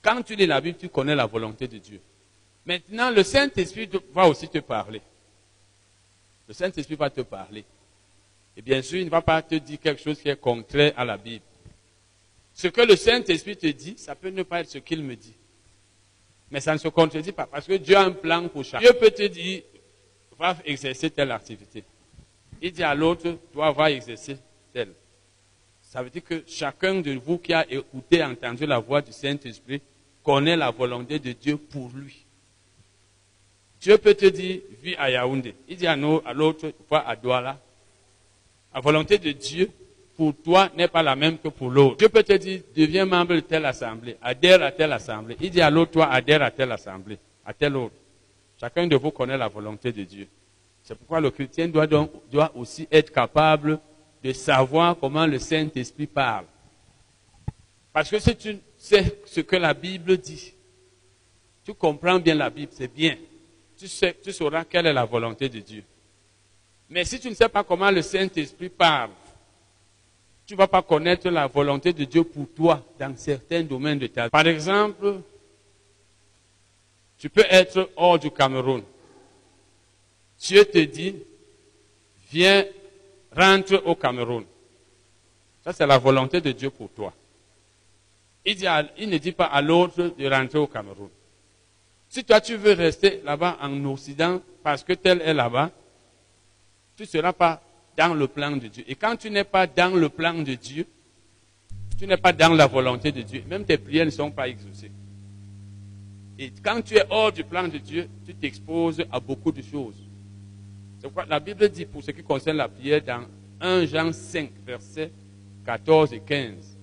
Quand 0.00 0.22
tu 0.22 0.34
lis 0.34 0.46
la 0.46 0.60
Bible, 0.60 0.78
tu 0.78 0.88
connais 0.88 1.14
la 1.14 1.26
volonté 1.26 1.68
de 1.68 1.78
Dieu. 1.78 2.00
Maintenant, 2.64 3.10
le 3.10 3.22
Saint-Esprit 3.22 3.88
va 4.12 4.26
aussi 4.26 4.48
te 4.48 4.58
parler. 4.58 5.02
Le 6.48 6.54
Saint-Esprit 6.54 6.94
va 6.94 7.10
te 7.10 7.20
parler. 7.20 7.64
Et 8.56 8.62
bien 8.62 8.80
sûr, 8.80 8.98
il 8.98 9.04
ne 9.04 9.10
va 9.10 9.20
pas 9.20 9.42
te 9.42 9.56
dire 9.56 9.78
quelque 9.78 10.02
chose 10.02 10.20
qui 10.20 10.28
est 10.28 10.40
contraire 10.40 10.92
à 10.96 11.04
la 11.04 11.18
Bible. 11.18 11.44
Ce 12.54 12.68
que 12.68 12.80
le 12.80 12.96
Saint-Esprit 12.96 13.56
te 13.56 13.66
dit, 13.66 13.96
ça 13.98 14.14
peut 14.14 14.30
ne 14.30 14.42
pas 14.42 14.60
être 14.60 14.70
ce 14.70 14.78
qu'il 14.78 15.02
me 15.02 15.14
dit. 15.14 15.34
Mais 16.50 16.60
ça 16.60 16.72
ne 16.72 16.78
se 16.78 16.88
contredit 16.88 17.32
pas, 17.32 17.46
parce 17.46 17.66
que 17.66 17.74
Dieu 17.74 17.96
a 17.96 18.04
un 18.04 18.12
plan 18.12 18.48
pour 18.48 18.64
chacun. 18.64 18.80
Dieu 18.80 18.94
peut 18.98 19.10
te 19.10 19.26
dire, 19.26 19.62
va 20.38 20.56
exercer 20.64 21.10
telle 21.10 21.30
activité. 21.30 21.84
Il 22.60 22.72
dit 22.72 22.82
à 22.82 22.94
l'autre, 22.94 23.36
toi, 23.52 23.72
va 23.72 23.90
exercer 23.90 24.36
telle. 24.72 24.92
Ça 25.82 26.02
veut 26.02 26.10
dire 26.10 26.24
que 26.24 26.42
chacun 26.46 27.00
de 27.00 27.12
vous 27.12 27.38
qui 27.38 27.52
a 27.52 27.70
écouté, 27.70 28.22
entendu 28.22 28.66
la 28.66 28.78
voix 28.78 29.00
du 29.00 29.12
Saint-Esprit, 29.12 29.80
connaît 30.22 30.56
la 30.56 30.70
volonté 30.70 31.18
de 31.18 31.32
Dieu 31.32 31.56
pour 31.56 31.90
lui. 31.94 32.24
Dieu 33.80 33.98
peut 33.98 34.14
te 34.14 34.26
dire, 34.26 34.60
vis 34.82 34.96
à 34.96 35.10
Yaoundé. 35.10 35.54
Il 35.68 35.76
dit 35.76 35.86
à 35.86 35.96
l'autre, 35.96 36.72
va 36.90 37.08
à 37.08 37.14
Douala. 37.14 37.60
La 38.74 38.80
volonté 38.80 39.18
deEu 39.18 39.68
pour 40.16 40.34
toi 40.34 40.70
n'est 40.76 40.88
pas 40.88 41.02
la 41.02 41.14
même 41.14 41.38
que 41.38 41.48
pour 41.48 41.70
l'autre. 41.70 41.98
Dieu 41.98 42.08
peut 42.08 42.22
te 42.22 42.32
dire, 42.32 42.62
deviens 42.74 43.04
membre 43.04 43.34
de 43.34 43.40
telle 43.40 43.66
assemblée, 43.66 44.16
adhère 44.22 44.62
à 44.62 44.72
telle 44.72 44.92
assemblée. 44.92 45.36
Il 45.40 45.50
dit 45.50 45.60
à 45.60 45.70
l'autre, 45.70 45.92
toi, 45.92 46.06
adhère 46.06 46.42
à 46.42 46.50
telle 46.50 46.72
assemblée, 46.72 47.18
à 47.44 47.52
telle 47.52 47.76
autre. 47.76 47.94
Chacun 48.58 48.86
de 48.86 48.96
vous 48.96 49.10
connaît 49.10 49.36
la 49.36 49.48
volonté 49.48 49.92
de 49.92 50.02
Dieu. 50.02 50.28
C'est 50.82 50.94
pourquoi 50.94 51.20
le 51.20 51.30
chrétien 51.30 51.68
doit, 51.68 52.52
aussi 52.54 52.86
être 52.90 53.12
capable 53.12 53.78
de 54.22 54.32
savoir 54.32 54.96
comment 54.98 55.26
le 55.26 55.38
Saint-Esprit 55.38 56.06
parle. 56.06 56.46
Parce 57.92 58.10
que 58.10 58.18
si 58.18 58.36
tu 58.36 58.58
sais 58.76 59.20
ce 59.26 59.40
que 59.40 59.56
la 59.56 59.74
Bible 59.74 60.16
dit, 60.16 60.54
tu 61.64 61.74
comprends 61.74 62.18
bien 62.18 62.34
la 62.34 62.50
Bible, 62.50 62.72
c'est 62.72 62.92
bien. 62.92 63.16
Tu, 63.76 63.88
sais, 63.88 64.16
tu 64.22 64.32
sauras 64.32 64.64
quelle 64.64 64.86
est 64.86 64.92
la 64.92 65.04
volonté 65.04 65.48
de 65.48 65.58
Dieu. 65.58 65.82
Mais 66.88 67.04
si 67.04 67.18
tu 67.18 67.28
ne 67.28 67.34
sais 67.34 67.48
pas 67.48 67.64
comment 67.64 67.90
le 67.90 68.00
Saint-Esprit 68.00 68.68
parle, 68.68 69.10
tu 70.46 70.54
ne 70.54 70.58
vas 70.58 70.68
pas 70.68 70.82
connaître 70.82 71.28
la 71.28 71.48
volonté 71.48 71.92
de 71.92 72.04
Dieu 72.04 72.22
pour 72.22 72.46
toi 72.54 72.84
dans 72.98 73.14
certains 73.16 73.64
domaines 73.64 73.98
de 73.98 74.06
ta 74.06 74.24
vie. 74.24 74.30
Par 74.30 74.46
exemple, 74.46 75.20
tu 77.26 77.30
peux 77.30 77.44
être 77.50 77.90
hors 77.96 78.20
du 78.20 78.30
Cameroun. 78.30 78.84
Dieu 80.38 80.64
te 80.64 80.78
dit, 80.78 81.16
viens, 82.30 82.64
rentre 83.34 83.82
au 83.84 83.96
Cameroun. 83.96 84.44
Ça, 85.64 85.72
c'est 85.72 85.88
la 85.88 85.98
volonté 85.98 86.40
de 86.40 86.52
Dieu 86.52 86.70
pour 86.70 86.88
toi. 86.90 87.12
Il, 88.44 88.56
il 88.98 89.10
ne 89.10 89.18
dit 89.18 89.32
pas 89.32 89.46
à 89.46 89.60
l'autre 89.60 90.14
de 90.16 90.30
rentrer 90.32 90.60
au 90.60 90.68
Cameroun. 90.68 91.08
Si 92.08 92.22
toi, 92.22 92.40
tu 92.40 92.54
veux 92.54 92.74
rester 92.74 93.20
là-bas 93.24 93.58
en 93.60 93.84
Occident 93.86 94.40
parce 94.62 94.84
que 94.84 94.92
tel 94.92 95.20
est 95.22 95.34
là-bas, 95.34 95.72
tu 96.96 97.02
ne 97.02 97.08
seras 97.08 97.32
pas 97.32 97.60
dans 97.96 98.14
le 98.14 98.28
plan 98.28 98.52
de 98.52 98.68
Dieu. 98.68 98.84
Et 98.86 98.94
quand 98.94 99.16
tu 99.16 99.32
n'es 99.32 99.42
pas 99.42 99.66
dans 99.66 99.96
le 99.96 100.08
plan 100.10 100.34
de 100.34 100.54
Dieu, 100.54 100.86
tu 101.98 102.06
n'es 102.06 102.18
pas 102.18 102.32
dans 102.32 102.54
la 102.54 102.68
volonté 102.68 103.10
de 103.10 103.22
Dieu. 103.22 103.42
Même 103.48 103.64
tes 103.64 103.78
prières 103.78 104.06
ne 104.06 104.10
sont 104.10 104.30
pas 104.30 104.46
exaucées. 104.46 104.92
Et 106.38 106.52
quand 106.62 106.82
tu 106.82 106.96
es 106.96 107.04
hors 107.08 107.32
du 107.32 107.44
plan 107.44 107.66
de 107.66 107.78
Dieu, 107.78 108.08
tu 108.26 108.34
t'exposes 108.34 109.02
à 109.10 109.20
beaucoup 109.20 109.52
de 109.52 109.62
choses. 109.62 109.94
C'est 110.98 111.06
pourquoi 111.06 111.26
la 111.26 111.40
Bible 111.40 111.68
dit, 111.68 111.86
pour 111.86 112.02
ce 112.02 112.10
qui 112.10 112.22
concerne 112.22 112.58
la 112.58 112.68
prière, 112.68 113.02
dans 113.02 113.22
1 113.60 113.86
Jean 113.86 114.12
5, 114.12 114.50
versets 114.66 115.10
14 115.64 116.12
et 116.12 116.20
15, 116.20 116.76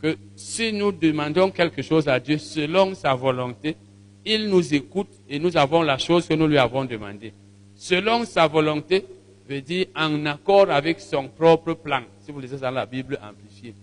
que 0.00 0.16
si 0.34 0.72
nous 0.72 0.92
demandons 0.92 1.50
quelque 1.50 1.82
chose 1.82 2.08
à 2.08 2.18
Dieu 2.18 2.38
selon 2.38 2.94
sa 2.94 3.14
volonté, 3.14 3.76
il 4.24 4.48
nous 4.48 4.74
écoute 4.74 5.10
et 5.28 5.38
nous 5.38 5.56
avons 5.56 5.82
la 5.82 5.98
chose 5.98 6.26
que 6.26 6.34
nous 6.34 6.46
lui 6.46 6.58
avons 6.58 6.84
demandée. 6.84 7.32
Selon 7.76 8.24
sa 8.24 8.46
volonté, 8.46 9.04
veut 9.48 9.60
dire 9.60 9.86
en 9.94 10.24
accord 10.26 10.70
avec 10.70 11.00
son 11.00 11.28
propre 11.28 11.74
plan. 11.74 12.02
Si 12.20 12.32
vous 12.32 12.40
lisez 12.40 12.56
dans 12.56 12.70
la 12.70 12.86
Bible 12.86 13.18
amplifiée. 13.22 13.74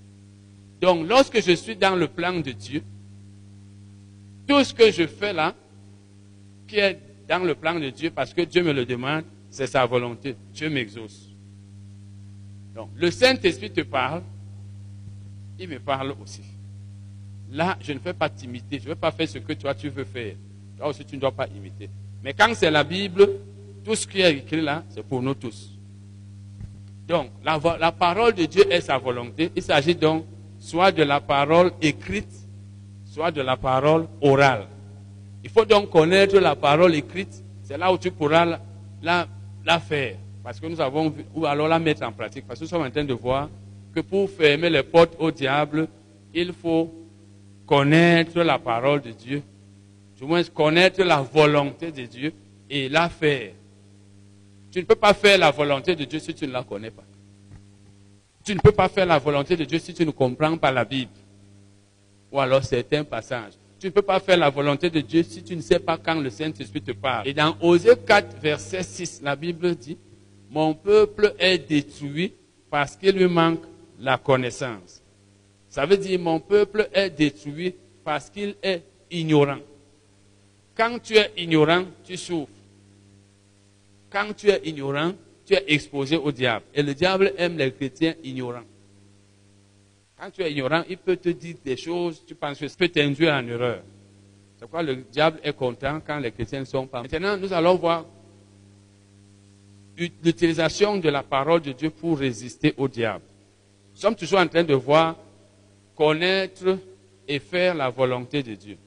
Donc, 0.82 1.08
lorsque 1.08 1.42
je 1.42 1.52
suis 1.52 1.76
dans 1.76 1.96
le 1.96 2.08
plan 2.08 2.34
de 2.40 2.52
Dieu, 2.52 2.82
tout 4.52 4.64
ce 4.66 4.74
que 4.74 4.92
je 4.92 5.08
fais 5.08 5.32
là, 5.32 5.56
qui 6.68 6.78
est 6.78 7.00
dans 7.26 7.42
le 7.42 7.56
plan 7.56 7.80
de 7.80 7.90
Dieu, 7.90 8.12
parce 8.12 8.34
que 8.34 8.42
Dieu 8.42 8.62
me 8.64 8.74
le 8.74 8.86
demande, 8.86 9.24
c'est 9.50 9.68
sa 9.68 9.86
volonté. 9.86 10.36
Dieu 10.54 10.70
m'exauce. 10.70 11.30
Donc, 12.76 12.90
le 12.96 13.10
Saint-Esprit 13.12 13.72
te 13.72 13.82
parle, 13.82 14.24
il 15.58 15.70
me 15.70 15.80
parle 15.80 16.14
aussi. 16.22 16.42
Là, 17.50 17.78
je 17.80 17.94
ne 17.94 18.00
fais 18.00 18.14
pas 18.14 18.28
t'imiter, 18.28 18.80
je 18.80 18.84
ne 18.84 18.90
veux 18.90 18.96
pas 18.96 19.12
faire 19.12 19.30
ce 19.30 19.38
que 19.38 19.54
toi 19.54 19.74
tu 19.74 19.88
veux 19.88 20.04
faire. 20.04 20.36
Toi 20.78 20.90
aussi, 20.90 21.06
tu 21.06 21.16
ne 21.16 21.22
dois 21.22 21.32
pas 21.32 21.48
imiter. 21.48 21.90
Mais 22.22 22.34
quand 22.34 22.54
c'est 22.54 22.72
la 22.72 22.84
Bible, 22.84 23.30
tout 23.86 23.96
ce 23.96 24.06
qui 24.06 24.20
est 24.20 24.36
écrit 24.36 24.62
là, 24.62 24.84
c'est 24.90 25.04
pour 25.04 25.22
nous 25.22 25.34
tous. 25.34 25.78
Donc, 27.08 27.32
la, 27.44 27.58
la, 27.80 27.92
parole 27.94 28.34
de 28.34 28.46
Dieu 28.46 28.70
est 28.70 28.82
sa 28.82 28.98
volonté. 28.98 29.50
Il 29.56 29.64
s'agit 29.64 29.96
donc 29.96 30.26
soit 30.60 30.92
de 30.92 31.04
la 31.04 31.22
parole 31.22 31.72
écrite, 31.82 32.41
soit 33.12 33.32
de 33.32 33.42
la 33.42 33.58
parole 33.58 34.08
orale. 34.22 34.68
Il 35.44 35.50
faut 35.50 35.66
donc 35.66 35.90
connaître 35.90 36.40
la 36.40 36.56
parole 36.56 36.96
écrite. 36.96 37.44
C'est 37.64 37.78
là 37.78 37.92
où 37.92 37.98
tu 37.98 38.10
pourras 38.10 38.58
la, 39.02 39.80
faire. 39.80 40.16
Parce 40.42 40.60
que 40.60 40.68
nous 40.68 40.80
avons 40.80 41.10
vu, 41.10 41.26
ou 41.36 41.46
alors 41.46 41.68
la 41.68 41.78
mettre 41.78 42.04
en 42.04 42.12
pratique. 42.14 42.46
Parce 42.48 42.60
que 42.60 42.64
nous 42.64 42.70
sommes 42.70 42.84
en 42.86 42.90
train 42.90 43.04
de 43.04 43.14
voir 43.14 43.50
que 43.94 44.00
pour 44.00 44.30
fermer 44.30 44.70
les 44.70 44.84
portes 44.84 45.16
au 45.20 45.30
diable, 45.30 45.90
il 46.34 46.54
faut 46.54 46.90
connaître 47.66 48.42
la 48.42 48.58
parole 48.58 49.02
de 49.02 49.12
Dieu 49.12 49.44
Du 50.18 50.24
moins 50.26 50.44
connaître 50.44 51.04
la 51.04 51.22
volonté 51.22 51.92
de 51.92 52.06
Dieu 52.06 52.34
et 52.70 52.88
la 52.88 53.10
faire. 53.10 53.52
Tu 54.72 54.80
ne 54.80 54.86
peux 54.86 54.96
pas 54.96 55.14
faire 55.14 55.38
la 55.38 55.52
volonté 55.52 55.96
de 55.98 56.06
Dieu 56.06 56.20
si 56.20 56.34
tu 56.34 56.48
ne 56.48 56.54
la 56.54 56.64
connais 56.64 56.92
pas. 56.92 57.04
Tu 58.46 58.56
ne 58.56 58.60
peux 58.60 58.72
pas 58.72 58.88
faire 58.88 59.06
la 59.06 59.20
volonté 59.20 59.58
de 59.58 59.66
Dieu 59.66 59.80
si 59.80 59.94
tu 59.94 60.06
ne 60.06 60.12
comprends 60.12 60.56
pas 60.56 60.72
la 60.72 60.86
Bible. 60.86 61.12
Ou 62.32 62.40
alors 62.40 62.64
certains 62.64 63.04
passages. 63.04 63.54
Tu 63.80 63.88
ne 63.88 63.92
peux 63.92 64.02
pas 64.02 64.20
faire 64.20 64.38
la 64.38 64.50
volonté 64.50 64.90
de 64.90 65.02
Dieu 65.02 65.24
si 65.24 65.44
tu 65.44 65.56
ne 65.56 65.62
sais 65.62 65.80
pas 65.80 65.98
quand 65.98 66.16
le 66.16 66.30
Saint-Esprit 66.30 66.82
te 66.82 66.92
parle. 66.92 67.28
Et 67.28 67.34
dans 67.34 67.58
Osée 67.62 67.96
4, 68.06 68.38
verset 68.40 68.84
6, 68.84 69.22
la 69.24 69.36
Bible 69.36 69.76
dit, 69.76 69.98
Mon 70.50 70.74
peuple 70.74 71.34
est 71.40 71.58
détruit 71.58 72.34
parce 72.70 72.96
qu'il 72.96 73.16
lui 73.16 73.28
manque 73.28 73.62
la 74.00 74.18
connaissance. 74.18 75.02
Ça 75.68 75.86
veut 75.86 75.98
dire, 75.98 76.20
mon 76.20 76.40
peuple 76.40 76.90
est 76.94 77.10
détruit 77.10 77.74
parce 78.04 78.30
qu'il 78.30 78.56
est 78.62 78.84
ignorant. 79.10 79.60
Quand 80.76 81.00
tu 81.02 81.16
es 81.16 81.32
ignorant, 81.38 81.86
tu 82.04 82.18
souffres. 82.18 82.52
Quand 84.10 84.34
tu 84.36 84.50
es 84.50 84.62
ignorant, 84.66 85.14
tu 85.46 85.54
es 85.54 85.64
exposé 85.68 86.18
au 86.18 86.32
diable. 86.32 86.66
Et 86.74 86.84
le 86.84 86.94
diable 86.94 87.34
aime 87.38 87.58
les 87.58 87.72
chrétiens 87.72 88.16
ignorants. 88.24 88.66
Quand 90.22 90.30
tu 90.30 90.44
es 90.44 90.52
ignorant, 90.52 90.84
il 90.88 91.00
peut 91.00 91.18
te 91.18 91.30
dire 91.30 91.56
des 91.66 91.76
choses, 91.76 92.24
tu 92.28 92.36
penses 92.36 92.60
que 92.60 92.68
ça 92.68 92.78
peut 92.78 92.90
t'induire 92.90 93.34
en 93.34 93.48
erreur. 93.48 93.82
C'est 94.54 94.62
pourquoi 94.62 94.84
le 94.84 94.98
diable 94.98 95.40
est 95.44 95.54
content 95.54 96.00
quand 96.06 96.20
les 96.20 96.32
chrétiens 96.32 96.60
ne 96.60 96.66
sont 96.66 96.86
pas. 96.86 97.02
Maintenant, 97.02 97.36
nous 97.38 97.52
allons 97.52 97.74
voir 97.74 98.06
l'utilisation 99.98 100.98
de 100.98 101.10
la 101.10 101.24
parole 101.24 101.62
de 101.62 101.72
Dieu 101.72 101.90
pour 101.90 102.20
résister 102.20 102.76
au 102.78 102.88
diable. 102.88 103.24
Nous 103.96 104.00
sommes 104.00 104.16
toujours 104.16 104.38
en 104.38 104.48
train 104.48 104.64
de 104.64 104.76
voir 104.76 105.16
connaître 105.96 106.78
et 107.28 107.40
faire 107.40 107.74
la 107.74 107.90
volonté 107.90 108.44
de 108.44 108.54
Dieu. 108.54 108.78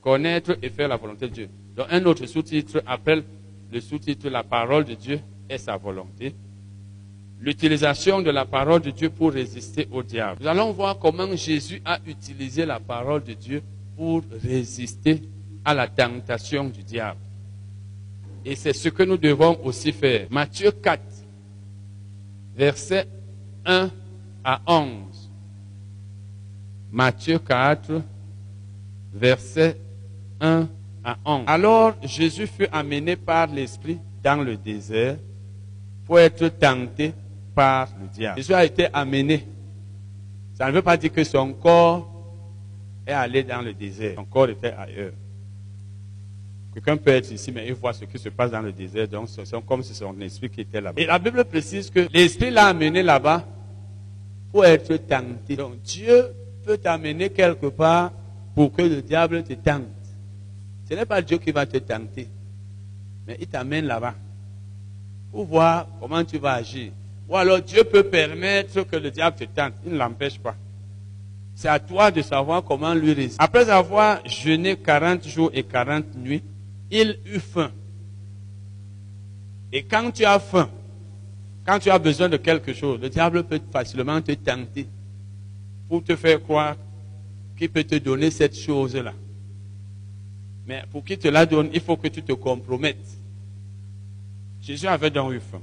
Connaître 0.00 0.56
et 0.62 0.70
faire 0.70 0.88
la 0.88 0.96
volonté 0.96 1.28
de 1.28 1.34
Dieu. 1.34 1.48
Donc 1.76 1.88
un 1.90 2.02
autre 2.06 2.24
sous-titre 2.24 2.82
appelle 2.86 3.22
le 3.70 3.80
sous-titre 3.82 4.30
La 4.30 4.44
parole 4.44 4.86
de 4.86 4.94
Dieu 4.94 5.20
et 5.50 5.58
sa 5.58 5.76
volonté. 5.76 6.34
L'utilisation 7.44 8.22
de 8.22 8.30
la 8.30 8.46
parole 8.46 8.80
de 8.80 8.90
Dieu 8.90 9.10
pour 9.10 9.30
résister 9.30 9.86
au 9.92 10.02
diable. 10.02 10.40
Nous 10.40 10.48
allons 10.48 10.72
voir 10.72 10.98
comment 10.98 11.36
Jésus 11.36 11.82
a 11.84 11.98
utilisé 12.06 12.64
la 12.64 12.80
parole 12.80 13.22
de 13.22 13.34
Dieu 13.34 13.62
pour 13.98 14.22
résister 14.42 15.20
à 15.62 15.74
la 15.74 15.86
tentation 15.86 16.64
du 16.64 16.82
diable. 16.82 17.20
Et 18.46 18.56
c'est 18.56 18.72
ce 18.72 18.88
que 18.88 19.02
nous 19.02 19.18
devons 19.18 19.58
aussi 19.62 19.92
faire. 19.92 20.26
Matthieu 20.30 20.70
4, 20.70 21.02
versets 22.56 23.06
1 23.66 23.90
à 24.42 24.60
11. 24.66 25.30
Matthieu 26.92 27.38
4, 27.38 28.00
versets 29.12 29.76
1 30.40 30.66
à 31.04 31.18
11. 31.26 31.44
Alors 31.46 31.94
Jésus 32.04 32.46
fut 32.46 32.68
amené 32.72 33.16
par 33.16 33.48
l'Esprit 33.48 33.98
dans 34.22 34.42
le 34.42 34.56
désert 34.56 35.18
pour 36.06 36.18
être 36.18 36.48
tenté 36.48 37.12
par 37.54 37.88
le 38.00 38.08
diable. 38.08 38.38
Jésus 38.38 38.54
a 38.54 38.64
été 38.64 38.88
amené. 38.92 39.46
Ça 40.54 40.66
ne 40.66 40.72
veut 40.72 40.82
pas 40.82 40.96
dire 40.96 41.12
que 41.12 41.24
son 41.24 41.52
corps 41.52 42.10
est 43.06 43.12
allé 43.12 43.42
dans 43.42 43.60
le 43.60 43.72
désert. 43.74 44.14
Son 44.16 44.24
corps 44.24 44.48
était 44.48 44.72
ailleurs. 44.72 45.12
Quelqu'un 46.72 46.96
peut 46.96 47.10
être 47.12 47.30
ici, 47.30 47.52
mais 47.52 47.68
il 47.68 47.74
voit 47.74 47.92
ce 47.92 48.04
qui 48.04 48.18
se 48.18 48.28
passe 48.28 48.50
dans 48.50 48.60
le 48.60 48.72
désert, 48.72 49.06
donc 49.06 49.28
c'est 49.28 49.64
comme 49.64 49.82
si 49.84 49.94
son 49.94 50.20
esprit 50.20 50.50
qui 50.50 50.62
était 50.62 50.80
là-bas. 50.80 51.00
Et 51.00 51.06
la 51.06 51.20
Bible 51.20 51.44
précise 51.44 51.88
que 51.88 52.08
l'esprit 52.12 52.50
l'a 52.50 52.66
amené 52.66 53.00
là-bas 53.00 53.44
pour 54.50 54.64
être 54.64 54.96
tenté. 54.96 55.54
Donc 55.54 55.80
Dieu 55.82 56.34
peut 56.64 56.76
t'amener 56.76 57.30
quelque 57.30 57.66
part 57.66 58.10
pour 58.56 58.72
que 58.72 58.82
le 58.82 59.02
diable 59.02 59.44
te 59.44 59.52
tente. 59.52 59.82
Ce 60.88 60.94
n'est 60.94 61.06
pas 61.06 61.22
Dieu 61.22 61.38
qui 61.38 61.52
va 61.52 61.64
te 61.64 61.76
tenter, 61.78 62.28
mais 63.26 63.36
il 63.40 63.46
t'amène 63.46 63.86
là-bas 63.86 64.14
pour 65.30 65.44
voir 65.44 65.86
comment 66.00 66.24
tu 66.24 66.38
vas 66.38 66.54
agir. 66.54 66.90
Ou 67.28 67.36
alors 67.36 67.60
Dieu 67.60 67.84
peut 67.84 68.02
permettre 68.04 68.82
que 68.82 68.96
le 68.96 69.10
diable 69.10 69.36
te 69.36 69.44
tente, 69.44 69.74
il 69.86 69.92
ne 69.92 69.98
l'empêche 69.98 70.38
pas. 70.38 70.56
C'est 71.54 71.68
à 71.68 71.78
toi 71.78 72.10
de 72.10 72.20
savoir 72.20 72.64
comment 72.64 72.94
lui 72.94 73.12
résister. 73.12 73.42
Après 73.42 73.70
avoir 73.70 74.26
jeûné 74.26 74.76
40 74.76 75.26
jours 75.26 75.50
et 75.54 75.62
40 75.62 76.16
nuits, 76.16 76.42
il 76.90 77.18
eut 77.26 77.40
faim. 77.40 77.70
Et 79.72 79.82
quand 79.82 80.10
tu 80.10 80.24
as 80.24 80.38
faim, 80.38 80.68
quand 81.64 81.78
tu 81.78 81.90
as 81.90 81.98
besoin 81.98 82.28
de 82.28 82.36
quelque 82.36 82.74
chose, 82.74 83.00
le 83.00 83.08
diable 83.08 83.44
peut 83.44 83.60
facilement 83.72 84.20
te 84.20 84.32
tenter 84.32 84.86
pour 85.88 86.04
te 86.04 86.14
faire 86.16 86.42
croire 86.42 86.76
qu'il 87.56 87.70
peut 87.70 87.84
te 87.84 87.96
donner 87.96 88.30
cette 88.30 88.56
chose-là. 88.56 89.14
Mais 90.66 90.82
pour 90.90 91.04
qu'il 91.04 91.18
te 91.18 91.28
la 91.28 91.46
donne, 91.46 91.70
il 91.72 91.80
faut 91.80 91.96
que 91.96 92.08
tu 92.08 92.22
te 92.22 92.32
compromettes. 92.32 93.18
Jésus 94.60 94.86
avait 94.86 95.10
donc 95.10 95.32
eu 95.32 95.40
faim. 95.40 95.60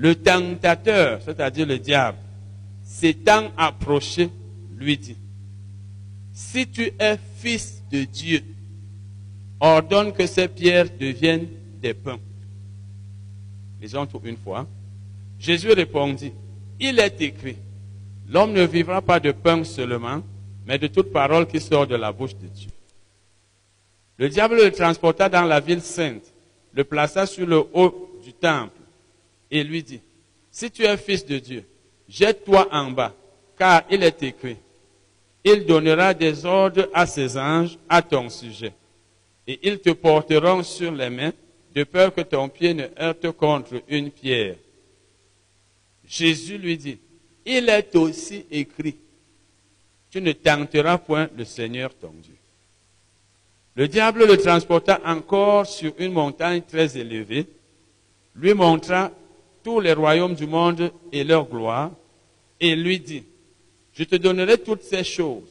Le 0.00 0.14
tentateur, 0.14 1.20
c'est-à-dire 1.22 1.66
le 1.66 1.78
diable, 1.78 2.16
s'étant 2.82 3.50
approché, 3.54 4.30
lui 4.78 4.96
dit, 4.96 5.18
si 6.32 6.66
tu 6.66 6.90
es 6.98 7.18
fils 7.36 7.82
de 7.92 8.04
Dieu, 8.04 8.42
ordonne 9.60 10.14
que 10.14 10.26
ces 10.26 10.48
pierres 10.48 10.88
deviennent 10.98 11.48
des 11.82 11.92
pains. 11.92 12.18
Lisons 13.78 14.06
tout 14.06 14.22
une 14.24 14.38
fois. 14.38 14.66
Jésus 15.38 15.70
répondit, 15.70 16.32
il 16.80 16.98
est 16.98 17.20
écrit, 17.20 17.58
l'homme 18.26 18.54
ne 18.54 18.62
vivra 18.62 19.02
pas 19.02 19.20
de 19.20 19.32
pain 19.32 19.62
seulement, 19.64 20.22
mais 20.64 20.78
de 20.78 20.86
toute 20.86 21.12
parole 21.12 21.46
qui 21.46 21.60
sort 21.60 21.86
de 21.86 21.96
la 21.96 22.10
bouche 22.10 22.36
de 22.36 22.46
Dieu. 22.46 22.70
Le 24.16 24.30
diable 24.30 24.56
le 24.64 24.72
transporta 24.72 25.28
dans 25.28 25.44
la 25.44 25.60
ville 25.60 25.82
sainte, 25.82 26.32
le 26.72 26.84
plaça 26.84 27.26
sur 27.26 27.46
le 27.46 27.62
haut 27.74 28.18
du 28.24 28.32
temple 28.32 28.79
et 29.50 29.64
lui 29.64 29.82
dit, 29.82 30.00
si 30.50 30.70
tu 30.70 30.82
es 30.82 30.96
fils 30.96 31.24
de 31.24 31.38
Dieu, 31.38 31.64
jette-toi 32.08 32.68
en 32.72 32.90
bas, 32.90 33.14
car 33.58 33.82
il 33.90 34.02
est 34.02 34.22
écrit, 34.22 34.56
il 35.44 35.64
donnera 35.64 36.14
des 36.14 36.44
ordres 36.44 36.88
à 36.92 37.06
ses 37.06 37.36
anges 37.36 37.78
à 37.88 38.02
ton 38.02 38.28
sujet 38.28 38.72
et 39.50 39.58
ils 39.62 39.80
te 39.80 39.90
porteront 39.90 40.62
sur 40.62 40.92
les 40.92 41.10
mains, 41.10 41.32
de 41.74 41.84
peur 41.84 42.14
que 42.14 42.20
ton 42.20 42.48
pied 42.48 42.74
ne 42.74 42.86
heurte 43.00 43.30
contre 43.32 43.82
une 43.88 44.10
pierre. 44.10 44.56
Jésus 46.04 46.58
lui 46.58 46.76
dit, 46.76 46.98
il 47.44 47.68
est 47.68 47.94
aussi 47.96 48.44
écrit, 48.50 48.96
tu 50.10 50.20
ne 50.20 50.32
tenteras 50.32 50.98
point 50.98 51.28
le 51.36 51.44
Seigneur 51.44 51.92
ton 51.94 52.12
Dieu. 52.22 52.36
Le 53.76 53.88
diable 53.88 54.26
le 54.26 54.36
transporta 54.36 55.00
encore 55.04 55.66
sur 55.66 55.92
une 55.98 56.12
montagne 56.12 56.62
très 56.62 56.96
élevée, 56.96 57.46
lui 58.34 58.54
montra 58.54 59.10
tous 59.62 59.80
les 59.80 59.92
royaumes 59.92 60.34
du 60.34 60.46
monde 60.46 60.92
et 61.12 61.24
leur 61.24 61.46
gloire, 61.48 61.90
et 62.58 62.76
lui 62.76 63.00
dit, 63.00 63.24
je 63.92 64.04
te 64.04 64.16
donnerai 64.16 64.58
toutes 64.58 64.82
ces 64.82 65.04
choses 65.04 65.50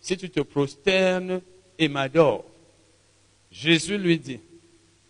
si 0.00 0.16
tu 0.16 0.30
te 0.30 0.40
prosternes 0.40 1.40
et 1.78 1.88
m'adores. 1.88 2.44
Jésus 3.50 3.98
lui 3.98 4.18
dit, 4.18 4.40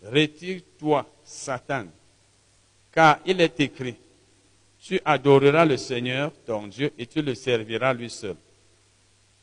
retire-toi, 0.03 1.05
Satan, 1.23 1.85
car 2.93 3.19
il 3.25 3.41
est 3.41 3.59
écrit, 3.59 3.95
tu 4.79 4.99
adoreras 5.03 5.65
le 5.65 5.77
Seigneur, 5.77 6.31
ton 6.45 6.67
Dieu, 6.67 6.91
et 6.97 7.07
tu 7.07 7.21
le 7.21 7.33
serviras 7.33 7.93
lui 7.93 8.09
seul. 8.09 8.35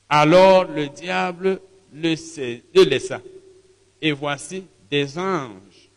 Alors 0.09 0.65
le 0.65 0.89
diable 0.89 1.61
le, 1.93 2.85
laissa. 2.85 3.21
Et 4.01 4.13
voici, 4.13 4.65
des 4.91 5.19
anges 5.19 5.89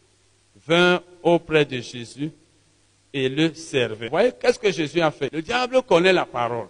vinrent 0.65 1.03
auprès 1.22 1.65
de 1.65 1.80
Jésus 1.80 2.31
et 3.16 3.30
le 3.30 3.54
servaient. 3.54 4.08
Vous 4.08 4.12
voyez, 4.12 4.34
qu'est-ce 4.38 4.60
que 4.60 4.70
Jésus 4.70 5.00
a 5.00 5.10
fait? 5.10 5.32
Le 5.32 5.42
diable 5.42 5.82
connaît 5.84 6.12
la 6.12 6.26
parole. 6.26 6.68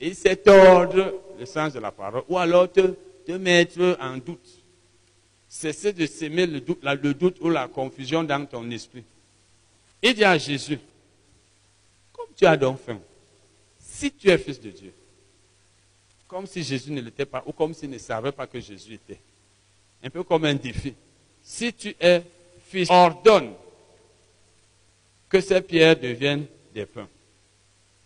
Il 0.00 0.14
sait 0.14 0.36
tordre 0.36 1.14
le 1.36 1.44
sens 1.44 1.72
de 1.72 1.80
la 1.80 1.90
parole, 1.90 2.22
ou 2.28 2.38
alors 2.38 2.70
te, 2.70 2.94
te 3.26 3.32
mettre 3.32 3.98
en 4.00 4.18
doute. 4.18 4.48
Cessez 5.48 5.92
de 5.92 6.06
s'aimer 6.06 6.46
le 6.46 6.60
doute, 6.60 6.78
le 6.84 7.12
doute 7.12 7.38
ou 7.40 7.50
la 7.50 7.66
confusion 7.66 8.22
dans 8.22 8.46
ton 8.46 8.70
esprit. 8.70 9.02
Il 10.00 10.14
dit 10.14 10.22
à 10.22 10.38
Jésus, 10.38 10.78
comme 12.12 12.28
tu 12.36 12.46
as 12.46 12.56
donc 12.56 12.78
faim, 12.78 13.00
si 13.80 14.12
tu 14.12 14.30
es 14.30 14.38
fils 14.38 14.60
de 14.60 14.70
Dieu, 14.70 14.92
comme 16.28 16.46
si 16.46 16.62
Jésus 16.62 16.92
ne 16.92 17.00
l'était 17.00 17.26
pas, 17.26 17.42
ou 17.46 17.52
comme 17.52 17.74
s'il 17.74 17.90
ne 17.90 17.98
savait 17.98 18.32
pas 18.32 18.46
que 18.46 18.60
Jésus 18.60 18.94
était. 18.94 19.18
Un 20.04 20.10
peu 20.10 20.22
comme 20.22 20.44
un 20.44 20.54
défi. 20.54 20.94
Si 21.42 21.72
tu 21.72 21.96
es 21.98 22.22
fils, 22.68 22.88
ordonne 22.90 23.54
que 25.28 25.40
ces 25.40 25.60
pierres 25.60 25.98
deviennent 25.98 26.46
des 26.74 26.86
pains. 26.86 27.08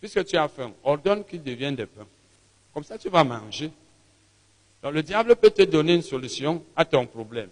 Puisque 0.00 0.24
tu 0.24 0.36
as 0.36 0.48
faim, 0.48 0.72
ordonne 0.82 1.24
qu'ils 1.24 1.42
deviennent 1.42 1.76
des 1.76 1.86
pains. 1.86 2.06
Comme 2.72 2.84
ça, 2.84 2.96
tu 2.96 3.08
vas 3.08 3.24
manger. 3.24 3.70
Donc 4.82 4.94
le 4.94 5.02
diable 5.02 5.36
peut 5.36 5.50
te 5.50 5.62
donner 5.62 5.94
une 5.94 6.02
solution 6.02 6.64
à 6.74 6.84
ton 6.84 7.06
problème. 7.06 7.50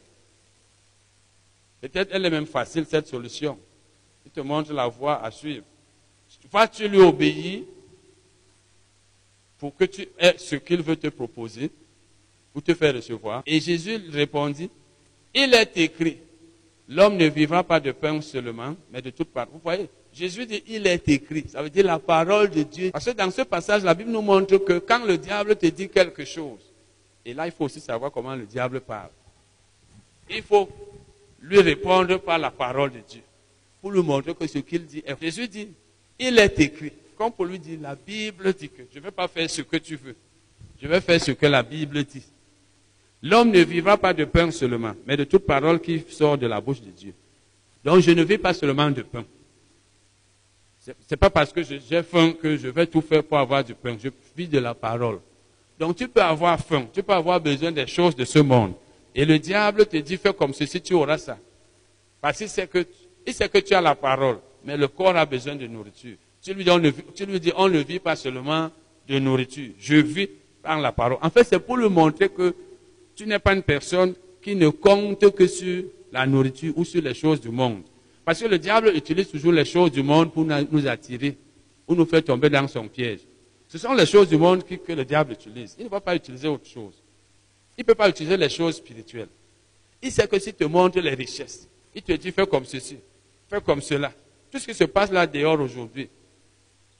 Peut-être 1.81 2.09
elle 2.13 2.25
est 2.25 2.31
même 2.31 2.47
facile, 2.47 2.87
cette 2.89 3.07
solution. 3.07 3.59
Il 4.25 4.31
te 4.31 4.41
montre 4.41 4.73
la 4.73 4.89
voie 4.89 5.23
à 5.23 5.31
suivre. 5.31 5.65
Soit 6.51 6.69
tu 6.69 6.89
lui 6.89 6.99
obéis 6.99 7.65
pour 9.59 9.75
que 9.77 9.85
tu 9.85 10.09
aies 10.19 10.37
ce 10.39 10.57
qu'il 10.57 10.83
veut 10.83 10.97
te 10.97 11.09
proposer, 11.09 11.71
pour 12.53 12.63
te 12.63 12.75
faire 12.75 12.95
recevoir? 12.95 13.43
Et 13.45 13.61
Jésus 13.61 14.01
répondit, 14.11 14.71
il 15.35 15.53
est 15.53 15.77
écrit, 15.77 16.19
l'homme 16.89 17.17
ne 17.17 17.27
vivra 17.27 17.63
pas 17.63 17.79
de 17.81 17.93
pain 17.93 18.21
seulement, 18.21 18.75
mais 18.91 19.03
de 19.03 19.11
toute 19.11 19.29
part. 19.29 19.47
Vous 19.53 19.61
voyez, 19.63 19.89
Jésus 20.13 20.47
dit, 20.47 20.63
il 20.67 20.87
est 20.87 21.09
écrit. 21.09 21.45
Ça 21.49 21.63
veut 21.63 21.71
dire 21.71 21.85
la 21.85 21.99
parole 21.99 22.51
de 22.51 22.63
Dieu. 22.63 22.91
Parce 22.91 23.05
que 23.05 23.11
dans 23.11 23.31
ce 23.31 23.43
passage, 23.43 23.85
la 23.85 23.95
Bible 23.95 24.11
nous 24.11 24.23
montre 24.23 24.57
que 24.59 24.79
quand 24.79 25.05
le 25.05 25.19
diable 25.19 25.57
te 25.57 25.67
dit 25.67 25.89
quelque 25.89 26.25
chose, 26.25 26.61
et 27.25 27.35
là, 27.35 27.47
il 27.47 27.53
faut 27.53 27.67
aussi 27.67 27.81
savoir 27.81 28.11
comment 28.11 28.35
le 28.35 28.47
diable 28.47 28.81
parle. 28.81 29.11
Il 30.31 30.43
faut 30.43 30.69
lui 31.41 31.61
répondre 31.61 32.19
par 32.19 32.39
la 32.39 32.51
parole 32.51 32.91
de 32.91 33.01
Dieu. 33.07 33.23
Pour 33.81 33.91
lui 33.93 34.03
montrer 34.03 34.35
que 34.35 34.47
ce 34.47 34.59
qu'il 34.59 34.87
dit 34.87 35.03
est. 35.07 35.21
Jésus 35.21 35.47
dit, 35.47 35.69
il 36.19 36.39
est 36.39 36.59
écrit. 36.59 36.93
Comme 37.17 37.33
pour 37.33 37.45
lui 37.45 37.59
dire, 37.59 37.79
la 37.81 37.95
Bible 37.95 38.53
dit 38.55 38.69
que 38.69 38.83
je 38.93 38.99
ne 38.99 39.05
vais 39.05 39.11
pas 39.11 39.29
faire 39.29 39.49
ce 39.49 39.63
que 39.63 39.77
tu 39.77 39.97
veux. 39.97 40.17
Je 40.81 40.89
vais 40.89 41.01
faire 41.01 41.21
ce 41.23 41.33
que 41.33 41.47
la 41.47 41.63
Bible 41.63 42.03
dit. 42.05 42.25
L'homme 43.23 43.51
ne 43.51 43.61
vivra 43.61 43.97
pas 43.97 44.13
de 44.15 44.25
pain 44.25 44.51
seulement, 44.51 44.95
mais 45.07 45.17
de 45.17 45.25
toute 45.25 45.45
parole 45.45 45.81
qui 45.81 46.05
sort 46.09 46.39
de 46.39 46.47
la 46.47 46.61
bouche 46.61 46.81
de 46.81 46.91
Dieu. 46.91 47.15
Donc 47.85 48.01
je 48.01 48.11
ne 48.13 48.23
vis 48.23 48.39
pas 48.39 48.55
seulement 48.55 48.91
de 48.91 49.03
pain. 49.03 49.25
Ce 50.81 50.93
n'est 51.11 51.17
pas 51.17 51.31
parce 51.31 51.53
que 51.53 51.63
j'ai 51.63 52.03
faim 52.03 52.33
que 52.33 52.57
je 52.57 52.69
vais 52.69 52.87
tout 52.87 53.01
faire 53.01 53.23
pour 53.23 53.39
avoir 53.39 53.63
du 53.65 53.75
pain. 53.75 53.97
Je 54.03 54.09
vis 54.37 54.49
de 54.49 54.59
la 54.59 54.75
parole. 54.75 55.21
Donc 55.79 55.97
tu 55.97 56.09
peux 56.09 56.23
avoir 56.23 56.59
faim, 56.59 56.87
tu 56.93 57.03
peux 57.03 57.13
avoir 57.13 57.41
besoin 57.41 57.73
des 57.73 57.87
choses 57.87 58.15
de 58.17 58.25
ce 58.25 58.39
monde. 58.39 58.73
Et 59.15 59.25
le 59.25 59.39
diable 59.39 59.87
te 59.87 59.97
dit, 59.97 60.17
fais 60.17 60.33
comme 60.33 60.53
ceci, 60.55 60.81
tu 60.81 60.95
auras 60.95 61.19
ça. 61.19 61.39
Parce 62.21 62.39
qu'il 62.39 62.49
sait 62.49 62.67
que, 62.67 62.87
il 63.27 63.35
sait 63.35 63.49
que 63.49 63.59
tu 63.59 63.75
as 63.75 63.81
la 63.81 63.95
parole, 63.95 64.39
mais 64.65 64.77
le 64.77 64.89
corps 64.89 65.17
a 65.17 65.27
besoin 65.27 65.57
de 65.57 65.67
nourriture. 65.67 66.17
Tu 66.43 66.55
lui 66.55 66.65
dis, 66.65 66.71
on 66.71 66.79
ne, 66.79 66.91
tu 66.91 67.27
lui 67.27 67.41
dis, 67.41 67.53
on 67.57 67.69
ne 67.69 67.79
vit 67.79 67.99
pas 67.99 68.17
seulement 68.17 68.71
de 69.09 69.19
nourriture. 69.19 69.73
Je 69.79 69.97
vis 69.97 70.29
par 70.63 70.81
la 70.81 70.93
parole. 70.93 71.19
En 71.21 71.31
fait, 71.31 71.45
c'est 71.45 71.59
pour 71.59 71.77
lui 71.77 71.89
montrer 71.89 72.29
que 72.29 72.55
tu 73.19 73.27
n'es 73.27 73.41
pas 73.41 73.53
une 73.53 73.65
personne 73.65 74.15
qui 74.41 74.55
ne 74.55 74.69
compte 74.69 75.35
que 75.35 75.49
sur 75.49 75.83
la 76.13 76.25
nourriture 76.25 76.73
ou 76.77 76.85
sur 76.85 77.03
les 77.03 77.15
choses 77.15 77.41
du 77.41 77.49
monde. 77.49 77.83
Parce 78.25 78.41
que 78.41 78.47
le 78.47 78.61
diable 78.61 78.93
utilise 78.95 79.29
toujours 79.29 79.51
les 79.51 79.65
choses 79.65 79.91
du 79.91 80.05
monde 80.05 80.33
pour 80.33 80.45
nous 80.45 80.87
attirer 80.87 81.37
ou 81.89 81.97
nous 81.97 82.07
faire 82.07 82.23
tomber 82.23 82.49
dans 82.49 82.69
son 82.69 82.87
piège. 82.87 83.21
Ce 83.67 83.77
sont 83.77 83.93
les 83.93 84.07
choses 84.07 84.29
du 84.29 84.37
monde 84.37 84.63
que 84.63 84.93
le 84.93 85.05
diable 85.05 85.33
utilise. 85.33 85.75
Il 85.81 85.87
ne 85.87 85.91
va 85.91 86.01
pas 86.01 86.15
utiliser 86.15 86.47
autre 86.47 86.67
chose. 86.67 86.95
Il 87.77 87.81
ne 87.81 87.87
peut 87.87 87.97
pas 87.97 88.09
utiliser 88.09 88.37
les 88.37 88.49
choses 88.49 88.77
spirituelles. 88.77 89.29
Il 90.01 90.13
sait 90.13 90.29
que 90.29 90.39
s'il 90.39 90.55
te 90.55 90.65
montre 90.65 91.01
les 91.01 91.15
richesses, 91.15 91.69
il 91.93 92.03
te 92.03 92.13
dit 92.13 92.31
fais 92.31 92.47
comme 92.47 92.67
ceci, 92.67 92.99
fais 93.49 93.61
comme 93.61 93.83
cela. 93.83 94.13
Tout 94.49 94.61
ce 94.61 94.67
qui 94.67 94.75
se 94.75 94.85
passe 94.85 95.11
là 95.11 95.27
dehors 95.27 95.61
aujourd'hui, 95.61 96.09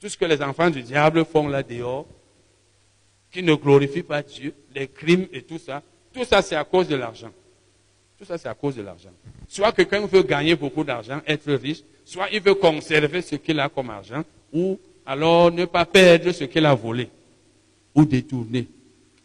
tout 0.01 0.09
ce 0.09 0.17
que 0.17 0.25
les 0.25 0.41
enfants 0.41 0.69
du 0.69 0.83
diable 0.83 1.23
font 1.23 1.47
là 1.47 1.63
dehors, 1.63 2.05
qui 3.31 3.41
ne 3.41 3.53
glorifient 3.53 4.03
pas 4.03 4.21
Dieu, 4.21 4.53
les 4.75 4.89
crimes 4.89 5.27
et 5.31 5.43
tout 5.43 5.59
ça, 5.59 5.81
tout 6.13 6.25
ça 6.25 6.41
c'est 6.41 6.55
à 6.55 6.63
cause 6.63 6.87
de 6.87 6.95
l'argent. 6.95 7.31
Tout 8.19 8.25
ça, 8.25 8.37
c'est 8.37 8.49
à 8.49 8.53
cause 8.53 8.75
de 8.75 8.81
l'argent. 8.81 9.11
Soit 9.47 9.71
quelqu'un 9.71 10.05
veut 10.05 10.23
gagner 10.23 10.53
beaucoup 10.53 10.83
d'argent, 10.83 11.21
être 11.25 11.53
riche, 11.53 11.83
soit 12.03 12.27
il 12.33 12.41
veut 12.41 12.53
conserver 12.53 13.21
ce 13.21 13.35
qu'il 13.35 13.57
a 13.61 13.69
comme 13.69 13.89
argent, 13.89 14.25
ou 14.51 14.77
alors 15.05 15.49
ne 15.49 15.63
pas 15.63 15.85
perdre 15.85 16.29
ce 16.33 16.43
qu'il 16.43 16.65
a 16.65 16.75
volé 16.75 17.09
ou 17.95 18.03
détourné. 18.03 18.67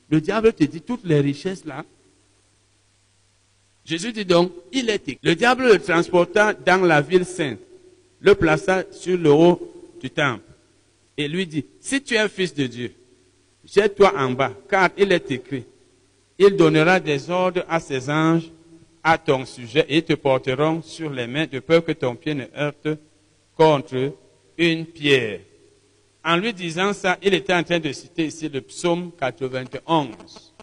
Le 0.09 0.21
diable 0.21 0.53
te 0.53 0.63
dit 0.63 0.81
toutes 0.81 1.05
les 1.05 1.19
richesses 1.21 1.65
là. 1.65 1.85
Jésus 3.85 4.13
dit 4.13 4.25
donc, 4.25 4.53
il 4.73 4.89
était. 4.89 5.19
Le 5.23 5.35
diable 5.35 5.65
le 5.65 5.81
transporta 5.81 6.55
dans 6.55 6.87
la 6.87 7.01
ville 7.01 7.25
sainte, 7.25 7.59
le 8.21 8.37
plaça 8.37 8.85
sur 8.93 9.19
le 9.19 9.33
haut 9.33 9.61
du 10.01 10.09
temple 10.09 10.45
et 11.17 11.27
lui 11.27 11.49
dit, 11.49 11.65
si 11.81 12.01
tu 12.01 12.15
es 12.15 12.29
fils 12.29 12.55
de 12.55 12.67
Dieu, 12.67 12.93
jette-toi 13.65 14.13
en 14.17 14.31
bas, 14.31 14.53
car 14.71 14.91
il 14.97 15.11
est 15.11 15.31
écrit, 15.33 15.65
il 16.39 16.57
donnera 16.57 17.01
des 17.01 17.31
ordres 17.31 17.65
à 17.69 17.81
ses 17.81 18.11
anges 18.11 18.51
à 19.03 19.19
ton 19.19 19.45
sujet 19.45 19.85
et 19.89 20.03
te 20.03 20.15
porteront 20.15 20.83
sur 20.83 21.11
les 21.11 21.27
mains 21.27 21.47
de 21.47 21.61
peur 21.61 21.85
que 21.85 21.93
ton 21.93 22.17
pied 22.17 22.35
ne 22.35 22.47
heurte 22.57 22.89
contre 23.57 24.15
une 24.57 24.87
pierre. 24.87 25.41
En 26.25 26.37
lui 26.37 26.55
disant 26.55 26.93
ça, 26.95 27.19
il 27.23 27.35
était 27.35 27.53
en 27.53 27.63
train 27.63 27.79
de 27.79 27.93
citer 27.93 28.27
ici 28.27 28.49
le 28.49 28.63
psaume 28.63 29.13
91. 29.21 30.55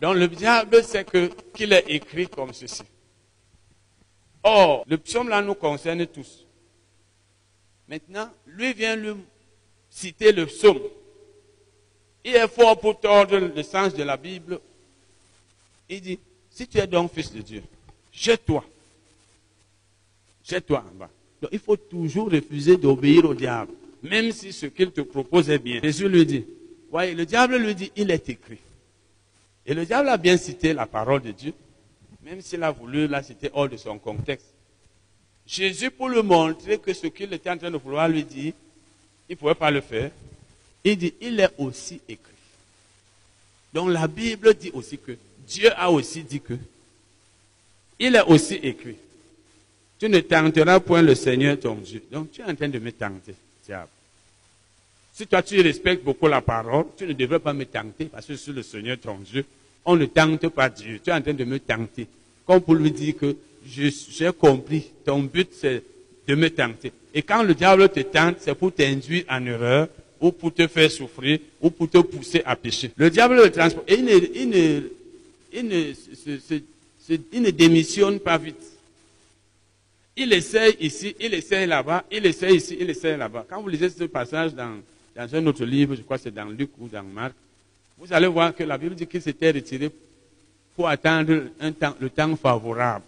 Donc 0.00 0.16
le 0.16 0.28
diable 0.28 0.82
sait 0.84 1.04
que, 1.04 1.30
qu'il 1.54 1.72
est 1.72 1.84
écrit 1.88 2.28
comme 2.28 2.52
ceci. 2.52 2.82
Or, 4.42 4.84
le 4.86 4.98
psaume 4.98 5.28
là 5.28 5.42
nous 5.42 5.54
concerne 5.54 6.06
tous. 6.06 6.46
Maintenant, 7.88 8.30
lui 8.46 8.72
vient 8.72 8.96
lui 8.96 9.14
citer 9.88 10.32
le 10.32 10.46
psaume. 10.46 10.80
Il 12.24 12.34
est 12.34 12.48
fort 12.48 12.78
pour 12.78 13.00
tordre 13.00 13.38
le 13.38 13.62
sens 13.62 13.94
de 13.94 14.02
la 14.02 14.16
Bible. 14.16 14.60
Il 15.88 16.00
dit, 16.00 16.18
si 16.50 16.66
tu 16.66 16.78
es 16.78 16.86
donc 16.86 17.12
fils 17.12 17.32
de 17.32 17.40
Dieu, 17.40 17.62
jette-toi. 18.12 18.64
Jette-toi 20.44 20.84
en 20.86 20.98
bas. 20.98 21.10
Donc 21.40 21.50
il 21.52 21.58
faut 21.58 21.76
toujours 21.76 22.30
refuser 22.30 22.76
d'obéir 22.76 23.24
au 23.24 23.34
diable, 23.34 23.72
même 24.02 24.30
si 24.32 24.52
ce 24.52 24.66
qu'il 24.66 24.90
te 24.90 25.00
propose 25.00 25.48
est 25.48 25.58
bien. 25.58 25.80
Jésus 25.82 26.08
lui 26.08 26.26
dit, 26.26 26.44
voyez, 26.90 27.14
le 27.14 27.24
diable 27.24 27.56
lui 27.56 27.74
dit, 27.74 27.90
il 27.96 28.10
est 28.10 28.28
écrit. 28.28 28.58
Et 29.64 29.74
le 29.74 29.86
diable 29.86 30.08
a 30.08 30.16
bien 30.16 30.36
cité 30.36 30.72
la 30.72 30.86
parole 30.86 31.22
de 31.22 31.30
Dieu, 31.30 31.54
même 32.22 32.40
s'il 32.40 32.62
a 32.62 32.70
voulu 32.70 33.06
la 33.06 33.22
citer 33.22 33.50
hors 33.52 33.68
de 33.68 33.76
son 33.76 33.98
contexte. 33.98 34.52
Jésus, 35.46 35.90
pour 35.90 36.08
lui 36.08 36.22
montrer 36.22 36.78
que 36.78 36.92
ce 36.92 37.06
qu'il 37.06 37.32
était 37.32 37.50
en 37.50 37.56
train 37.56 37.70
de 37.70 37.76
vouloir 37.76 38.08
lui 38.08 38.24
dire, 38.24 38.52
il 39.28 39.32
ne 39.32 39.36
pouvait 39.36 39.54
pas 39.54 39.70
le 39.70 39.80
faire, 39.80 40.10
il 40.84 40.96
dit, 40.96 41.14
il 41.20 41.40
est 41.40 41.50
aussi 41.58 42.00
écrit. 42.08 42.30
Donc 43.72 43.90
la 43.90 44.06
Bible 44.08 44.54
dit 44.54 44.70
aussi 44.72 44.98
que 44.98 45.12
Dieu 45.46 45.70
a 45.76 45.90
aussi 45.90 46.22
dit 46.22 46.40
que, 46.40 46.54
il 47.98 48.14
est 48.14 48.22
aussi 48.22 48.54
écrit, 48.54 48.96
tu 49.98 50.08
ne 50.08 50.20
tenteras 50.20 50.80
point 50.80 51.02
le 51.02 51.14
Seigneur 51.14 51.58
ton 51.60 51.74
Dieu. 51.74 52.02
Donc 52.10 52.32
tu 52.32 52.40
es 52.40 52.44
en 52.44 52.54
train 52.54 52.68
de 52.68 52.78
me 52.78 52.90
tenter, 52.92 53.34
diable. 53.64 53.88
Si 55.12 55.26
toi 55.26 55.42
tu 55.42 55.60
respectes 55.60 56.02
beaucoup 56.02 56.26
la 56.28 56.40
parole, 56.40 56.86
tu 56.96 57.06
ne 57.06 57.12
devrais 57.12 57.40
pas 57.40 57.52
me 57.52 57.66
tenter 57.66 58.06
parce 58.06 58.26
que 58.26 58.36
sur 58.36 58.54
le 58.54 58.62
Seigneur 58.62 58.98
ton 58.98 59.18
Dieu, 59.18 59.44
on 59.84 59.96
ne 59.96 60.06
tente 60.06 60.48
pas 60.48 60.68
Dieu. 60.68 61.00
Tu 61.02 61.10
es 61.10 61.12
en 61.12 61.20
train 61.20 61.34
de 61.34 61.44
me 61.44 61.58
tenter. 61.58 62.06
Comme 62.46 62.60
pour 62.60 62.74
lui 62.74 62.90
dire 62.90 63.16
que 63.16 63.36
j'ai 63.66 64.32
compris, 64.32 64.90
ton 65.04 65.20
but 65.22 65.50
c'est 65.52 65.82
de 66.26 66.34
me 66.34 66.48
tenter. 66.48 66.92
Et 67.12 67.22
quand 67.22 67.42
le 67.42 67.54
diable 67.54 67.88
te 67.88 68.00
tente, 68.00 68.36
c'est 68.40 68.54
pour 68.54 68.72
t'induire 68.72 69.24
en 69.28 69.44
erreur, 69.44 69.88
ou 70.20 70.32
pour 70.32 70.52
te 70.52 70.66
faire 70.66 70.90
souffrir, 70.90 71.38
ou 71.60 71.70
pour 71.70 71.88
te 71.88 71.98
pousser 71.98 72.42
à 72.44 72.54
pécher. 72.54 72.90
Le 72.96 73.10
diable 73.10 73.36
le 73.36 73.50
transporte. 73.50 73.90
Et 73.90 73.94
il 73.94 74.04
ne, 74.04 74.18
il 74.34 74.48
ne, 74.50 74.80
il 75.52 75.66
ne, 75.66 76.60
il 77.32 77.42
ne 77.42 77.50
démissionne 77.50 78.20
pas 78.20 78.36
vite. 78.38 78.62
Il 80.16 80.32
essaye 80.32 80.76
ici, 80.80 81.14
il 81.18 81.32
essaye 81.32 81.66
là-bas, 81.66 82.04
il 82.10 82.26
essaye 82.26 82.56
ici, 82.56 82.76
il 82.78 82.90
essaye 82.90 83.16
là-bas. 83.16 83.46
Quand 83.48 83.62
vous 83.62 83.68
lisez 83.68 83.88
ce 83.88 84.04
passage 84.04 84.54
dans, 84.54 84.76
dans 85.16 85.34
un 85.34 85.46
autre 85.46 85.64
livre, 85.64 85.94
je 85.94 86.02
crois 86.02 86.18
que 86.18 86.24
c'est 86.24 86.34
dans 86.34 86.44
Luc 86.44 86.70
ou 86.78 86.88
dans 86.88 87.02
Marc, 87.02 87.32
vous 87.96 88.12
allez 88.12 88.26
voir 88.26 88.54
que 88.54 88.64
la 88.64 88.76
Bible 88.76 88.94
dit 88.94 89.06
qu'il 89.06 89.22
s'était 89.22 89.50
retiré 89.50 89.90
pour 90.76 90.88
attendre 90.88 91.44
un 91.60 91.72
temps, 91.72 91.94
le 92.00 92.10
temps 92.10 92.36
favorable. 92.36 93.04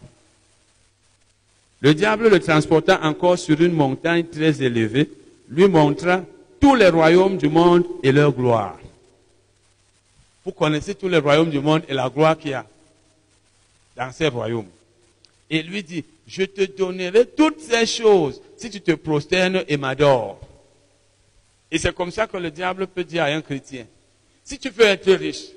Le 1.80 1.94
diable 1.94 2.28
le 2.28 2.38
transporta 2.38 3.00
encore 3.02 3.38
sur 3.38 3.60
une 3.60 3.72
montagne 3.72 4.24
très 4.24 4.62
élevée, 4.62 5.10
lui 5.48 5.66
montra 5.66 6.24
tous 6.62 6.76
les 6.76 6.90
royaumes 6.90 7.38
du 7.38 7.48
monde 7.48 7.84
et 8.04 8.12
leur 8.12 8.30
gloire. 8.30 8.78
Vous 10.44 10.52
connaissez 10.52 10.94
tous 10.94 11.08
les 11.08 11.18
royaumes 11.18 11.50
du 11.50 11.58
monde 11.58 11.82
et 11.88 11.92
la 11.92 12.08
gloire 12.08 12.38
qu'il 12.38 12.52
y 12.52 12.54
a 12.54 12.64
dans 13.96 14.12
ces 14.12 14.28
royaumes. 14.28 14.68
Et 15.50 15.60
lui 15.60 15.82
dit, 15.82 16.04
je 16.24 16.44
te 16.44 16.64
donnerai 16.64 17.26
toutes 17.26 17.58
ces 17.58 17.84
choses 17.84 18.40
si 18.56 18.70
tu 18.70 18.80
te 18.80 18.92
prosternes 18.92 19.64
et 19.66 19.76
m'adores. 19.76 20.38
Et 21.68 21.78
c'est 21.78 21.92
comme 21.92 22.12
ça 22.12 22.28
que 22.28 22.36
le 22.36 22.52
diable 22.52 22.86
peut 22.86 23.02
dire 23.02 23.24
à 23.24 23.26
un 23.26 23.42
chrétien, 23.42 23.84
si 24.44 24.56
tu 24.56 24.70
veux 24.70 24.84
être 24.84 25.12
riche, 25.12 25.48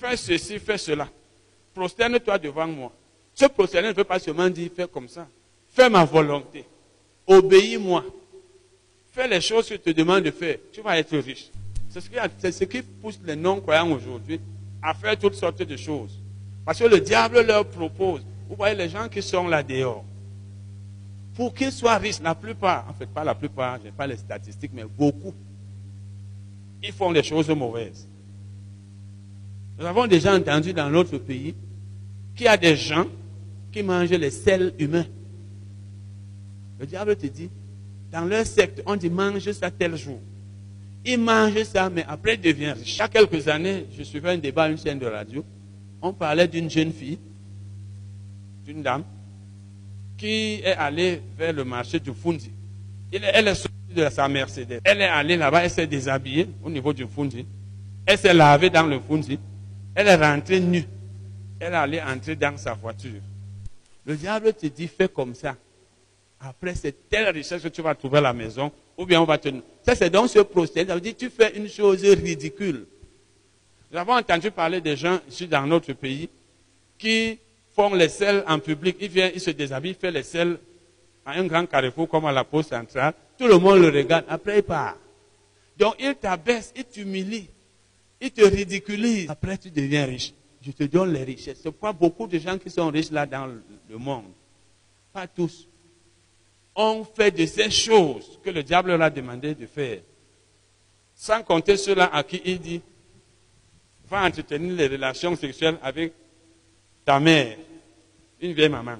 fais 0.00 0.16
ceci, 0.16 0.58
fais 0.58 0.78
cela. 0.78 1.08
Prosterne-toi 1.72 2.36
devant 2.38 2.66
moi. 2.66 2.92
Ce 3.32 3.46
prosterner 3.46 3.88
ne 3.88 3.92
veut 3.94 4.02
pas 4.02 4.18
seulement 4.18 4.50
dire 4.50 4.70
fais 4.74 4.88
comme 4.88 5.08
ça. 5.08 5.28
Fais 5.72 5.88
ma 5.88 6.04
volonté. 6.04 6.64
Obéis-moi. 7.28 8.04
Fais 9.16 9.28
les 9.28 9.40
choses 9.40 9.66
que 9.66 9.76
je 9.76 9.80
te 9.80 9.90
demande 9.92 10.24
de 10.24 10.30
faire. 10.30 10.58
Tu 10.70 10.82
vas 10.82 10.98
être 10.98 11.16
riche. 11.16 11.48
C'est 11.88 12.52
ce, 12.52 12.64
qui 12.64 12.82
pousse 12.82 13.18
les 13.24 13.34
non-croyants 13.34 13.90
aujourd'hui 13.92 14.38
à 14.82 14.92
faire 14.92 15.18
toutes 15.18 15.36
sortes 15.36 15.62
de 15.62 15.74
choses. 15.74 16.20
Parce 16.66 16.78
que 16.78 16.84
le 16.84 17.00
diable 17.00 17.40
leur 17.40 17.66
propose. 17.66 18.20
Vous 18.46 18.56
voyez 18.56 18.76
les 18.76 18.90
gens 18.90 19.08
qui 19.08 19.22
sont 19.22 19.48
là 19.48 19.62
dehors. 19.62 20.04
Pour 21.34 21.54
qu'ils 21.54 21.72
soient 21.72 21.96
riches, 21.96 22.20
la 22.20 22.34
plupart, 22.34 22.86
en 22.90 22.92
fait 22.92 23.06
pas 23.06 23.24
la 23.24 23.34
plupart, 23.34 23.78
je 23.78 23.84
n'ai 23.84 23.90
pas 23.90 24.06
les 24.06 24.16
statistiques, 24.16 24.72
mais 24.74 24.84
beaucoup, 24.84 25.32
ils 26.82 26.92
font 26.92 27.10
des 27.10 27.22
choses 27.22 27.48
mauvaises. 27.48 28.06
Nous 29.78 29.86
avons 29.86 30.06
déjà 30.06 30.36
entendu 30.36 30.74
dans 30.74 30.90
notre 30.90 31.16
pays 31.16 31.54
qu'il 32.34 32.44
y 32.44 32.48
a 32.48 32.56
des 32.58 32.76
gens 32.76 33.06
qui 33.72 33.82
mangent 33.82 34.10
les 34.10 34.30
sels 34.30 34.74
humains. 34.78 35.06
Le 36.78 36.84
diable 36.84 37.16
te 37.16 37.26
dit, 37.26 37.48
dans 38.12 38.24
leur 38.24 38.46
secte, 38.46 38.82
on 38.86 38.96
dit 38.96 39.10
mange 39.10 39.50
ça 39.52 39.70
tel 39.70 39.96
jour. 39.96 40.20
Il 41.04 41.20
mange 41.20 41.62
ça, 41.64 41.88
mais 41.88 42.04
après 42.08 42.34
il 42.34 42.40
devient 42.40 42.72
riche. 42.72 42.96
Il 42.96 42.98
y 42.98 43.02
a 43.02 43.08
quelques 43.08 43.46
années, 43.48 43.86
je 43.96 44.02
suivais 44.02 44.30
un 44.30 44.38
débat 44.38 44.64
à 44.64 44.68
une 44.68 44.78
chaîne 44.78 44.98
de 44.98 45.06
radio. 45.06 45.44
On 46.02 46.12
parlait 46.12 46.48
d'une 46.48 46.68
jeune 46.68 46.92
fille, 46.92 47.18
d'une 48.64 48.82
dame, 48.82 49.04
qui 50.16 50.60
est 50.64 50.74
allée 50.76 51.20
vers 51.36 51.52
le 51.52 51.64
marché 51.64 52.00
du 52.00 52.12
Fundi. 52.12 52.50
Elle 53.12 53.48
est 53.48 53.54
sortie 53.54 53.94
de 53.94 54.08
sa 54.08 54.28
Mercedes. 54.28 54.80
Elle 54.84 55.00
est 55.00 55.04
allée 55.04 55.36
là-bas, 55.36 55.64
elle 55.64 55.70
s'est 55.70 55.86
déshabillée 55.86 56.48
au 56.62 56.70
niveau 56.70 56.92
du 56.92 57.06
Fundi. 57.06 57.46
Elle 58.04 58.18
s'est 58.18 58.34
lavée 58.34 58.70
dans 58.70 58.86
le 58.86 59.00
Fundi. 59.00 59.38
Elle 59.94 60.08
est 60.08 60.16
rentrée 60.16 60.60
nue. 60.60 60.84
Elle 61.58 61.72
est 61.72 61.76
allée 61.76 62.00
entrer 62.02 62.36
dans 62.36 62.56
sa 62.56 62.74
voiture. 62.74 63.20
Le 64.04 64.16
diable 64.16 64.52
te 64.52 64.66
dit, 64.66 64.86
fais 64.88 65.08
comme 65.08 65.34
ça. 65.34 65.56
Après, 66.40 66.74
c'est 66.74 67.08
telle 67.08 67.28
richesse 67.28 67.62
que 67.62 67.68
tu 67.68 67.82
vas 67.82 67.94
trouver 67.94 68.18
à 68.18 68.22
la 68.22 68.32
maison, 68.32 68.70
ou 68.96 69.06
bien 69.06 69.20
on 69.20 69.24
va 69.24 69.38
te... 69.38 69.48
Ça, 69.82 69.94
c'est 69.94 70.10
dans 70.10 70.28
ce 70.28 70.40
procès. 70.40 70.84
Ça 70.86 70.94
veut 70.94 71.00
dire, 71.00 71.16
tu 71.16 71.30
fais 71.30 71.56
une 71.56 71.68
chose 71.68 72.02
ridicule. 72.04 72.86
Nous 73.90 73.98
avons 73.98 74.14
entendu 74.14 74.50
parler 74.50 74.80
des 74.80 74.96
gens 74.96 75.20
ici 75.28 75.46
dans 75.46 75.66
notre 75.66 75.92
pays 75.92 76.28
qui 76.98 77.38
font 77.74 77.94
les 77.94 78.08
selles 78.08 78.44
en 78.46 78.58
public. 78.58 78.96
Ils 79.00 79.08
viennent, 79.08 79.32
ils 79.34 79.40
se 79.40 79.50
déshabillent, 79.50 79.94
font 79.94 80.10
les 80.10 80.22
selles 80.22 80.58
à 81.24 81.32
un 81.32 81.46
grand 81.46 81.66
carrefour 81.66 82.08
comme 82.08 82.26
à 82.26 82.32
la 82.32 82.44
poste 82.44 82.70
centrale. 82.70 83.14
Tout 83.38 83.46
le 83.46 83.58
monde 83.58 83.80
le 83.80 83.88
regarde. 83.88 84.24
Après, 84.28 84.58
il 84.58 84.62
part. 84.62 84.96
Donc, 85.76 85.94
il 85.98 86.14
t'abaisse, 86.14 86.72
il 86.76 86.84
t'humilie, 86.84 87.48
il 88.20 88.30
te 88.30 88.42
ridiculise. 88.42 89.28
Après, 89.28 89.58
tu 89.58 89.70
deviens 89.70 90.06
riche. 90.06 90.32
Je 90.62 90.72
te 90.72 90.84
donne 90.84 91.12
les 91.12 91.22
richesses. 91.22 91.58
C'est 91.62 91.70
pourquoi 91.70 91.92
beaucoup 91.92 92.26
de 92.26 92.38
gens 92.38 92.58
qui 92.58 92.70
sont 92.70 92.88
riches 92.88 93.10
là 93.10 93.26
dans 93.26 93.46
le 93.46 93.98
monde, 93.98 94.24
pas 95.12 95.26
tous, 95.26 95.68
ont 96.76 97.04
fait 97.04 97.30
de 97.30 97.46
ces 97.46 97.70
choses 97.70 98.38
que 98.44 98.50
le 98.50 98.62
diable 98.62 98.90
leur 98.90 99.02
a 99.02 99.10
demandé 99.10 99.54
de 99.54 99.66
faire. 99.66 100.00
Sans 101.14 101.42
compter 101.42 101.76
ceux-là 101.78 102.10
à 102.12 102.22
qui 102.22 102.42
il 102.44 102.60
dit, 102.60 102.82
va 104.08 104.24
entretenir 104.24 104.74
les 104.74 104.86
relations 104.86 105.34
sexuelles 105.34 105.78
avec 105.82 106.12
ta 107.04 107.18
mère, 107.18 107.56
une 108.40 108.52
vieille 108.52 108.68
maman. 108.68 108.98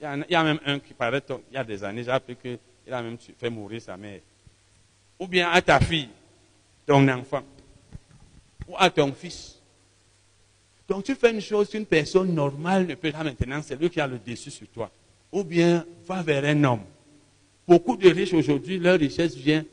Il 0.00 0.24
y, 0.30 0.34
a, 0.34 0.44
même 0.44 0.60
un 0.64 0.78
qui 0.78 0.94
paraît, 0.94 1.22
il 1.50 1.54
y 1.54 1.56
a 1.56 1.64
des 1.64 1.82
années, 1.82 2.04
j'ai 2.04 2.10
appris 2.10 2.36
qu'il 2.36 2.58
a 2.92 3.02
même 3.02 3.18
fait 3.18 3.50
mourir 3.50 3.80
sa 3.80 3.96
mère. 3.96 4.20
Ou 5.18 5.26
bien 5.26 5.50
à 5.50 5.62
ta 5.62 5.80
fille, 5.80 6.08
ton 6.86 7.06
enfant, 7.08 7.42
ou 8.66 8.74
à 8.76 8.90
ton 8.90 9.12
fils. 9.12 9.60
Donc 10.88 11.04
tu 11.04 11.14
fais 11.14 11.32
une 11.32 11.40
chose 11.40 11.68
qu'une 11.68 11.86
personne 11.86 12.32
normale 12.32 12.86
ne 12.86 12.94
peut 12.94 13.12
pas 13.12 13.24
maintenant, 13.24 13.60
c'est 13.62 13.78
lui 13.78 13.90
qui 13.90 14.00
a 14.00 14.06
le 14.06 14.18
dessus 14.18 14.50
sur 14.50 14.66
toi. 14.68 14.90
Ou 15.32 15.44
bien 15.44 15.84
va 16.06 16.22
vers 16.22 16.44
un 16.44 16.64
homme. 16.64 16.82
Beaucoup 17.66 17.96
de 17.96 18.08
riches 18.08 18.32
aujourd'hui, 18.32 18.78
leur 18.78 18.98
richesse 18.98 19.34
vient, 19.36 19.64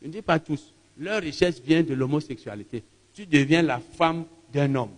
je 0.00 0.06
ne 0.06 0.12
dis 0.12 0.22
pas 0.22 0.38
tous, 0.38 0.72
leur 0.96 1.20
richesse 1.20 1.60
vient 1.60 1.82
de 1.82 1.94
l'homosexualité. 1.94 2.82
Tu 3.12 3.26
deviens 3.26 3.62
la 3.62 3.80
femme 3.80 4.24
d'un 4.52 4.74
homme. 4.74 4.94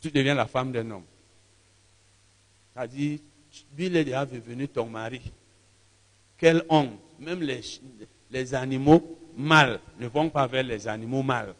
Tu 0.00 0.10
deviens 0.10 0.34
la 0.34 0.46
femme 0.46 0.72
d'un 0.72 0.90
homme. 0.90 1.04
C'est-à-dire, 2.72 3.18
il 3.78 3.96
est 3.96 4.04
déjà 4.04 4.26
devenu 4.26 4.68
ton 4.68 4.86
mari. 4.86 5.20
Quelle 6.36 6.64
honte. 6.68 6.98
Même 7.20 7.42
les, 7.42 7.60
les 8.30 8.54
animaux 8.54 9.18
mâles 9.36 9.78
ne 10.00 10.08
vont 10.08 10.28
pas 10.28 10.46
vers 10.46 10.64
les 10.64 10.88
animaux 10.88 11.22
mâles. 11.22 11.54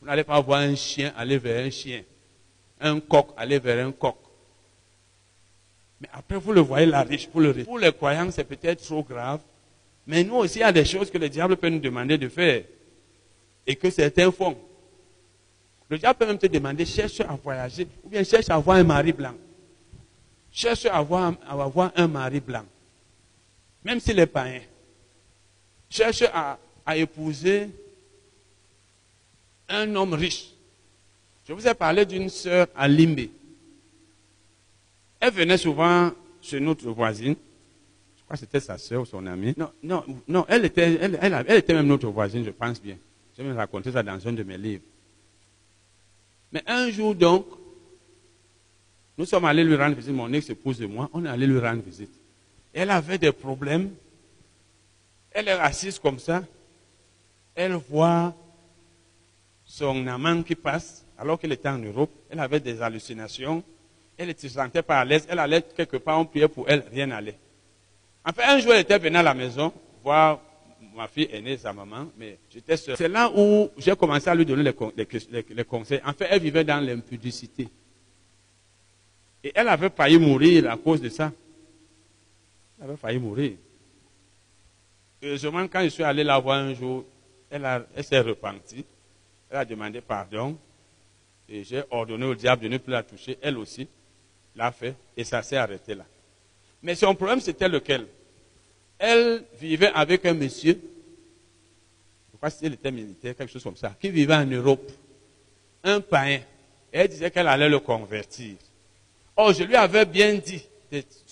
Vous 0.00 0.06
n'allez 0.06 0.24
pas 0.24 0.40
voir 0.40 0.60
un 0.60 0.74
chien 0.74 1.12
aller 1.16 1.38
vers 1.38 1.64
un 1.64 1.70
chien. 1.70 2.02
Un 2.78 3.00
coq 3.00 3.28
aller 3.36 3.58
vers 3.58 3.86
un 3.86 3.92
coq. 3.92 4.16
Mais 6.02 6.08
après, 6.12 6.36
vous 6.36 6.52
le 6.52 6.60
voyez 6.60 6.86
la 6.86 7.02
riche 7.02 7.28
pour 7.28 7.40
le 7.40 7.50
riche. 7.50 7.64
Pour 7.64 7.78
les 7.78 7.92
croyants, 7.92 8.28
c'est 8.32 8.42
peut-être 8.42 8.82
trop 8.82 9.04
grave. 9.04 9.40
Mais 10.04 10.24
nous 10.24 10.34
aussi, 10.34 10.58
il 10.58 10.62
y 10.62 10.64
a 10.64 10.72
des 10.72 10.84
choses 10.84 11.08
que 11.08 11.16
le 11.16 11.28
diable 11.28 11.56
peut 11.56 11.68
nous 11.68 11.78
demander 11.78 12.18
de 12.18 12.28
faire. 12.28 12.64
Et 13.64 13.76
que 13.76 13.88
certains 13.88 14.32
font. 14.32 14.58
Le 15.88 15.98
diable 15.98 16.18
peut 16.18 16.26
même 16.26 16.38
te 16.38 16.48
demander, 16.48 16.84
cherche 16.84 17.20
à 17.20 17.38
voyager. 17.40 17.86
Ou 18.02 18.08
bien 18.08 18.24
cherche 18.24 18.50
à 18.50 18.56
avoir 18.56 18.78
un 18.78 18.82
mari 18.82 19.12
blanc. 19.12 19.34
Cherche 20.50 20.86
à 20.86 20.96
avoir, 20.96 21.34
un 21.94 22.08
mari 22.08 22.40
blanc. 22.40 22.64
Même 23.84 24.00
s'il 24.00 24.18
est 24.18 24.26
païen. 24.26 24.60
Cherche 25.88 26.22
à, 26.34 26.58
à 26.84 26.96
épouser 26.96 27.68
un 29.68 29.94
homme 29.94 30.14
riche. 30.14 30.48
Je 31.46 31.52
vous 31.52 31.68
ai 31.68 31.74
parlé 31.74 32.04
d'une 32.04 32.28
sœur 32.28 32.66
à 32.74 32.88
Limbe. 32.88 33.28
Elle 35.22 35.32
venait 35.32 35.56
souvent 35.56 36.10
chez 36.40 36.58
notre 36.58 36.90
voisine. 36.90 37.36
Je 38.16 38.24
crois 38.24 38.34
que 38.34 38.40
c'était 38.40 38.58
sa 38.58 38.76
sœur 38.76 39.02
ou 39.02 39.04
son 39.04 39.24
amie. 39.24 39.54
Non, 39.56 39.70
non, 39.80 40.04
non, 40.26 40.44
elle 40.48 40.64
était, 40.64 40.98
elle, 41.00 41.16
elle, 41.22 41.58
était 41.58 41.74
même 41.74 41.86
notre 41.86 42.08
voisine, 42.08 42.44
je 42.44 42.50
pense 42.50 42.82
bien. 42.82 42.96
Je 43.38 43.44
vais 43.44 43.52
raconter 43.52 43.92
ça 43.92 44.02
dans 44.02 44.26
un 44.26 44.32
de 44.32 44.42
mes 44.42 44.58
livres. 44.58 44.82
Mais 46.50 46.64
un 46.66 46.90
jour 46.90 47.14
donc, 47.14 47.46
nous 49.16 49.24
sommes 49.24 49.44
allés 49.44 49.62
lui 49.62 49.76
rendre 49.76 49.94
visite, 49.94 50.12
mon 50.12 50.32
ex-épouse 50.32 50.82
et 50.82 50.88
moi, 50.88 51.08
on 51.12 51.24
est 51.24 51.28
allé 51.28 51.46
lui 51.46 51.60
rendre 51.60 51.84
visite. 51.84 52.12
Elle 52.74 52.90
avait 52.90 53.18
des 53.18 53.30
problèmes. 53.30 53.90
Elle 55.30 55.46
est 55.46 55.52
assise 55.52 56.00
comme 56.00 56.18
ça. 56.18 56.42
Elle 57.54 57.74
voit 57.74 58.34
son 59.64 60.04
amant 60.08 60.42
qui 60.42 60.56
passe, 60.56 61.06
alors 61.16 61.38
qu'elle 61.38 61.52
était 61.52 61.68
en 61.68 61.78
Europe, 61.78 62.10
elle 62.28 62.40
avait 62.40 62.58
des 62.58 62.82
hallucinations, 62.82 63.62
elle 64.16 64.28
ne 64.28 64.34
se 64.34 64.48
sentait 64.48 64.82
pas 64.82 65.00
à 65.00 65.04
l'aise, 65.04 65.26
elle 65.28 65.38
allait 65.38 65.62
quelque 65.62 65.96
part, 65.96 66.18
on 66.18 66.24
priait 66.24 66.48
pour 66.48 66.68
elle, 66.68 66.84
rien 66.92 67.06
n'allait. 67.06 67.38
Enfin, 68.24 68.42
un 68.46 68.58
jour, 68.58 68.72
elle 68.72 68.80
était 68.80 68.98
venue 68.98 69.16
à 69.16 69.22
la 69.22 69.34
maison, 69.34 69.72
voir 70.02 70.40
ma 70.94 71.08
fille 71.08 71.28
aînée, 71.32 71.56
sa 71.56 71.72
maman, 71.72 72.06
mais 72.16 72.38
j'étais 72.50 72.76
seul. 72.76 72.96
C'est 72.96 73.08
là 73.08 73.30
où 73.34 73.70
j'ai 73.78 73.96
commencé 73.96 74.28
à 74.28 74.34
lui 74.34 74.44
donner 74.44 74.62
les, 74.62 75.64
conseils. 75.64 76.00
En 76.04 76.12
fait, 76.12 76.26
elle 76.30 76.40
vivait 76.40 76.64
dans 76.64 76.84
l'impudicité. 76.84 77.68
Et 79.42 79.50
elle 79.54 79.68
avait 79.68 79.90
failli 79.90 80.18
mourir 80.18 80.70
à 80.70 80.76
cause 80.76 81.00
de 81.00 81.08
ça. 81.08 81.32
Elle 82.78 82.90
avait 82.90 82.96
failli 82.96 83.18
mourir. 83.18 83.52
Heureusement, 85.22 85.66
quand 85.68 85.82
je 85.82 85.88
suis 85.88 86.02
allé 86.04 86.22
la 86.22 86.38
voir 86.38 86.58
un 86.58 86.74
jour, 86.74 87.04
elle, 87.50 87.66
elle 87.96 88.04
s'est 88.04 88.20
repentie. 88.20 88.84
Elle 89.50 89.56
a 89.58 89.64
demandé 89.64 90.00
pardon. 90.00 90.56
Et 91.48 91.64
j'ai 91.64 91.82
ordonné 91.90 92.24
au 92.24 92.34
diable 92.34 92.62
de 92.62 92.68
ne 92.68 92.78
plus 92.78 92.92
la 92.92 93.02
toucher. 93.02 93.36
Elle 93.42 93.58
aussi 93.58 93.88
l'a 94.56 94.72
fait. 94.72 94.94
Et 95.16 95.24
ça 95.24 95.42
s'est 95.42 95.56
arrêté 95.56 95.94
là. 95.94 96.04
Mais 96.82 96.94
son 96.94 97.14
problème, 97.14 97.40
c'était 97.40 97.68
lequel? 97.68 98.06
Elle 98.98 99.44
vivait 99.58 99.90
avec 99.94 100.24
un 100.26 100.34
monsieur, 100.34 100.80
je 102.32 102.36
crois 102.36 102.50
qu'il 102.50 102.72
était 102.72 102.90
militaire, 102.90 103.36
quelque 103.36 103.52
chose 103.52 103.62
comme 103.62 103.76
ça, 103.76 103.94
qui 104.00 104.10
vivait 104.10 104.34
en 104.34 104.46
Europe. 104.46 104.90
Un 105.84 106.00
païen. 106.00 106.40
Elle 106.92 107.08
disait 107.08 107.30
qu'elle 107.30 107.48
allait 107.48 107.68
le 107.68 107.80
convertir. 107.80 108.56
Oh, 109.36 109.52
je 109.52 109.64
lui 109.64 109.74
avais 109.74 110.04
bien 110.04 110.34
dit, 110.34 110.64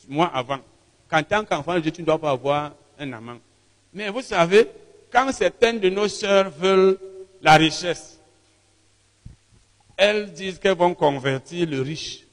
moi 0.08 0.30
avant, 0.34 0.58
qu'en 1.08 1.22
tant 1.22 1.44
qu'enfant 1.44 1.80
tu 1.80 2.00
ne 2.00 2.06
dois 2.06 2.18
pas 2.18 2.30
avoir 2.30 2.72
un 2.98 3.12
amant. 3.12 3.38
Mais 3.92 4.08
vous 4.08 4.22
savez, 4.22 4.66
quand 5.12 5.30
certaines 5.32 5.78
de 5.78 5.90
nos 5.90 6.08
sœurs 6.08 6.50
veulent 6.50 6.98
la 7.42 7.56
richesse. 7.56 8.18
Elles 9.96 10.32
disent 10.32 10.58
qu'elles 10.58 10.76
vont 10.76 10.94
convertir 10.94 11.68
le 11.68 11.82
riche. 11.82 12.24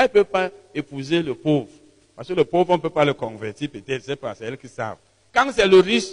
Elles 0.00 0.06
ne 0.06 0.12
peuvent 0.12 0.24
pas 0.24 0.50
épouser 0.74 1.22
le 1.22 1.34
pauvre. 1.34 1.68
Parce 2.16 2.26
que 2.26 2.32
le 2.32 2.46
pauvre, 2.46 2.70
on 2.70 2.76
ne 2.76 2.80
peut 2.80 2.88
pas 2.88 3.04
le 3.04 3.12
convertir, 3.12 3.68
peut-être, 3.68 4.02
c'est 4.02 4.16
pas, 4.16 4.34
c'est 4.34 4.46
elles 4.46 4.56
qui 4.56 4.66
savent. 4.66 4.96
Quand 5.30 5.52
c'est 5.52 5.66
le 5.66 5.78
riche, 5.78 6.08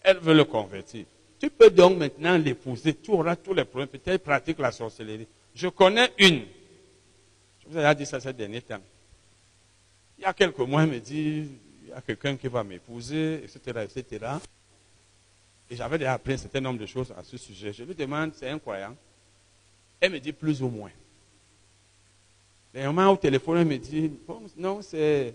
elles 0.00 0.18
veulent 0.18 0.36
le 0.36 0.44
convertir. 0.44 1.04
Tu 1.40 1.50
peux 1.50 1.68
donc 1.68 1.98
maintenant 1.98 2.38
l'épouser, 2.38 2.94
tu 2.94 3.10
auras 3.10 3.34
tous 3.34 3.54
les 3.54 3.64
problèmes, 3.64 3.88
peut-être 3.88 4.22
pratique 4.22 4.60
la 4.60 4.70
sorcellerie. 4.70 5.26
Je 5.52 5.66
connais 5.66 6.12
une. 6.16 6.42
Je 7.64 7.72
vous 7.72 7.78
ai 7.78 7.94
dit 7.96 8.06
ça 8.06 8.20
ces 8.20 8.32
derniers 8.32 8.62
temps. 8.62 8.78
Il 10.16 10.22
y 10.22 10.24
a 10.24 10.32
quelques 10.32 10.60
mois, 10.60 10.84
elle 10.84 10.90
me 10.90 11.00
dit, 11.00 11.48
il 11.82 11.88
y 11.88 11.92
a 11.92 12.00
quelqu'un 12.02 12.36
qui 12.36 12.46
va 12.46 12.62
m'épouser, 12.62 13.42
etc., 13.42 13.84
etc. 13.90 14.26
Et 15.68 15.74
j'avais 15.74 15.98
déjà 15.98 16.12
appris 16.12 16.34
un 16.34 16.38
certain 16.38 16.60
nombre 16.60 16.78
de 16.78 16.86
choses 16.86 17.12
à 17.18 17.24
ce 17.24 17.36
sujet. 17.36 17.72
Je 17.72 17.82
lui 17.82 17.96
demande, 17.96 18.30
c'est 18.36 18.48
un 18.48 18.60
croyant 18.60 18.94
Elle 20.00 20.12
me 20.12 20.20
dit 20.20 20.32
plus 20.32 20.62
ou 20.62 20.68
moins. 20.68 20.90
Moment 22.82 23.10
au 23.10 23.16
téléphone, 23.16 23.58
elle 23.58 23.66
me 23.66 23.78
dit, 23.78 24.10
non, 24.56 24.82
c'est... 24.82 25.34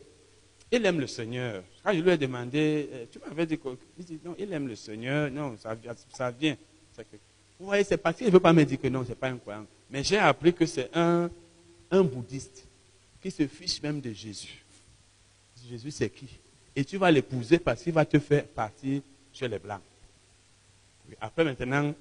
Il 0.71 0.85
aime 0.85 0.99
le 0.99 1.07
Seigneur. 1.07 1.63
Quand 1.83 1.93
je 1.93 1.99
lui 1.99 2.11
ai 2.11 2.17
demandé, 2.17 2.89
euh, 2.91 3.05
tu 3.11 3.17
m'avais 3.19 3.45
dit 3.45 3.57
quoi? 3.57 3.75
Il 3.97 4.05
dit, 4.05 4.19
non, 4.23 4.35
il 4.37 4.53
aime 4.53 4.67
le 4.67 4.75
Seigneur. 4.75 5.31
Non, 5.31 5.55
ça, 5.57 5.75
ça 6.13 6.29
vient. 6.29 6.55
Vous 7.59 7.65
voyez, 7.65 7.83
c'est 7.83 7.97
parce 7.97 8.17
qu'il 8.17 8.27
ne 8.27 8.31
veut 8.31 8.39
pas 8.39 8.53
me 8.53 8.63
dire 8.63 8.79
que 8.79 8.87
non, 8.87 9.03
ce 9.03 9.09
n'est 9.09 9.15
pas 9.15 9.29
un 9.29 9.37
croyant. 9.37 9.65
Mais 9.89 10.03
j'ai 10.03 10.19
appris 10.19 10.53
que 10.53 10.65
c'est 10.67 10.95
un, 10.95 11.29
un 11.89 12.03
bouddhiste 12.03 12.67
qui 13.19 13.31
se 13.31 13.47
fiche 13.47 13.81
même 13.81 13.99
de 13.99 14.11
Jésus. 14.13 14.63
Jésus, 15.67 15.91
c'est 15.91 16.09
qui? 16.09 16.27
Et 16.75 16.85
tu 16.85 16.97
vas 16.97 17.09
l'épouser 17.09 17.57
parce 17.57 17.81
qu'il 17.81 17.93
va 17.93 18.05
te 18.05 18.19
faire 18.19 18.45
partir 18.45 19.01
chez 19.33 19.47
les 19.47 19.59
Blancs. 19.59 19.81
Après, 21.19 21.43
maintenant, 21.43 21.93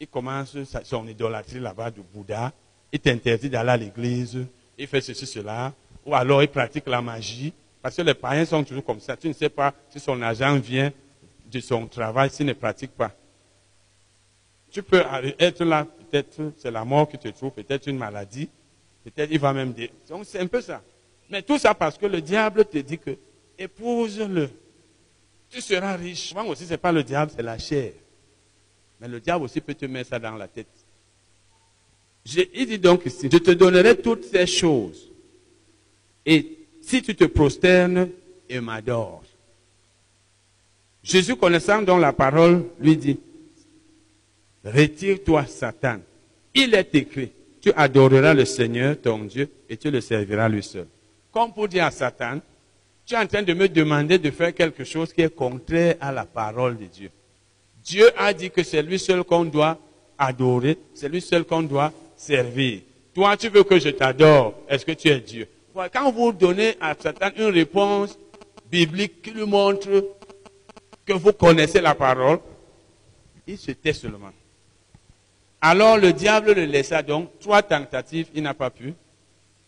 il 0.00 0.08
commence 0.08 0.56
son 0.84 1.06
idolâtrie 1.06 1.60
là-bas 1.60 1.90
du 1.90 2.00
Bouddha. 2.00 2.52
Il 2.90 3.00
t'interdit 3.00 3.50
d'aller 3.50 3.70
à 3.70 3.76
l'église. 3.76 4.46
Il 4.78 4.86
fait 4.86 5.00
ceci, 5.00 5.26
cela. 5.26 5.74
Ou 6.06 6.14
alors, 6.14 6.42
il 6.42 6.48
pratique 6.48 6.86
la 6.86 7.02
magie. 7.02 7.52
Parce 7.82 7.96
que 7.96 8.02
les 8.02 8.14
païens 8.14 8.44
sont 8.44 8.62
toujours 8.64 8.84
comme 8.84 9.00
ça. 9.00 9.16
Tu 9.16 9.28
ne 9.28 9.32
sais 9.32 9.48
pas 9.48 9.74
si 9.90 10.00
son 10.00 10.20
agent 10.22 10.58
vient 10.58 10.92
de 11.50 11.60
son 11.60 11.86
travail 11.86 12.30
s'il 12.30 12.46
ne 12.46 12.52
pratique 12.52 12.92
pas. 12.92 13.12
Tu 14.70 14.82
peux 14.82 15.02
être 15.38 15.64
là, 15.64 15.84
peut-être 15.84 16.52
c'est 16.58 16.70
la 16.70 16.84
mort 16.84 17.08
qui 17.08 17.18
te 17.18 17.28
trouve, 17.28 17.52
peut-être 17.52 17.86
une 17.86 17.96
maladie, 17.96 18.48
peut-être 19.02 19.30
il 19.30 19.38
va 19.38 19.52
même 19.52 19.72
dire. 19.72 19.88
Donc 20.08 20.26
c'est 20.26 20.40
un 20.40 20.46
peu 20.46 20.60
ça. 20.60 20.82
Mais 21.30 21.42
tout 21.42 21.58
ça 21.58 21.74
parce 21.74 21.96
que 21.96 22.06
le 22.06 22.20
diable 22.20 22.64
te 22.66 22.78
dit 22.78 22.98
que 22.98 23.16
épouse-le. 23.58 24.50
Tu 25.48 25.62
seras 25.62 25.96
riche. 25.96 26.28
Souvent 26.28 26.44
aussi, 26.46 26.66
ce 26.66 26.72
n'est 26.72 26.76
pas 26.76 26.92
le 26.92 27.02
diable, 27.02 27.32
c'est 27.34 27.42
la 27.42 27.56
chair. 27.56 27.92
Mais 29.00 29.08
le 29.08 29.20
diable 29.20 29.44
aussi 29.44 29.60
peut 29.62 29.74
te 29.74 29.86
mettre 29.86 30.10
ça 30.10 30.18
dans 30.18 30.34
la 30.34 30.48
tête. 30.48 30.77
Il 32.54 32.66
dit 32.66 32.78
donc 32.78 33.06
ici, 33.06 33.28
je 33.30 33.38
te 33.38 33.50
donnerai 33.52 33.96
toutes 33.96 34.24
ces 34.24 34.46
choses. 34.46 35.10
Et 36.26 36.58
si 36.80 37.02
tu 37.02 37.14
te 37.14 37.24
prosternes 37.24 38.10
et 38.48 38.60
m'adores. 38.60 39.22
Jésus, 41.02 41.36
connaissant 41.36 41.80
donc 41.82 42.00
la 42.00 42.12
parole, 42.12 42.64
lui 42.80 42.96
dit, 42.96 43.18
retire-toi, 44.64 45.46
Satan. 45.46 45.98
Il 46.54 46.74
est 46.74 46.94
écrit, 46.94 47.30
tu 47.60 47.72
adoreras 47.74 48.34
le 48.34 48.44
Seigneur, 48.44 49.00
ton 49.00 49.18
Dieu, 49.20 49.48
et 49.68 49.76
tu 49.76 49.90
le 49.90 50.00
serviras 50.00 50.48
lui 50.48 50.62
seul. 50.62 50.86
Comme 51.32 51.52
pour 51.52 51.68
dire 51.68 51.84
à 51.84 51.90
Satan, 51.90 52.40
tu 53.06 53.14
es 53.14 53.18
en 53.18 53.26
train 53.26 53.42
de 53.42 53.54
me 53.54 53.68
demander 53.68 54.18
de 54.18 54.30
faire 54.30 54.54
quelque 54.54 54.84
chose 54.84 55.12
qui 55.12 55.22
est 55.22 55.34
contraire 55.34 55.96
à 56.00 56.12
la 56.12 56.26
parole 56.26 56.76
de 56.76 56.84
Dieu. 56.84 57.10
Dieu 57.82 58.10
a 58.18 58.34
dit 58.34 58.50
que 58.50 58.62
c'est 58.62 58.82
lui 58.82 58.98
seul 58.98 59.24
qu'on 59.24 59.46
doit 59.46 59.78
adorer, 60.18 60.76
c'est 60.92 61.08
lui 61.08 61.22
seul 61.22 61.44
qu'on 61.44 61.62
doit 61.62 61.92
servir. 62.18 62.82
Toi, 63.14 63.36
tu 63.36 63.48
veux 63.48 63.64
que 63.64 63.78
je 63.78 63.88
t'adore. 63.88 64.54
Est-ce 64.68 64.84
que 64.84 64.92
tu 64.92 65.08
es 65.08 65.20
Dieu? 65.20 65.48
Quand 65.92 66.10
vous 66.10 66.32
donnez 66.32 66.76
à 66.80 66.94
Satan 66.98 67.30
une 67.36 67.46
réponse 67.46 68.18
biblique 68.70 69.22
qui 69.22 69.30
lui 69.30 69.46
montre 69.46 69.88
que 71.06 71.12
vous 71.12 71.32
connaissez 71.32 71.80
la 71.80 71.94
parole, 71.94 72.40
il 73.46 73.56
se 73.56 73.70
tait 73.70 73.92
seulement. 73.92 74.32
Alors 75.60 75.96
le 75.96 76.12
diable 76.12 76.52
le 76.52 76.64
laissa 76.64 77.02
donc 77.02 77.38
trois 77.38 77.62
tentatives, 77.62 78.28
il 78.34 78.42
n'a 78.42 78.54
pas 78.54 78.70
pu. 78.70 78.92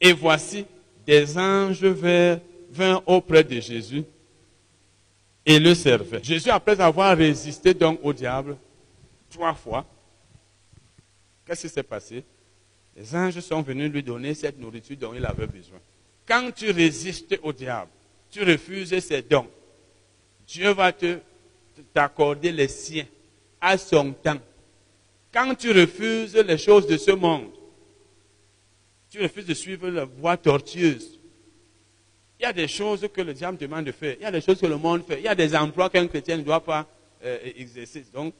Et 0.00 0.12
voici, 0.12 0.66
des 1.06 1.38
anges 1.38 1.84
vint 1.84 3.02
auprès 3.06 3.42
de 3.44 3.60
Jésus 3.60 4.04
et 5.46 5.58
le 5.58 5.74
servait. 5.74 6.22
Jésus, 6.22 6.50
après 6.50 6.80
avoir 6.80 7.16
résisté 7.16 7.72
donc 7.72 8.00
au 8.02 8.12
diable 8.12 8.56
trois 9.30 9.54
fois, 9.54 9.86
qu'est-ce 11.46 11.62
qui 11.62 11.68
s'est 11.68 11.82
passé? 11.82 12.24
Les 12.96 13.14
anges 13.14 13.40
sont 13.40 13.62
venus 13.62 13.90
lui 13.90 14.02
donner 14.02 14.34
cette 14.34 14.58
nourriture 14.58 14.96
dont 14.96 15.14
il 15.14 15.24
avait 15.24 15.46
besoin. 15.46 15.78
Quand 16.26 16.50
tu 16.54 16.70
résistes 16.70 17.38
au 17.42 17.52
diable, 17.52 17.90
tu 18.30 18.42
refuses 18.42 18.98
ses 19.00 19.22
dons, 19.22 19.48
Dieu 20.46 20.70
va 20.70 20.92
te 20.92 21.18
t'accorder 21.94 22.52
les 22.52 22.68
siens 22.68 23.06
à 23.60 23.78
son 23.78 24.12
temps. 24.12 24.38
Quand 25.32 25.54
tu 25.54 25.70
refuses 25.70 26.36
les 26.36 26.58
choses 26.58 26.86
de 26.86 26.96
ce 26.96 27.12
monde, 27.12 27.50
tu 29.08 29.20
refuses 29.20 29.46
de 29.46 29.54
suivre 29.54 29.88
la 29.88 30.04
voie 30.04 30.36
tortueuse, 30.36 31.20
il 32.40 32.44
y 32.44 32.46
a 32.46 32.52
des 32.54 32.68
choses 32.68 33.06
que 33.12 33.20
le 33.20 33.34
diable 33.34 33.58
demande 33.58 33.84
de 33.84 33.92
faire. 33.92 34.16
Il 34.18 34.22
y 34.22 34.24
a 34.24 34.30
des 34.30 34.40
choses 34.40 34.58
que 34.58 34.66
le 34.66 34.78
monde 34.78 35.04
fait. 35.06 35.18
Il 35.18 35.24
y 35.24 35.28
a 35.28 35.34
des 35.34 35.54
emplois 35.54 35.90
qu'un 35.90 36.06
chrétien 36.06 36.38
ne 36.38 36.42
doit 36.42 36.64
pas 36.64 36.86
euh, 37.22 37.38
exercer. 37.54 38.02
Donc, 38.14 38.32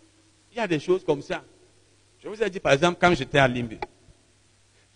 il 0.51 0.57
y 0.57 0.61
a 0.61 0.67
des 0.67 0.81
choses 0.81 1.05
comme 1.05 1.21
ça. 1.21 1.45
Je 2.19 2.29
vous 2.29 2.43
ai 2.43 2.49
dit, 2.49 2.61
par 2.61 2.73
exemple, 2.73 2.99
quand 2.99 3.15
j'étais 3.15 3.39
à 3.39 3.47
Limbe. 3.47 3.75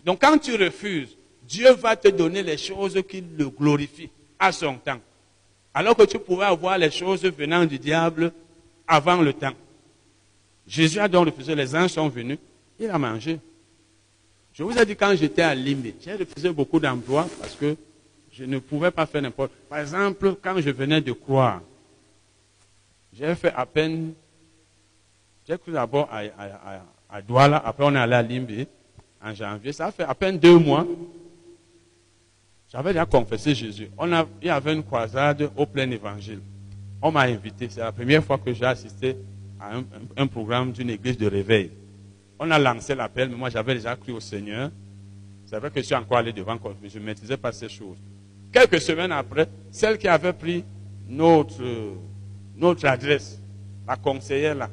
Donc, 0.05 0.21
quand 0.21 0.39
tu 0.39 0.55
refuses, 0.55 1.17
Dieu 1.43 1.73
va 1.73 1.97
te 1.97 2.09
donner 2.09 2.43
les 2.43 2.57
choses 2.57 3.01
qui 3.09 3.23
le 3.37 3.49
glorifient 3.49 4.11
à 4.39 4.53
son 4.53 4.77
temps. 4.77 5.01
Alors 5.73 5.97
que 5.97 6.05
tu 6.05 6.19
pouvais 6.19 6.45
avoir 6.45 6.79
les 6.79 6.91
choses 6.91 7.25
venant 7.25 7.65
du 7.65 7.79
diable 7.79 8.33
avant 8.87 9.21
le 9.21 9.33
temps. 9.33 9.55
Jésus 10.67 10.99
a 10.99 11.09
donc 11.09 11.27
refusé, 11.27 11.55
les 11.55 11.75
anges 11.75 11.91
sont 11.91 12.09
venus, 12.09 12.39
il 12.79 12.89
a 12.89 12.99
mangé. 12.99 13.39
Je 14.53 14.63
vous 14.63 14.77
ai 14.79 14.87
dit, 14.87 14.95
quand 14.95 15.15
j'étais 15.17 15.43
à 15.43 15.55
Limbe, 15.55 15.93
j'ai 16.01 16.15
refusé 16.15 16.51
beaucoup 16.51 16.79
d'emplois 16.79 17.29
parce 17.41 17.55
que 17.55 17.77
je 18.33 18.45
ne 18.45 18.59
pouvais 18.59 18.91
pas 18.91 19.05
faire 19.05 19.23
n'importe. 19.23 19.53
Par 19.69 19.81
exemple, 19.81 20.37
quand 20.43 20.61
je 20.61 20.71
venais 20.71 21.01
de 21.01 21.13
croire, 21.13 21.61
j'ai 23.13 23.35
fait 23.35 23.53
à 23.55 23.67
peine, 23.67 24.15
j'ai 25.47 25.59
cru 25.59 25.73
d'abord 25.73 26.09
à, 26.11 26.23
à, 27.11 27.23
Douala, 27.23 27.63
après 27.65 27.85
on 27.85 27.95
est 27.95 27.99
allé 27.99 28.15
à 28.15 28.23
Limbe 28.23 28.67
en 29.25 29.35
janvier. 29.35 29.73
Ça 29.73 29.91
fait 29.91 30.05
à 30.05 30.15
peine 30.15 30.39
deux 30.39 30.59
mois. 30.59 30.87
J'avais 32.71 32.93
déjà 32.93 33.07
confessé 33.07 33.55
Jésus. 33.55 33.89
On 33.97 34.13
a, 34.13 34.27
il 34.43 34.49
y 34.49 34.51
avait 34.51 34.75
une 34.75 34.83
croisade 34.83 35.51
au 35.57 35.67
plein 35.67 35.91
évangile. 35.91 36.41
On 37.01 37.11
m'a 37.11 37.23
invité. 37.23 37.69
C'est 37.71 37.81
la 37.81 37.93
première 37.93 38.23
fois 38.25 38.39
que 38.39 38.53
j'ai 38.53 38.65
assisté 38.65 39.17
à 39.61 39.77
un, 40.17 40.27
programme 40.27 40.73
d'une 40.73 40.91
église 40.91 41.17
de 41.17 41.27
réveil. 41.27 41.71
On 42.39 42.51
a 42.51 42.59
lancé 42.59 42.95
l'appel, 42.95 43.31
mais 43.31 43.37
moi 43.37 43.49
j'avais 43.49 43.75
déjà 43.75 43.97
cru 43.97 44.13
au 44.13 44.21
Seigneur. 44.21 44.71
C'est 45.47 45.59
vrai 45.59 45.71
que 45.71 45.81
je 45.81 45.87
suis 45.87 45.95
encore 45.95 46.19
allé 46.19 46.33
devant, 46.33 46.59
je 46.83 46.99
ne 46.99 47.05
maîtrisais 47.05 47.37
pas 47.37 47.53
ces 47.53 47.69
choses. 47.69 47.97
Quelques 48.53 48.81
semaines 48.81 49.13
après, 49.13 49.49
celle 49.71 49.99
qui 49.99 50.09
avait 50.09 50.33
pris 50.33 50.65
notre, 51.09 51.63
notre 52.57 52.87
adresse, 52.87 53.41
la 53.87 53.97
conseillère 53.97 54.55
là, 54.55 54.71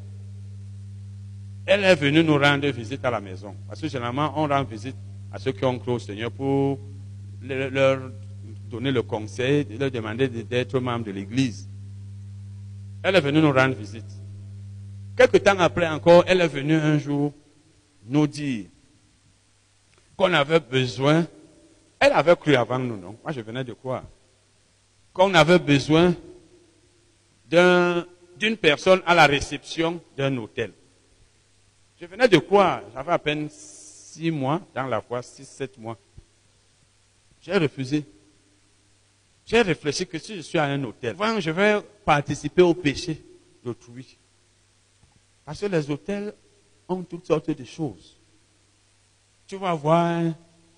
elle 1.66 1.84
est 1.84 1.96
venue 1.96 2.24
nous 2.24 2.38
rendre 2.38 2.68
visite 2.70 3.04
à 3.06 3.12
la 3.12 3.22
maison. 3.22 3.56
Parce 3.68 3.82
que 3.82 3.88
généralement, 3.88 4.34
on 4.36 4.48
rend 4.48 4.64
visite 4.64 4.96
à 5.32 5.40
ceux 5.40 5.52
qui 5.52 5.64
ont 5.66 5.78
cru 5.80 5.92
au 5.92 6.00
Seigneur 6.00 6.32
pour 6.32 6.80
leur 7.42 8.12
donner 8.70 8.92
le 8.92 9.02
conseil, 9.02 9.66
leur 9.78 9.92
demander 9.92 10.28
d'être 10.28 10.80
membre 10.80 11.06
de 11.06 11.12
l'Église. 11.12 11.68
Elle 13.04 13.16
est 13.16 13.22
venue 13.22 13.42
nous 13.42 13.52
rendre 13.52 13.76
visite. 13.76 14.06
Quelque 15.16 15.38
temps 15.38 15.60
après 15.60 15.88
encore, 15.88 16.24
elle 16.28 16.42
est 16.42 16.48
venue 16.48 16.76
un 16.76 16.98
jour 16.98 17.34
nous 18.08 18.28
dire 18.28 18.66
qu'on 20.16 20.34
avait 20.34 20.60
besoin 20.60 21.26
elle 22.02 22.14
avait 22.14 22.36
cru 22.36 22.56
avant 22.56 22.80
nous, 22.80 22.98
non? 22.98 23.16
Moi, 23.24 23.32
je 23.32 23.42
venais 23.42 23.64
de 23.64 23.74
quoi 23.74 24.04
Qu'on 25.14 25.32
avait 25.36 25.60
besoin 25.60 26.16
d'une 27.48 28.58
personne 28.58 29.04
à 29.06 29.14
la 29.14 29.28
réception 29.28 30.02
d'un 30.18 30.36
hôtel. 30.38 30.72
Je 32.02 32.08
venais 32.08 32.28
de 32.28 32.40
quoi 32.40 32.82
J'avais 32.96 33.12
à 33.12 33.20
peine 33.20 33.48
six 33.48 34.32
mois 34.32 34.60
dans 34.74 34.88
la 34.88 35.02
foi, 35.02 35.22
six, 35.22 35.46
sept 35.46 35.78
mois. 35.78 35.96
J'ai 37.44 37.56
refusé. 37.56 38.04
J'ai 39.46 39.62
réfléchi 39.62 40.08
que 40.08 40.18
si 40.18 40.38
je 40.38 40.42
suis 40.42 40.58
à 40.58 40.64
un 40.64 40.84
hôtel, 40.84 41.16
je 41.40 41.52
vais 41.52 41.80
participer 42.04 42.64
au 42.64 42.74
péché 42.74 43.24
d'autrui. 43.64 44.18
Parce 45.46 45.60
que 45.60 45.68
les 45.68 45.92
hôtels 45.92 46.34
ont 46.88 47.04
toutes 47.04 47.28
sortes 47.28 47.52
de 47.52 47.64
choses. 47.64 48.18
Tu 49.46 49.56
vas 49.58 49.74
voir 49.76 50.24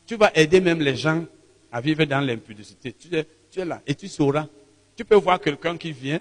tu 0.05 0.17
vas 0.17 0.31
aider 0.35 0.59
même 0.59 0.81
les 0.81 0.97
gens 0.97 1.23
à 1.71 1.79
vivre 1.79 2.03
dans 2.03 2.19
l'impudicité. 2.19 2.91
Tu 2.91 3.15
es, 3.15 3.65
là 3.65 3.81
et 3.87 3.95
tu 3.95 4.09
sauras. 4.09 4.47
Tu 4.93 5.05
peux 5.05 5.15
voir 5.15 5.39
quelqu'un 5.39 5.77
qui 5.77 5.93
vient. 5.93 6.19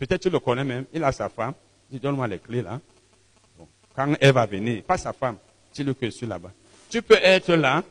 Peut-être 0.00 0.22
tu 0.22 0.30
le 0.30 0.40
connais 0.40 0.64
même. 0.64 0.84
Il 0.92 1.04
a 1.04 1.12
sa 1.12 1.28
femme. 1.28 1.54
Dis, 1.88 2.00
donne-moi 2.00 2.26
les 2.26 2.40
clés 2.40 2.62
là. 2.62 2.80
Quand 3.94 4.14
elle 4.20 4.32
va 4.32 4.46
venir, 4.46 4.82
pas 4.82 4.98
sa 4.98 5.12
femme. 5.12 5.36
Dis-le 5.74 5.94
que 5.94 6.06
je 6.06 6.10
suis 6.10 6.26
là-bas. 6.26 6.52
Tu 6.90 7.02
peux 7.02 7.18
être 7.22 7.54
là. 7.54 7.82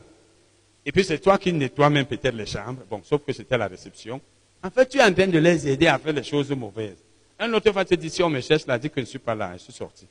Et 0.84 0.92
puis 0.92 1.04
c'est 1.04 1.18
toi 1.18 1.38
qui 1.38 1.52
nettoies 1.52 1.90
même 1.90 2.06
peut-être 2.06 2.34
les 2.34 2.46
chambres. 2.46 2.82
Bon, 2.90 3.00
sauf 3.04 3.22
que 3.24 3.32
c'était 3.32 3.58
la 3.58 3.68
réception. 3.68 4.20
En 4.62 4.70
fait, 4.70 4.86
tu 4.86 4.98
es 4.98 5.02
en 5.02 5.12
train 5.12 5.26
de 5.26 5.38
les 5.38 5.68
aider 5.68 5.86
à 5.86 5.98
faire 5.98 6.12
les 6.12 6.22
choses 6.22 6.50
mauvaises. 6.50 6.98
Un 7.38 7.52
autre 7.52 7.70
va 7.70 7.84
te 7.84 7.94
dire, 7.94 8.10
si 8.10 8.22
on 8.22 8.30
me 8.30 8.40
cherche, 8.40 8.66
là, 8.66 8.78
dit 8.78 8.88
que 8.88 8.96
je 8.96 9.00
ne 9.00 9.06
suis 9.06 9.18
pas 9.18 9.34
là, 9.34 9.52
je 9.54 9.58
suis 9.58 9.72
sorti. 9.72 10.06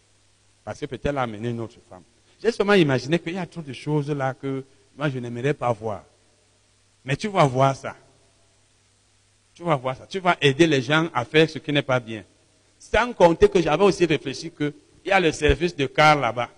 Parce 0.64 0.80
que 0.80 0.86
peut-être 0.86 1.06
elle 1.08 1.18
a 1.18 1.22
amené 1.22 1.50
une 1.50 1.60
autre 1.62 1.78
femme. 1.90 2.04
J'ai 2.42 2.52
seulement 2.52 2.74
imaginé 2.74 3.20
qu'il 3.20 3.34
y 3.34 3.38
a 3.38 3.46
trop 3.46 3.62
de 3.62 3.74
choses 3.74 4.10
là 4.10 4.34
que 4.34 4.64
moi 4.98 5.10
je 5.10 5.20
n'aimerais 5.20 5.54
pas 5.54 5.72
voir. 5.72 6.04
Mais 7.06 7.16
tu 7.16 7.28
vas 7.28 7.46
voir 7.46 7.76
ça. 7.76 7.96
Tu 9.54 9.64
vas 9.64 9.76
voir 9.76 9.96
ça. 9.96 10.06
Tu 10.08 10.20
vas 10.20 10.38
aider 10.42 10.68
les 10.68 10.82
gens 10.82 11.08
à 11.14 11.24
faire 11.26 11.50
ce 11.50 11.60
qui 11.60 11.72
n'est 11.72 11.82
pas 11.82 12.00
bien. 12.00 12.24
Sans 12.80 13.14
compter 13.14 13.48
que 13.48 13.62
j'avais 13.62 13.84
aussi 13.84 14.06
réfléchi 14.06 14.52
qu'il 15.02 15.10
y 15.10 15.14
a 15.14 15.20
le 15.20 15.32
service 15.32 15.76
de 15.76 15.86
car 15.86 16.20
là-bas. 16.20 16.50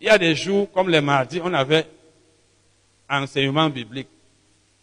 Il 0.00 0.06
y 0.06 0.10
a 0.10 0.18
des 0.18 0.34
jours, 0.34 0.70
comme 0.72 0.88
les 0.88 1.00
mardis, 1.00 1.40
on 1.42 1.52
avait 1.52 1.86
enseignement 3.08 3.68
biblique. 3.68 4.08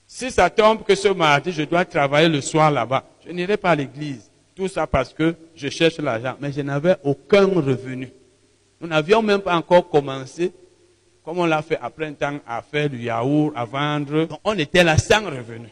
Si 0.06 0.32
ça 0.32 0.50
tombe 0.50 0.84
que 0.84 0.96
ce 0.96 1.10
mardi, 1.10 1.52
je 1.52 1.64
dois 1.64 1.84
travailler 1.84 2.30
le 2.30 2.42
soir 2.42 2.72
là-bas, 2.72 3.04
je 3.26 3.32
n'irai 3.32 3.58
pas 3.58 3.72
à 3.72 3.76
l'église. 3.76 4.30
Tout 4.56 4.68
ça 4.68 4.88
parce 4.88 5.14
que 5.14 5.36
je 5.56 5.70
cherche 5.70 5.98
l'argent. 5.98 6.36
Mais 6.40 6.52
je 6.52 6.62
n'avais 6.62 6.96
aucun 7.04 7.46
revenu. 7.46 8.10
Nous 8.80 8.88
n'avions 8.88 9.22
même 9.22 9.42
pas 9.42 9.56
encore 9.56 9.88
commencé, 9.90 10.52
comme 11.24 11.40
on 11.40 11.46
l'a 11.46 11.62
fait 11.62 11.78
après 11.82 12.06
un 12.08 12.14
temps, 12.14 12.40
à 12.48 12.62
faire 12.62 12.90
du 12.90 13.00
yaourt, 13.00 13.54
à 13.56 13.66
vendre. 13.66 14.28
On 14.44 14.58
était 14.58 14.84
là 14.84 14.98
sans 14.98 15.26
revenu. 15.26 15.70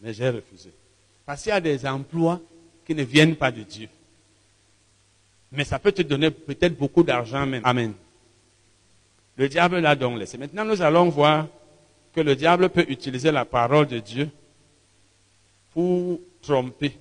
Mais 0.00 0.12
j'ai 0.12 0.30
refusé. 0.30 0.70
Parce 1.26 1.42
qu'il 1.42 1.50
y 1.50 1.52
a 1.52 1.60
des 1.60 1.86
emplois 1.86 2.40
qui 2.86 2.94
ne 2.94 3.02
viennent 3.02 3.36
pas 3.36 3.52
de 3.52 3.62
Dieu. 3.62 3.88
Mais 5.52 5.64
ça 5.64 5.78
peut 5.78 5.92
te 5.92 6.02
donner 6.02 6.30
peut-être 6.30 6.78
beaucoup 6.78 7.02
d'argent 7.02 7.44
même. 7.46 7.62
Amen. 7.64 7.92
Le 9.36 9.48
diable 9.48 9.78
l'a 9.78 9.96
donc 9.96 10.18
laissé. 10.18 10.38
Maintenant, 10.38 10.64
nous 10.64 10.80
allons 10.80 11.08
voir 11.08 11.48
que 12.14 12.20
le 12.20 12.36
diable 12.36 12.68
peut 12.68 12.84
utiliser 12.88 13.32
la 13.32 13.44
parole 13.44 13.86
de 13.86 13.98
Dieu 13.98 14.28
pour 15.72 16.20
tromper. 16.42 16.96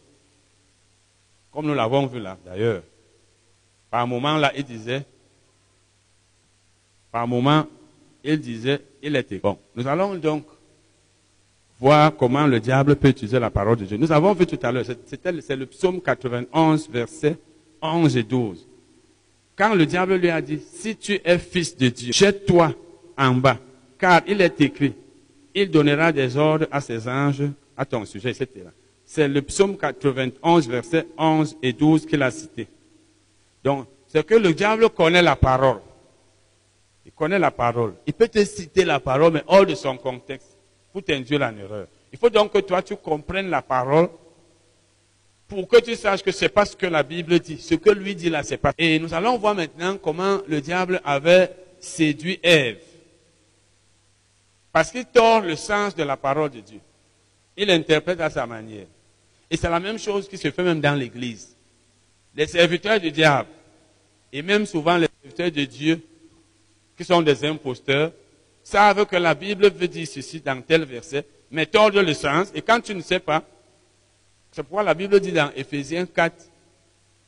Comme 1.51 1.67
nous 1.67 1.73
l'avons 1.73 2.07
vu 2.07 2.19
là, 2.19 2.37
d'ailleurs. 2.45 2.83
Par 3.89 4.05
moment, 4.07 4.37
là, 4.37 4.51
il 4.55 4.63
disait, 4.63 5.03
par 7.11 7.27
moment, 7.27 7.65
il 8.23 8.39
disait, 8.39 8.81
il 9.01 9.15
était 9.15 9.39
bon. 9.39 9.57
Nous 9.75 9.87
allons 9.87 10.15
donc 10.15 10.45
voir 11.79 12.15
comment 12.15 12.45
le 12.45 12.59
diable 12.59 12.95
peut 12.95 13.09
utiliser 13.09 13.39
la 13.39 13.49
parole 13.49 13.77
de 13.77 13.85
Dieu. 13.85 13.97
Nous 13.97 14.11
avons 14.11 14.33
vu 14.33 14.45
tout 14.45 14.59
à 14.61 14.71
l'heure, 14.71 14.85
c'est 14.85 15.55
le 15.55 15.65
psaume 15.65 16.01
91, 16.01 16.89
versets 16.89 17.37
11 17.81 18.17
et 18.17 18.23
12. 18.23 18.67
Quand 19.55 19.75
le 19.75 19.85
diable 19.85 20.15
lui 20.15 20.29
a 20.29 20.41
dit, 20.41 20.59
si 20.59 20.95
tu 20.95 21.19
es 21.23 21.37
fils 21.37 21.75
de 21.75 21.89
Dieu, 21.89 22.13
jette-toi 22.13 22.73
en 23.17 23.33
bas, 23.33 23.57
car 23.97 24.21
il 24.27 24.41
est 24.41 24.61
écrit, 24.61 24.93
il 25.53 25.69
donnera 25.69 26.11
des 26.11 26.37
ordres 26.37 26.67
à 26.71 26.79
ses 26.79 27.07
anges 27.07 27.43
à 27.75 27.85
ton 27.85 28.05
sujet, 28.05 28.31
etc. 28.31 28.67
C'est 29.05 29.27
le 29.27 29.41
psaume 29.41 29.77
91, 29.77 30.69
versets 30.69 31.07
11 31.17 31.57
et 31.61 31.73
12 31.73 32.05
qu'il 32.05 32.21
a 32.21 32.31
cité. 32.31 32.67
Donc, 33.63 33.87
c'est 34.07 34.25
que 34.25 34.35
le 34.35 34.53
diable 34.53 34.89
connaît 34.89 35.21
la 35.21 35.35
parole. 35.35 35.79
Il 37.05 37.11
connaît 37.11 37.39
la 37.39 37.51
parole. 37.51 37.95
Il 38.05 38.13
peut 38.13 38.27
te 38.27 38.43
citer 38.45 38.85
la 38.85 38.99
parole, 38.99 39.33
mais 39.33 39.43
hors 39.47 39.65
de 39.65 39.75
son 39.75 39.97
contexte, 39.97 40.57
pour 40.91 41.03
t'induire 41.03 41.41
en 41.41 41.57
erreur. 41.57 41.87
Il 42.11 42.17
faut 42.17 42.29
donc 42.29 42.53
que 42.53 42.59
toi, 42.59 42.81
tu 42.81 42.95
comprennes 42.95 43.49
la 43.49 43.61
parole 43.61 44.09
pour 45.49 45.67
que 45.67 45.81
tu 45.81 45.95
saches 45.95 46.21
que 46.21 46.31
c'est 46.31 46.47
pas 46.47 46.63
ce 46.63 46.75
que 46.75 46.85
la 46.85 47.01
Bible 47.01 47.39
dit. 47.39 47.57
Ce 47.57 47.73
que 47.73 47.89
lui 47.89 48.15
dit 48.15 48.29
là, 48.29 48.43
c'est 48.43 48.57
pas. 48.57 48.71
Et 48.77 48.99
nous 48.99 49.13
allons 49.13 49.37
voir 49.37 49.55
maintenant 49.55 49.97
comment 49.97 50.39
le 50.47 50.61
diable 50.61 51.01
avait 51.03 51.51
séduit 51.79 52.39
Ève. 52.43 52.77
Parce 54.71 54.91
qu'il 54.91 55.05
tord 55.05 55.41
le 55.41 55.55
sens 55.55 55.95
de 55.95 56.03
la 56.03 56.15
parole 56.15 56.51
de 56.51 56.59
Dieu. 56.59 56.79
Il 57.57 57.67
l'interprète 57.67 58.21
à 58.21 58.29
sa 58.29 58.45
manière. 58.45 58.85
Et 59.49 59.57
c'est 59.57 59.69
la 59.69 59.79
même 59.79 59.97
chose 59.97 60.29
qui 60.29 60.37
se 60.37 60.51
fait 60.51 60.63
même 60.63 60.79
dans 60.79 60.93
l'Église. 60.93 61.55
Les 62.35 62.45
serviteurs 62.45 62.99
du 62.99 63.11
diable, 63.11 63.49
et 64.31 64.43
même 64.43 64.67
souvent 64.67 64.97
les 64.97 65.07
serviteurs 65.23 65.51
de 65.51 65.65
Dieu, 65.65 65.99
qui 66.95 67.03
sont 67.03 67.23
des 67.23 67.43
imposteurs, 67.43 68.11
savent 68.63 69.07
que 69.07 69.15
la 69.15 69.33
Bible 69.33 69.71
veut 69.71 69.87
dire 69.87 70.07
ceci 70.07 70.39
dans 70.39 70.61
tel 70.61 70.85
verset, 70.85 71.25
mais 71.49 71.65
tordent 71.65 71.95
le 71.95 72.13
sens, 72.13 72.51
et 72.53 72.61
quand 72.61 72.79
tu 72.79 72.93
ne 72.93 73.01
sais 73.01 73.19
pas, 73.19 73.43
c'est 74.59 74.63
pourquoi 74.63 74.83
la 74.83 74.93
Bible 74.93 75.17
dit 75.21 75.31
dans 75.31 75.49
Ephésiens 75.55 76.05
4, 76.05 76.35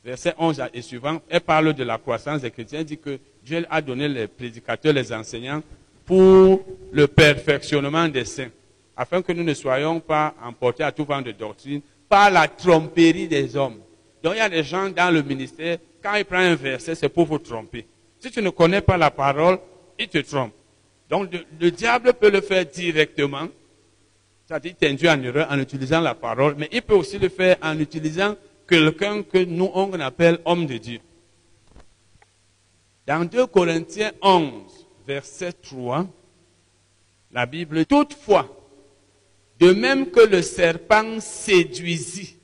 verset 0.03 0.33
11 0.37 0.63
et 0.73 0.81
suivant, 0.81 1.21
elle 1.29 1.39
parle 1.39 1.71
de 1.71 1.81
la 1.85 1.97
croissance 1.97 2.41
des 2.41 2.51
chrétiens, 2.51 2.79
elle 2.79 2.85
dit 2.85 2.97
que 2.97 3.19
Dieu 3.41 3.65
a 3.69 3.81
donné 3.81 4.09
les 4.09 4.27
prédicateurs, 4.27 4.91
les 4.91 5.13
enseignants, 5.13 5.63
pour 6.05 6.65
le 6.91 7.07
perfectionnement 7.07 8.09
des 8.09 8.25
saints, 8.25 8.49
afin 8.97 9.21
que 9.21 9.31
nous 9.31 9.45
ne 9.45 9.53
soyons 9.53 10.01
pas 10.01 10.35
emportés 10.43 10.83
à 10.83 10.91
tout 10.91 11.05
vent 11.05 11.21
de 11.21 11.31
doctrine 11.31 11.79
par 12.09 12.29
la 12.31 12.49
tromperie 12.49 13.29
des 13.29 13.55
hommes. 13.55 13.77
Donc 14.21 14.33
il 14.35 14.39
y 14.39 14.41
a 14.41 14.49
des 14.49 14.63
gens 14.65 14.89
dans 14.89 15.09
le 15.09 15.21
ministère, 15.21 15.77
quand 16.03 16.15
ils 16.15 16.25
prennent 16.25 16.51
un 16.51 16.55
verset, 16.55 16.95
c'est 16.95 17.07
pour 17.07 17.27
vous 17.27 17.39
tromper. 17.39 17.87
Si 18.19 18.29
tu 18.29 18.41
ne 18.41 18.49
connais 18.49 18.81
pas 18.81 18.97
la 18.97 19.09
parole, 19.09 19.57
il 19.97 20.09
te 20.09 20.17
trompe. 20.17 20.51
Donc 21.09 21.29
le, 21.61 21.71
diable 21.71 22.11
peut 22.11 22.29
le 22.29 22.41
faire 22.41 22.65
directement, 22.65 23.47
c'est-à-dire 24.51 24.75
t'induit 24.77 25.09
en 25.09 25.23
erreur 25.23 25.47
en 25.49 25.59
utilisant 25.59 26.01
la 26.01 26.13
parole, 26.13 26.55
mais 26.57 26.67
il 26.73 26.81
peut 26.81 26.95
aussi 26.95 27.17
le 27.17 27.29
faire 27.29 27.55
en 27.61 27.79
utilisant 27.79 28.35
quelqu'un 28.67 29.23
que 29.23 29.37
nous 29.37 29.71
on 29.73 29.93
appelle 29.93 30.39
homme 30.43 30.65
de 30.65 30.77
Dieu. 30.77 30.99
Dans 33.07 33.23
2 33.23 33.47
Corinthiens 33.47 34.11
11, 34.21 34.51
verset 35.07 35.53
3, 35.53 36.05
la 37.31 37.45
Bible, 37.45 37.85
toutefois, 37.85 38.45
de 39.57 39.71
même 39.71 40.11
que 40.11 40.19
le 40.19 40.41
serpent 40.41 41.21
séduisit 41.21 42.37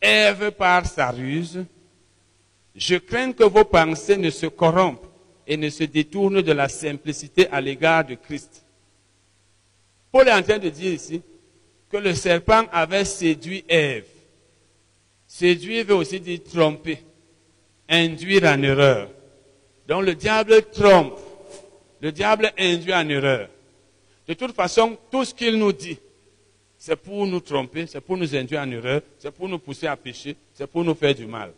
Ève 0.00 0.50
par 0.52 0.86
sa 0.86 1.10
ruse, 1.10 1.64
je 2.74 2.96
crains 2.96 3.32
que 3.32 3.44
vos 3.44 3.64
pensées 3.64 4.16
ne 4.16 4.30
se 4.30 4.46
corrompent 4.46 5.06
et 5.46 5.56
ne 5.56 5.68
se 5.70 5.84
détournent 5.84 6.42
de 6.42 6.52
la 6.52 6.68
simplicité 6.68 7.48
à 7.50 7.60
l'égard 7.60 8.04
de 8.04 8.14
Christ. 8.14 8.64
Paul 10.10 10.28
est 10.28 10.32
en 10.32 10.42
train 10.42 10.58
de 10.58 10.68
dire 10.68 10.92
ici 10.92 11.22
que 11.90 11.96
le 11.96 12.14
serpent 12.14 12.64
avait 12.72 13.04
séduit 13.04 13.64
Ève. 13.68 14.06
Séduire 15.26 15.84
veut 15.84 15.94
aussi 15.94 16.20
dire 16.20 16.40
tromper, 16.42 16.98
induire 17.88 18.44
en 18.44 18.62
erreur. 18.62 19.10
Donc 19.86 20.04
le 20.04 20.14
diable 20.14 20.62
trompe, 20.72 21.18
le 22.00 22.12
diable 22.12 22.52
induit 22.58 22.94
en 22.94 23.08
erreur. 23.08 23.48
De 24.26 24.34
toute 24.34 24.52
façon, 24.52 24.96
tout 25.10 25.24
ce 25.24 25.34
qu'il 25.34 25.56
nous 25.56 25.72
dit, 25.72 25.98
c'est 26.76 26.96
pour 26.96 27.26
nous 27.26 27.40
tromper, 27.40 27.86
c'est 27.86 28.00
pour 28.00 28.16
nous 28.16 28.34
induire 28.36 28.60
en 28.60 28.70
erreur, 28.70 29.00
c'est 29.18 29.30
pour 29.30 29.48
nous 29.48 29.58
pousser 29.58 29.86
à 29.86 29.96
pécher, 29.96 30.36
c'est 30.54 30.66
pour 30.66 30.84
nous 30.84 30.94
faire 30.94 31.14
du 31.14 31.26
mal. 31.26 31.52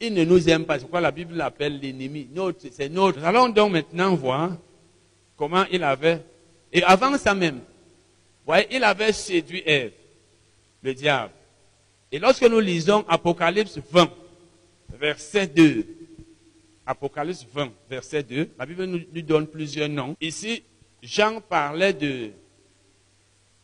Il 0.00 0.14
ne 0.14 0.24
nous 0.24 0.48
aime 0.48 0.64
pas, 0.64 0.74
c'est 0.74 0.82
pourquoi 0.82 1.00
la 1.00 1.12
Bible 1.12 1.34
l'appelle 1.34 1.78
l'ennemi. 1.78 2.28
C'est 2.72 2.88
notre. 2.88 3.22
Allons 3.22 3.48
donc 3.48 3.72
maintenant 3.72 4.14
voir 4.16 4.56
comment 5.36 5.64
il 5.70 5.84
avait, 5.84 6.20
et 6.72 6.82
avant 6.82 7.16
ça 7.18 7.34
même, 7.34 7.60
il 8.70 8.84
avait 8.84 9.12
séduit 9.12 9.62
Ève, 9.64 9.92
le 10.82 10.94
diable. 10.94 11.32
Et 12.10 12.18
lorsque 12.18 12.42
nous 12.42 12.60
lisons 12.60 13.04
Apocalypse 13.08 13.78
20, 13.90 14.10
verset 14.98 15.46
2, 15.46 15.86
Apocalypse 16.84 17.46
20, 17.52 17.72
verset 17.88 18.22
2, 18.22 18.50
la 18.58 18.66
Bible 18.66 18.84
nous 18.84 19.22
donne 19.22 19.46
plusieurs 19.46 19.88
noms. 19.88 20.16
Ici, 20.20 20.62
Jean 21.02 21.40
parlait 21.40 21.92
de 21.92 22.30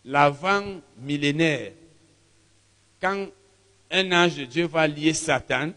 l'avant 0.05 0.81
millénaire, 0.99 1.73
quand 3.01 3.27
un 3.91 4.13
ange 4.13 4.37
de 4.37 4.45
Dieu 4.45 4.67
va 4.67 4.87
lier 4.87 5.13
Satan 5.13 5.71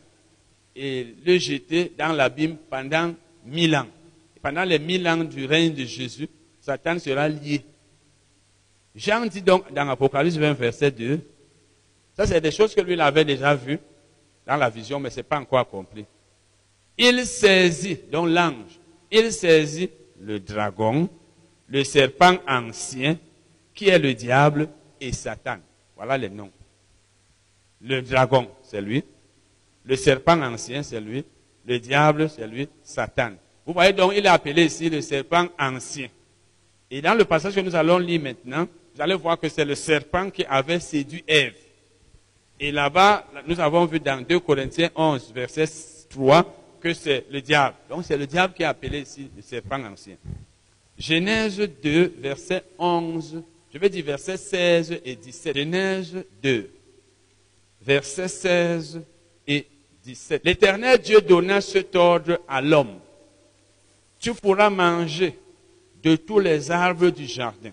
et 0.75 1.15
le 1.25 1.37
jeter 1.37 1.91
dans 1.97 2.13
l'abîme 2.13 2.57
pendant 2.69 3.13
mille 3.45 3.75
ans. 3.75 3.87
Pendant 4.41 4.63
les 4.63 4.79
mille 4.79 5.07
ans 5.07 5.23
du 5.23 5.45
règne 5.45 5.73
de 5.73 5.85
Jésus, 5.85 6.27
Satan 6.59 6.97
sera 6.99 7.27
lié. 7.29 7.61
Jean 8.95 9.25
dit 9.25 9.41
donc 9.41 9.71
dans 9.73 9.87
Apocalypse 9.89 10.35
20, 10.35 10.53
verset 10.53 10.91
2, 10.91 11.19
ça 12.15 12.25
c'est 12.25 12.41
des 12.41 12.51
choses 12.51 12.75
que 12.75 12.81
lui 12.81 12.99
avait 12.99 13.25
déjà 13.25 13.55
vues 13.55 13.79
dans 14.45 14.57
la 14.57 14.69
vision, 14.69 14.99
mais 14.99 15.09
ce 15.09 15.17
n'est 15.17 15.23
pas 15.23 15.39
encore 15.39 15.59
accompli. 15.59 16.05
Il 16.97 17.25
saisit, 17.25 17.99
donc 18.11 18.27
l'ange, 18.27 18.79
il 19.09 19.31
saisit 19.31 19.89
le 20.19 20.39
dragon, 20.39 21.09
le 21.67 21.83
serpent 21.83 22.37
ancien, 22.47 23.17
qui 23.73 23.87
est 23.87 23.99
le 23.99 24.13
diable 24.13 24.67
et 24.99 25.13
Satan. 25.13 25.57
Voilà 25.95 26.17
les 26.17 26.29
noms. 26.29 26.51
Le 27.81 28.01
dragon, 28.01 28.49
c'est 28.61 28.81
lui. 28.81 29.03
Le 29.85 29.95
serpent 29.95 30.39
ancien, 30.41 30.83
c'est 30.83 30.99
lui. 30.99 31.23
Le 31.65 31.79
diable, 31.79 32.29
c'est 32.29 32.45
lui. 32.45 32.67
Satan. 32.83 33.31
Vous 33.65 33.73
voyez 33.73 33.93
donc, 33.93 34.13
il 34.15 34.25
est 34.25 34.29
appelé 34.29 34.65
ici 34.65 34.89
le 34.89 35.01
serpent 35.01 35.47
ancien. 35.57 36.07
Et 36.89 37.01
dans 37.01 37.13
le 37.13 37.23
passage 37.25 37.55
que 37.55 37.61
nous 37.61 37.75
allons 37.75 37.97
lire 37.97 38.21
maintenant, 38.21 38.67
vous 38.93 39.01
allez 39.01 39.15
voir 39.15 39.39
que 39.39 39.49
c'est 39.49 39.65
le 39.65 39.75
serpent 39.75 40.29
qui 40.29 40.43
avait 40.45 40.79
séduit 40.79 41.23
Ève. 41.27 41.55
Et 42.59 42.71
là-bas, 42.71 43.25
nous 43.47 43.59
avons 43.59 43.85
vu 43.85 43.99
dans 43.99 44.21
2 44.21 44.39
Corinthiens 44.39 44.89
11, 44.95 45.31
verset 45.33 45.65
3, 46.09 46.77
que 46.79 46.93
c'est 46.93 47.25
le 47.29 47.41
diable. 47.41 47.75
Donc 47.89 48.03
c'est 48.05 48.17
le 48.17 48.27
diable 48.27 48.53
qui 48.53 48.63
est 48.63 48.67
appelé 48.67 49.01
ici 49.01 49.29
le 49.35 49.41
serpent 49.41 49.83
ancien. 49.83 50.15
Genèse 50.97 51.57
2, 51.81 52.15
verset 52.19 52.63
11 52.77 53.43
je 53.73 53.77
vais 53.77 53.89
dire 53.89 54.03
versets 54.03 54.37
16 54.37 55.01
et 55.05 55.15
17. 55.15 55.55
Genèse 55.55 56.25
2, 56.43 56.69
versets 57.81 58.27
16 58.27 59.01
et 59.47 59.65
17. 60.03 60.41
L'Éternel 60.43 60.99
Dieu 60.99 61.21
donna 61.21 61.61
cet 61.61 61.95
ordre 61.95 62.41
à 62.47 62.61
l'homme. 62.61 62.99
Tu 64.19 64.33
pourras 64.33 64.69
manger 64.69 65.37
de 66.03 66.15
tous 66.15 66.39
les 66.39 66.69
arbres 66.69 67.09
du 67.09 67.25
jardin, 67.25 67.71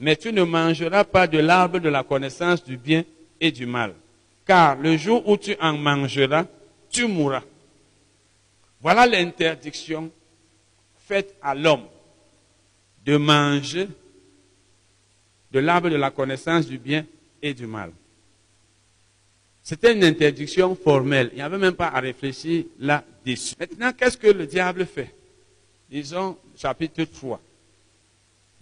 mais 0.00 0.16
tu 0.16 0.32
ne 0.32 0.42
mangeras 0.42 1.04
pas 1.04 1.26
de 1.26 1.38
l'arbre 1.38 1.78
de 1.78 1.90
la 1.90 2.02
connaissance 2.02 2.64
du 2.64 2.76
bien 2.76 3.04
et 3.38 3.52
du 3.52 3.66
mal, 3.66 3.94
car 4.46 4.76
le 4.76 4.96
jour 4.96 5.28
où 5.28 5.36
tu 5.36 5.54
en 5.60 5.74
mangeras, 5.76 6.46
tu 6.90 7.06
mourras. 7.06 7.42
Voilà 8.80 9.06
l'interdiction 9.06 10.10
faite 11.06 11.36
à 11.42 11.54
l'homme 11.54 11.84
de 13.04 13.16
manger 13.18 13.88
de 15.52 15.58
l'arbre 15.58 15.90
de 15.90 15.96
la 15.96 16.10
connaissance 16.10 16.66
du 16.66 16.78
bien 16.78 17.04
et 17.42 17.52
du 17.52 17.66
mal. 17.66 17.92
C'était 19.62 19.92
une 19.92 20.04
interdiction 20.04 20.74
formelle. 20.74 21.28
Il 21.32 21.36
n'y 21.36 21.42
avait 21.42 21.58
même 21.58 21.74
pas 21.74 21.88
à 21.88 22.00
réfléchir 22.00 22.64
là-dessus. 22.78 23.54
Maintenant, 23.60 23.92
qu'est-ce 23.92 24.16
que 24.16 24.28
le 24.28 24.46
diable 24.46 24.86
fait? 24.86 25.14
Disons 25.90 26.38
chapitre 26.56 27.04
3. 27.04 27.40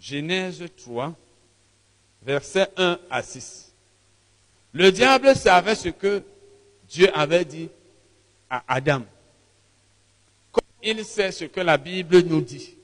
Genèse 0.00 0.64
3, 0.76 1.14
versets 2.28 2.68
1 2.76 2.98
à 3.10 3.22
6. 3.22 3.72
Le 4.74 4.92
diable 4.92 5.34
savait 5.34 5.74
ce 5.74 5.88
que 5.88 6.22
Dieu 6.86 7.08
avait 7.18 7.46
dit 7.46 7.70
à 8.50 8.62
Adam. 8.68 9.02
Il 10.82 11.02
sait 11.06 11.32
ce 11.32 11.46
que 11.46 11.60
la 11.60 11.78
Bible 11.78 12.20
nous 12.20 12.42
dit. 12.42 12.76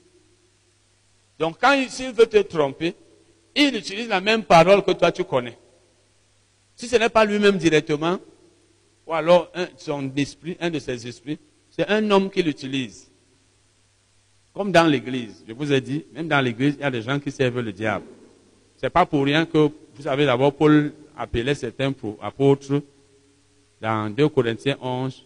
Donc 1.39 1.59
quand 1.61 1.75
il 1.75 2.13
veut 2.13 2.27
te 2.27 2.39
tromper, 2.39 2.95
il 3.55 3.77
utilise 3.77 4.09
la 4.09 4.23
même 4.23 4.45
parole 4.45 4.83
que 4.83 4.93
toi 4.93 5.13
tu 5.13 5.25
connais. 5.25 5.59
Si 6.75 6.89
ce 6.89 6.97
n'est 6.97 7.11
pas 7.11 7.27
lui-même 7.27 7.59
directement, 7.59 8.19
ou 9.07 9.13
alors 9.13 9.51
un, 9.55 9.69
son 9.77 10.11
esprit, 10.17 10.57
un 10.59 10.71
de 10.71 10.79
ses 10.79 11.07
esprits, 11.07 11.39
c'est 11.71 11.87
un 11.89 12.11
homme 12.11 12.31
qui 12.31 12.43
l'utilise. 12.43 13.11
Comme 14.55 14.73
dans 14.73 14.87
l'église, 14.87 15.45
je 15.47 15.53
vous 15.53 15.71
ai 15.71 15.83
dit, 15.83 16.07
même 16.15 16.29
dans 16.29 16.41
l'église, 16.41 16.77
il 16.79 16.81
y 16.81 16.85
a 16.85 16.91
des 16.91 17.03
gens 17.03 17.21
qui 17.21 17.31
servent 17.31 17.61
le 17.61 17.73
diable. 17.73 18.07
C'est 18.85 18.91
pas 18.91 19.07
pour 19.07 19.25
rien 19.25 19.47
que, 19.47 19.57
vous 19.57 20.03
savez 20.03 20.27
d'abord, 20.27 20.53
Paul 20.53 20.93
appelait 21.17 21.55
certains 21.55 21.91
apôtres, 22.21 22.83
dans 23.81 24.11
2 24.11 24.29
Corinthiens 24.29 24.77
11, 24.79 25.25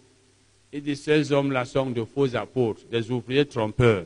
il 0.73 0.81
dit, 0.81 0.95
ces 0.95 1.33
hommes-là 1.33 1.65
sont 1.65 1.91
de 1.91 2.05
faux 2.05 2.37
apôtres, 2.37 2.83
des 2.89 3.11
ouvriers 3.11 3.47
trompeurs. 3.47 4.05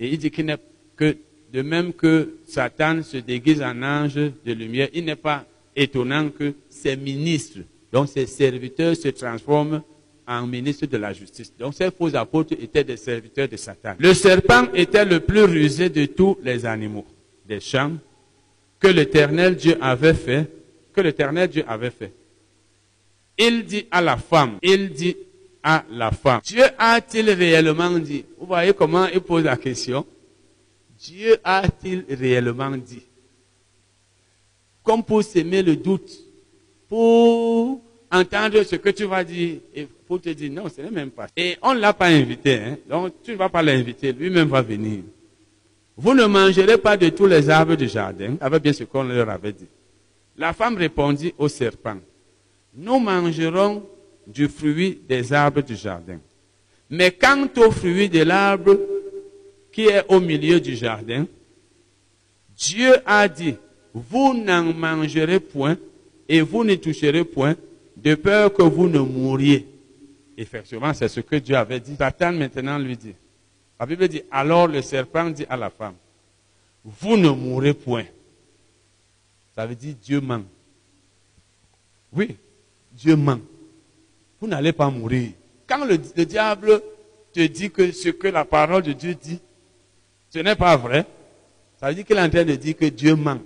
Et 0.00 0.08
il 0.08 0.18
dit 0.18 0.32
qu'il 0.32 0.46
n'est 0.46 0.58
que, 0.96 1.16
de 1.52 1.62
même 1.62 1.92
que 1.92 2.38
Satan 2.44 3.04
se 3.04 3.18
déguise 3.18 3.62
en 3.62 3.80
ange 3.84 4.16
de 4.16 4.52
lumière, 4.52 4.88
il 4.92 5.04
n'est 5.04 5.14
pas 5.14 5.44
étonnant 5.76 6.28
que 6.30 6.52
ses 6.68 6.96
ministres, 6.96 7.60
donc 7.92 8.08
ses 8.08 8.26
serviteurs, 8.26 8.96
se 8.96 9.10
transforment 9.10 9.80
en 10.26 10.44
ministres 10.44 10.86
de 10.86 10.96
la 10.96 11.12
justice. 11.12 11.52
Donc 11.56 11.74
ces 11.74 11.92
faux 11.92 12.16
apôtres 12.16 12.54
étaient 12.60 12.82
des 12.82 12.96
serviteurs 12.96 13.46
de 13.46 13.56
Satan. 13.56 13.94
Le 14.00 14.12
serpent 14.12 14.66
était 14.74 15.04
le 15.04 15.20
plus 15.20 15.44
rusé 15.44 15.88
de 15.88 16.06
tous 16.06 16.36
les 16.42 16.66
animaux 16.66 17.06
des 17.46 17.60
champs 17.60 17.92
que 18.78 18.88
l'éternel 18.88 19.56
Dieu 19.56 19.76
avait 19.80 20.14
fait, 20.14 20.50
que 20.92 21.00
l'éternel 21.00 21.48
Dieu 21.48 21.64
avait 21.66 21.90
fait. 21.90 22.12
Il 23.38 23.64
dit 23.64 23.86
à 23.90 24.00
la 24.00 24.16
femme, 24.16 24.58
il 24.62 24.90
dit 24.90 25.16
à 25.62 25.84
la 25.90 26.10
femme, 26.10 26.40
Dieu 26.44 26.64
a-t-il 26.78 27.30
réellement 27.30 27.98
dit? 27.98 28.24
Vous 28.38 28.46
voyez 28.46 28.72
comment 28.72 29.06
il 29.06 29.20
pose 29.20 29.44
la 29.44 29.56
question 29.56 30.06
Dieu 30.98 31.36
a-t-il 31.44 32.04
réellement 32.08 32.70
dit? 32.70 33.02
Comme 34.82 35.02
pour 35.02 35.22
s'aimer 35.22 35.62
le 35.62 35.76
doute, 35.76 36.10
pour 36.88 37.82
entendre 38.10 38.62
ce 38.62 38.76
que 38.76 38.90
tu 38.90 39.04
vas 39.04 39.24
dire 39.24 39.58
et 39.74 39.86
pour 40.06 40.20
te 40.20 40.28
dire 40.30 40.50
non, 40.52 40.68
ce 40.68 40.80
n'est 40.80 40.90
même 40.90 41.10
pas. 41.10 41.26
Et 41.36 41.56
on 41.62 41.74
ne 41.74 41.80
l'a 41.80 41.92
pas 41.92 42.06
invité, 42.06 42.54
hein? 42.54 42.78
donc 42.88 43.14
tu 43.22 43.32
ne 43.32 43.36
vas 43.36 43.48
pas 43.48 43.62
l'inviter, 43.62 44.12
lui-même 44.12 44.48
va 44.48 44.62
venir. 44.62 45.00
Vous 45.96 46.14
ne 46.14 46.26
mangerez 46.26 46.76
pas 46.76 46.96
de 46.96 47.08
tous 47.08 47.26
les 47.26 47.48
arbres 47.48 47.74
du 47.74 47.88
jardin, 47.88 48.36
avec 48.40 48.62
bien 48.62 48.72
ce 48.72 48.84
qu'on 48.84 49.02
leur 49.02 49.30
avait 49.30 49.52
dit. 49.52 49.66
La 50.36 50.52
femme 50.52 50.76
répondit 50.76 51.32
au 51.38 51.48
serpent, 51.48 51.96
nous 52.74 52.98
mangerons 52.98 53.82
du 54.26 54.48
fruit 54.48 55.00
des 55.08 55.32
arbres 55.32 55.62
du 55.62 55.74
jardin. 55.74 56.18
Mais 56.90 57.10
quant 57.12 57.48
au 57.56 57.70
fruit 57.70 58.08
de 58.08 58.22
l'arbre 58.22 58.78
qui 59.72 59.86
est 59.86 60.04
au 60.08 60.20
milieu 60.20 60.60
du 60.60 60.76
jardin, 60.76 61.26
Dieu 62.56 62.94
a 63.06 63.26
dit, 63.28 63.54
vous 63.94 64.34
n'en 64.34 64.74
mangerez 64.74 65.40
point 65.40 65.76
et 66.28 66.42
vous 66.42 66.64
ne 66.64 66.74
toucherez 66.74 67.24
point 67.24 67.54
de 67.96 68.14
peur 68.14 68.52
que 68.52 68.62
vous 68.62 68.88
ne 68.88 68.98
mouriez. 68.98 69.66
Effectivement, 70.36 70.92
c'est 70.92 71.08
ce 71.08 71.20
que 71.20 71.36
Dieu 71.36 71.56
avait 71.56 71.80
dit. 71.80 71.96
Satan 71.96 72.32
maintenant 72.32 72.78
lui 72.78 72.96
dit. 72.96 73.14
La 73.78 73.86
Bible 73.86 74.08
dit, 74.08 74.22
alors 74.30 74.68
le 74.68 74.80
serpent 74.82 75.30
dit 75.30 75.44
à 75.48 75.56
la 75.56 75.70
femme, 75.70 75.94
vous 76.84 77.16
ne 77.16 77.28
mourrez 77.28 77.74
point. 77.74 78.04
Ça 79.54 79.66
veut 79.66 79.74
dire 79.74 79.94
Dieu 80.00 80.20
ment. 80.20 80.42
Oui, 82.12 82.36
Dieu 82.92 83.16
ment. 83.16 83.40
Vous 84.40 84.46
n'allez 84.46 84.72
pas 84.72 84.90
mourir. 84.90 85.32
Quand 85.66 85.84
le, 85.84 85.96
diable 85.98 86.80
te 87.32 87.40
dit 87.46 87.70
que 87.70 87.90
ce 87.90 88.10
que 88.10 88.28
la 88.28 88.44
parole 88.44 88.82
de 88.82 88.92
Dieu 88.92 89.14
dit, 89.14 89.40
ce 90.30 90.38
n'est 90.38 90.56
pas 90.56 90.76
vrai, 90.76 91.06
ça 91.78 91.88
veut 91.88 91.94
dire 91.94 92.04
qu'il 92.04 92.16
est 92.16 92.22
en 92.22 92.30
train 92.30 92.44
de 92.44 92.54
dire 92.54 92.76
que 92.76 92.86
Dieu 92.86 93.16
ment. 93.16 93.40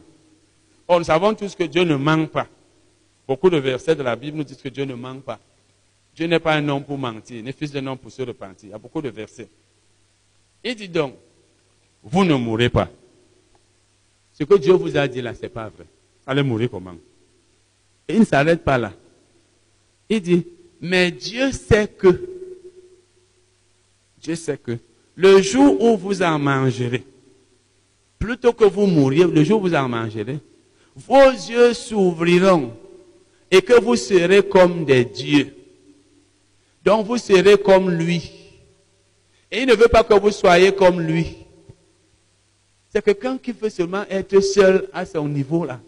Or, 0.87 0.99
nous 0.99 1.05
savons 1.05 1.35
tous 1.35 1.55
que 1.55 1.65
Dieu 1.65 1.85
ne 1.85 1.97
ment 1.97 2.27
pas. 2.27 2.47
Beaucoup 3.27 3.49
de 3.49 3.59
versets 3.59 3.95
de 3.95 4.03
la 4.03 4.17
Bible 4.17 4.39
nous 4.39 4.45
disent 4.45 4.61
que 4.61 4.69
Dieu 4.69 4.85
ne 4.85 4.95
ment 4.95 5.21
pas. 5.21 5.39
Dieu 6.15 6.27
n'est 6.27 6.41
pas 6.41 6.55
un 6.55 6.69
homme 6.69 6.85
pour 6.85 6.99
mentir, 6.99 7.43
ni 7.43 7.53
fils 7.53 7.71
d'un 7.73 7.87
homme 7.87 7.99
pour 7.99 8.11
se 8.11 8.23
repentir. 8.23 8.69
Il 8.69 8.73
y 8.73 8.75
a 8.75 8.79
beaucoup 8.79 9.01
de 9.01 9.09
versets. 9.09 9.49
Il 10.63 10.75
dit 10.75 10.89
donc, 10.89 11.15
vous 12.03 12.25
ne 12.25 12.35
mourrez 12.35 12.69
pas. 12.69 12.89
Ce 14.33 14.45
que 14.45 14.55
Dieu 14.55 14.73
vous 14.73 14.97
a 14.97 15.07
dit 15.07 15.21
là, 15.21 15.35
ce 15.35 15.43
n'est 15.43 15.49
pas 15.49 15.69
vrai. 15.69 15.87
Allez 16.27 16.43
mourir 16.43 16.71
comment? 16.71 16.95
Et 18.09 18.15
il 18.15 18.21
ne 18.21 18.25
s'arrête 18.25 18.63
pas 18.63 18.79
là. 18.79 18.93
Il 20.09 20.21
dit, 20.21 20.47
mais 20.81 21.11
Dieu 21.11 21.53
sait 21.53 21.87
que, 21.87 22.09
Dieu 24.21 24.35
sait 24.35 24.59
que, 24.59 24.79
le 25.15 25.41
jour 25.43 25.81
où 25.83 25.97
vous 25.97 26.23
en 26.23 26.39
mangerez, 26.39 27.05
plutôt 28.19 28.53
que 28.53 28.65
vous 28.65 28.87
mouriez, 28.87 29.25
le 29.25 29.45
jour 29.45 29.61
où 29.61 29.69
vous 29.69 29.75
en 29.75 29.89
mangerez, 29.89 30.39
vos 30.97 31.31
yeux 31.31 31.75
s'ouvriront 31.75 32.73
et 33.51 33.63
que 33.63 33.81
vous 33.81 33.97
serez 33.97 34.43
comme 34.43 34.85
des 34.85 35.05
dieux. 35.05 35.55
Donc 36.85 37.07
vous 37.07 37.19
serez 37.19 37.59
comme 37.59 37.91
lui. 37.91 38.40
Et 39.51 39.63
il 39.63 39.67
ne 39.67 39.75
veut 39.75 39.89
pas 39.89 40.05
que 40.05 40.15
vous 40.15 40.31
soyez 40.31 40.73
comme 40.73 41.01
lui. 41.01 41.37
C'est 42.93 43.05
quelqu'un 43.05 43.39
qui 43.39 43.53
veut 43.53 43.71
seulement 43.71 44.05
être 44.09 44.41
seul 44.41 44.89
à 44.93 45.05
son 45.05 45.29
niveau 45.29 45.65
là. 45.65 45.81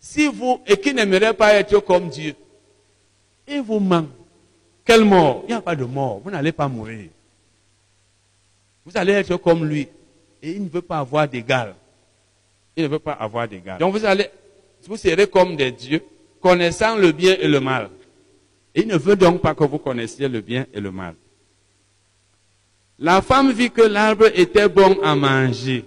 Si 0.00 0.28
vous, 0.28 0.60
et 0.66 0.76
qui 0.76 0.94
n'aimerait 0.94 1.34
pas 1.34 1.54
être 1.54 1.80
comme 1.80 2.08
Dieu, 2.08 2.34
il 3.48 3.62
vous 3.62 3.80
ment. 3.80 4.06
Quelle 4.84 5.04
mort? 5.04 5.42
Il 5.44 5.48
n'y 5.48 5.54
a 5.54 5.60
pas 5.60 5.74
de 5.74 5.84
mort. 5.84 6.20
Vous 6.22 6.30
n'allez 6.30 6.52
pas 6.52 6.68
mourir. 6.68 7.08
Vous 8.84 8.92
allez 8.96 9.14
être 9.14 9.36
comme 9.36 9.64
lui. 9.64 9.88
Et 10.42 10.52
il 10.52 10.62
ne 10.62 10.68
veut 10.68 10.82
pas 10.82 10.98
avoir 10.98 11.26
d'égal. 11.26 11.74
Il 12.76 12.84
ne 12.84 12.88
veut 12.88 13.00
pas 13.00 13.12
avoir 13.12 13.48
d'égal. 13.48 13.78
Donc 13.78 13.92
vous 13.92 14.04
allez, 14.04 14.28
vous 14.86 14.96
serez 14.96 15.26
comme 15.26 15.56
des 15.56 15.72
dieux, 15.72 16.02
connaissant 16.40 16.94
le 16.96 17.10
bien 17.10 17.36
et 17.40 17.48
le 17.48 17.58
mal. 17.58 17.90
Il 18.74 18.86
ne 18.86 18.96
veut 18.96 19.16
donc 19.16 19.40
pas 19.40 19.54
que 19.54 19.64
vous 19.64 19.78
connaissiez 19.78 20.28
le 20.28 20.40
bien 20.40 20.66
et 20.72 20.80
le 20.80 20.92
mal. 20.92 21.14
La 22.98 23.20
femme 23.20 23.52
vit 23.52 23.70
que 23.70 23.82
l'arbre 23.82 24.26
était 24.34 24.68
bon 24.68 24.98
à 25.02 25.14
manger. 25.14 25.84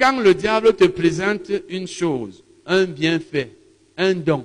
Quand 0.00 0.20
le 0.20 0.34
diable 0.34 0.74
te 0.74 0.84
présente 0.84 1.50
une 1.68 1.86
chose, 1.86 2.44
un 2.66 2.84
bienfait, 2.84 3.52
un 3.96 4.14
don, 4.14 4.44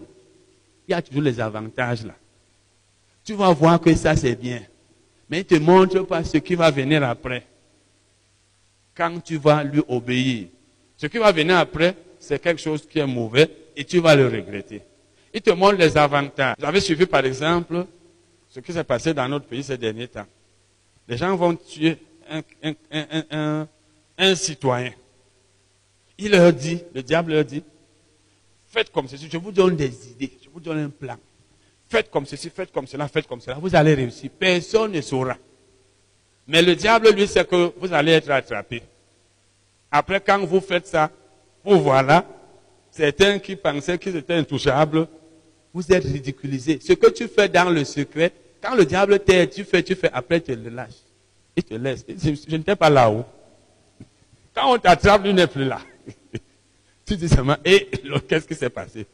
il 0.87 0.91
y 0.91 0.93
a 0.93 1.01
toujours 1.01 1.23
les 1.23 1.39
avantages 1.39 2.05
là. 2.05 2.15
Tu 3.23 3.33
vas 3.33 3.51
voir 3.51 3.79
que 3.79 3.93
ça 3.95 4.15
c'est 4.15 4.35
bien. 4.35 4.61
Mais 5.29 5.41
il 5.41 5.53
ne 5.53 5.59
te 5.59 5.63
montre 5.63 6.01
pas 6.03 6.23
ce 6.23 6.37
qui 6.37 6.55
va 6.55 6.71
venir 6.71 7.03
après. 7.03 7.45
Quand 8.95 9.19
tu 9.23 9.37
vas 9.37 9.63
lui 9.63 9.81
obéir. 9.87 10.47
Ce 10.97 11.07
qui 11.07 11.17
va 11.17 11.31
venir 11.31 11.57
après, 11.57 11.95
c'est 12.19 12.41
quelque 12.41 12.61
chose 12.61 12.87
qui 12.87 12.99
est 12.99 13.07
mauvais 13.07 13.49
et 13.75 13.83
tu 13.83 13.99
vas 13.99 14.15
le 14.15 14.27
regretter. 14.27 14.81
Il 15.33 15.41
te 15.41 15.51
montre 15.51 15.77
les 15.77 15.97
avantages. 15.97 16.55
Avez 16.61 16.81
suivi 16.81 17.05
par 17.05 17.25
exemple 17.25 17.85
ce 18.49 18.59
qui 18.59 18.71
s'est 18.71 18.83
passé 18.83 19.13
dans 19.13 19.27
notre 19.27 19.45
pays 19.45 19.63
ces 19.63 19.77
derniers 19.77 20.07
temps. 20.07 20.27
Les 21.07 21.17
gens 21.17 21.35
vont 21.35 21.55
tuer 21.55 21.97
un, 24.17 24.35
citoyen. 24.35 24.93
Il 26.17 26.31
leur 26.31 26.53
dit, 26.53 26.81
le 26.93 27.01
diable 27.01 27.33
leur 27.33 27.45
dit, 27.45 27.63
faites 28.67 28.91
comme 28.91 29.07
ceci, 29.07 29.27
je 29.31 29.37
vous 29.37 29.51
donne 29.51 29.75
des 29.75 30.11
idées, 30.11 30.31
je 30.43 30.49
vous 30.49 30.59
donne 30.59 30.79
un 30.79 30.89
plan. 30.89 31.17
Faites 31.89 32.09
comme 32.09 32.25
ceci, 32.25 32.49
faites 32.49 32.71
comme 32.71 32.87
cela, 32.87 33.07
faites 33.07 33.27
comme 33.27 33.41
cela, 33.41 33.57
vous 33.57 33.75
allez 33.75 33.93
réussir. 33.93 34.29
Personne 34.37 34.91
ne 34.93 35.01
saura. 35.01 35.37
Mais 36.47 36.61
le 36.61 36.75
diable, 36.75 37.09
lui, 37.11 37.27
sait 37.27 37.45
que 37.45 37.73
vous 37.77 37.93
allez 37.93 38.13
être 38.13 38.31
attrapé. 38.31 38.81
Après, 39.91 40.21
quand 40.21 40.39
vous 40.45 40.61
faites 40.61 40.87
ça, 40.87 41.11
vous 41.63 41.81
voilà, 41.81 42.25
certains 42.91 43.39
qui 43.39 43.55
pensaient 43.55 43.97
qu'ils 43.97 44.15
étaient 44.15 44.35
intouchables, 44.35 45.07
vous 45.73 45.91
êtes 45.91 46.05
ridiculisés. 46.05 46.79
Ce 46.81 46.93
que 46.93 47.09
tu 47.09 47.27
fais 47.27 47.49
dans 47.49 47.69
le 47.69 47.83
secret, 47.83 48.31
quand 48.61 48.75
le 48.75 48.85
diable 48.85 49.19
t'aide, 49.19 49.49
tu 49.49 49.63
fais, 49.63 49.83
tu 49.83 49.95
fais, 49.95 50.09
après 50.13 50.39
tu 50.41 50.55
le 50.55 50.69
lâches. 50.69 51.01
Il 51.55 51.63
te 51.63 51.73
laisse. 51.73 52.05
Je, 52.07 52.55
n'étais 52.55 52.75
pas 52.75 52.89
là-haut. 52.89 53.25
Quand 54.53 54.73
on 54.73 54.77
t'attrape, 54.77 55.23
lui 55.23 55.33
n'est 55.33 55.47
plus 55.47 55.65
là. 55.65 55.81
tu 57.05 57.15
dis 57.15 57.27
seulement, 57.27 57.57
et 57.65 57.89
qu'est-ce 58.27 58.47
qui 58.47 58.55
s'est 58.55 58.69
passé? 58.69 59.05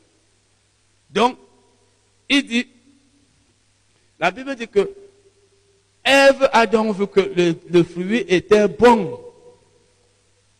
Donc, 1.09 1.37
il 2.29 2.45
dit, 2.45 2.67
la 4.19 4.31
Bible 4.31 4.55
dit 4.55 4.67
que 4.67 4.89
Ève 6.03 6.49
a 6.53 6.65
donc 6.65 6.95
vu 6.95 7.07
que 7.07 7.19
le, 7.19 7.55
le, 7.69 7.83
fruit 7.83 8.25
était 8.27 8.67
bon. 8.67 9.19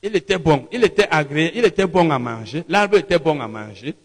Il 0.03 0.15
était 0.15 0.37
bon, 0.37 0.67
il 0.71 0.83
était 0.83 1.07
agréable, 1.09 1.57
il 1.57 1.65
était 1.65 1.87
bon 1.87 2.09
à 2.11 2.19
manger, 2.19 2.63
l'arbre 2.67 2.97
était 2.97 3.17
bon 3.17 3.39
à 3.39 3.47
manger 3.47 3.95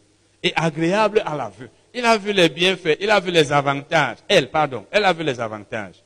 et 0.42 0.52
agréable 0.56 1.22
à 1.24 1.36
la 1.36 1.50
vue. 1.50 1.68
Il 1.94 2.05
a 2.05 2.16
vu 2.16 2.32
les 2.32 2.48
bienfaits, 2.48 2.97
il 3.01 3.10
a 3.10 3.20
vu 3.20 3.31
les 3.31 3.52
avantages. 3.52 4.19
Elle, 4.28 4.51
pardon, 4.51 4.86
elle 4.90 5.05
a 5.05 5.12
vu 5.12 5.24
les 5.24 5.39
avantages. 5.39 6.02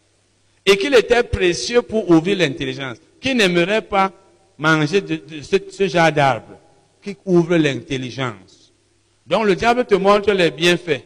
Et 0.64 0.76
qu'il 0.76 0.94
était 0.94 1.22
précieux 1.22 1.82
pour 1.82 2.10
ouvrir 2.10 2.38
l'intelligence. 2.38 2.98
Qui 3.20 3.34
n'aimerait 3.34 3.82
pas 3.82 4.10
manger 4.58 5.00
de, 5.00 5.20
ce, 5.42 5.86
genre 5.86 6.10
d'arbre 6.10 6.58
qui 7.02 7.16
ouvre 7.24 7.56
l'intelligence. 7.56 8.72
Donc 9.26 9.46
le 9.46 9.54
diable 9.54 9.84
te 9.84 9.94
montre 9.94 10.32
les 10.32 10.50
bienfaits. 10.50 11.02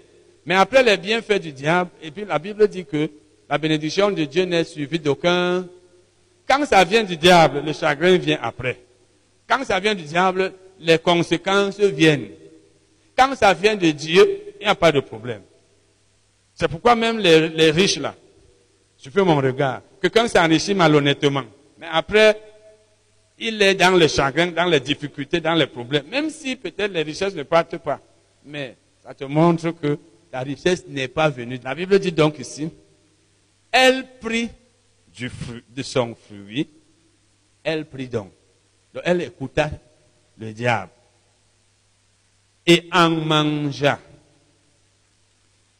Mais 0.46 0.54
après 0.54 0.82
les 0.82 0.96
bienfaits 0.96 1.40
du 1.40 1.52
diable, 1.52 1.90
et 2.02 2.10
puis 2.10 2.24
la 2.24 2.38
Bible 2.38 2.66
dit 2.68 2.84
que 2.84 3.10
la 3.48 3.58
bénédiction 3.58 4.10
de 4.10 4.24
Dieu 4.24 4.44
n'est 4.44 4.64
suivie 4.64 4.98
d'aucun. 4.98 5.66
Quand 6.48 6.64
ça 6.64 6.82
vient 6.84 7.04
du 7.04 7.16
diable, 7.16 7.62
le 7.64 7.72
chagrin 7.72 8.16
vient 8.16 8.38
après. 8.40 8.80
Quand 9.46 9.62
ça 9.64 9.78
vient 9.78 9.94
du 9.94 10.04
diable, 10.04 10.52
les 10.78 10.98
conséquences 10.98 11.78
viennent. 11.78 12.28
Quand 13.16 13.34
ça 13.34 13.52
vient 13.52 13.76
de 13.76 13.90
Dieu, 13.90 14.40
il 14.60 14.64
n'y 14.64 14.70
a 14.70 14.74
pas 14.74 14.92
de 14.92 15.00
problème. 15.00 15.42
C'est 16.54 16.68
pourquoi 16.68 16.94
même 16.94 17.18
les, 17.18 17.48
les 17.48 17.70
riches 17.70 17.98
là, 17.98 18.14
je 19.02 19.08
fais 19.08 19.24
mon 19.24 19.36
regard, 19.36 19.80
quelqu'un 20.00 20.28
s'enrichit 20.28 20.74
malhonnêtement, 20.74 21.44
mais 21.78 21.86
après, 21.90 22.38
il 23.38 23.60
est 23.62 23.74
dans 23.74 23.96
le 23.96 24.06
chagrin, 24.06 24.48
dans 24.48 24.66
les 24.66 24.80
difficultés, 24.80 25.40
dans 25.40 25.54
les 25.54 25.66
problèmes, 25.66 26.06
même 26.08 26.28
si 26.28 26.56
peut-être 26.56 26.92
les 26.92 27.02
richesses 27.02 27.34
ne 27.34 27.42
partent 27.42 27.78
pas. 27.78 27.98
Mais 28.44 28.76
ça 29.02 29.14
te 29.14 29.24
montre 29.24 29.70
que 29.70 29.98
la 30.30 30.40
richesse 30.40 30.86
n'est 30.86 31.08
pas 31.08 31.30
venue. 31.30 31.58
La 31.64 31.74
Bible 31.74 31.98
dit 31.98 32.12
donc 32.12 32.38
ici, 32.38 32.70
elle 33.72 34.04
prit 34.20 34.50
du 35.14 35.30
fruit, 35.30 35.64
de 35.74 35.82
son 35.82 36.14
fruit, 36.14 36.68
elle 37.64 37.86
prit 37.86 38.08
donc. 38.08 38.30
donc 38.92 39.02
elle 39.06 39.22
écouta 39.22 39.70
le 40.36 40.52
diable 40.52 40.90
et 42.66 42.88
en 42.92 43.10
mangea. 43.10 43.98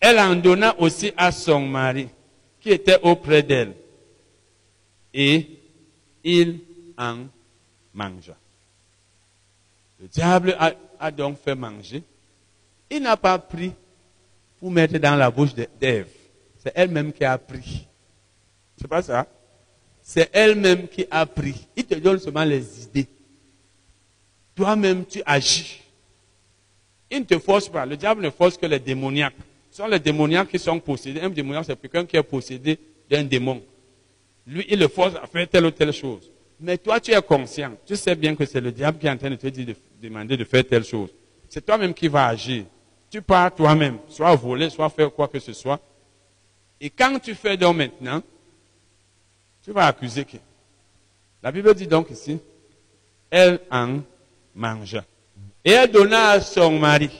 Elle 0.00 0.18
en 0.18 0.34
donna 0.34 0.74
aussi 0.78 1.12
à 1.16 1.30
son 1.30 1.60
mari 1.60 2.08
qui 2.60 2.70
était 2.70 2.98
auprès 3.02 3.42
d'elle. 3.42 3.74
Et 5.12 5.46
il 6.24 6.60
en 6.96 7.26
mangea. 7.92 8.36
Le 10.00 10.08
diable 10.08 10.56
a, 10.98 11.10
donc 11.10 11.38
fait 11.38 11.54
manger. 11.54 12.02
Il 12.90 13.02
n'a 13.02 13.16
pas 13.16 13.38
pris 13.38 13.72
pour 14.58 14.70
mettre 14.70 14.98
dans 14.98 15.16
la 15.16 15.30
bouche 15.30 15.54
d'Ève. 15.54 16.08
C'est 16.58 16.72
elle-même 16.74 17.12
qui 17.12 17.24
a 17.24 17.36
pris. 17.36 17.86
C'est 18.76 18.88
pas 18.88 19.02
ça? 19.02 19.26
C'est 20.02 20.30
elle-même 20.32 20.88
qui 20.88 21.06
a 21.10 21.26
pris. 21.26 21.66
Il 21.76 21.84
te 21.84 21.94
donne 21.94 22.18
seulement 22.18 22.44
les 22.44 22.84
idées. 22.84 23.06
Toi-même, 24.54 25.04
tu 25.04 25.22
agis. 25.24 25.82
Il 27.10 27.20
ne 27.20 27.24
te 27.24 27.38
force 27.38 27.68
pas. 27.68 27.84
Le 27.84 27.96
diable 27.96 28.22
ne 28.22 28.30
force 28.30 28.56
que 28.56 28.66
les 28.66 28.78
démoniaques. 28.78 29.34
Ce 29.70 29.76
sont 29.78 29.86
les 29.86 29.98
démoniaques 29.98 30.48
qui 30.48 30.58
sont 30.58 30.78
possédés. 30.80 31.20
Un 31.20 31.30
démoniaque, 31.30 31.64
c'est 31.66 31.80
quelqu'un 31.80 32.04
qui 32.04 32.16
est 32.16 32.22
possédé 32.22 32.78
d'un 33.08 33.24
démon. 33.24 33.62
Lui, 34.46 34.66
il 34.68 34.78
le 34.78 34.88
force 34.88 35.14
à 35.14 35.26
faire 35.26 35.48
telle 35.48 35.66
ou 35.66 35.70
telle 35.70 35.92
chose. 35.92 36.30
Mais 36.58 36.76
toi, 36.76 37.00
tu 37.00 37.12
es 37.12 37.22
conscient. 37.22 37.72
Tu 37.86 37.96
sais 37.96 38.14
bien 38.14 38.34
que 38.34 38.44
c'est 38.44 38.60
le 38.60 38.72
diable 38.72 38.98
qui 38.98 39.06
est 39.06 39.10
en 39.10 39.16
train 39.16 39.30
de 39.30 39.36
te 39.36 39.46
dire 39.46 39.66
de, 39.66 39.76
demander 40.02 40.36
de 40.36 40.44
faire 40.44 40.66
telle 40.66 40.84
chose. 40.84 41.10
C'est 41.48 41.64
toi-même 41.64 41.94
qui 41.94 42.08
vas 42.08 42.26
agir. 42.26 42.64
Tu 43.10 43.22
pars 43.22 43.54
toi-même, 43.54 43.98
soit 44.08 44.34
voler, 44.36 44.70
soit 44.70 44.88
faire 44.88 45.12
quoi 45.12 45.28
que 45.28 45.38
ce 45.38 45.52
soit. 45.52 45.80
Et 46.80 46.90
quand 46.90 47.18
tu 47.18 47.34
fais 47.34 47.56
donc 47.56 47.76
maintenant, 47.76 48.22
tu 49.62 49.72
vas 49.72 49.86
accuser 49.86 50.24
qui? 50.24 50.38
La 51.42 51.50
Bible 51.50 51.74
dit 51.74 51.86
donc 51.86 52.10
ici, 52.10 52.38
elle 53.30 53.60
en 53.70 54.00
mangea. 54.54 55.04
Et 55.64 55.72
elle 55.72 55.90
donna 55.90 56.30
à 56.30 56.40
son 56.40 56.78
mari, 56.78 57.10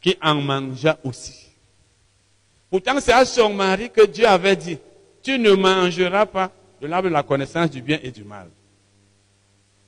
qui 0.00 0.16
en 0.22 0.36
mangea 0.36 0.98
aussi. 1.04 1.41
Pourtant, 2.72 2.98
c'est 3.00 3.12
à 3.12 3.26
son 3.26 3.52
mari 3.52 3.90
que 3.90 4.06
Dieu 4.06 4.26
avait 4.26 4.56
dit, 4.56 4.78
tu 5.22 5.38
ne 5.38 5.52
mangeras 5.52 6.24
pas 6.24 6.50
de 6.80 6.86
l'arbre 6.86 7.10
de 7.10 7.12
la 7.12 7.22
connaissance 7.22 7.70
du 7.70 7.82
bien 7.82 7.98
et 8.02 8.10
du 8.10 8.24
mal. 8.24 8.48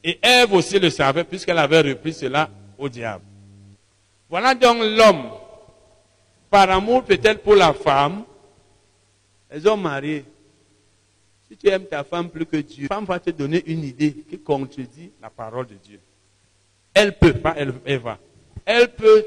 Et 0.05 0.19
Ève 0.23 0.53
aussi 0.53 0.79
le 0.79 0.91
savait, 0.91 1.25
puisqu'elle 1.25 1.57
avait 1.57 1.81
repris 1.81 2.13
cela 2.13 2.51
au 2.77 2.87
diable. 2.91 3.25
Voilà 4.29 4.55
donc 4.55 4.77
l'homme, 4.83 5.31
par 6.51 6.69
amour 6.69 7.05
peut-être 7.05 7.43
pour 7.43 7.55
la 7.55 7.73
femme, 7.73 8.25
elles 9.49 9.67
ont 9.67 9.79
marié. 9.79 10.23
Si 11.49 11.57
tu 11.57 11.69
aimes 11.69 11.87
ta 11.87 12.05
femme 12.05 12.29
plus 12.29 12.45
que 12.45 12.59
Dieu, 12.59 12.89
la 12.91 12.97
femme 12.97 13.07
va 13.07 13.19
te 13.19 13.31
donner 13.31 13.63
une 13.65 13.83
idée 13.83 14.13
qui 14.29 14.39
contredit 14.39 15.11
la 15.23 15.31
parole 15.31 15.69
de 15.69 15.77
Dieu. 15.83 16.01
Elle 16.93 17.17
peut, 17.17 17.33
pas 17.33 17.55
elle, 17.57 17.73
elle 17.87 18.01
va. 18.01 18.19
Elle 18.67 18.89
peut 18.95 19.25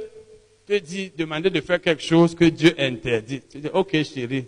te 0.68 0.78
dire, 0.80 1.12
demander 1.18 1.50
de 1.50 1.62
faire 1.62 1.82
quelque 1.82 2.04
chose 2.04 2.36
que 2.36 2.46
Dieu 2.46 2.76
interdit. 2.78 3.42
Tu 3.50 3.60
dis, 3.60 3.70
ok 3.74 4.04
chérie, 4.04 4.48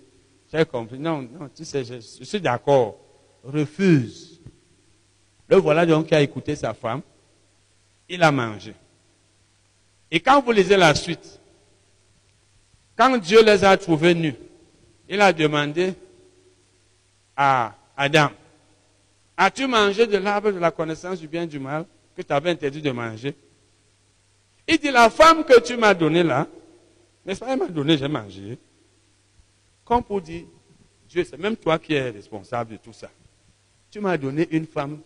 j'ai 0.51 0.65
compris. 0.65 0.99
Non, 0.99 1.21
non, 1.21 1.49
tu 1.55 1.63
sais, 1.63 1.83
je, 1.83 1.95
je 1.95 2.23
suis 2.25 2.41
d'accord. 2.41 2.97
Refuse. 3.43 4.41
Le 5.47 5.55
voilà 5.55 5.85
donc 5.85 6.07
qui 6.07 6.15
a 6.15 6.21
écouté 6.21 6.55
sa 6.55 6.73
femme. 6.73 7.01
Il 8.09 8.21
a 8.21 8.31
mangé. 8.31 8.73
Et 10.11 10.19
quand 10.19 10.41
vous 10.41 10.51
lisez 10.51 10.75
la 10.75 10.93
suite, 10.93 11.39
quand 12.97 13.17
Dieu 13.17 13.41
les 13.43 13.63
a 13.63 13.77
trouvés 13.77 14.13
nus, 14.13 14.35
il 15.07 15.21
a 15.21 15.31
demandé 15.31 15.93
à 17.35 17.75
Adam, 17.95 18.29
as-tu 19.37 19.67
mangé 19.67 20.05
de 20.05 20.17
l'arbre 20.17 20.51
de 20.51 20.59
la 20.59 20.71
connaissance 20.71 21.19
du 21.19 21.27
bien 21.27 21.43
et 21.43 21.47
du 21.47 21.59
mal 21.59 21.85
que 22.15 22.21
tu 22.21 22.33
avais 22.33 22.51
interdit 22.51 22.81
de 22.81 22.91
manger? 22.91 23.33
Il 24.71 24.77
dit, 24.77 24.91
la 24.91 25.09
femme 25.09 25.43
que 25.43 25.59
tu 25.61 25.75
m'as 25.75 25.95
donnée 25.95 26.21
là, 26.21 26.47
n'est-ce 27.25 27.39
pas, 27.39 27.51
elle 27.51 27.57
m'a 27.57 27.67
donné, 27.67 27.97
j'ai 27.97 28.07
mangé. 28.07 28.55
Comme 29.83 30.03
pour 30.03 30.21
dire, 30.21 30.43
Dieu, 31.07 31.23
c'est 31.23 31.39
même 31.39 31.57
toi 31.57 31.79
qui 31.79 31.95
es 31.95 32.11
responsable 32.11 32.73
de 32.73 32.77
tout 32.77 32.93
ça. 32.93 33.09
Tu 33.89 33.99
m'as 33.99 34.15
donné 34.15 34.47
une 34.51 34.67
femme 34.67 34.99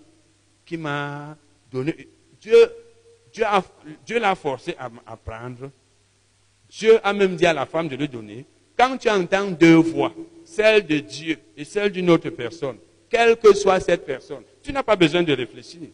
qui 0.66 0.76
m'a 0.76 1.38
donné... 1.72 2.10
Dieu, 2.42 2.58
Dieu, 4.06 4.20
l'a 4.20 4.36
forcé 4.36 4.76
à, 4.78 4.92
à 5.08 5.16
prendre. 5.16 5.72
Dieu 6.70 7.00
a 7.02 7.14
même 7.14 7.38
dit 7.38 7.46
à 7.46 7.54
la 7.54 7.66
femme 7.66 7.88
de 7.88 7.96
le 7.96 8.10
donner. 8.10 8.46
Quand 8.78 8.98
tu 8.98 9.10
entends 9.10 9.50
deux 9.50 9.76
voix, 9.76 10.14
celle 10.44 10.86
de 10.86 11.00
Dieu 11.00 11.38
et 11.56 11.64
celle 11.64 11.90
d'une 11.90 12.10
autre 12.10 12.30
personne, 12.32 12.76
quelle 13.10 13.38
que 13.38 13.54
soit 13.54 13.80
cette 13.80 14.06
personne, 14.06 14.44
tu 14.62 14.74
n'as 14.74 14.84
pas 14.84 14.98
besoin 14.98 15.24
de 15.24 15.32
réfléchir. 15.32 15.88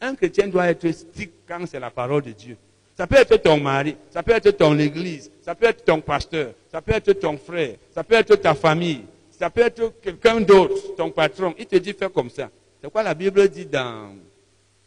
Un 0.00 0.14
chrétien 0.14 0.46
doit 0.46 0.68
être 0.68 0.88
strict 0.92 1.32
quand 1.48 1.66
c'est 1.66 1.80
la 1.80 1.90
parole 1.90 2.22
de 2.22 2.30
Dieu. 2.30 2.56
Ça 2.96 3.06
peut 3.06 3.16
être 3.16 3.36
ton 3.42 3.60
mari, 3.60 3.94
ça 4.10 4.22
peut 4.22 4.32
être 4.32 4.50
ton 4.52 4.78
église, 4.78 5.30
ça 5.42 5.54
peut 5.54 5.66
être 5.66 5.84
ton 5.84 6.00
pasteur, 6.00 6.52
ça 6.72 6.80
peut 6.80 6.94
être 6.94 7.12
ton 7.12 7.36
frère, 7.36 7.76
ça 7.94 8.02
peut 8.02 8.14
être 8.14 8.36
ta 8.36 8.54
famille, 8.54 9.02
ça 9.30 9.50
peut 9.50 9.60
être 9.60 9.92
quelqu'un 10.00 10.40
d'autre, 10.40 10.94
ton 10.96 11.10
patron. 11.10 11.54
Il 11.58 11.66
te 11.66 11.76
dit 11.76 11.92
fais 11.92 12.08
comme 12.08 12.30
ça. 12.30 12.48
C'est 12.82 12.90
quoi 12.90 13.02
la 13.02 13.12
Bible 13.12 13.48
dit 13.50 13.66
dans 13.66 14.14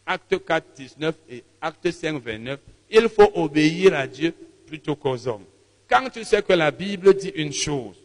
Acte 0.04 0.44
4, 0.44 0.66
19 0.76 1.14
et 1.30 1.44
Acte 1.60 1.88
5, 1.88 2.20
29 2.20 2.58
Il 2.90 3.08
faut 3.08 3.30
obéir 3.34 3.94
à 3.94 4.08
Dieu 4.08 4.34
plutôt 4.66 4.96
qu'aux 4.96 5.28
hommes. 5.28 5.44
Quand 5.88 6.08
tu 6.10 6.24
sais 6.24 6.42
que 6.42 6.52
la 6.52 6.72
Bible 6.72 7.14
dit 7.14 7.32
une 7.36 7.52
chose, 7.52 7.96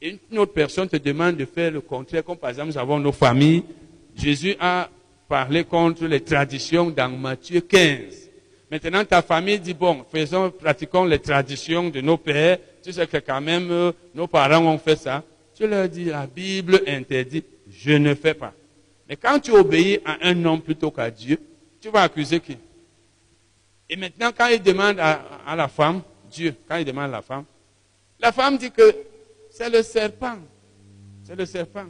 et 0.00 0.18
une 0.30 0.38
autre 0.38 0.52
personne 0.52 0.88
te 0.88 0.96
demande 0.96 1.36
de 1.36 1.44
faire 1.44 1.72
le 1.72 1.80
contraire, 1.80 2.24
comme 2.24 2.36
par 2.36 2.50
exemple 2.50 2.68
nous 2.68 2.78
avons 2.78 3.00
nos 3.00 3.12
familles, 3.12 3.64
Jésus 4.16 4.54
a 4.60 4.88
parlé 5.28 5.64
contre 5.64 6.04
les 6.06 6.20
traditions 6.20 6.90
dans 6.90 7.08
Matthieu 7.08 7.60
15. 7.60 8.21
Maintenant, 8.72 9.04
ta 9.04 9.20
famille 9.20 9.60
dit, 9.60 9.74
bon, 9.74 10.02
faisons, 10.10 10.50
pratiquons 10.50 11.04
les 11.04 11.18
traditions 11.18 11.90
de 11.90 12.00
nos 12.00 12.16
pères. 12.16 12.56
Tu 12.82 12.90
sais 12.90 13.06
que 13.06 13.18
quand 13.18 13.42
même, 13.42 13.70
euh, 13.70 13.92
nos 14.14 14.26
parents 14.26 14.64
ont 14.64 14.78
fait 14.78 14.96
ça. 14.96 15.22
Tu 15.54 15.66
leur 15.66 15.86
dis, 15.90 16.06
la 16.06 16.26
Bible 16.26 16.80
interdit, 16.86 17.44
je 17.68 17.92
ne 17.92 18.14
fais 18.14 18.32
pas. 18.32 18.54
Mais 19.06 19.16
quand 19.16 19.38
tu 19.40 19.50
obéis 19.50 20.00
à 20.06 20.16
un 20.22 20.42
homme 20.46 20.62
plutôt 20.62 20.90
qu'à 20.90 21.10
Dieu, 21.10 21.38
tu 21.82 21.90
vas 21.90 22.04
accuser 22.04 22.40
qui? 22.40 22.56
Et 23.90 23.96
maintenant, 23.96 24.30
quand 24.34 24.46
il 24.46 24.62
demande 24.62 24.98
à, 24.98 25.54
la 25.54 25.68
femme, 25.68 26.00
Dieu, 26.30 26.54
quand 26.66 26.76
il 26.76 26.86
demande 26.86 27.10
à 27.10 27.16
la 27.18 27.22
femme, 27.22 27.44
la 28.18 28.32
femme 28.32 28.56
dit 28.56 28.70
que 28.70 28.90
c'est 29.50 29.68
le 29.68 29.82
serpent. 29.82 30.38
C'est 31.24 31.36
le 31.36 31.44
serpent. 31.44 31.84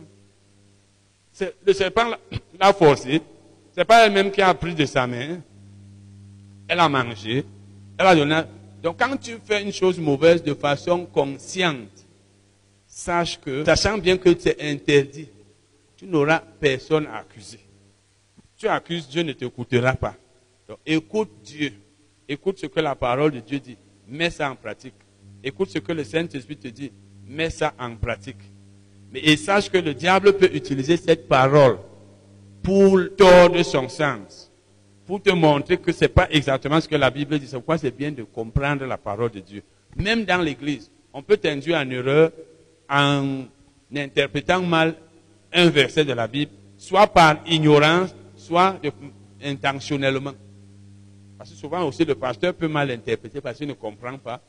Le 1.65 1.73
serpent 1.75 2.11
l'a 2.59 2.73
forcé. 2.73 3.23
C'est 3.71 3.85
pas 3.85 4.05
elle-même 4.05 4.33
qui 4.33 4.43
a 4.43 4.53
pris 4.53 4.75
de 4.75 4.85
sa 4.85 5.07
main. 5.07 5.39
Elle 6.73 6.81
a 6.81 6.89
mangé. 6.89 7.45
Elle 7.99 8.07
a 8.07 8.15
donné. 8.15 8.41
Donc 8.83 8.99
quand 8.99 9.15
tu 9.19 9.37
fais 9.45 9.63
une 9.63 9.73
chose 9.73 9.99
mauvaise 9.99 10.43
de 10.43 10.55
façon 10.55 11.05
consciente, 11.05 12.07
sache 12.87 13.39
que, 13.39 13.63
sachant 13.63 13.99
bien 13.99 14.17
que 14.17 14.35
c'est 14.39 14.57
interdit, 14.59 15.29
tu 15.99 16.07
n'auras 16.07 16.39
personne 16.39 17.07
à 17.09 17.19
accuser. 17.19 17.61
Tu 18.57 18.67
accuses, 18.69 19.07
Dieu 19.07 19.23
ne 19.23 19.35
t'écoutera 19.35 19.93
pas. 19.93 20.15
Donc, 20.67 20.79
écoute 20.87 21.29
Dieu. 21.45 21.75
Écoute 22.27 22.59
ce 22.59 22.65
que 22.65 22.81
la 22.81 22.95
parole 22.95 23.33
de 23.33 23.41
Dieu 23.41 23.61
dit. 23.61 23.77
Mets 24.09 24.31
ça 24.31 24.51
en 24.51 24.57
pratique. 24.57 24.95
Écoute 25.45 25.69
ce 25.69 25.79
que 25.79 25.93
le 25.93 26.05
Saint-Esprit 26.05 26.57
te 26.57 26.69
dit. 26.69 26.91
Mets 27.27 27.51
ça 27.51 27.75
en 27.79 27.97
pratique. 27.97 28.51
Mais 29.13 29.21
et 29.21 29.37
sache 29.37 29.69
que 29.69 29.77
le 29.77 29.93
diable 29.93 30.39
peut 30.39 30.51
utiliser 30.55 30.97
cette 30.97 31.29
parole 31.29 31.81
pour 32.63 32.99
tordre 33.15 33.63
son 33.63 33.91
sens. 33.91 34.42
Pour 35.13 35.23
te 35.23 35.29
montrer 35.29 35.77
que 35.77 35.93
ce 35.93 36.05
n'est 36.05 36.09
pas 36.09 36.27
exactement 36.31 36.81
ce 36.81 36.89
que 36.89 36.97
la 36.97 37.11
Bible 37.11 37.39
dit. 37.39 37.47
C'est 37.47 37.57
pourquoi 37.57 37.77
c'est 37.77 37.95
bien 37.95 38.11
de 38.11 38.23
comprendre 38.23 38.87
la 38.87 38.97
parole 38.97 39.31
de 39.31 39.41
Dieu. 39.41 39.63
Même 39.95 40.25
dans 40.25 40.41
l'église, 40.41 40.91
on 41.13 41.23
peut 41.23 41.37
t'induire 41.37 41.77
en 41.77 41.91
erreur 41.91 42.33
en 42.89 43.45
interprétant 43.95 44.63
mal 44.63 44.95
un 45.53 45.69
verset 45.69 46.07
de 46.07 46.15
la 46.15 46.27
Bible, 46.27 46.53
soit 46.79 47.07
par 47.07 47.47
ignorance, 47.47 48.15
soit 48.37 48.81
intentionnellement. 49.45 50.33
Parce 51.37 51.51
que 51.51 51.57
souvent 51.57 51.85
aussi 51.87 52.07
le 52.07 52.15
pasteur 52.15 52.55
peut 52.55 52.69
mal 52.69 52.91
interpréter 52.91 53.43
parce 53.43 53.59
qu'il 53.59 53.69
ne 53.69 53.75
comprend 53.75 54.17
pas 54.17 54.41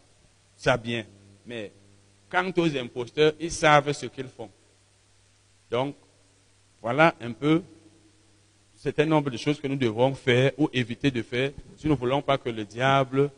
ça 0.55 0.77
bien. 0.77 1.03
Mais 1.45 1.73
quant 2.29 2.49
aux 2.55 2.77
imposteurs, 2.77 3.33
ils 3.37 3.51
savent 3.51 3.91
ce 3.91 4.05
qu'ils 4.05 4.29
font. 4.29 4.49
Donc, 5.69 5.93
voilà 6.81 7.15
un 7.19 7.33
peu 7.33 7.63
certain 8.83 9.05
nombre 9.05 9.29
de 9.29 9.37
choses 9.37 9.61
que 9.61 9.67
nous 9.67 9.77
devons 9.77 10.13
faire 10.13 10.51
ou 10.57 10.69
éviter 10.73 11.09
de 11.09 11.21
faire 11.21 11.51
si 11.77 11.87
nous 11.87 11.93
ne 11.93 11.97
voulons 11.97 12.21
pas 12.21 12.37
que 12.37 12.49
le 12.49 12.65
diable 12.65 13.31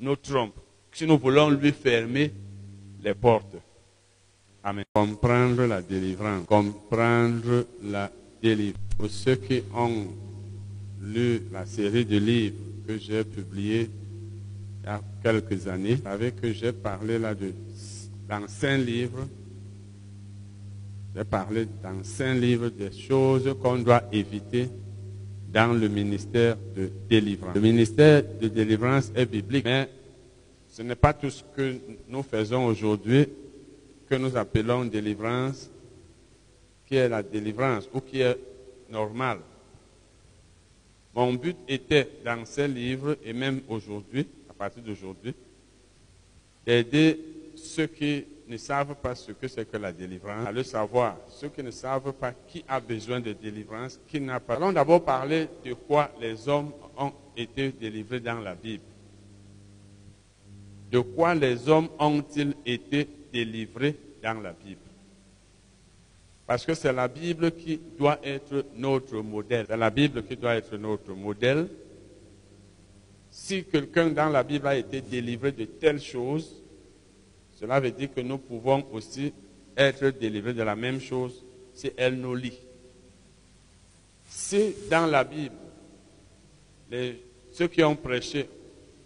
nous 0.00 0.16
trompe. 0.16 0.56
Si 0.92 1.06
nous 1.06 1.18
voulons 1.18 1.50
lui 1.50 1.70
fermer 1.70 2.32
les 3.00 3.14
portes. 3.14 3.56
Amen. 4.64 4.84
Comprendre 4.92 5.66
la 5.66 5.80
délivrance. 5.80 6.46
Comprendre 6.46 7.64
la 7.84 8.10
délivrance. 8.42 8.82
Pour 8.98 9.08
ceux 9.08 9.36
qui 9.36 9.62
ont 9.72 10.08
lu 11.00 11.42
la 11.52 11.64
série 11.64 12.04
de 12.04 12.18
livres 12.18 12.58
que 12.86 12.98
j'ai 12.98 13.22
publié 13.22 13.88
il 14.82 14.86
y 14.86 14.88
a 14.88 15.00
quelques 15.22 15.68
années, 15.68 15.94
vous 15.94 16.02
savez 16.02 16.32
que 16.32 16.52
j'ai 16.52 16.72
parlé 16.72 17.18
là 17.20 17.34
de, 17.34 17.52
dans 18.28 18.48
cinq 18.48 18.78
livres, 18.78 19.28
j'ai 21.14 21.24
parlé 21.24 21.66
dans 21.82 22.04
cinq 22.04 22.34
livres 22.34 22.68
des 22.68 22.92
choses 22.92 23.54
qu'on 23.60 23.78
doit 23.78 24.04
éviter 24.12 24.68
dans 25.52 25.72
le 25.72 25.88
ministère 25.88 26.56
de 26.76 26.90
délivrance. 27.08 27.54
Le 27.54 27.60
ministère 27.60 28.22
de 28.40 28.48
délivrance 28.48 29.10
est 29.16 29.26
biblique, 29.26 29.64
mais 29.64 29.88
ce 30.68 30.82
n'est 30.82 30.94
pas 30.94 31.12
tout 31.12 31.30
ce 31.30 31.42
que 31.56 31.76
nous 32.08 32.22
faisons 32.22 32.66
aujourd'hui 32.66 33.26
que 34.08 34.14
nous 34.14 34.36
appelons 34.36 34.84
délivrance, 34.84 35.68
qui 36.86 36.96
est 36.96 37.08
la 37.08 37.22
délivrance 37.22 37.88
ou 37.92 38.00
qui 38.00 38.20
est 38.20 38.38
normale. 38.88 39.38
Mon 41.14 41.32
but 41.34 41.56
était 41.68 42.08
dans 42.24 42.44
ces 42.44 42.68
livres 42.68 43.16
et 43.24 43.32
même 43.32 43.60
aujourd'hui, 43.68 44.26
à 44.48 44.52
partir 44.52 44.82
d'aujourd'hui, 44.82 45.34
d'aider 46.64 47.18
ceux 47.56 47.86
qui 47.86 48.24
ne 48.50 48.56
savent 48.56 48.96
pas 48.96 49.14
ce 49.14 49.32
que 49.32 49.46
c'est 49.46 49.70
que 49.70 49.76
la 49.76 49.92
délivrance, 49.92 50.46
à 50.46 50.52
le 50.52 50.62
savoir. 50.64 51.16
Ceux 51.28 51.48
qui 51.48 51.62
ne 51.62 51.70
savent 51.70 52.12
pas 52.12 52.32
qui 52.32 52.64
a 52.68 52.80
besoin 52.80 53.20
de 53.20 53.32
délivrance, 53.32 54.00
qui 54.08 54.20
n'a 54.20 54.40
pas. 54.40 54.56
Allons 54.56 54.72
d'abord 54.72 55.04
parler 55.04 55.48
de 55.64 55.72
quoi 55.74 56.10
les 56.20 56.48
hommes 56.48 56.72
ont 56.98 57.12
été 57.36 57.70
délivrés 57.70 58.20
dans 58.20 58.40
la 58.40 58.54
Bible. 58.54 58.82
De 60.90 60.98
quoi 60.98 61.34
les 61.34 61.68
hommes 61.68 61.88
ont-ils 61.98 62.54
été 62.66 63.08
délivrés 63.32 63.96
dans 64.22 64.40
la 64.40 64.52
Bible? 64.52 64.80
Parce 66.44 66.66
que 66.66 66.74
c'est 66.74 66.92
la 66.92 67.06
Bible 67.06 67.52
qui 67.52 67.80
doit 67.96 68.18
être 68.24 68.66
notre 68.74 69.16
modèle. 69.18 69.66
C'est 69.68 69.76
la 69.76 69.90
Bible 69.90 70.24
qui 70.24 70.36
doit 70.36 70.56
être 70.56 70.76
notre 70.76 71.12
modèle. 71.12 71.68
Si 73.30 73.62
quelqu'un 73.62 74.08
dans 74.08 74.28
la 74.28 74.42
Bible 74.42 74.66
a 74.66 74.74
été 74.74 75.00
délivré 75.00 75.52
de 75.52 75.66
telles 75.66 76.00
choses, 76.00 76.60
cela 77.60 77.78
veut 77.78 77.90
dire 77.90 78.08
que 78.14 78.22
nous 78.22 78.38
pouvons 78.38 78.86
aussi 78.92 79.34
être 79.76 80.08
délivrés 80.08 80.54
de 80.54 80.62
la 80.62 80.74
même 80.74 80.98
chose 80.98 81.44
si 81.74 81.92
elle 81.94 82.14
nous 82.14 82.34
lit. 82.34 82.58
Si 84.26 84.74
dans 84.90 85.06
la 85.06 85.24
Bible, 85.24 85.54
ceux 87.52 87.68
qui 87.68 87.82
ont 87.82 87.96
prêché, 87.96 88.48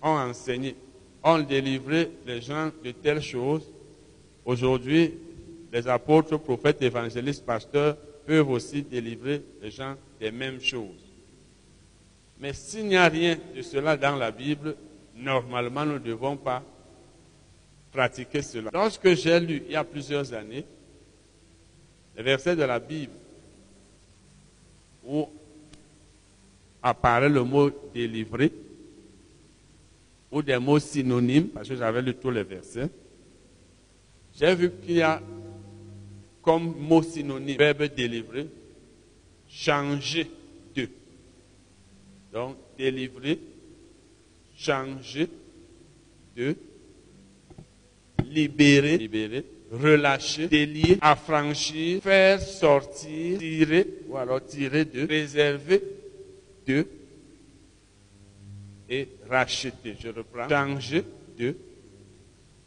ont 0.00 0.16
enseigné, 0.16 0.76
ont 1.24 1.40
délivré 1.40 2.10
les 2.26 2.40
gens 2.40 2.70
de 2.84 2.92
telles 2.92 3.22
choses, 3.22 3.68
aujourd'hui, 4.44 5.14
les 5.72 5.88
apôtres, 5.88 6.38
prophètes, 6.38 6.80
évangélistes, 6.82 7.44
pasteurs 7.44 7.96
peuvent 8.24 8.50
aussi 8.50 8.82
délivrer 8.82 9.42
les 9.62 9.72
gens 9.72 9.96
des 10.20 10.30
mêmes 10.30 10.60
choses. 10.60 11.02
Mais 12.38 12.52
s'il 12.52 12.86
n'y 12.86 12.96
a 12.96 13.08
rien 13.08 13.36
de 13.56 13.62
cela 13.62 13.96
dans 13.96 14.14
la 14.14 14.30
Bible, 14.30 14.76
normalement, 15.16 15.84
nous 15.84 15.94
ne 15.94 15.98
devons 15.98 16.36
pas 16.36 16.62
pratiquer 17.94 18.42
cela. 18.42 18.70
Lorsque 18.72 19.14
j'ai 19.14 19.38
lu, 19.38 19.62
il 19.66 19.72
y 19.72 19.76
a 19.76 19.84
plusieurs 19.84 20.34
années, 20.34 20.64
les 22.16 22.22
versets 22.24 22.56
de 22.56 22.64
la 22.64 22.80
Bible 22.80 23.12
où 25.06 25.28
apparaît 26.82 27.28
le 27.28 27.44
mot 27.44 27.70
délivré, 27.94 28.52
ou 30.32 30.42
des 30.42 30.58
mots 30.58 30.80
synonymes, 30.80 31.48
parce 31.48 31.68
que 31.68 31.76
j'avais 31.76 32.02
lu 32.02 32.14
tous 32.14 32.30
les 32.30 32.42
versets, 32.42 32.88
j'ai 34.34 34.54
vu 34.56 34.72
qu'il 34.82 34.96
y 34.96 35.02
a 35.02 35.22
comme 36.42 36.74
mot 36.76 37.02
synonyme, 37.02 37.56
verbe 37.56 37.84
délivrer, 37.94 38.48
changer 39.48 40.28
de. 40.74 40.88
Donc, 42.32 42.56
délivrer, 42.76 43.38
changer 44.56 45.28
de, 46.36 46.56
libérer, 48.22 48.98
libérer, 48.98 49.44
relâcher, 49.70 50.48
délier, 50.48 50.98
affranchir, 51.00 52.02
faire 52.02 52.40
sortir, 52.40 53.38
tirer, 53.38 53.86
ou 54.08 54.16
alors 54.16 54.44
tirer 54.44 54.84
de, 54.84 55.06
préserver 55.06 55.82
de, 56.66 56.86
et 58.88 59.08
racheter. 59.28 59.96
Je 59.98 60.08
reprends. 60.08 60.48
Changer 60.48 61.04
de, 61.38 61.56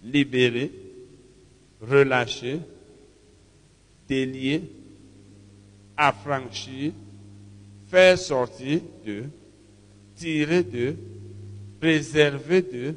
libérer, 0.03 0.71
relâcher, 1.81 2.59
délier, 4.07 4.61
affranchir, 5.95 6.91
faire 7.87 8.17
sortir 8.17 8.81
de, 9.05 9.23
tirer 10.15 10.63
de, 10.63 10.95
préserver 11.79 12.61
de, 12.61 12.95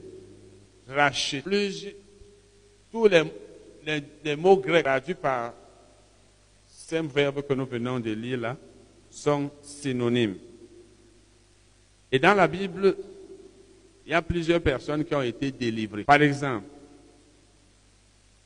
racheter. 0.88 1.96
Tous 2.90 3.08
les, 3.08 4.36
mots 4.36 4.56
grecs 4.56 4.84
traduits 4.84 5.14
par 5.14 5.54
ces 6.66 7.00
verbes 7.00 7.42
que 7.46 7.54
nous 7.54 7.66
venons 7.66 8.00
de 8.00 8.10
lire 8.10 8.38
là 8.40 8.56
sont 9.10 9.50
synonymes. 9.62 10.36
Et 12.12 12.18
dans 12.18 12.34
la 12.34 12.48
Bible, 12.48 12.96
il 14.04 14.12
y 14.12 14.14
a 14.14 14.22
plusieurs 14.22 14.60
personnes 14.60 15.04
qui 15.04 15.14
ont 15.14 15.22
été 15.22 15.52
délivrées. 15.52 16.04
Par 16.04 16.20
exemple, 16.20 16.66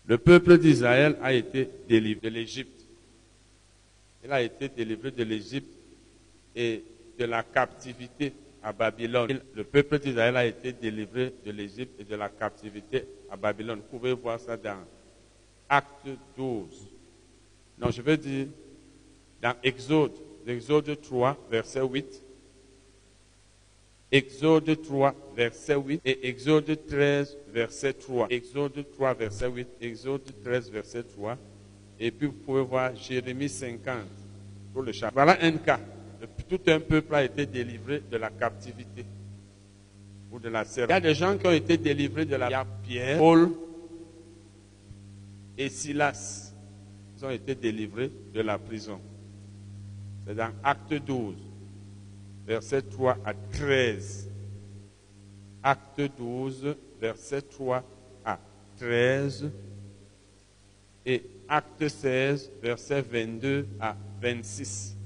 le 0.07 0.19
peuple 0.19 0.59
d'Israël 0.59 1.17
a 1.23 1.33
été 1.33 1.69
délivré 1.89 2.29
de 2.29 2.35
l'Égypte. 2.35 2.85
Il 4.23 4.33
a 4.33 4.43
été 4.43 4.69
délivré 4.69 5.11
de 5.11 5.23
l'Égypte 5.23 5.73
et 6.55 6.85
de 7.19 7.25
la 7.25 7.43
captivité 7.43 8.33
à 8.63 8.73
Babylone. 8.73 9.41
Le 9.55 9.65
peuple 9.65 9.99
d'Israël 9.99 10.37
a 10.37 10.45
été 10.45 10.73
délivré 10.73 11.33
de 11.45 11.51
l'Égypte 11.51 12.01
et 12.01 12.05
de 12.05 12.17
la 12.17 12.29
captivité 12.29 13.07
Babylone. 13.37 13.81
Vous 13.81 13.99
pouvez 13.99 14.13
voir 14.13 14.39
ça 14.41 14.57
dans 14.57 14.79
Acte 15.69 16.09
12. 16.37 16.67
Non, 17.79 17.91
je 17.91 18.03
veux 18.03 18.17
dire 18.17 18.47
dans 19.43 19.55
Exode, 19.63 20.13
Exode 20.47 21.01
3, 21.03 21.37
verset 21.51 21.83
8. 21.83 22.23
Exode 24.11 24.83
3, 24.83 25.15
verset 25.37 25.77
8 25.77 26.01
et 26.05 26.29
Exode 26.29 26.79
13, 26.87 27.37
verset 27.53 27.93
3. 27.93 28.29
Exode 28.31 28.85
3, 28.93 29.15
verset 29.15 29.49
8, 29.49 29.69
Exode 29.81 30.33
13, 30.45 30.71
verset 30.71 31.03
3. 31.03 31.37
Et 31.99 32.11
puis 32.11 32.29
vous 32.29 32.33
pouvez 32.33 32.63
voir 32.63 32.95
Jérémie 32.97 33.49
50 33.49 33.97
pour 34.73 34.83
le 34.83 34.93
chapitre. 34.93 35.15
Voilà 35.15 35.37
un 35.43 35.53
cas. 35.59 35.81
Tout 36.49 36.61
un 36.67 36.81
peuple 36.81 37.15
a 37.15 37.25
été 37.25 37.45
délivré 37.45 38.03
de 38.11 38.17
la 38.17 38.31
captivité 38.31 39.05
ou 40.35 40.39
de 40.41 40.49
la. 40.49 40.65
Il 40.77 40.91
y 40.91 40.93
a 40.93 41.01
des 41.01 41.15
gens 41.15 41.39
qui 41.39 41.47
ont 41.47 41.53
été 41.53 41.79
délivrés 41.79 42.27
de 42.27 42.37
la 42.37 42.51
Il 42.51 42.87
Pierre, 42.87 43.19
Paul 43.19 43.51
et 45.57 45.69
Silas. 45.69 46.53
Ils 47.17 47.25
ont 47.25 47.31
été 47.31 47.55
délivrés 47.55 48.11
de 48.35 48.41
la 48.41 48.59
prison. 48.59 49.01
C'est 50.27 50.35
dans 50.35 50.51
Acte 50.63 50.93
12 50.93 51.37
verset 52.47 52.83
3 52.83 53.19
à 53.25 53.35
13. 53.35 54.31
Acte 55.63 56.03
12, 56.19 56.77
verset 57.01 57.43
3 57.43 57.83
à 58.25 58.39
13. 58.77 59.51
Et 61.07 61.23
acte 61.49 61.89
16, 61.89 62.53
verset 62.63 63.03
22 63.03 63.67
à 63.81 63.97
26. 64.21 64.97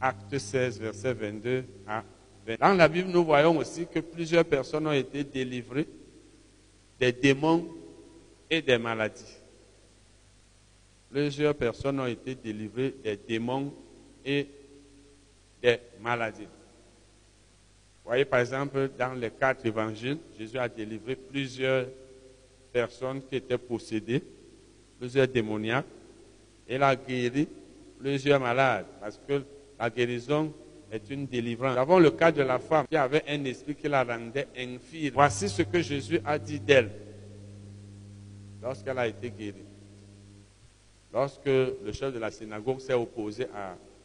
Acte 0.00 0.38
16, 0.38 0.80
verset 0.80 1.14
22 1.14 1.64
à 1.86 2.02
26. 2.02 2.19
Dans 2.58 2.74
la 2.74 2.88
Bible, 2.88 3.10
nous 3.10 3.24
voyons 3.24 3.56
aussi 3.58 3.86
que 3.86 4.00
plusieurs 4.00 4.44
personnes 4.44 4.86
ont 4.86 4.92
été 4.92 5.24
délivrées 5.24 5.86
des 6.98 7.12
démons 7.12 7.68
et 8.48 8.60
des 8.62 8.78
maladies. 8.78 9.36
Plusieurs 11.10 11.54
personnes 11.54 12.00
ont 12.00 12.06
été 12.06 12.34
délivrées 12.34 12.94
des 13.02 13.16
démons 13.16 13.72
et 14.24 14.46
des 15.62 15.78
maladies. 16.00 16.42
Vous 16.42 18.06
voyez, 18.06 18.24
par 18.24 18.40
exemple, 18.40 18.90
dans 18.98 19.14
les 19.14 19.30
quatre 19.30 19.64
évangiles, 19.66 20.18
Jésus 20.38 20.58
a 20.58 20.68
délivré 20.68 21.16
plusieurs 21.16 21.86
personnes 22.72 23.22
qui 23.28 23.36
étaient 23.36 23.58
possédées, 23.58 24.22
plusieurs 24.98 25.28
démoniaques. 25.28 25.86
Il 26.68 26.82
a 26.82 26.94
guéri 26.96 27.48
plusieurs 27.98 28.40
malades, 28.40 28.86
parce 29.00 29.20
que 29.26 29.42
la 29.78 29.90
guérison 29.90 30.52
est 30.90 31.10
une 31.10 31.26
délivrance. 31.26 31.74
Nous 31.74 31.80
avons 31.80 31.98
le 31.98 32.10
cas 32.10 32.32
de 32.32 32.42
la 32.42 32.58
femme 32.58 32.86
qui 32.88 32.96
avait 32.96 33.24
un 33.28 33.44
esprit 33.44 33.74
qui 33.74 33.88
la 33.88 34.04
rendait 34.04 34.48
infirme. 34.56 35.14
Voici 35.14 35.48
ce 35.48 35.62
que 35.62 35.80
Jésus 35.80 36.20
a 36.24 36.38
dit 36.38 36.60
d'elle 36.60 36.90
lorsqu'elle 38.62 38.98
a 38.98 39.06
été 39.06 39.30
guérie. 39.30 39.64
Lorsque 41.12 41.46
le 41.46 41.92
chef 41.92 42.14
de 42.14 42.18
la 42.18 42.30
synagogue 42.30 42.80
s'est 42.80 42.94
opposé 42.94 43.46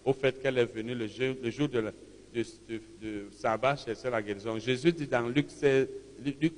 au 0.04 0.14
fait 0.14 0.42
qu'elle 0.42 0.58
est 0.58 0.66
venue 0.66 0.96
le 0.96 1.08
jour, 1.08 1.36
le 1.42 1.50
jour 1.50 1.70
de, 1.70 1.94
de, 2.34 3.28
sabbat 3.32 3.76
chercher 3.76 4.10
la 4.10 4.22
guérison. 4.22 4.58
Jésus 4.60 4.92
dit 4.92 5.08
dans 5.08 5.28
Luc, 5.28 5.48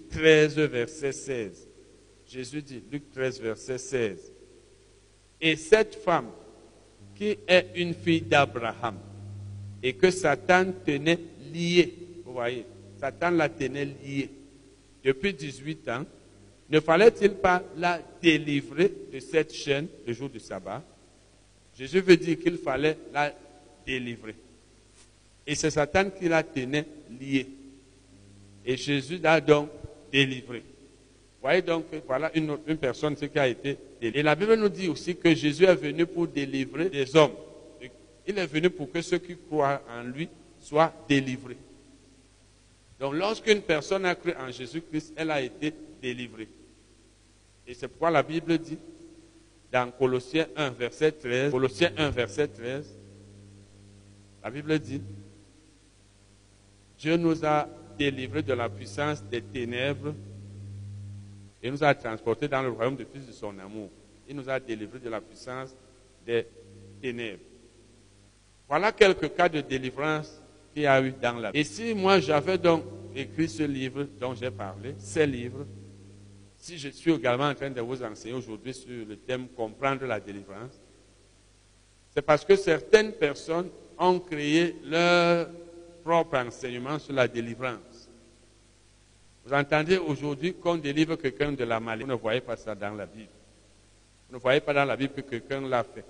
13, 0.10 0.58
verset 0.60 1.12
16, 1.12 1.68
Jésus 2.28 2.62
dit, 2.62 2.84
Luc 2.92 3.12
13, 3.12 3.42
verset 3.42 3.78
16, 3.78 4.34
et 5.40 5.56
cette 5.56 5.96
femme 5.96 6.30
qui 7.16 7.38
est 7.48 7.72
une 7.76 7.94
fille 7.94 8.22
d'Abraham 8.22 8.98
et 9.88 9.94
que 9.94 10.12
Satan 10.12 10.66
tenait 10.86 11.18
liée, 11.54 11.94
vous 12.26 12.34
voyez, 12.34 12.66
Satan 13.00 13.30
la 13.30 13.48
tenait 13.48 13.86
liée 13.86 14.30
depuis 15.02 15.34
18 15.34 15.88
ans, 15.88 16.06
ne 16.70 16.82
fallait-il 16.82 17.36
pas 17.36 17.64
la 17.78 18.02
délivrer 18.22 18.92
de 19.14 19.18
cette 19.22 19.54
chaîne 19.54 19.88
le 20.06 20.12
jour 20.12 20.28
du 20.28 20.42
sabbat? 20.42 20.84
Jésus 21.80 22.02
veut 22.02 22.18
dire 22.18 22.38
qu'il 22.38 22.58
fallait 22.58 22.98
la 23.14 23.34
délivrer. 23.86 24.36
Et 25.46 25.56
c'est 25.56 25.70
Satan 25.70 26.10
qui 26.10 26.28
la 26.28 26.44
tenait 26.44 26.86
liée. 27.22 27.48
Et 28.66 28.76
Jésus 28.76 29.20
l'a 29.20 29.40
donc 29.40 29.70
délivré. 30.12 30.60
Vous 30.60 31.44
voyez 31.44 31.62
donc, 31.62 31.86
voilà 32.06 32.30
une, 32.36 32.58
personne 32.76 33.16
qui 33.16 33.40
a 33.40 33.48
été 33.48 33.78
délivrée. 34.02 34.20
Et 34.20 34.24
la 34.24 34.36
Bible 34.36 34.56
nous 34.56 34.68
dit 34.68 34.90
aussi 34.90 35.16
que 35.16 35.34
Jésus 35.34 35.64
est 35.64 35.76
venu 35.76 36.06
pour 36.06 36.28
délivrer 36.28 36.90
des 36.90 37.16
hommes. 37.16 37.32
Il 38.28 38.38
est 38.38 38.46
venu 38.46 38.70
pour 38.70 38.92
que 38.92 39.02
ceux 39.02 39.20
qui 39.20 39.38
croient 39.38 39.82
en 39.90 40.04
lui 40.04 40.28
soient 40.60 40.94
délivrés. 41.08 41.58
Donc 43.00 43.14
lorsqu'une 43.14 43.62
personne 43.62 44.06
a 44.06 44.16
cru 44.16 44.34
en 44.34 44.52
Jésus-Christ, 44.52 45.14
elle 45.16 45.32
a 45.32 45.42
été 45.42 45.74
délivrée. 46.02 46.50
Et 47.66 47.74
c'est 47.74 47.88
pourquoi 47.88 48.12
la 48.12 48.24
Bible 48.24 48.58
dit 48.58 48.78
dans 49.72 49.92
Colossiens 49.92 50.48
1, 50.56 50.70
verset 50.72 51.12
13, 51.12 51.52
Colossiens 51.52 51.92
1, 51.98 52.10
verset 52.10 52.48
13, 52.48 52.98
la 54.44 54.50
Bible 54.50 54.80
dit, 54.80 55.02
Dieu 56.98 57.18
nous 57.18 57.46
a 57.46 57.68
délivrés 57.98 58.44
de 58.44 58.54
la 58.54 58.70
puissance 58.70 59.24
des 59.24 59.42
ténèbres 59.42 60.14
et 61.62 61.70
nous 61.70 61.84
a 61.84 61.94
transportés 61.94 62.48
dans 62.48 62.62
le 62.62 62.70
royaume 62.70 62.96
du 62.96 63.06
Fils 63.06 63.26
de 63.28 63.32
son 63.32 63.58
amour. 63.60 63.90
Il 64.28 64.36
nous 64.36 64.50
a 64.50 64.60
délivrés 64.60 65.00
de 65.00 65.10
la 65.10 65.22
puissance 65.22 65.76
des 66.26 66.46
ténèbres. 67.02 67.44
Voilà 68.68 68.92
quelques 68.92 69.34
cas 69.34 69.48
de 69.48 69.62
délivrance 69.62 70.42
qu'il 70.74 70.84
y 70.84 70.88
a 70.88 71.02
eu 71.02 71.12
dans 71.12 71.40
la 71.40 71.52
Bible. 71.52 71.60
Et 71.60 71.64
si 71.64 71.94
moi 71.94 72.20
j'avais 72.20 72.58
donc 72.58 72.84
écrit 73.16 73.48
ce 73.48 73.64
livre 73.64 74.04
dont 74.20 74.36
j'ai 74.36 74.52
parlé, 74.52 74.96
ces 74.98 75.26
livres, 75.26 75.66
si 76.58 76.78
je 76.78 76.90
suis 76.90 77.14
également 77.14 77.48
en 77.48 77.56
train 77.56 77.70
de 77.70 77.82
vous 77.82 78.04
enseigner 78.04 78.34
aujourd'hui 78.36 78.74
sur 78.74 79.06
le 79.08 79.16
thème 79.16 79.48
comprendre 79.50 80.06
la 80.06 80.20
délivrance, 80.20 80.82
c'est 82.14 82.22
parce 82.22 82.44
que 82.44 82.56
certaines 82.56 83.14
personnes 83.14 83.70
ont 83.98 84.20
créé 84.20 84.76
leur 84.84 85.48
propre 86.04 86.38
enseignement 86.38 87.00
sur 87.00 87.14
la 87.14 87.28
délivrance. 87.28 88.10
Vous 89.46 89.54
entendez 89.54 89.98
aujourd'hui 89.98 90.54
qu'on 90.56 90.76
délivre 90.76 91.16
quelqu'un 91.16 91.54
de 91.54 91.64
la 91.64 91.80
maladie. 91.80 92.04
Vous 92.04 92.12
ne 92.12 92.18
voyez 92.18 92.42
pas 92.42 92.58
ça 92.58 92.76
dans 92.76 92.94
la 92.94 93.06
Bible. 93.06 93.30
Vous 94.30 94.36
ne 94.36 94.42
voyez 94.42 94.60
pas 94.60 94.74
dans 94.74 94.84
la 94.84 94.98
Bible 94.98 95.14
que 95.14 95.22
quelqu'un 95.22 95.62
l'a 95.62 95.84
fait. 95.84 96.04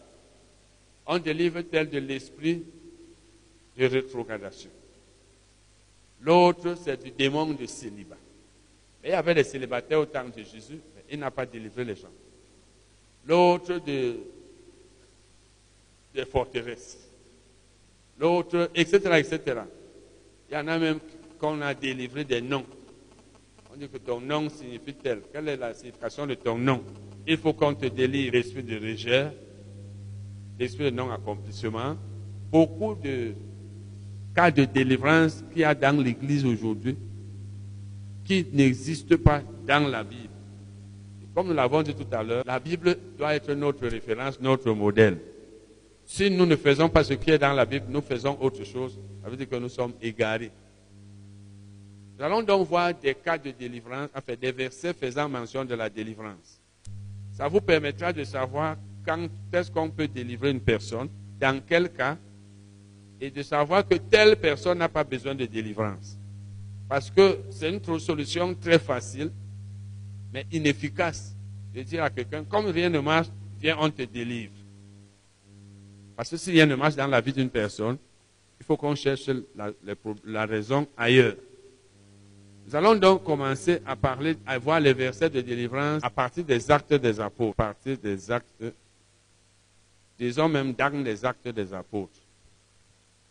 On 1.08 1.20
délivre 1.20 1.62
tel 1.62 1.90
de 1.90 2.00
l'esprit 2.00 2.64
de 3.78 3.86
rétrogradation. 3.86 4.70
L'autre, 6.22 6.76
c'est 6.84 7.02
du 7.02 7.12
démon 7.12 7.54
de 7.54 7.66
célibat. 7.66 8.18
Il 9.04 9.12
y 9.12 9.14
avait 9.14 9.36
des 9.36 9.44
célibataires 9.44 10.00
au 10.00 10.06
temps 10.06 10.28
de 10.28 10.44
Jésus, 10.44 10.80
mais 10.96 11.04
il 11.12 11.20
n'a 11.20 11.32
pas 11.32 11.46
délivré 11.46 11.86
les 11.86 11.96
gens. 11.96 12.12
L'autre 13.26 13.80
de, 13.86 14.18
forteresses. 16.26 17.10
L'autre, 18.20 18.72
etc., 18.74 18.98
etc. 19.18 19.62
Il 20.50 20.56
y 20.56 20.58
en 20.58 20.68
a 20.68 20.78
même 20.80 21.00
qu'on 21.40 21.62
a 21.62 21.74
délivré 21.74 22.24
des 22.24 22.42
noms. 22.42 22.66
On 23.72 23.78
dit 23.78 23.88
que 23.88 23.98
ton 23.98 24.20
nom 24.20 24.50
signifie 24.50 24.96
tel. 24.96 25.22
Quelle 25.32 25.50
est 25.50 25.58
la 25.58 25.74
signification 25.74 26.26
de 26.26 26.34
ton 26.34 26.58
nom? 26.58 26.84
Il 27.28 27.38
faut 27.38 27.54
qu'on 27.54 27.76
te 27.76 27.86
délivre 27.86 28.34
l'esprit 28.34 28.64
de 28.64 28.78
régère, 28.78 29.32
l'esprit 30.60 30.86
de 30.86 30.90
non-accomplissement. 30.90 31.96
Beaucoup 32.52 32.96
de 32.96 33.34
cas 34.36 34.52
de 34.52 34.66
délivrance 34.66 35.44
qu'il 35.52 35.62
y 35.62 35.64
a 35.64 35.76
dans 35.76 36.02
l'Église 36.02 36.46
aujourd'hui 36.46 36.98
qui 38.24 38.46
n'existent 38.54 39.18
pas 39.18 39.42
dans 39.66 39.88
la 39.88 40.04
Bible. 40.04 40.30
Comme 41.34 41.48
nous 41.48 41.54
l'avons 41.54 41.84
dit 41.84 41.94
tout 41.94 42.08
à 42.12 42.24
l'heure, 42.24 42.44
la 42.46 42.60
Bible 42.60 42.98
doit 43.18 43.36
être 43.36 43.54
notre 43.54 43.88
référence, 43.88 44.40
notre 44.42 44.72
modèle. 44.72 45.20
Si 46.06 46.32
nous 46.32 46.46
ne 46.46 46.56
faisons 46.56 46.90
pas 46.90 47.04
ce 47.04 47.14
qui 47.14 47.32
est 47.32 47.38
dans 47.38 47.54
la 47.54 47.66
Bible, 47.66 47.86
nous 47.90 48.02
faisons 48.02 48.38
autre 48.42 48.64
chose. 48.64 49.00
Ça 49.22 49.30
veut 49.30 49.38
dire 49.38 49.50
que 49.50 49.56
nous 49.56 49.70
sommes 49.70 49.94
égarés. 50.02 50.52
Nous 52.18 52.26
allons 52.26 52.42
donc 52.42 52.68
voir 52.68 52.94
des 52.94 53.14
cas 53.14 53.38
de 53.38 53.52
délivrance, 53.52 54.10
enfin 54.16 54.34
des 54.40 54.52
versets 54.52 54.94
faisant 54.94 55.30
mention 55.30 55.64
de 55.64 55.76
la 55.76 55.90
délivrance. 55.90 56.60
Ça 57.34 57.48
vous 57.48 57.62
permettra 57.62 58.12
de 58.12 58.24
savoir 58.24 58.76
quand 59.08 59.30
est-ce 59.54 59.72
qu'on 59.72 59.90
peut 59.90 60.08
délivrer 60.08 60.52
une 60.52 60.60
personne, 60.60 61.08
dans 61.40 61.62
quel 61.66 61.90
cas, 61.90 62.18
et 63.22 63.32
de 63.32 63.42
savoir 63.42 63.88
que 63.88 63.96
telle 63.96 64.36
personne 64.36 64.78
n'a 64.80 64.90
pas 64.90 65.04
besoin 65.04 65.34
de 65.34 65.46
délivrance. 65.46 66.18
Parce 66.90 67.10
que 67.10 67.40
c'est 67.50 67.70
une 67.70 68.00
solution 68.00 68.54
très 68.54 68.78
facile, 68.78 69.32
mais 70.34 70.46
inefficace, 70.52 71.36
de 71.74 71.82
dire 71.84 72.04
à 72.04 72.10
quelqu'un, 72.10 72.44
comme 72.44 72.68
rien 72.68 72.90
ne 72.90 73.00
marche, 73.00 73.28
viens, 73.60 73.78
on 73.80 73.90
te 73.90 74.04
délivre. 74.04 74.54
Parce 76.16 76.30
que 76.30 76.38
si 76.38 76.52
rien 76.52 76.66
ne 76.66 76.76
marche 76.76 76.96
dans 76.96 77.08
la 77.08 77.22
vie 77.22 77.34
d'une 77.34 77.50
personne, 77.50 77.98
il 78.60 78.66
faut 78.66 78.76
qu'on 78.76 78.96
cherche 78.96 79.30
la, 79.56 79.72
la, 80.26 80.46
raison 80.46 80.88
ailleurs. 80.98 81.36
Nous 82.66 82.76
allons 82.76 82.96
donc 82.96 83.24
commencer 83.24 83.80
à 83.86 83.96
parler, 83.96 84.36
à 84.46 84.58
voir 84.58 84.80
les 84.80 84.94
versets 84.94 85.30
de 85.30 85.40
délivrance 85.40 86.04
à 86.04 86.10
partir 86.10 86.44
des 86.44 86.70
actes 86.70 86.94
des 86.94 87.20
apôtres, 87.20 87.60
à 87.60 87.74
partir 87.74 87.98
des 87.98 88.32
actes, 88.32 88.64
disons 90.18 90.50
même 90.50 90.74
dans 90.74 91.04
les 91.04 91.24
actes 91.24 91.48
des 91.48 91.74
apôtres. 91.74 92.20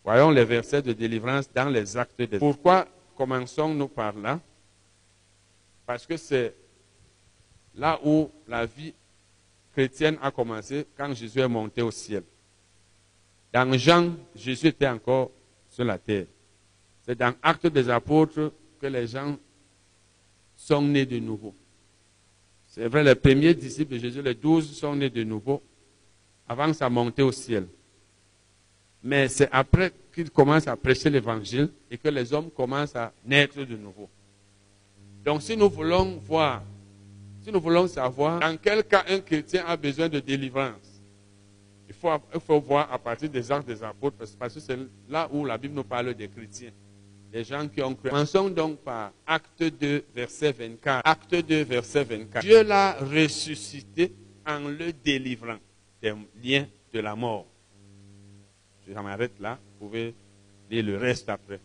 Voyons 0.04 0.30
les 0.30 0.44
versets 0.44 0.82
de 0.82 0.92
délivrance 0.92 1.50
dans 1.52 1.68
les 1.68 1.96
actes 1.96 2.16
des 2.16 2.24
apôtres. 2.24 2.38
Pourquoi 2.38 2.86
commençons-nous 3.16 3.88
par 3.88 4.16
là 4.16 4.40
Parce 5.84 6.06
que 6.06 6.16
c'est 6.16 6.54
là 7.74 7.98
où 8.04 8.30
la 8.46 8.66
vie 8.66 8.94
chrétienne 9.72 10.16
a 10.22 10.30
commencé 10.30 10.86
quand 10.96 11.12
Jésus 11.12 11.40
est 11.40 11.48
monté 11.48 11.82
au 11.82 11.90
ciel. 11.90 12.22
Dans 13.52 13.76
Jean, 13.76 14.14
Jésus 14.34 14.68
était 14.68 14.86
encore 14.86 15.30
sur 15.68 15.84
la 15.84 15.98
terre. 15.98 16.26
C'est 17.02 17.18
dans 17.18 17.34
Actes 17.42 17.66
des 17.66 17.88
Apôtres 17.88 18.52
que 18.80 18.86
les 18.86 19.06
gens 19.06 19.36
sont 20.56 20.82
nés 20.82 21.06
de 21.06 21.18
nouveau. 21.18 21.54
C'est 22.66 22.88
vrai, 22.88 23.02
les 23.02 23.14
premiers 23.14 23.54
disciples 23.54 23.94
de 23.94 23.98
Jésus, 23.98 24.22
les 24.22 24.34
douze, 24.34 24.70
sont 24.76 24.94
nés 24.94 25.10
de 25.10 25.24
nouveau 25.24 25.62
avant 26.48 26.72
sa 26.72 26.88
montée 26.88 27.22
au 27.22 27.32
ciel. 27.32 27.66
Mais 29.02 29.28
c'est 29.28 29.48
après 29.52 29.92
qu'il 30.12 30.30
commence 30.30 30.66
à 30.66 30.76
prêcher 30.76 31.10
l'évangile 31.10 31.70
et 31.90 31.98
que 31.98 32.08
les 32.08 32.32
hommes 32.32 32.50
commencent 32.50 32.96
à 32.96 33.12
naître 33.24 33.62
de 33.62 33.76
nouveau. 33.76 34.08
Donc 35.24 35.42
si 35.42 35.56
nous 35.56 35.68
voulons 35.68 36.20
voir, 36.24 36.62
si 37.42 37.52
nous 37.52 37.60
voulons 37.60 37.86
savoir 37.86 38.40
dans 38.40 38.56
quel 38.56 38.82
cas 38.84 39.04
un 39.08 39.20
chrétien 39.20 39.64
a 39.66 39.76
besoin 39.76 40.08
de 40.08 40.20
délivrance, 40.20 41.00
il 41.88 41.94
faut, 41.94 42.10
il 42.34 42.40
faut 42.40 42.60
voir 42.60 42.92
à 42.92 42.98
partir 42.98 43.28
des 43.28 43.50
actes 43.52 43.66
des 43.66 43.82
apôtres, 43.82 44.16
parce 44.38 44.54
que 44.54 44.60
c'est 44.60 44.78
là 45.08 45.28
où 45.32 45.44
la 45.44 45.56
Bible 45.56 45.74
nous 45.74 45.84
parle 45.84 46.14
des 46.14 46.28
chrétiens, 46.28 46.72
des 47.32 47.44
gens 47.44 47.68
qui 47.68 47.82
ont 47.82 47.94
cru. 47.94 48.08
Commençons 48.08 48.48
donc 48.48 48.78
par 48.78 49.12
Acte 49.26 49.62
2, 49.62 50.04
verset 50.14 50.52
24. 50.52 51.02
Acte 51.04 51.34
2, 51.34 51.62
verset 51.62 52.04
24. 52.04 52.42
Dieu 52.44 52.62
l'a 52.64 52.94
ressuscité 52.94 54.12
en 54.44 54.60
le 54.68 54.92
délivrant 54.92 55.58
des 56.06 56.14
liens 56.42 56.66
de 56.92 57.00
la 57.00 57.16
mort. 57.16 57.46
Je 58.86 58.92
m'arrête 58.92 59.38
là, 59.40 59.58
vous 59.78 59.86
pouvez 59.86 60.14
lire 60.70 60.84
le 60.84 60.96
reste 60.96 61.28
après. 61.28 61.60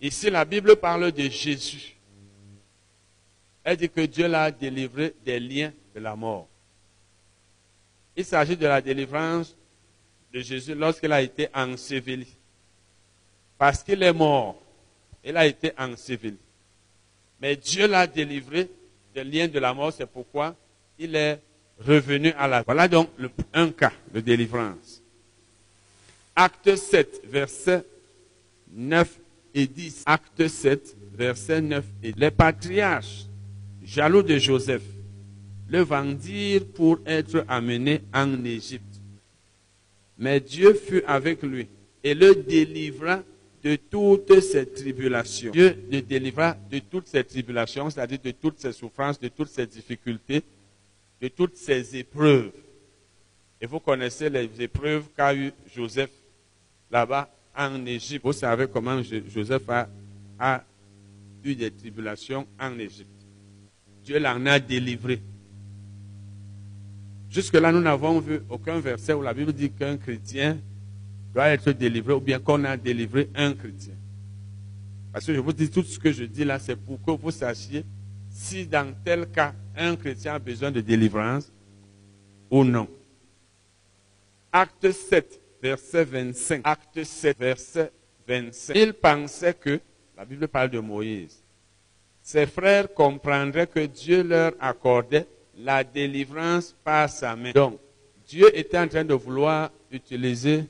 Ici, 0.00 0.30
la 0.30 0.44
Bible 0.44 0.76
parle 0.76 1.10
de 1.10 1.22
Jésus. 1.28 1.96
Elle 3.64 3.76
dit 3.76 3.90
que 3.90 4.02
Dieu 4.02 4.28
l'a 4.28 4.50
délivré 4.50 5.14
des 5.24 5.40
liens 5.40 5.72
de 5.94 6.00
la 6.00 6.14
mort. 6.14 6.48
Il 8.16 8.24
s'agit 8.24 8.56
de 8.56 8.66
la 8.66 8.80
délivrance 8.80 9.56
de 10.32 10.40
Jésus 10.40 10.74
lorsqu'il 10.74 11.12
a 11.12 11.20
été 11.20 11.48
enseveli. 11.52 12.28
Parce 13.56 13.82
qu'il 13.82 14.02
est 14.02 14.12
mort, 14.12 14.60
il 15.24 15.36
a 15.36 15.46
été 15.46 15.72
enseveli. 15.76 16.38
Mais 17.40 17.56
Dieu 17.56 17.86
l'a 17.88 18.06
délivré 18.06 18.70
des 19.14 19.24
liens 19.24 19.48
de 19.48 19.58
la 19.58 19.74
mort, 19.74 19.92
c'est 19.92 20.06
pourquoi 20.06 20.54
il 20.98 21.14
est 21.16 21.40
revenu 21.80 22.32
à 22.38 22.48
la... 22.48 22.62
Voilà 22.62 22.88
donc 22.88 23.08
un 23.52 23.70
cas 23.70 23.92
de 24.12 24.20
délivrance. 24.20 25.02
Acte 26.34 26.76
7, 26.76 27.22
versets 27.24 27.84
9 28.72 29.18
et 29.54 29.66
10. 29.66 30.04
Acte 30.06 30.46
7, 30.46 30.96
versets 31.14 31.60
9 31.60 31.84
et 32.02 32.12
10. 32.12 32.20
Les 32.20 32.30
patriarches, 32.30 33.26
jaloux 33.82 34.22
de 34.22 34.38
Joseph, 34.38 34.82
le 35.68 35.80
vendirent 35.80 36.66
pour 36.74 36.98
être 37.06 37.44
amené 37.48 38.02
en 38.14 38.44
Égypte. 38.44 38.84
Mais 40.16 40.40
Dieu 40.40 40.74
fut 40.74 41.02
avec 41.06 41.42
lui 41.42 41.68
et 42.02 42.14
le 42.14 42.34
délivra 42.34 43.22
de 43.62 43.76
toutes 43.76 44.40
ces 44.40 44.66
tribulations. 44.66 45.50
Dieu 45.50 45.76
le 45.90 46.00
délivra 46.00 46.56
de 46.70 46.78
toutes 46.78 47.08
ces 47.08 47.24
tribulations, 47.24 47.90
c'est-à-dire 47.90 48.18
de 48.22 48.30
toutes 48.30 48.58
ces 48.60 48.72
souffrances, 48.72 49.18
de 49.18 49.28
toutes 49.28 49.48
ces 49.48 49.66
difficultés, 49.66 50.42
de 51.20 51.28
toutes 51.28 51.56
ces 51.56 51.96
épreuves. 51.96 52.52
Et 53.60 53.66
vous 53.66 53.80
connaissez 53.80 54.30
les 54.30 54.48
épreuves 54.60 55.08
qu'a 55.16 55.34
eu 55.34 55.52
Joseph 55.74 56.10
là-bas 56.90 57.28
en 57.56 57.84
Égypte. 57.86 58.24
Vous 58.24 58.32
savez 58.32 58.66
comment 58.68 59.00
Joseph 59.02 59.62
a, 60.38 60.64
eu 61.44 61.54
des 61.54 61.70
tribulations 61.70 62.46
en 62.60 62.78
Égypte. 62.78 63.08
Dieu 64.04 64.18
l'en 64.18 64.44
a 64.46 64.58
délivré. 64.58 65.20
Jusque-là, 67.30 67.72
nous 67.72 67.80
n'avons 67.80 68.20
vu 68.20 68.40
aucun 68.48 68.80
verset 68.80 69.12
où 69.12 69.22
la 69.22 69.34
Bible 69.34 69.52
dit 69.52 69.70
qu'un 69.70 69.96
chrétien 69.96 70.58
doit 71.34 71.48
être 71.48 71.72
délivré 71.72 72.14
ou 72.14 72.20
bien 72.20 72.38
qu'on 72.38 72.64
a 72.64 72.76
délivré 72.76 73.28
un 73.34 73.52
chrétien. 73.52 73.94
Parce 75.12 75.26
que 75.26 75.34
je 75.34 75.40
vous 75.40 75.52
dis 75.52 75.68
tout 75.68 75.82
ce 75.82 75.98
que 75.98 76.12
je 76.12 76.24
dis 76.24 76.44
là, 76.44 76.58
c'est 76.58 76.76
pour 76.76 77.02
que 77.02 77.10
vous 77.10 77.30
sachiez 77.30 77.84
si 78.38 78.66
dans 78.66 78.94
tel 79.04 79.28
cas 79.28 79.52
un 79.76 79.96
chrétien 79.96 80.34
a 80.34 80.38
besoin 80.38 80.70
de 80.70 80.80
délivrance 80.80 81.52
ou 82.48 82.62
non. 82.62 82.88
Acte 84.52 84.92
7, 84.92 85.40
verset 85.60 86.04
25. 86.04 86.60
Acte 86.62 87.02
7, 87.02 87.36
verset 87.36 87.92
25. 88.28 88.76
Il 88.76 88.94
pensait 88.94 89.54
que, 89.54 89.80
la 90.16 90.24
Bible 90.24 90.46
parle 90.46 90.70
de 90.70 90.78
Moïse, 90.78 91.42
ses 92.22 92.46
frères 92.46 92.94
comprendraient 92.94 93.66
que 93.66 93.84
Dieu 93.86 94.22
leur 94.22 94.52
accordait 94.60 95.26
la 95.56 95.82
délivrance 95.82 96.76
par 96.84 97.10
sa 97.10 97.34
main. 97.34 97.50
Donc, 97.52 97.80
Dieu 98.24 98.56
était 98.56 98.78
en 98.78 98.86
train 98.86 99.04
de 99.04 99.14
vouloir 99.14 99.72
utiliser 99.90 100.64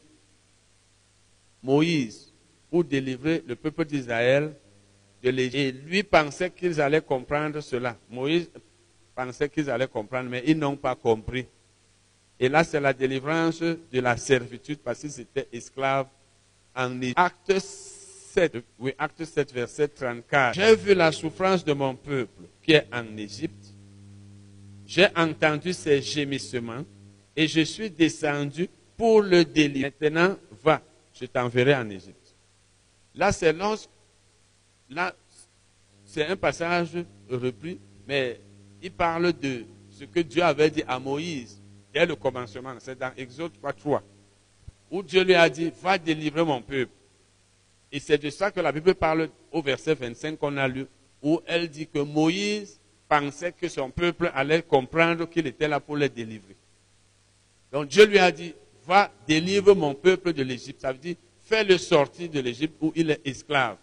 Moïse 1.63 2.33
pour 2.71 2.83
délivrer 2.83 3.45
le 3.47 3.57
peuple 3.57 3.85
d'Israël 3.85 4.55
Et 5.23 5.73
lui 5.73 6.03
pensait 6.03 6.51
qu'ils 6.51 6.81
allaient 6.81 7.01
comprendre 7.01 7.61
cela. 7.61 7.97
Moïse 8.09 8.51
pensait 9.15 9.49
qu'ils 9.49 9.69
allaient 9.69 9.89
comprendre, 9.89 10.31
mais 10.31 10.43
ils 10.47 10.59
n'ont 10.59 10.77
pas 10.77 10.95
compris. 10.95 11.47
Et 12.39 12.49
là, 12.49 12.63
c'est 12.63 12.81
la 12.81 12.93
délivrance 12.93 13.61
de 13.61 14.01
la 14.01 14.17
servitude 14.17 14.79
parce 14.79 15.01
qu'ils 15.01 15.21
étaient 15.21 15.49
esclaves 15.53 16.07
en 16.75 17.01
Égypte. 17.01 17.19
Acte 17.19 17.59
7, 17.59 18.59
oui, 18.79 18.93
acte 18.97 19.25
7, 19.25 19.53
verset 19.53 19.89
34. 19.89 20.55
J'ai 20.55 20.77
vu 20.77 20.95
la 20.95 21.11
souffrance 21.11 21.65
de 21.65 21.73
mon 21.73 21.97
peuple 21.97 22.45
qui 22.63 22.73
est 22.73 22.87
en 22.93 23.17
Égypte. 23.17 23.75
J'ai 24.87 25.09
entendu 25.17 25.73
ses 25.73 26.01
gémissements 26.01 26.85
et 27.35 27.49
je 27.49 27.63
suis 27.63 27.91
descendu 27.91 28.69
pour 28.97 29.23
le 29.23 29.45
délivrer. 29.45 29.93
Maintenant, 30.01 30.37
va, 30.63 30.81
je 31.13 31.27
t'enverrai 31.27 31.75
en 31.75 31.91
Égypte. 31.91 32.37
Là, 33.15 33.33
c'est 33.33 33.53
là, 34.91 35.15
c'est 36.05 36.27
un 36.27 36.37
passage 36.37 36.91
repris, 37.31 37.79
mais 38.07 38.41
il 38.83 38.91
parle 38.91 39.33
de 39.33 39.65
ce 39.91 40.05
que 40.05 40.21
Dieu 40.21 40.43
avait 40.43 40.71
dit 40.71 40.83
à 40.87 40.99
Moïse 40.99 41.61
dès 41.93 42.07
le 42.07 42.17
commencement. 42.17 42.75
C'est 42.79 42.99
dans 42.99 43.13
Exode 43.17 43.53
3, 43.55 43.73
3, 43.73 44.03
où 44.91 45.03
Dieu 45.03 45.23
lui 45.23 45.35
a 45.35 45.49
dit, 45.49 45.73
va 45.83 45.99
délivrer 45.99 46.45
mon 46.45 46.63
peuple. 46.63 46.93
Et 47.91 48.01
c'est 48.01 48.19
de 48.19 48.31
ça 48.31 48.51
que 48.51 48.61
la 48.61 48.73
Bible 48.73 48.95
parle 48.95 49.29
au 49.51 49.63
verset 49.63 49.95
25 49.95 50.39
qu'on 50.39 50.57
a 50.57 50.69
lu, 50.69 50.87
où 51.23 51.41
elle 51.47 51.69
dit 51.69 51.87
que 51.87 51.99
Moïse 51.99 52.81
pensait 53.09 53.53
que 53.53 53.69
son 53.69 53.91
peuple 53.91 54.31
allait 54.35 54.63
comprendre 54.63 55.29
qu'il 55.29 55.47
était 55.47 55.69
là 55.69 55.81
pour 55.81 55.97
les 55.97 56.09
délivrer. 56.09 56.57
Donc 57.73 57.89
Dieu 57.89 58.05
lui 58.07 58.19
a 58.19 58.31
dit, 58.31 58.55
va 58.87 59.11
délivre 59.27 59.75
mon 59.75 59.95
peuple 59.95 60.33
de 60.33 60.43
l'Égypte. 60.43 60.81
Ça 60.81 60.93
veut 60.93 60.99
dire, 60.99 61.17
fais-le 61.43 61.77
sortir 61.79 62.31
de 62.31 62.41
l'Égypte 62.41 62.77
où 62.81 62.93
il 62.95 63.11
est 63.11 63.27
esclave. 63.27 63.77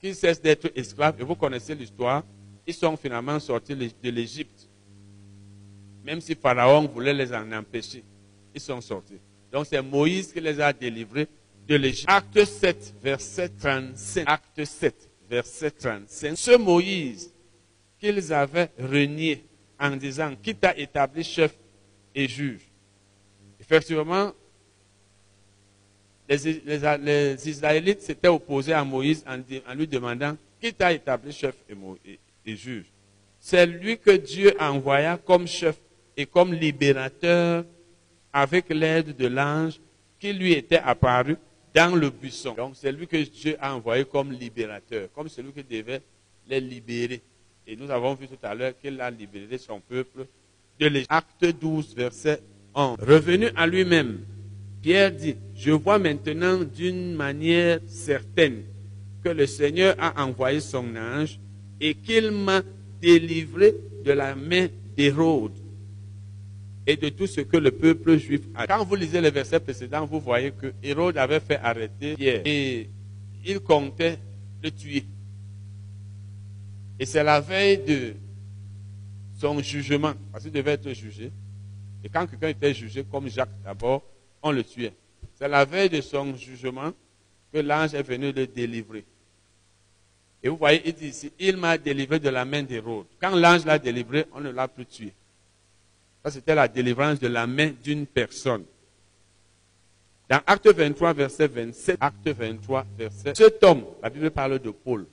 Qu'il 0.00 0.14
cesse 0.14 0.40
d'être 0.40 0.70
esclave. 0.74 1.20
Et 1.20 1.24
vous 1.24 1.34
connaissez 1.34 1.74
l'histoire. 1.74 2.24
Ils 2.66 2.74
sont 2.74 2.96
finalement 2.96 3.38
sortis 3.38 3.74
de 3.74 4.10
l'Égypte. 4.10 4.68
Même 6.04 6.20
si 6.20 6.34
Pharaon 6.34 6.86
voulait 6.88 7.12
les 7.12 7.32
en 7.32 7.52
empêcher, 7.52 8.02
ils 8.54 8.60
sont 8.60 8.80
sortis. 8.80 9.18
Donc 9.52 9.66
c'est 9.66 9.82
Moïse 9.82 10.32
qui 10.32 10.40
les 10.40 10.60
a 10.60 10.72
délivrés 10.72 11.28
de 11.66 11.76
l'Égypte. 11.76 12.08
Acte 12.08 12.44
7, 12.44 12.94
verset 13.02 13.48
35. 13.50 14.24
Acte 14.26 14.64
7, 14.64 15.10
verset 15.28 15.70
35. 15.72 16.36
Ce 16.36 16.56
Moïse 16.56 17.32
qu'ils 17.98 18.32
avaient 18.32 18.70
renié 18.78 19.44
en 19.78 19.96
disant 19.96 20.34
qui 20.42 20.54
t'a 20.54 20.76
établi 20.76 21.22
chef 21.22 21.54
et 22.14 22.26
juge? 22.26 22.70
Effectivement, 23.58 24.32
les, 26.30 27.48
Israélites 27.48 28.02
s'étaient 28.02 28.28
opposés 28.28 28.72
à 28.72 28.84
Moïse 28.84 29.24
en, 29.26 29.74
lui 29.74 29.86
demandant 29.86 30.36
qui 30.60 30.72
t'a 30.72 30.92
établi 30.92 31.32
chef 31.32 31.54
et, 31.68 32.56
juge? 32.56 32.86
C'est 33.40 33.66
lui 33.66 33.98
que 33.98 34.10
Dieu 34.10 34.54
envoya 34.60 35.16
comme 35.16 35.46
chef 35.46 35.76
et 36.16 36.26
comme 36.26 36.52
libérateur 36.52 37.64
avec 38.32 38.68
l'aide 38.68 39.16
de 39.16 39.26
l'ange 39.26 39.80
qui 40.18 40.32
lui 40.32 40.52
était 40.52 40.78
apparu 40.78 41.36
dans 41.74 41.96
le 41.96 42.10
buisson. 42.10 42.54
Donc 42.54 42.74
c'est 42.76 42.92
lui 42.92 43.06
que 43.06 43.16
Dieu 43.16 43.56
a 43.60 43.74
envoyé 43.74 44.04
comme 44.04 44.30
libérateur, 44.30 45.08
comme 45.14 45.28
celui 45.28 45.52
qui 45.52 45.64
devait 45.64 46.02
les 46.46 46.60
libérer. 46.60 47.22
Et 47.66 47.76
nous 47.76 47.90
avons 47.90 48.14
vu 48.14 48.28
tout 48.28 48.38
à 48.42 48.54
l'heure 48.54 48.72
qu'il 48.80 49.00
a 49.00 49.10
libéré 49.10 49.58
son 49.58 49.80
peuple 49.80 50.26
de 50.78 50.86
l'Égypte. 50.86 51.10
Acte 51.10 51.46
12, 51.60 51.94
verset 51.94 52.40
11. 52.74 52.98
Revenu 53.00 53.48
à 53.56 53.66
lui-même, 53.66 54.20
Pierre 54.82 55.12
dit, 55.12 55.36
je 55.60 55.72
vois 55.72 55.98
maintenant 55.98 56.64
d'une 56.64 57.14
manière 57.14 57.80
certaine 57.86 58.62
que 59.22 59.28
le 59.28 59.46
Seigneur 59.46 59.94
a 59.98 60.24
envoyé 60.24 60.58
son 60.58 60.96
ange 60.96 61.38
et 61.78 61.94
qu'il 61.94 62.30
m'a 62.30 62.62
délivré 63.02 63.74
de 64.02 64.12
la 64.12 64.34
main 64.34 64.68
d'Hérode 64.96 65.52
et 66.86 66.96
de 66.96 67.10
tout 67.10 67.26
ce 67.26 67.42
que 67.42 67.58
le 67.58 67.70
peuple 67.72 68.16
juif 68.16 68.40
a. 68.54 68.66
Quand 68.66 68.82
vous 68.86 68.94
lisez 68.94 69.20
le 69.20 69.28
verset 69.28 69.60
précédent, 69.60 70.06
vous 70.06 70.18
voyez 70.18 70.50
que 70.50 70.72
Hérode 70.82 71.18
avait 71.18 71.40
fait 71.40 71.58
arrêter 71.62 72.14
Pierre 72.14 72.40
et 72.46 72.88
il 73.44 73.60
comptait 73.60 74.18
le 74.62 74.70
tuer. 74.70 75.04
Et 76.98 77.04
c'est 77.04 77.22
la 77.22 77.38
veille 77.38 77.78
de 77.86 78.14
son 79.38 79.60
jugement, 79.60 80.14
parce 80.32 80.44
qu'il 80.44 80.52
devait 80.52 80.72
être 80.72 80.90
jugé. 80.92 81.30
Et 82.02 82.08
quand 82.08 82.26
quelqu'un 82.26 82.48
était 82.48 82.72
jugé, 82.72 83.04
comme 83.04 83.28
Jacques 83.28 83.50
d'abord, 83.62 84.02
on 84.42 84.52
le 84.52 84.64
tuait. 84.64 84.94
C'est 85.40 85.48
la 85.48 85.64
veille 85.64 85.88
de 85.88 86.02
son 86.02 86.36
jugement 86.36 86.92
que 87.52 87.58
l'ange 87.58 87.94
est 87.94 88.02
venu 88.02 88.30
le 88.30 88.46
délivrer. 88.46 89.04
Et 90.42 90.48
vous 90.50 90.56
voyez, 90.56 90.82
il 90.84 90.92
dit 90.92 91.08
ici, 91.08 91.32
il 91.38 91.56
m'a 91.56 91.78
délivré 91.78 92.18
de 92.18 92.28
la 92.28 92.44
main 92.44 92.62
d'Hérode. 92.62 93.06
Quand 93.18 93.34
l'ange 93.34 93.64
l'a 93.64 93.78
délivré, 93.78 94.26
on 94.32 94.40
ne 94.40 94.50
l'a 94.50 94.68
plus 94.68 94.84
tué. 94.84 95.14
Ça, 96.22 96.30
c'était 96.30 96.54
la 96.54 96.68
délivrance 96.68 97.18
de 97.18 97.28
la 97.28 97.46
main 97.46 97.72
d'une 97.82 98.06
personne. 98.06 98.64
Dans 100.28 100.40
Acte 100.46 100.68
23, 100.68 101.12
verset 101.14 101.48
27, 101.48 101.96
Acte 102.00 102.28
23, 102.28 102.86
verset, 102.96 103.32
cet 103.34 103.64
homme, 103.64 103.84
la 104.02 104.10
Bible 104.10 104.30
parle 104.30 104.58
de 104.58 104.70
Paul, 104.70 105.06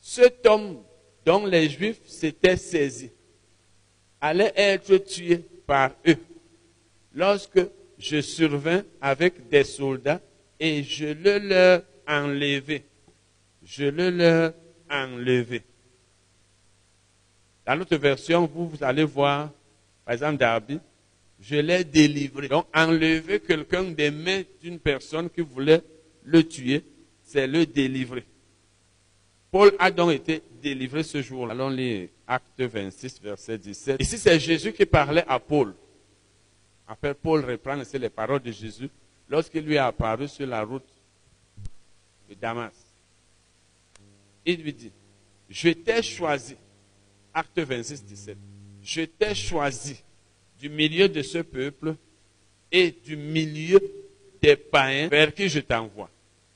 cet 0.00 0.44
homme 0.46 0.82
dont 1.24 1.46
les 1.46 1.68
Juifs 1.70 2.06
s'étaient 2.06 2.56
saisis 2.56 3.10
allait 4.20 4.52
être 4.56 4.96
tué 4.98 5.38
par 5.66 5.92
eux 6.06 6.18
lorsque 7.14 7.60
je 8.04 8.20
survins 8.20 8.82
avec 9.00 9.48
des 9.48 9.64
soldats 9.64 10.20
et 10.60 10.82
je 10.82 11.06
le 11.06 11.38
leur 11.38 11.82
enlevé. 12.06 12.84
Je 13.64 13.86
le 13.86 14.10
leur 14.10 14.52
enlevé. 14.90 15.62
Dans 17.66 17.76
notre 17.76 17.96
version, 17.96 18.44
vous, 18.46 18.68
vous 18.68 18.84
allez 18.84 19.04
voir, 19.04 19.50
par 20.04 20.12
exemple, 20.12 20.36
Darby, 20.36 20.78
je 21.40 21.56
l'ai 21.56 21.82
délivré. 21.82 22.48
Donc, 22.48 22.66
enlever 22.74 23.40
quelqu'un 23.40 23.84
des 23.84 24.10
mains 24.10 24.42
d'une 24.60 24.78
personne 24.78 25.30
qui 25.30 25.40
voulait 25.40 25.80
le 26.24 26.46
tuer, 26.46 26.84
c'est 27.22 27.46
le 27.46 27.64
délivrer. 27.64 28.26
Paul 29.50 29.72
a 29.78 29.90
donc 29.90 30.12
été 30.12 30.42
délivré 30.62 31.02
ce 31.04 31.22
jour-là. 31.22 31.54
Allons 31.54 31.70
lire 31.70 32.08
Acte 32.26 32.60
26, 32.60 33.22
verset 33.22 33.56
17. 33.56 34.02
Ici, 34.02 34.18
c'est 34.18 34.38
Jésus 34.38 34.74
qui 34.74 34.84
parlait 34.84 35.24
à 35.26 35.38
Paul. 35.38 35.74
Après, 36.86 37.14
Paul 37.14 37.44
reprend 37.44 37.80
ici 37.80 37.98
les 37.98 38.10
paroles 38.10 38.42
de 38.42 38.52
Jésus 38.52 38.90
lorsqu'il 39.28 39.64
lui 39.64 39.74
est 39.74 39.78
apparu 39.78 40.28
sur 40.28 40.46
la 40.46 40.62
route 40.62 40.84
de 42.28 42.34
Damas. 42.34 42.72
Il 44.44 44.62
lui 44.62 44.72
dit, 44.72 44.92
je 45.48 45.70
t'ai 45.70 46.02
choisi, 46.02 46.56
acte 47.32 47.58
26, 47.58 48.04
17, 48.04 48.38
je 48.82 49.02
t'ai 49.02 49.34
choisi 49.34 50.02
du 50.58 50.68
milieu 50.68 51.08
de 51.08 51.22
ce 51.22 51.38
peuple 51.38 51.96
et 52.70 52.90
du 52.90 53.16
milieu 53.16 53.80
des 54.42 54.56
païens 54.56 55.08
vers 55.08 55.32
qui 55.32 55.48
je 55.48 55.60
t'envoie. 55.60 56.10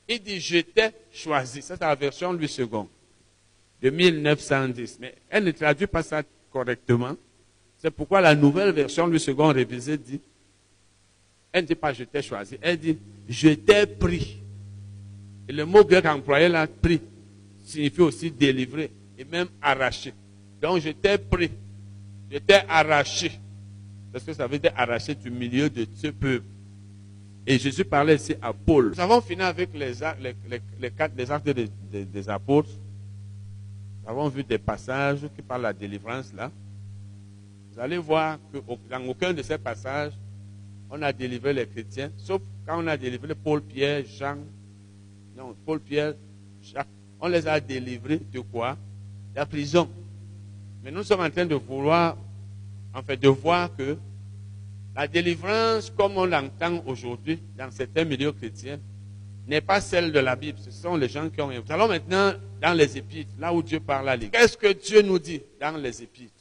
Il 0.09 0.23
dit, 0.23 0.41
je 0.41 0.59
t'ai 0.59 0.91
choisi. 1.13 1.63
C'est 1.63 1.81
la 1.81 1.95
version 1.95 2.33
Louis 2.33 2.55
II 2.59 2.67
de 3.81 3.91
1910. 3.91 4.99
Mais 5.01 5.15
elle 5.29 5.45
ne 5.45 5.51
traduit 5.51 5.87
pas 5.87 6.03
ça 6.03 6.23
correctement. 6.51 7.17
C'est 7.79 7.93
pourquoi 7.93 8.21
la 8.21 8.35
nouvelle 8.35 8.73
version 8.73 9.07
Louis 9.07 9.25
II 9.27 9.53
révisée 9.53 9.97
dit, 9.97 10.21
elle 11.53 11.63
ne 11.63 11.69
dit 11.69 11.75
pas 11.77 11.93
je 11.93 12.05
t'ai 12.05 12.23
choisi, 12.23 12.59
elle 12.61 12.77
dit 12.77 12.99
je 13.29 13.51
t'ai 13.51 13.87
pris 13.87 14.43
Et 15.49 15.53
le 15.53 15.65
mot 15.65 15.85
grec 15.85 16.05
employé 16.05 16.49
là, 16.49 16.67
pris, 16.67 17.01
signifie 17.65 18.01
aussi 18.01 18.31
délivrer 18.31 18.91
et 19.17 19.25
même 19.25 19.49
arracher. 19.63 20.13
Donc 20.61 20.81
j'étais 20.81 21.19
pris, 21.19 21.51
j'étais 22.31 22.65
arraché. 22.69 23.33
Parce 24.13 24.25
que 24.25 24.33
ça 24.33 24.47
veut 24.47 24.59
dire 24.59 24.73
arraché 24.77 25.15
du 25.15 25.31
milieu 25.31 25.71
de 25.71 25.87
ce 25.95 26.09
peuple. 26.09 26.45
Et 27.47 27.59
Jésus 27.59 27.85
parlait 27.85 28.17
ici 28.17 28.35
à 28.43 28.53
Paul. 28.53 28.91
Nous 28.91 29.01
avons 29.01 29.21
fini 29.21 29.43
avec 29.43 29.71
les, 29.73 30.91
quatre, 30.91 31.31
actes 31.31 31.49
des, 31.49 32.05
des, 32.05 32.29
apôtres. 32.29 32.69
Nous 34.03 34.11
avons 34.11 34.29
vu 34.29 34.43
des 34.43 34.59
passages 34.59 35.21
qui 35.35 35.43
parlent 35.43 35.63
de 35.63 35.67
la 35.67 35.73
délivrance 35.73 36.33
là. 36.35 36.51
Vous 37.79 37.85
allez 37.85 37.99
voir 37.99 38.39
que 38.53 38.59
dans 38.91 39.07
aucun 39.07 39.33
de 39.33 39.41
ces 39.41 39.57
passages, 39.57 40.11
on 40.91 41.01
a 41.01 41.13
délivré 41.13 41.53
les 41.53 41.65
chrétiens, 41.65 42.11
sauf 42.17 42.43
quand 42.67 42.83
on 42.83 42.89
a 42.89 42.97
délivré 42.97 43.37
Paul, 43.37 43.63
Pierre, 43.63 44.03
Jean, 44.05 44.39
non, 45.37 45.55
Paul, 45.65 45.79
Pierre, 45.79 46.15
Jacques. 46.61 46.89
On 47.21 47.29
les 47.29 47.47
a 47.47 47.61
délivrés 47.61 48.21
de 48.33 48.41
quoi? 48.41 48.77
De 49.33 49.37
la 49.37 49.47
prison. 49.47 49.89
Mais 50.83 50.91
nous 50.91 51.05
sommes 51.05 51.21
en 51.21 51.31
train 51.31 51.47
de 51.47 51.55
vouloir, 51.55 52.17
en 52.93 53.01
fait, 53.01 53.17
de 53.17 53.29
voir 53.29 53.71
que 53.77 53.97
la 54.97 55.07
délivrance, 55.07 55.93
comme 55.97 56.17
on 56.17 56.25
l'entend 56.25 56.83
aujourd'hui 56.85 57.39
dans 57.57 57.71
certains 57.71 58.03
milieux 58.03 58.33
chrétiens, 58.33 58.81
n'est 59.47 59.61
pas 59.61 59.81
celle 59.81 60.11
de 60.11 60.19
la 60.19 60.35
Bible. 60.35 60.59
Ce 60.59 60.73
sont 60.73 60.97
les 60.97 61.09
gens 61.09 61.31
qui 61.31 61.41
ont... 61.41 61.53
Nous 61.53 61.73
allons 61.73 61.87
maintenant 61.87 62.33
dans 62.61 62.77
les 62.77 62.99
épîtres, 62.99 63.31
là 63.39 63.55
où 63.55 63.63
Dieu 63.63 63.79
parle 63.79 64.09
à 64.09 64.17
l'Église. 64.17 64.33
Qu'est-ce 64.33 64.57
que 64.57 64.73
Dieu 64.73 65.01
nous 65.03 65.21
dit 65.21 65.41
dans 65.61 65.77
les 65.77 66.03
épîtres? 66.03 66.38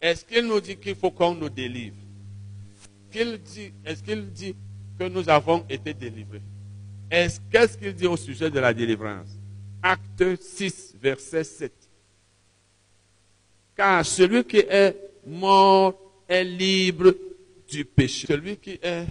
Est-ce 0.00 0.24
qu'il 0.24 0.46
nous 0.46 0.60
dit 0.60 0.76
qu'il 0.76 0.94
faut 0.94 1.10
qu'on 1.10 1.34
nous 1.34 1.50
délivre? 1.50 1.96
Est-ce 3.12 4.02
qu'il 4.02 4.30
dit 4.30 4.54
que 4.98 5.08
nous 5.08 5.28
avons 5.28 5.64
été 5.68 5.92
délivrés? 5.92 6.42
Qu'est-ce 7.10 7.76
qu'il 7.76 7.92
dit 7.92 8.06
au 8.06 8.16
sujet 8.16 8.50
de 8.50 8.60
la 8.60 8.72
délivrance? 8.72 9.28
Acte 9.82 10.40
6, 10.40 10.94
verset 11.02 11.44
7. 11.44 11.72
Car 13.76 14.06
celui 14.06 14.44
qui 14.44 14.58
est 14.58 14.96
mort 15.26 15.94
est 16.28 16.44
libre 16.44 17.14
du 17.68 17.84
péché. 17.84 18.26
Celui 18.26 18.56
qui 18.56 18.78
est 18.82 19.06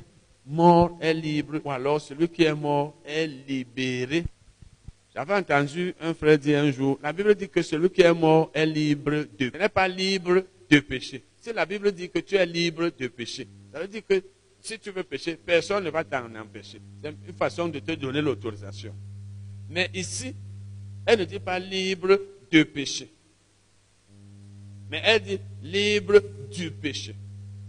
mort 0.45 0.97
est 1.01 1.13
libre, 1.13 1.59
ou 1.63 1.71
alors 1.71 1.99
celui 1.99 2.29
qui 2.29 2.43
est 2.43 2.55
mort 2.55 2.95
est 3.05 3.27
libéré. 3.27 4.25
J'avais 5.13 5.33
entendu 5.33 5.93
un 5.99 6.13
frère 6.13 6.37
dire 6.37 6.59
un 6.63 6.71
jour, 6.71 6.99
la 7.01 7.11
Bible 7.11 7.35
dit 7.35 7.49
que 7.49 7.61
celui 7.61 7.89
qui 7.89 8.01
est 8.01 8.13
mort 8.13 8.49
est 8.53 8.65
libre 8.65 9.25
de. 9.37 9.51
Ce 9.53 9.57
n'est 9.57 9.69
pas 9.69 9.87
libre 9.87 10.43
de 10.69 10.79
péché. 10.79 11.23
Si 11.37 11.53
la 11.53 11.65
Bible 11.65 11.91
dit 11.91 12.09
que 12.09 12.19
tu 12.19 12.35
es 12.35 12.45
libre 12.45 12.91
de 12.97 13.07
péché, 13.07 13.47
ça 13.71 13.79
veut 13.79 13.87
dire 13.87 14.05
que 14.07 14.21
si 14.61 14.77
tu 14.77 14.91
veux 14.91 15.03
pécher, 15.03 15.37
personne 15.37 15.83
ne 15.85 15.89
va 15.89 16.03
t'en 16.03 16.33
empêcher. 16.35 16.81
C'est 17.01 17.09
une 17.09 17.33
façon 17.33 17.69
de 17.69 17.79
te 17.79 17.93
donner 17.93 18.21
l'autorisation. 18.21 18.93
Mais 19.69 19.89
ici, 19.93 20.35
elle 21.05 21.19
ne 21.19 21.25
dit 21.25 21.39
pas 21.39 21.59
libre 21.59 22.19
de 22.51 22.63
péché. 22.63 23.09
Mais 24.89 25.01
elle 25.03 25.21
dit 25.21 25.39
libre 25.63 26.21
du 26.51 26.71
péché. 26.71 27.15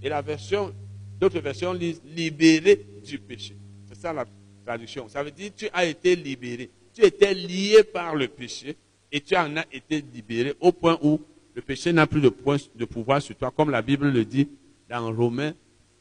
Et 0.02 0.08
la 0.08 0.22
version, 0.22 0.74
d'autres 1.18 1.40
versions 1.40 1.72
lisent 1.72 2.02
libéré 2.04 2.84
du 3.04 3.18
péché. 3.18 3.56
C'est 3.86 4.00
ça 4.00 4.12
la 4.12 4.26
traduction. 4.64 5.08
Ça 5.08 5.22
veut 5.22 5.30
dire 5.30 5.52
tu 5.56 5.68
as 5.72 5.84
été 5.84 6.16
libéré. 6.16 6.70
Tu 6.92 7.04
étais 7.04 7.34
lié 7.34 7.84
par 7.84 8.16
le 8.16 8.26
péché 8.28 8.76
et 9.12 9.20
tu 9.20 9.36
en 9.36 9.56
as 9.58 9.66
été 9.70 10.02
libéré 10.12 10.54
au 10.60 10.72
point 10.72 10.98
où 11.02 11.20
le 11.54 11.62
péché 11.62 11.92
n'a 11.92 12.06
plus 12.06 12.20
de, 12.20 12.32
de 12.74 12.84
pouvoir 12.84 13.20
sur 13.20 13.36
toi, 13.36 13.50
comme 13.50 13.70
la 13.70 13.82
Bible 13.82 14.10
le 14.10 14.24
dit 14.24 14.48
dans 14.88 15.12
Romains 15.14 15.54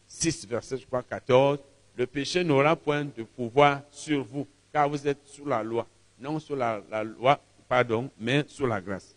6, 0.07 0.47
verset 0.47 0.77
je 0.77 0.85
crois 0.85 1.03
14. 1.03 1.59
Le 1.95 2.07
péché 2.07 2.43
n'aura 2.43 2.75
point 2.75 3.05
de 3.05 3.23
pouvoir 3.23 3.81
sur 3.91 4.23
vous, 4.23 4.47
car 4.71 4.89
vous 4.89 5.07
êtes 5.07 5.19
sous 5.25 5.45
la 5.45 5.63
loi. 5.63 5.87
Non 6.19 6.39
sous 6.39 6.55
la, 6.55 6.81
loi, 7.03 7.41
pardon, 7.67 8.09
mais 8.19 8.43
sous 8.47 8.65
la 8.65 8.81
grâce. 8.81 9.15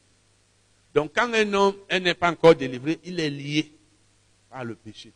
Donc 0.94 1.12
quand 1.14 1.32
un 1.32 1.52
homme 1.52 1.76
n'est 1.90 2.14
pas 2.14 2.30
encore 2.30 2.54
délivré, 2.54 2.98
il 3.04 3.18
est 3.20 3.30
lié 3.30 3.72
par 4.50 4.64
le 4.64 4.74
péché. 4.74 5.12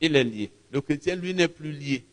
Il 0.00 0.16
est 0.16 0.24
lié. 0.24 0.50
Le 0.70 0.80
chrétien, 0.80 1.16
lui, 1.16 1.34
n'est 1.34 1.48
plus 1.48 1.72
lié. 1.72 2.04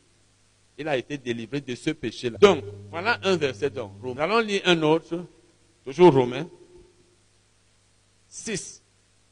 Il 0.77 0.87
a 0.87 0.97
été 0.97 1.17
délivré 1.17 1.61
de 1.61 1.75
ce 1.75 1.89
péché-là. 1.89 2.37
Donc, 2.39 2.63
voilà 2.89 3.19
un 3.23 3.35
verset. 3.35 3.71
Nous 4.01 4.15
allons 4.17 4.39
lire 4.39 4.61
un 4.65 4.81
autre, 4.81 5.25
toujours 5.83 6.13
Romain 6.13 6.47
6, 8.31 8.81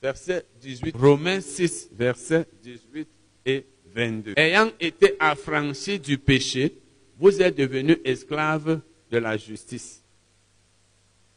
verset 0.01 0.45
18. 0.59 0.95
Romains 0.97 1.39
6, 1.39 1.89
verset 1.93 2.45
18 2.61 3.07
et 3.45 3.65
22. 3.95 4.33
Ayant 4.35 4.71
été 4.77 5.15
affranchis 5.19 5.99
du 5.99 6.17
péché, 6.17 6.75
vous 7.17 7.41
êtes 7.41 7.55
devenus 7.55 7.97
esclaves 8.03 8.81
de 9.09 9.17
la 9.17 9.37
justice. 9.37 10.03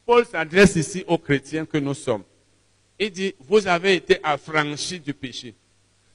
Paul 0.05 0.25
s'adresse 0.25 0.75
ici 0.75 1.05
aux 1.07 1.17
chrétiens 1.17 1.65
que 1.65 1.77
nous 1.77 1.93
sommes. 1.93 2.23
Il 2.99 3.11
dit, 3.11 3.33
vous 3.39 3.65
avez 3.65 3.95
été 3.95 4.19
affranchis 4.21 4.99
du 4.99 5.13
péché. 5.13 5.55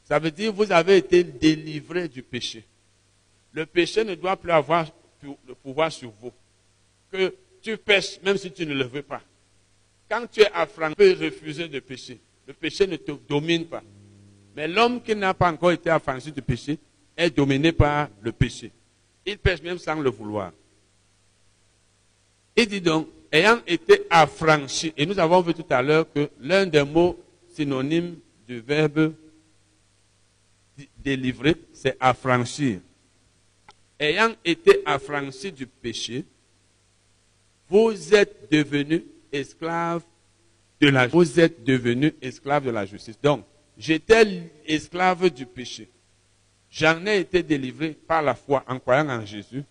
Ça 0.05 0.19
veut 0.19 0.31
dire, 0.31 0.53
vous 0.53 0.71
avez 0.71 0.99
été 0.99 1.25
délivrés 1.25 2.09
du 2.09 2.23
péché. 2.23 2.65
Le 3.53 3.65
péché 3.65 4.05
ne 4.05 4.15
doit 4.15 4.37
plus 4.37 4.53
avoir 4.53 4.87
le 5.23 5.55
pouvoir 5.55 5.91
sur 5.91 6.13
vous. 6.21 6.33
Que 7.11 7.35
tu 7.63 7.79
pêches 7.79 8.21
même 8.23 8.37
si 8.37 8.53
tu 8.53 8.67
ne 8.67 8.75
le 8.75 8.85
veux 8.85 9.03
pas. 9.03 9.23
Quand 10.09 10.27
tu 10.31 10.41
es 10.41 10.51
affranchi, 10.53 10.95
tu 10.97 11.17
peux 11.17 11.25
refuser 11.25 11.69
de 11.69 11.81
pécher. 11.81 12.19
Le 12.47 12.55
péché 12.55 12.87
ne 12.87 12.97
te 12.97 13.13
domine 13.29 13.67
pas. 13.67 13.83
Mais 14.57 14.67
l'homme 14.67 15.03
qui 15.03 15.15
n'a 15.15 15.35
pas 15.35 15.53
encore 15.53 15.73
été 15.73 15.91
affranchi 15.91 16.33
du 16.33 16.41
péché 16.41 16.79
est 17.17 17.31
dominé 17.31 17.73
par 17.73 18.09
le 18.23 18.33
péché. 18.33 18.73
Il 19.27 19.39
pêche 19.39 19.63
même 19.63 19.79
sans 19.79 20.01
le 20.01 20.09
vouloir. 20.09 20.53
Il 22.57 22.67
dit 22.67 22.81
donc, 22.81 23.09
ayant 23.31 23.61
été 23.67 24.03
affranchi, 24.09 24.93
et 24.97 25.05
nous 25.05 25.19
avons 25.19 25.43
vu 25.43 25.53
tout 25.55 25.67
à 25.69 25.83
l'heure 25.83 26.11
que 26.13 26.31
l'un 26.41 26.67
des 26.67 26.83
mots 26.83 27.19
synonymes 27.55 28.17
du 28.47 28.61
verbe 28.61 29.13
délivrer, 30.97 31.55
c'est 31.73 31.97
affranchir. 32.01 32.81
Ayant 33.99 34.35
été 34.45 34.81
affranchi 34.87 35.53
du 35.53 35.67
péché, 35.67 36.25
vous 37.69 38.15
êtes 38.15 38.51
devenus 38.51 39.03
esclaves 39.33 40.03
de 40.81 40.89
la 40.89 41.07
Vous 41.07 41.41
êtes 41.41 41.65
devenus 41.65 42.13
esclaves 42.23 42.65
de 42.65 42.71
la 42.71 42.87
justice. 42.87 43.19
Donc, 43.21 43.45
j'étais 43.77 44.51
esclave 44.67 45.31
du 45.31 45.47
péché. 45.47 45.89
J'en 46.71 47.05
ai 47.07 47.21
été 47.21 47.43
délivré 47.43 47.97
par 48.07 48.23
la 48.23 48.35
foi 48.35 48.65
en 48.69 48.79
croyant 48.79 49.09
en 49.09 49.25
Jésus. 49.25 49.65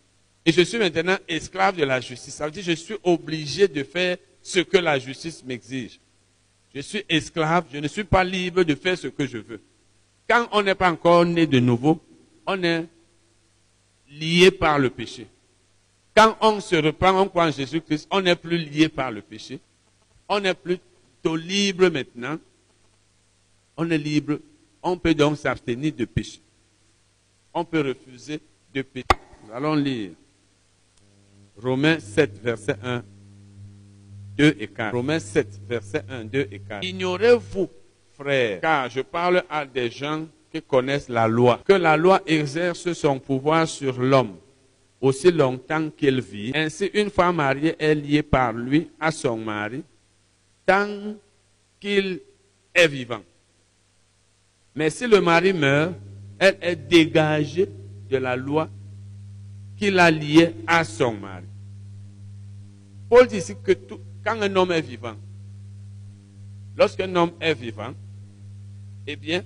Et 0.45 0.51
je 0.51 0.61
suis 0.61 0.77
maintenant 0.77 1.17
esclave 1.27 1.75
de 1.75 1.83
la 1.83 1.99
justice. 1.99 2.33
Ça 2.33 2.45
veut 2.45 2.51
dire 2.51 2.63
que 2.63 2.71
je 2.71 2.75
suis 2.75 2.95
obligé 3.03 3.67
de 3.67 3.83
faire 3.83 4.17
ce 4.41 4.59
que 4.59 4.77
la 4.77 4.97
justice 4.97 5.43
m'exige. 5.43 5.99
Je 6.73 6.81
suis 6.81 7.03
esclave, 7.09 7.65
je 7.71 7.79
ne 7.79 7.87
suis 7.87 8.03
pas 8.03 8.23
libre 8.23 8.63
de 8.63 8.75
faire 8.75 8.97
ce 8.97 9.07
que 9.07 9.25
je 9.25 9.37
veux. 9.37 9.61
Quand 10.29 10.47
on 10.51 10.61
n'est 10.61 10.75
pas 10.75 10.91
encore 10.91 11.25
né 11.25 11.47
de 11.47 11.59
nouveau, 11.59 11.99
on 12.45 12.61
est 12.63 12.85
lié 14.09 14.51
par 14.51 14.79
le 14.79 14.89
péché. 14.89 15.27
Quand 16.17 16.35
on 16.41 16.59
se 16.59 16.75
reprend, 16.75 17.21
on 17.21 17.27
croit 17.27 17.45
en 17.45 17.51
Jésus-Christ, 17.51 18.07
on 18.09 18.21
n'est 18.21 18.35
plus 18.35 18.57
lié 18.57 18.89
par 18.89 19.11
le 19.11 19.21
péché. 19.21 19.59
On 20.27 20.43
est 20.43 20.55
plutôt 20.55 21.35
libre 21.35 21.89
maintenant. 21.89 22.39
On 23.77 23.87
est 23.91 23.99
libre. 23.99 24.39
On 24.81 24.97
peut 24.97 25.13
donc 25.13 25.37
s'abstenir 25.37 25.93
de 25.93 26.05
péché. 26.05 26.41
On 27.53 27.63
peut 27.63 27.81
refuser 27.81 28.39
de 28.73 28.81
péché. 28.81 29.05
Nous 29.45 29.53
allons 29.53 29.75
lire. 29.75 30.13
Romains 31.55 31.99
7, 31.99 32.41
verset 32.41 32.77
1, 32.81 33.03
2 34.37 34.55
et 34.59 34.67
4. 34.69 34.95
Romains 34.95 35.19
7, 35.19 35.61
verset 35.69 36.03
1, 36.09 36.25
2 36.25 36.47
et 36.51 36.59
4. 36.59 36.83
Ignorez-vous, 36.83 37.69
frères, 38.13 38.61
car 38.61 38.89
je 38.89 39.01
parle 39.01 39.43
à 39.51 39.67
des 39.67 39.91
gens 39.91 40.25
qui 40.51 40.63
connaissent 40.63 41.09
la 41.09 41.27
loi, 41.27 41.61
que 41.63 41.73
la 41.73 41.95
loi 41.95 42.23
exerce 42.25 42.91
son 42.93 43.19
pouvoir 43.19 43.67
sur 43.67 44.01
l'homme 44.01 44.35
aussi 44.99 45.31
longtemps 45.31 45.89
qu'il 45.89 46.21
vit. 46.21 46.51
Ainsi, 46.55 46.89
une 46.93 47.09
femme 47.09 47.35
mariée 47.37 47.75
est 47.79 47.95
liée 47.95 48.23
par 48.23 48.53
lui 48.53 48.89
à 48.99 49.11
son 49.11 49.37
mari 49.37 49.83
tant 50.65 51.15
qu'il 51.79 52.19
est 52.73 52.87
vivant. 52.87 53.21
Mais 54.75 54.89
si 54.89 55.07
le 55.07 55.21
mari 55.21 55.53
meurt, 55.53 55.93
elle 56.39 56.57
est 56.61 56.75
dégagée 56.75 57.69
de 58.09 58.17
la 58.17 58.35
loi 58.35 58.69
qui 59.77 59.91
l'a 59.91 60.11
lié 60.11 60.53
à 60.65 60.83
son 60.83 61.13
mari. 61.13 61.45
Paul 63.09 63.27
dit 63.27 63.37
ici 63.37 63.55
que 63.63 63.71
quand 64.23 64.41
un 64.41 64.55
homme 64.55 64.71
est 64.71 64.81
vivant, 64.81 65.15
lorsqu'un 66.77 67.15
homme 67.15 67.31
est 67.39 67.53
vivant, 67.53 67.93
eh 69.05 69.15
bien, 69.15 69.43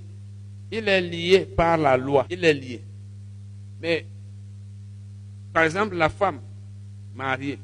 il 0.72 0.88
est 0.88 1.02
lié 1.02 1.46
par 1.46 1.78
la 1.78 1.96
loi, 1.96 2.26
il 2.30 2.44
est 2.44 2.54
lié. 2.54 2.82
Mais, 3.82 4.06
par 5.54 5.64
exemple, 5.64 5.96
la 5.96 6.10
femme 6.10 6.40
mariée, 7.14 7.60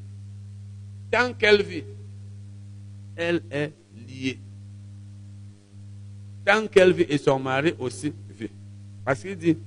tant 1.12 1.34
qu'elle 1.34 1.64
vit, 1.64 1.84
elle 3.16 3.42
est 3.50 3.74
liée. 3.96 4.40
Tant 6.46 6.68
qu'elle 6.68 6.94
vit 6.94 7.06
et 7.10 7.18
son 7.18 7.40
mari 7.40 7.74
aussi 7.80 8.14
vit. 8.30 8.52
Parce 9.04 9.22
qu'il 9.22 9.36
dit, 9.36 9.58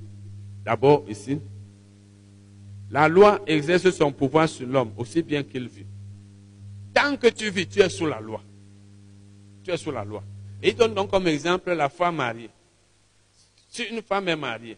d'abord 0.65 1.05
ici, 1.09 1.39
La 2.91 3.07
loi 3.07 3.41
exerce 3.47 3.89
son 3.91 4.11
pouvoir 4.11 4.49
sur 4.49 4.67
l'homme 4.67 4.93
aussi 4.97 5.23
bien 5.23 5.45
qu'il 5.45 5.69
vit. 5.69 5.87
Tant 6.93 7.17
que 7.17 7.29
tu 7.29 7.49
vis, 7.51 7.69
tu 7.69 7.81
es 7.81 7.89
sous 7.89 8.07
la 8.07 8.21
loi. 8.21 8.43
Tu 9.63 9.71
es 9.71 9.77
sous 9.77 9.93
la 9.93 10.05
loi. 10.05 10.25
Et 10.61 10.71
il 10.71 10.75
donne 10.75 10.95
donc 10.95 11.11
comme 11.11 11.29
exemple 11.29 11.73
la 11.73 11.89
femme 11.89 12.17
mariée. 12.17 12.51
Si 13.69 13.85
une 13.85 14.03
femme 14.03 14.29
est 14.29 14.37
mariée, 14.37 14.77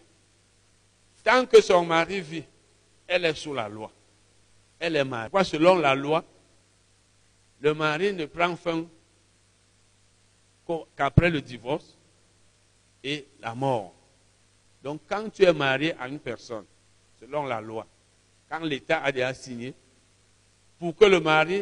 tant 1.24 1.46
que 1.46 1.62
son 1.62 1.86
mari 1.86 2.20
vit, 2.20 2.44
elle 3.12 3.26
est 3.26 3.34
sous 3.34 3.52
la 3.52 3.68
loi. 3.68 3.92
Elle 4.78 4.96
est 4.96 5.04
mariée. 5.04 5.44
Selon 5.44 5.76
la 5.76 5.94
loi, 5.94 6.24
le 7.60 7.74
mari 7.74 8.14
ne 8.14 8.24
prend 8.24 8.56
fin 8.56 8.86
qu'après 10.96 11.28
le 11.28 11.42
divorce 11.42 11.98
et 13.04 13.26
la 13.40 13.54
mort. 13.54 13.92
Donc 14.82 15.02
quand 15.06 15.30
tu 15.30 15.44
es 15.44 15.52
marié 15.52 15.94
à 16.00 16.08
une 16.08 16.18
personne, 16.18 16.64
selon 17.20 17.44
la 17.44 17.60
loi, 17.60 17.86
quand 18.48 18.60
l'État 18.60 19.02
a 19.02 19.12
déjà 19.12 19.34
signé, 19.34 19.74
pour 20.78 20.96
que 20.96 21.04
le, 21.04 21.18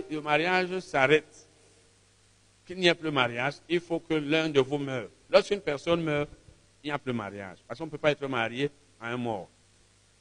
le 0.09 0.21
mariage 0.21 0.79
s'arrête, 0.79 1.49
qu'il 2.65 2.79
n'y 2.79 2.87
ait 2.87 2.95
plus 2.95 3.07
de 3.07 3.15
mariage, 3.15 3.55
il 3.69 3.81
faut 3.81 3.99
que 3.99 4.15
l'un 4.15 4.49
de 4.49 4.61
vous 4.61 4.79
meure. 4.79 5.09
Lorsqu'une 5.29 5.61
personne 5.61 6.01
meurt, 6.01 6.31
il 6.85 6.87
n'y 6.87 6.93
a 6.93 6.99
plus 6.99 7.13
de 7.13 7.19
mariage. 7.19 7.59
Parce 7.67 7.79
qu'on 7.79 7.87
ne 7.87 7.91
peut 7.91 7.99
pas 7.99 8.13
être 8.13 8.27
marié 8.29 8.71
à 9.01 9.09
un 9.09 9.17
mort. 9.17 9.49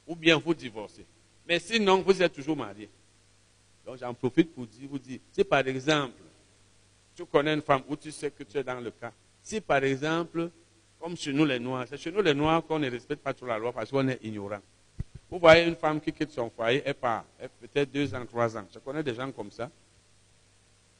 Ou 0.08 0.16
bien 0.16 0.38
vous 0.38 0.56
divorcez. 0.56 1.06
Mais 1.50 1.58
sinon, 1.58 2.04
vous 2.04 2.22
êtes 2.22 2.32
toujours 2.32 2.56
marié. 2.56 2.88
Donc 3.84 3.98
j'en 3.98 4.14
profite 4.14 4.54
pour 4.54 4.68
vous 4.88 5.00
dire, 5.00 5.20
si 5.32 5.44
par 5.44 5.68
exemple, 5.68 6.22
tu 7.16 7.26
connais 7.26 7.56
une 7.56 7.64
femme 7.64 7.82
où 7.90 7.96
tu 7.96 8.12
sais 8.12 8.30
que 8.30 8.44
tu 8.44 8.56
es 8.56 8.64
dans 8.64 8.80
le 8.80 8.92
cas, 8.92 9.12
si 9.42 9.60
par 9.60 9.84
exemple, 9.84 10.52
comme 11.00 11.18
chez 11.18 11.34
nous 11.34 11.46
les 11.46 11.58
Noirs, 11.58 11.88
c'est 11.90 11.98
chez 11.98 12.12
nous 12.12 12.22
les 12.22 12.36
Noirs 12.36 12.64
qu'on 12.64 12.78
ne 12.78 12.88
respecte 12.88 13.24
pas 13.24 13.34
trop 13.34 13.48
la 13.48 13.58
loi 13.58 13.74
parce 13.74 13.90
qu'on 13.90 14.08
est 14.08 14.20
ignorant. 14.22 14.60
Vous 15.28 15.40
voyez 15.40 15.66
une 15.68 15.76
femme 15.76 16.00
qui 16.00 16.14
quitte 16.14 16.30
son 16.30 16.52
foyer, 16.52 16.84
elle 16.86 16.94
part, 16.94 17.26
peut-être 17.60 17.92
deux 17.92 18.14
ans, 18.14 18.26
trois 18.28 18.56
ans. 18.56 18.66
Je 18.72 18.78
connais 18.78 19.02
des 19.02 19.16
gens 19.16 19.32
comme 19.32 19.50
ça. 19.50 19.72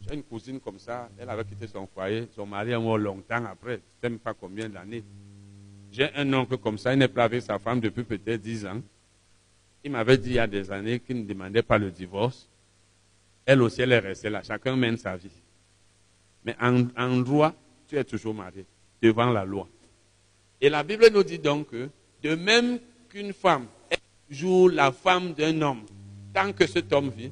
J'ai 0.02 0.16
une 0.16 0.24
cousine 0.24 0.60
comme 0.60 0.80
ça, 0.80 1.10
elle 1.20 1.30
avait 1.30 1.46
quitté 1.46 1.68
son 1.68 1.86
foyer, 1.86 2.28
son 2.36 2.48
mari 2.48 2.72
est 2.72 2.80
mort 2.80 2.98
longtemps 2.98 3.46
après, 3.46 3.74
je 3.74 3.76
ne 3.76 4.02
sais 4.02 4.10
même 4.10 4.18
pas 4.20 4.34
combien 4.34 4.68
d'années. 4.68 5.04
J'ai 5.92 6.12
un 6.16 6.34
oncle 6.34 6.58
comme 6.58 6.80
ça, 6.80 6.92
il 6.92 6.98
n'est 6.98 7.08
pas 7.08 7.26
avec 7.26 7.44
sa 7.44 7.60
femme 7.60 7.80
depuis 7.80 8.04
peut-être 8.04 8.42
dix 8.42 8.66
ans. 8.66 8.82
Il 9.84 9.92
m'avait 9.92 10.18
dit 10.18 10.32
il 10.32 10.36
y 10.36 10.40
a 10.40 10.48
des 10.48 10.72
années 10.72 11.00
qu'il 11.00 11.18
ne 11.18 11.24
demandait 11.24 11.64
pas 11.64 11.78
le 11.78 11.92
divorce. 11.92 12.50
Elle 13.46 13.62
aussi, 13.62 13.82
elle 13.82 13.94
est 13.94 14.00
restée 14.00 14.30
là. 14.30 14.44
Chacun 14.44 14.76
mène 14.76 14.98
sa 14.98 15.16
vie. 15.16 15.32
Mais 16.46 16.56
en, 16.62 17.18
droit, 17.22 17.54
tu 17.88 17.98
es 17.98 18.04
toujours 18.04 18.34
marié 18.34 18.66
devant 19.02 19.32
la 19.32 19.46
loi. 19.46 19.68
Et 20.62 20.70
la 20.70 20.84
Bible 20.84 21.08
nous 21.14 21.24
dit 21.24 21.40
donc 21.40 21.70
que, 21.70 21.90
de 22.22 22.36
même 22.36 22.80
qu'une 23.10 23.34
femme 23.34 23.66
joue 24.30 24.68
la 24.68 24.92
femme 24.92 25.34
d'un 25.34 25.62
homme 25.62 25.84
tant 26.34 26.54
que 26.54 26.68
cet 26.68 26.94
homme 26.94 27.10
vit, 27.10 27.32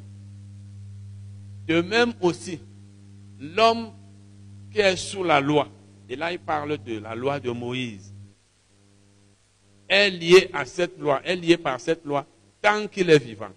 de 1.68 1.82
même 1.82 2.14
aussi, 2.22 2.60
l'homme 3.40 3.92
qui 4.72 4.80
est 4.80 4.96
sous 4.96 5.24
la 5.24 5.40
loi, 5.40 5.68
et 6.10 6.16
là 6.16 6.32
il 6.32 6.40
parle 6.40 6.78
de 6.78 7.00
la 7.00 7.14
loi 7.14 7.40
de 7.40 7.52
Moïse, 7.52 8.14
est 9.88 10.10
lié 10.10 10.50
à 10.54 10.66
cette 10.66 10.98
loi, 10.98 11.22
est 11.24 11.36
lié 11.36 11.58
par 11.58 11.80
cette 11.80 12.04
loi 12.06 12.26
tant 12.68 12.88
qu'il 12.88 13.10
est 13.10 13.24
vivant. 13.24 13.52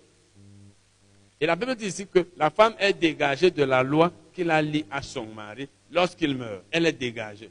Et 1.41 1.47
la 1.47 1.57
Bible 1.57 1.74
dit 1.74 1.87
ici 1.87 2.07
que 2.07 2.28
la 2.37 2.51
femme 2.51 2.74
est 2.78 2.93
dégagée 2.93 3.51
de 3.51 3.65
la 3.65 3.82
loi 3.82 4.12
qu'il 4.32 4.51
a 4.51 4.62
liée 4.62 4.87
à 4.89 5.03
son 5.03 5.27
mari 5.27 5.69
lorsqu'il 5.91 6.37
meurt. 6.37 6.62
Elle 6.70 6.87
est 6.87 6.93
dégagée. 6.93 7.51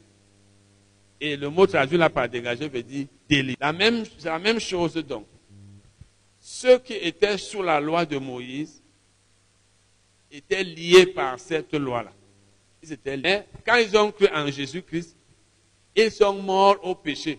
Et 1.19 1.35
le 1.35 1.49
mot 1.49 1.67
traduit 1.67 1.97
là 1.97 2.09
par 2.09 2.29
dégagé 2.29 2.69
veut 2.69 2.83
dire 2.83 3.07
délit. 3.27 3.57
La 3.59 3.73
la 3.73 4.39
même 4.39 4.59
chose 4.59 4.93
donc. 4.95 5.25
Ceux 6.39 6.79
qui 6.79 6.93
étaient 6.93 7.37
sous 7.37 7.61
la 7.61 7.81
loi 7.81 8.05
de 8.05 8.17
Moïse 8.17 8.81
étaient 10.31 10.63
liés 10.63 11.07
par 11.07 11.37
cette 11.39 11.73
loi-là. 11.73 12.13
Ils 12.81 12.93
étaient 12.93 13.17
liés. 13.17 13.41
Quand 13.65 13.75
ils 13.75 13.97
ont 13.97 14.11
cru 14.13 14.27
en 14.33 14.47
Jésus-Christ, 14.47 15.17
ils 15.93 16.11
sont 16.11 16.41
morts 16.41 16.77
au 16.83 16.95
péché. 16.95 17.37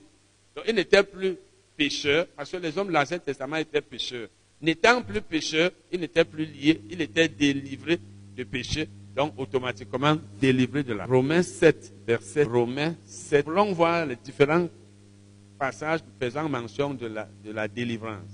Donc 0.54 0.66
ils 0.68 0.74
n'étaient 0.74 1.04
plus 1.04 1.38
pécheurs, 1.80 2.26
parce 2.36 2.50
que 2.50 2.58
les 2.58 2.76
hommes 2.76 2.88
de 2.88 2.92
l'Ancien 2.92 3.18
Testament 3.18 3.56
étaient 3.56 3.80
pécheurs. 3.80 4.28
N'étant 4.60 5.00
plus 5.00 5.22
pécheurs, 5.22 5.70
ils 5.90 5.98
n'étaient 5.98 6.26
plus 6.26 6.44
liés, 6.44 6.78
ils 6.90 7.00
étaient 7.00 7.28
délivrés 7.28 7.98
de 8.36 8.44
péché, 8.44 8.86
donc 9.16 9.32
automatiquement 9.38 10.18
délivrés 10.38 10.82
de 10.82 10.92
la. 10.92 11.06
Romains 11.06 11.42
7, 11.42 11.94
verset 12.06 12.42
Romains 12.42 12.94
7. 13.06 13.46
L'on 13.46 13.72
voit 13.72 14.04
les 14.04 14.16
différents 14.16 14.68
passages 15.58 16.00
faisant 16.20 16.50
mention 16.50 16.92
de 16.92 17.06
la, 17.06 17.26
de 17.42 17.50
la 17.50 17.66
délivrance. 17.66 18.28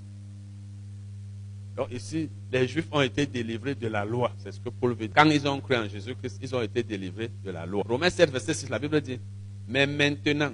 Donc 1.77 1.87
ici, 1.93 2.29
les 2.51 2.67
Juifs 2.67 2.89
ont 2.91 3.01
été 3.01 3.25
délivrés 3.27 3.75
de 3.75 3.87
la 3.87 4.03
loi. 4.03 4.33
C'est 4.39 4.51
ce 4.51 4.59
que 4.59 4.67
Paul 4.67 4.91
veut 4.91 5.07
dire. 5.07 5.15
Quand 5.15 5.29
ils 5.29 5.47
ont 5.47 5.61
cru 5.61 5.77
en 5.77 5.87
Jésus-Christ, 5.87 6.39
ils 6.41 6.53
ont 6.53 6.61
été 6.61 6.83
délivrés 6.83 7.31
de 7.45 7.51
la 7.51 7.65
loi. 7.65 7.81
Romains 7.87 8.09
7, 8.09 8.29
verset 8.29 8.55
6, 8.55 8.69
la 8.69 8.79
Bible 8.79 8.99
dit, 8.99 9.21
mais 9.69 9.87
maintenant, 9.87 10.51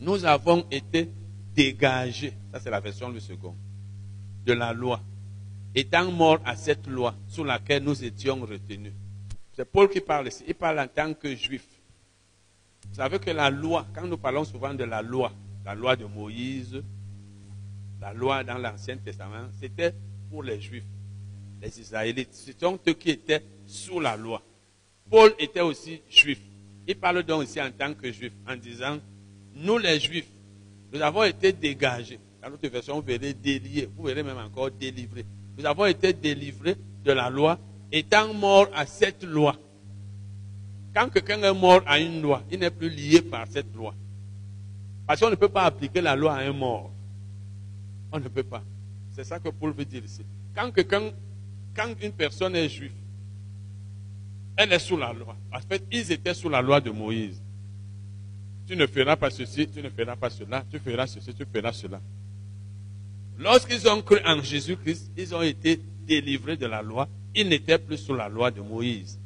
nous 0.00 0.24
avons 0.24 0.66
été 0.68 1.08
dégagés, 1.56 2.34
ça 2.52 2.60
c'est 2.60 2.70
la 2.70 2.80
version 2.80 3.08
du 3.10 3.20
second, 3.20 3.56
de 4.44 4.52
la 4.52 4.72
loi, 4.72 5.00
étant 5.74 6.10
morts 6.12 6.40
à 6.44 6.54
cette 6.54 6.86
loi 6.86 7.14
sous 7.26 7.42
laquelle 7.42 7.82
nous 7.82 8.04
étions 8.04 8.40
retenus. 8.42 8.92
C'est 9.54 9.64
Paul 9.64 9.88
qui 9.88 10.00
parle 10.00 10.28
ici. 10.28 10.44
Il 10.46 10.54
parle 10.54 10.78
en 10.80 10.86
tant 10.86 11.14
que 11.14 11.34
juif. 11.34 11.64
Vous 12.90 12.94
savez 12.94 13.18
que 13.18 13.30
la 13.30 13.48
loi, 13.48 13.86
quand 13.94 14.06
nous 14.06 14.18
parlons 14.18 14.44
souvent 14.44 14.74
de 14.74 14.84
la 14.84 15.00
loi, 15.00 15.32
la 15.64 15.74
loi 15.74 15.96
de 15.96 16.04
Moïse, 16.04 16.82
la 18.00 18.12
loi 18.12 18.44
dans 18.44 18.58
l'Ancien 18.58 18.98
Testament, 18.98 19.48
c'était 19.58 19.94
pour 20.30 20.42
les 20.42 20.60
Juifs, 20.60 20.84
les 21.62 21.80
Israélites. 21.80 22.34
Sont 22.60 22.78
eux 22.86 22.92
qui 22.92 23.10
étaient 23.10 23.42
sous 23.66 23.98
la 23.98 24.16
loi. 24.16 24.42
Paul 25.10 25.32
était 25.38 25.62
aussi 25.62 26.02
juif. 26.08 26.40
Il 26.86 26.96
parle 26.96 27.22
donc 27.22 27.44
ici 27.44 27.60
en 27.60 27.70
tant 27.70 27.94
que 27.94 28.12
juif, 28.12 28.32
en 28.46 28.56
disant, 28.56 28.98
nous 29.54 29.78
les 29.78 29.98
Juifs, 29.98 30.28
nous 30.96 31.02
avons 31.02 31.24
été 31.24 31.52
dégagés. 31.52 32.18
Dans 32.42 32.50
notre 32.50 32.68
version, 32.68 32.96
vous 32.96 33.02
verrez 33.02 33.34
déliés, 33.34 33.88
vous 33.94 34.04
verrez 34.04 34.22
même 34.22 34.38
encore 34.38 34.70
délivrés. 34.70 35.26
Nous 35.58 35.66
avons 35.66 35.84
été 35.84 36.12
délivrés 36.12 36.76
de 37.04 37.12
la 37.12 37.28
loi, 37.28 37.58
étant 37.92 38.32
morts 38.32 38.68
à 38.74 38.86
cette 38.86 39.22
loi. 39.24 39.54
Quand 40.94 41.10
quelqu'un 41.10 41.42
est 41.42 41.52
mort 41.52 41.82
à 41.86 41.98
une 41.98 42.22
loi, 42.22 42.42
il 42.50 42.58
n'est 42.58 42.70
plus 42.70 42.88
lié 42.88 43.20
par 43.20 43.46
cette 43.48 43.74
loi. 43.74 43.94
Parce 45.06 45.20
qu'on 45.20 45.30
ne 45.30 45.34
peut 45.34 45.50
pas 45.50 45.64
appliquer 45.64 46.00
la 46.00 46.16
loi 46.16 46.34
à 46.34 46.40
un 46.40 46.52
mort. 46.52 46.90
On 48.10 48.18
ne 48.18 48.28
peut 48.28 48.42
pas. 48.42 48.62
C'est 49.14 49.24
ça 49.24 49.38
que 49.38 49.50
Paul 49.50 49.72
veut 49.72 49.84
dire 49.84 50.02
ici. 50.04 50.22
Quand 50.54 50.70
quand 51.76 51.94
une 52.02 52.12
personne 52.12 52.56
est 52.56 52.70
juive, 52.70 52.92
elle 54.56 54.72
est 54.72 54.78
sous 54.78 54.96
la 54.96 55.12
loi. 55.12 55.36
En 55.52 55.60
fait, 55.60 55.84
ils 55.92 56.10
étaient 56.10 56.32
sous 56.32 56.48
la 56.48 56.62
loi 56.62 56.80
de 56.80 56.90
Moïse. 56.90 57.42
Tu 58.66 58.76
ne 58.76 58.86
feras 58.86 59.16
pas 59.16 59.30
ceci, 59.30 59.68
tu 59.68 59.82
ne 59.82 59.88
feras 59.90 60.16
pas 60.16 60.30
cela, 60.30 60.64
tu 60.70 60.78
feras 60.78 61.06
ceci, 61.06 61.32
tu 61.34 61.44
feras 61.44 61.72
cela. 61.72 62.00
Lorsqu'ils 63.38 63.88
ont 63.88 64.02
cru 64.02 64.18
en 64.24 64.42
Jésus-Christ, 64.42 65.10
ils 65.16 65.34
ont 65.34 65.42
été 65.42 65.80
délivrés 66.06 66.56
de 66.56 66.66
la 66.66 66.82
loi. 66.82 67.08
Ils 67.34 67.48
n'étaient 67.48 67.78
plus 67.78 67.98
sous 67.98 68.14
la 68.14 68.28
loi 68.28 68.50
de 68.50 68.60
Moïse. 68.60 69.18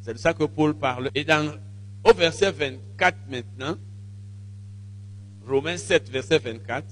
C'est 0.00 0.14
de 0.14 0.18
ça 0.18 0.32
que 0.32 0.44
Paul 0.44 0.74
parle. 0.74 1.10
Et 1.14 1.24
dans, 1.24 1.52
au 2.04 2.12
verset 2.12 2.52
24 2.52 3.16
maintenant, 3.28 3.76
Romains 5.46 5.76
7, 5.76 6.08
verset 6.10 6.38
24, 6.38 6.86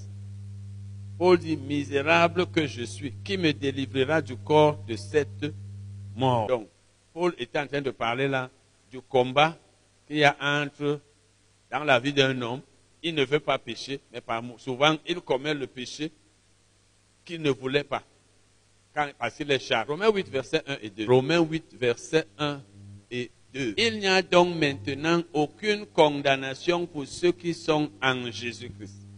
Paul 1.18 1.38
dit, 1.38 1.56
misérable 1.56 2.46
que 2.46 2.66
je 2.66 2.82
suis, 2.82 3.12
qui 3.24 3.38
me 3.38 3.52
délivrera 3.52 4.20
du 4.20 4.36
corps 4.36 4.82
de 4.88 4.96
cette 4.96 5.46
mort? 6.16 6.48
Donc, 6.48 6.68
Paul 7.14 7.34
est 7.38 7.56
en 7.56 7.66
train 7.66 7.80
de 7.80 7.90
parler 7.90 8.28
là 8.28 8.50
du 8.90 9.00
combat 9.00 9.56
qu'il 10.06 10.16
y 10.18 10.24
a 10.24 10.36
entre, 10.40 11.00
dans 11.72 11.84
la 11.84 11.98
vie 11.98 12.12
d'un 12.12 12.40
homme, 12.42 12.60
il 13.02 13.14
ne 13.14 13.24
veut 13.24 13.40
pas 13.40 13.58
pécher, 13.58 13.98
mais 14.12 14.20
par, 14.20 14.42
souvent 14.58 14.96
il 15.08 15.20
commet 15.22 15.54
le 15.54 15.66
péché 15.66 16.12
qu'il 17.24 17.40
ne 17.40 17.50
voulait 17.50 17.82
pas. 17.82 18.02
Quand, 18.94 19.08
parce 19.18 19.34
qu'il 19.34 19.50
est 19.50 19.58
chargé. 19.58 19.90
Romains 19.90 20.12
8, 20.12 20.28
verset 20.28 20.62
1 20.66 20.76
et 20.82 20.90
2. 20.90 21.06
Romains 21.06 21.40
8, 21.40 21.74
verset 21.80 22.26
1 22.38 22.60
et 23.10 23.30
2. 23.54 23.74
Il 23.78 23.98
n'y 24.00 24.06
a 24.06 24.20
donc 24.20 24.54
maintenant 24.54 25.22
aucune 25.32 25.86
condamnation 25.86 26.86
pour 26.86 27.06
ceux 27.06 27.32
qui 27.32 27.54
sont 27.54 27.90
en 28.02 28.30
Jésus-Christ. 28.30 29.08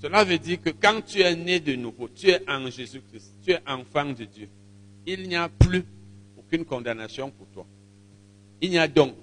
Cela 0.00 0.24
veut 0.24 0.38
dire 0.38 0.60
que 0.60 0.70
quand 0.70 1.02
tu 1.04 1.20
es 1.20 1.34
né 1.34 1.58
de 1.58 1.74
nouveau, 1.74 2.08
tu 2.08 2.28
es 2.28 2.40
en 2.48 2.70
Jésus-Christ, 2.70 3.34
tu 3.44 3.50
es 3.50 3.60
enfant 3.66 4.06
de 4.06 4.24
Dieu. 4.24 4.48
Il 5.06 5.28
n'y 5.28 5.36
a 5.36 5.48
plus 5.48 5.84
aucune 6.38 6.64
condamnation 6.64 7.30
pour 7.30 7.48
toi. 7.48 7.66
Il 8.60 8.70
n'y 8.70 8.78
a 8.78 8.86
donc 8.86 9.14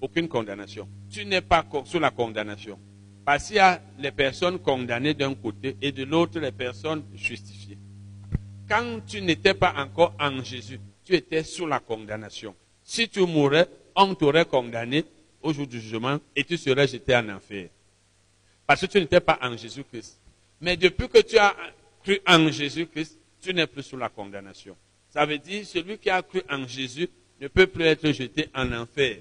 aucune 0.00 0.28
condamnation. 0.28 0.88
Tu 1.16 1.24
n'es 1.24 1.40
pas 1.40 1.64
sous 1.86 1.98
la 1.98 2.10
condamnation. 2.10 2.78
Parce 3.24 3.46
qu'il 3.46 3.56
y 3.56 3.58
a 3.58 3.80
les 3.98 4.10
personnes 4.10 4.58
condamnées 4.58 5.14
d'un 5.14 5.34
côté 5.34 5.74
et 5.80 5.90
de 5.90 6.04
l'autre 6.04 6.38
les 6.38 6.52
personnes 6.52 7.04
justifiées. 7.14 7.78
Quand 8.68 9.00
tu 9.06 9.22
n'étais 9.22 9.54
pas 9.54 9.72
encore 9.78 10.14
en 10.20 10.44
Jésus, 10.44 10.78
tu 11.06 11.14
étais 11.14 11.42
sous 11.42 11.66
la 11.66 11.80
condamnation. 11.80 12.54
Si 12.84 13.08
tu 13.08 13.20
mourais, 13.20 13.66
on 13.94 14.14
t'aurait 14.14 14.44
condamné 14.44 15.06
au 15.40 15.54
jour 15.54 15.66
du 15.66 15.80
jugement 15.80 16.18
et 16.36 16.44
tu 16.44 16.58
serais 16.58 16.86
jeté 16.86 17.16
en 17.16 17.30
enfer. 17.30 17.70
Parce 18.66 18.82
que 18.82 18.86
tu 18.86 19.00
n'étais 19.00 19.20
pas 19.20 19.38
en 19.40 19.56
Jésus-Christ. 19.56 20.20
Mais 20.60 20.76
depuis 20.76 21.08
que 21.08 21.22
tu 21.22 21.38
as 21.38 21.56
cru 22.02 22.20
en 22.26 22.50
Jésus-Christ, 22.50 23.18
tu 23.40 23.54
n'es 23.54 23.66
plus 23.66 23.84
sous 23.84 23.96
la 23.96 24.10
condamnation. 24.10 24.76
Ça 25.08 25.24
veut 25.24 25.38
dire, 25.38 25.64
celui 25.64 25.96
qui 25.96 26.10
a 26.10 26.20
cru 26.20 26.42
en 26.50 26.68
Jésus 26.68 27.08
ne 27.40 27.48
peut 27.48 27.68
plus 27.68 27.84
être 27.84 28.12
jeté 28.12 28.50
en 28.54 28.70
enfer. 28.70 29.20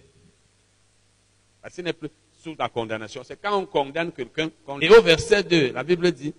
Qu'il 1.74 1.84
n'est 1.84 1.94
plus 1.94 2.10
sous 2.32 2.56
la 2.58 2.70
condamnation. 2.70 3.24
C'est 3.24 3.42
quand 3.42 3.58
on 3.58 3.66
condamne 3.66 4.12
quelqu'un. 4.12 4.50
Et 4.82 4.90
au 4.90 5.02
verset 5.02 5.44
2, 5.44 5.72
la 5.74 5.84
Bible 5.84 6.12
dit, 6.12 6.34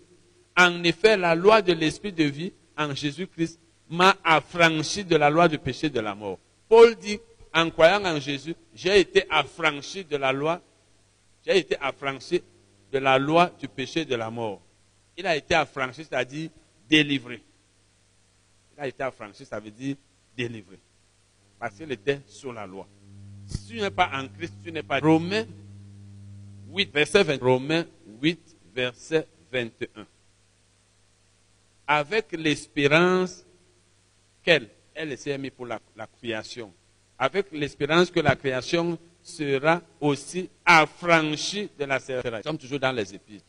en 0.56 0.82
effet, 0.84 1.16
la 1.16 1.34
loi 1.34 1.62
de 1.62 1.72
l'esprit 1.72 2.12
de 2.12 2.24
vie 2.24 2.52
en 2.78 2.94
Jésus-Christ 2.94 3.58
m'a 3.90 4.16
affranchi 4.24 5.04
de 5.04 5.16
la 5.16 5.30
loi 5.30 5.48
du 5.48 5.58
péché 5.58 5.90
de 5.90 6.00
la 6.00 6.14
mort. 6.14 6.38
Paul 6.68 6.94
dit, 6.96 7.18
en 7.52 7.70
croyant 7.70 8.04
en 8.04 8.20
Jésus, 8.20 8.54
j'ai 8.74 9.00
été 9.00 9.24
affranchi 9.30 10.04
de 10.04 10.16
la 10.16 10.32
loi, 10.32 10.60
j'ai 11.44 11.58
été 11.58 11.76
affranchi 11.80 12.42
de 12.92 12.98
la 12.98 13.18
loi 13.18 13.50
du 13.58 13.68
péché 13.68 14.04
de 14.04 14.14
la 14.14 14.30
mort. 14.30 14.60
Il 15.16 15.26
a 15.26 15.36
été 15.36 15.54
affranchi, 15.54 16.04
c'est-à-dire 16.04 16.50
délivré. 16.88 17.42
Il 18.76 18.82
a 18.82 18.86
été 18.86 19.02
affranchi, 19.02 19.44
ça 19.44 19.58
veut 19.58 19.70
dire 19.70 19.96
délivré. 20.36 20.78
Parce 21.58 21.74
qu'il 21.74 21.90
était 21.90 22.20
sous 22.26 22.52
la 22.52 22.66
loi. 22.66 22.86
Si 23.46 23.68
tu 23.68 23.80
n'es 23.80 23.90
pas 23.90 24.10
en 24.12 24.28
Christ, 24.28 24.54
tu 24.64 24.72
n'es 24.72 24.82
pas. 24.82 24.98
Romains 24.98 25.46
8, 26.72 26.92
verset 26.92 27.22
20. 27.22 27.42
Romains 27.42 27.84
8, 28.20 28.56
verset 28.74 29.26
21. 29.52 30.06
Avec 31.86 32.32
l'espérance 32.32 33.44
qu'elle, 34.42 34.68
elle 34.94 35.16
s'est 35.16 35.38
mise 35.38 35.52
pour 35.52 35.66
la, 35.66 35.80
création. 36.18 36.72
Avec 37.18 37.52
l'espérance 37.52 38.10
que 38.10 38.20
la 38.20 38.34
création 38.34 38.98
sera 39.22 39.80
aussi 40.00 40.48
affranchie 40.64 41.70
de 41.78 41.84
la 41.84 42.00
sécheresse. 42.00 42.44
Nous 42.44 42.50
sommes 42.50 42.58
toujours 42.58 42.80
dans 42.80 42.92
les 42.92 43.14
épîtres. 43.14 43.44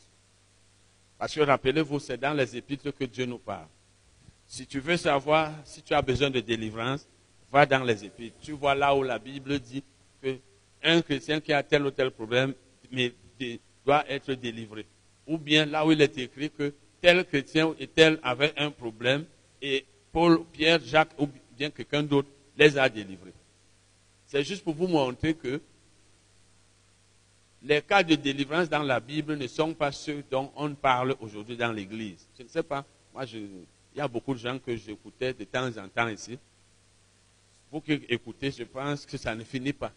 Parce 1.18 1.34
que 1.34 1.42
rappelez-vous, 1.42 2.00
c'est 2.00 2.18
dans 2.18 2.34
les 2.34 2.56
épîtres 2.56 2.92
que 2.92 3.06
Dieu 3.06 3.26
nous 3.26 3.40
parle. 3.40 3.68
Si 4.46 4.66
tu 4.66 4.80
veux 4.80 4.98
savoir 4.98 5.52
si 5.66 5.82
tu 5.82 5.94
as 5.94 6.02
besoin 6.02 6.30
de 6.30 6.40
délivrance, 6.40 7.08
va 7.52 7.66
dans 7.66 7.84
les 7.84 8.06
épîtres. 8.06 8.38
Tu 8.42 8.52
vois 8.52 8.76
là 8.76 8.96
où 8.96 9.04
la 9.04 9.20
Bible 9.20 9.60
dit 9.60 9.84
que 10.22 10.38
un 10.84 11.02
chrétien 11.02 11.40
qui 11.40 11.54
a 11.54 11.64
tel 11.64 11.86
ou 11.86 11.92
tel 11.92 12.12
problème 12.12 12.54
doit 13.86 14.10
être 14.10 14.34
délivré. 14.34 14.86
Ou 15.26 15.38
bien 15.38 15.66
là 15.66 15.86
où 15.86 15.92
il 15.92 16.02
est 16.02 16.18
écrit 16.18 16.50
que 16.50 16.74
tel 17.02 17.26
chrétien 17.26 17.74
et 17.80 17.88
tel 17.88 18.20
avait 18.24 18.54
un 18.58 18.72
problème 18.72 19.26
et 19.62 19.86
Paul, 20.12 20.44
Pierre, 20.52 20.80
Jacques 20.84 21.14
ou 21.18 21.28
bien 21.58 21.70
quelqu'un 21.70 22.04
d'autre 22.04 22.30
les 22.58 22.78
a 22.78 22.90
délivrés. 22.90 23.34
C'est 24.26 24.44
juste 24.44 24.64
pour 24.64 24.74
vous 24.74 24.88
montrer 24.88 25.34
que 25.34 25.62
les 27.64 27.82
cas 27.82 28.04
de 28.04 28.16
délivrance 28.16 28.70
dans 28.70 28.84
la 28.84 29.00
Bible 29.00 29.36
ne 29.36 29.48
sont 29.48 29.74
pas 29.74 29.92
ceux 29.92 30.24
dont 30.30 30.52
on 30.56 30.74
parle 30.76 31.16
aujourd'hui 31.20 31.58
dans 31.58 31.72
l'Église. 31.72 32.28
Je 32.38 32.44
ne 32.44 32.48
sais 32.48 32.64
pas, 32.64 32.86
moi, 33.14 33.26
je, 33.26 33.38
il 33.38 33.98
y 33.98 34.02
a 34.02 34.08
beaucoup 34.08 34.34
de 34.34 34.40
gens 34.40 34.60
que 34.60 34.76
j'écoutais 34.76 35.34
de 35.34 35.44
temps 35.44 35.70
en 35.78 35.88
temps 35.88 36.08
ici. 36.08 36.38
Vous 37.72 37.82
qui 37.82 38.00
écoutez, 38.10 38.52
je 38.52 38.64
pense 38.64 39.06
que 39.06 39.18
ça 39.18 39.36
ne 39.36 39.44
finit 39.44 39.74
pas. 39.74 39.92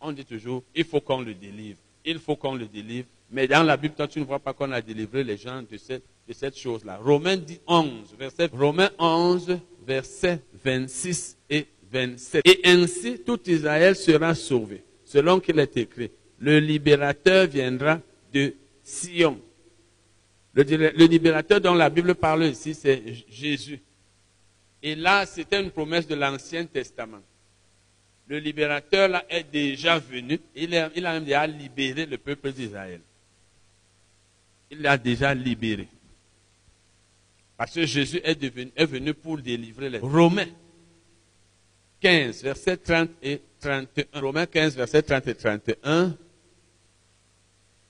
On 0.00 0.12
dit 0.12 0.24
toujours, 0.24 0.62
il 0.74 0.84
faut 0.84 1.00
qu'on 1.00 1.20
le 1.20 1.34
délivre. 1.34 1.78
Il 2.04 2.18
faut 2.18 2.36
qu'on 2.36 2.54
le 2.54 2.66
délivre. 2.66 3.08
Mais 3.30 3.48
dans 3.48 3.64
la 3.64 3.76
Bible, 3.76 3.94
toi, 3.94 4.06
tu 4.06 4.20
ne 4.20 4.24
vois 4.24 4.38
pas 4.38 4.52
qu'on 4.52 4.70
a 4.70 4.80
délivré 4.80 5.24
les 5.24 5.36
gens 5.36 5.62
de 5.62 5.76
cette, 5.76 6.04
de 6.28 6.32
cette 6.32 6.56
chose-là. 6.56 6.98
Romains 7.02 7.38
11, 7.66 8.14
verset, 8.16 8.48
Romains 8.52 8.90
11, 8.98 9.58
verset 9.84 10.40
26 10.64 11.36
et 11.50 11.66
27. 11.90 12.46
Et 12.46 12.60
ainsi, 12.64 13.18
tout 13.18 13.40
Israël 13.50 13.96
sera 13.96 14.34
sauvé, 14.34 14.84
selon 15.04 15.40
qu'il 15.40 15.58
est 15.58 15.76
écrit. 15.76 16.10
Le 16.38 16.60
libérateur 16.60 17.48
viendra 17.48 18.00
de 18.32 18.54
Sion. 18.84 19.40
Le, 20.54 20.62
le 20.62 21.04
libérateur 21.06 21.60
dont 21.60 21.74
la 21.74 21.90
Bible 21.90 22.14
parle 22.14 22.44
ici, 22.44 22.74
c'est 22.74 23.02
Jésus. 23.28 23.80
Et 24.86 24.94
là, 24.94 25.26
c'était 25.26 25.60
une 25.60 25.72
promesse 25.72 26.06
de 26.06 26.14
l'Ancien 26.14 26.64
Testament. 26.64 27.18
Le 28.28 28.38
libérateur 28.38 29.08
là 29.08 29.24
est 29.28 29.42
déjà 29.42 29.98
venu. 29.98 30.38
Il, 30.54 30.76
a, 30.76 31.18
déjà 31.18 31.44
libéré 31.44 32.06
le 32.06 32.16
peuple 32.18 32.52
d'Israël. 32.52 33.00
Il 34.70 34.82
l'a 34.82 34.96
déjà 34.96 35.34
libéré. 35.34 35.88
Parce 37.56 37.74
que 37.74 37.84
Jésus 37.84 38.20
est, 38.22 38.36
devenu, 38.36 38.70
venu 38.78 39.12
pour 39.12 39.38
délivrer 39.38 39.90
les 39.90 39.98
Romains 39.98 40.46
15, 42.00 42.44
verset 42.44 42.76
30 42.76 43.10
et 43.24 43.42
31. 43.58 44.20
Romains 44.20 44.46
15, 44.46 44.76
verset 44.76 45.02
30 45.02 45.26
et 45.26 45.34
31. 45.34 46.16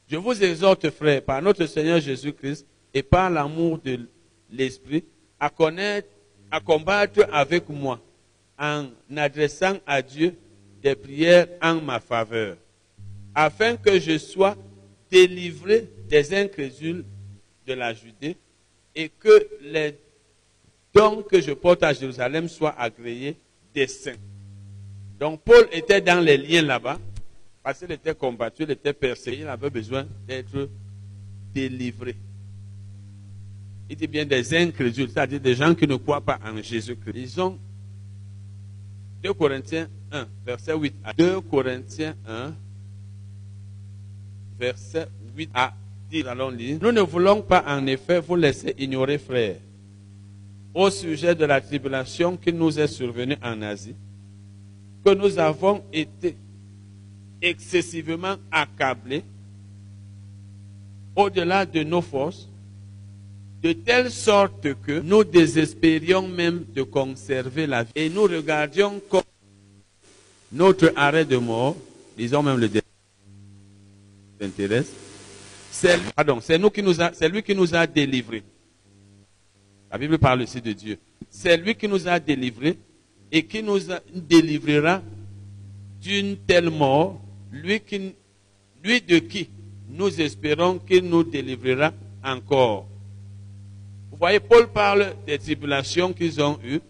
Je 0.08 0.16
vous 0.16 0.42
exhorte, 0.42 0.88
frères, 0.88 1.22
par 1.22 1.42
notre 1.42 1.66
Seigneur 1.66 2.00
Jésus-Christ 2.00 2.66
et 2.94 3.02
par 3.02 3.28
l'amour 3.28 3.80
de 3.80 4.08
l'Esprit, 4.50 5.04
à 5.38 5.50
connaître 5.50 6.15
combattre 6.60 7.26
avec 7.32 7.68
moi 7.68 8.00
en 8.58 8.86
adressant 9.16 9.76
à 9.86 10.00
Dieu 10.02 10.34
des 10.82 10.94
prières 10.94 11.48
en 11.60 11.80
ma 11.80 12.00
faveur, 12.00 12.56
afin 13.34 13.76
que 13.76 13.98
je 13.98 14.18
sois 14.18 14.56
délivré 15.10 15.88
des 16.08 16.34
incrédules 16.34 17.04
de 17.66 17.72
la 17.74 17.92
Judée 17.92 18.36
et 18.94 19.08
que 19.08 19.48
les 19.62 19.94
dons 20.94 21.22
que 21.22 21.40
je 21.40 21.52
porte 21.52 21.82
à 21.82 21.92
Jérusalem 21.92 22.48
soient 22.48 22.74
agréés 22.78 23.36
des 23.74 23.86
saints. 23.86 24.14
Donc 25.18 25.40
Paul 25.42 25.68
était 25.72 26.00
dans 26.00 26.20
les 26.20 26.36
liens 26.36 26.62
là-bas, 26.62 26.98
parce 27.62 27.80
qu'il 27.80 27.92
était 27.92 28.14
combattu, 28.14 28.62
il 28.62 28.70
était 28.70 28.92
persécuté, 28.92 29.42
il 29.42 29.48
avait 29.48 29.70
besoin 29.70 30.06
d'être 30.26 30.68
délivré. 31.52 32.14
Il 33.88 33.96
dit 33.96 34.06
bien 34.06 34.24
des 34.24 34.54
incrédules, 34.54 35.08
c'est-à-dire 35.08 35.40
des 35.40 35.54
gens 35.54 35.74
qui 35.74 35.86
ne 35.86 35.96
croient 35.96 36.20
pas 36.20 36.38
en 36.44 36.60
Jésus-Christ. 36.60 37.14
Ils 37.16 37.40
ont 37.40 37.58
2 39.22 39.32
Corinthiens 39.32 39.88
1, 40.10 40.26
verset 40.44 40.76
8 40.76 40.94
à 41.04 41.12
2 41.12 41.40
Corinthiens 41.42 42.14
1, 42.26 42.52
verset 44.58 45.08
8 45.36 45.50
à 45.54 45.72
10. 46.10 46.26
Allons 46.26 46.50
lire. 46.50 46.78
Nous 46.82 46.92
ne 46.92 47.00
voulons 47.00 47.42
pas 47.42 47.64
en 47.66 47.86
effet 47.86 48.20
vous 48.20 48.36
laisser 48.36 48.74
ignorer, 48.78 49.18
frères, 49.18 49.56
au 50.74 50.90
sujet 50.90 51.34
de 51.34 51.44
la 51.44 51.60
tribulation 51.60 52.36
qui 52.36 52.52
nous 52.52 52.78
est 52.78 52.88
survenue 52.88 53.36
en 53.42 53.62
Asie, 53.62 53.94
que 55.04 55.14
nous 55.14 55.38
avons 55.38 55.82
été 55.92 56.36
excessivement 57.40 58.36
accablés 58.50 59.22
au-delà 61.14 61.64
de 61.64 61.82
nos 61.82 62.02
forces 62.02 62.48
de 63.62 63.72
telle 63.72 64.10
sorte 64.10 64.74
que 64.82 65.00
nous 65.00 65.24
désespérions 65.24 66.28
même 66.28 66.64
de 66.74 66.82
conserver 66.82 67.66
la 67.66 67.84
vie. 67.84 67.92
Et 67.94 68.08
nous 68.08 68.22
regardions 68.24 69.00
comme 69.08 69.22
notre 70.52 70.92
arrêt 70.96 71.24
de 71.24 71.36
mort, 71.36 71.76
disons 72.16 72.42
même 72.42 72.58
le 72.58 72.68
intéresse, 74.40 74.92
c'est 75.70 75.98
lui 77.28 77.42
qui 77.42 77.54
nous 77.54 77.74
a 77.74 77.86
délivrés. 77.86 78.42
La 79.90 79.98
Bible 79.98 80.18
parle 80.18 80.42
aussi 80.42 80.60
de 80.60 80.72
Dieu. 80.72 80.98
C'est 81.30 81.56
lui 81.56 81.74
qui 81.74 81.88
nous 81.88 82.06
a 82.06 82.18
délivrés 82.18 82.78
et 83.32 83.44
qui 83.44 83.62
nous 83.62 83.78
délivrera 84.14 85.02
d'une 86.00 86.36
telle 86.46 86.70
mort, 86.70 87.20
lui 87.52 87.80
de 87.80 89.18
qui 89.18 89.48
nous 89.88 90.20
espérons 90.20 90.78
qu'il 90.78 91.04
nous 91.04 91.24
délivrera 91.24 91.92
encore. 92.22 92.86
Vous 94.16 94.20
voyez, 94.20 94.40
Paul 94.40 94.66
parle 94.68 95.14
des 95.26 95.38
tribulations 95.38 96.10
qu'ils 96.14 96.40
ont 96.40 96.58
eues, 96.64 96.80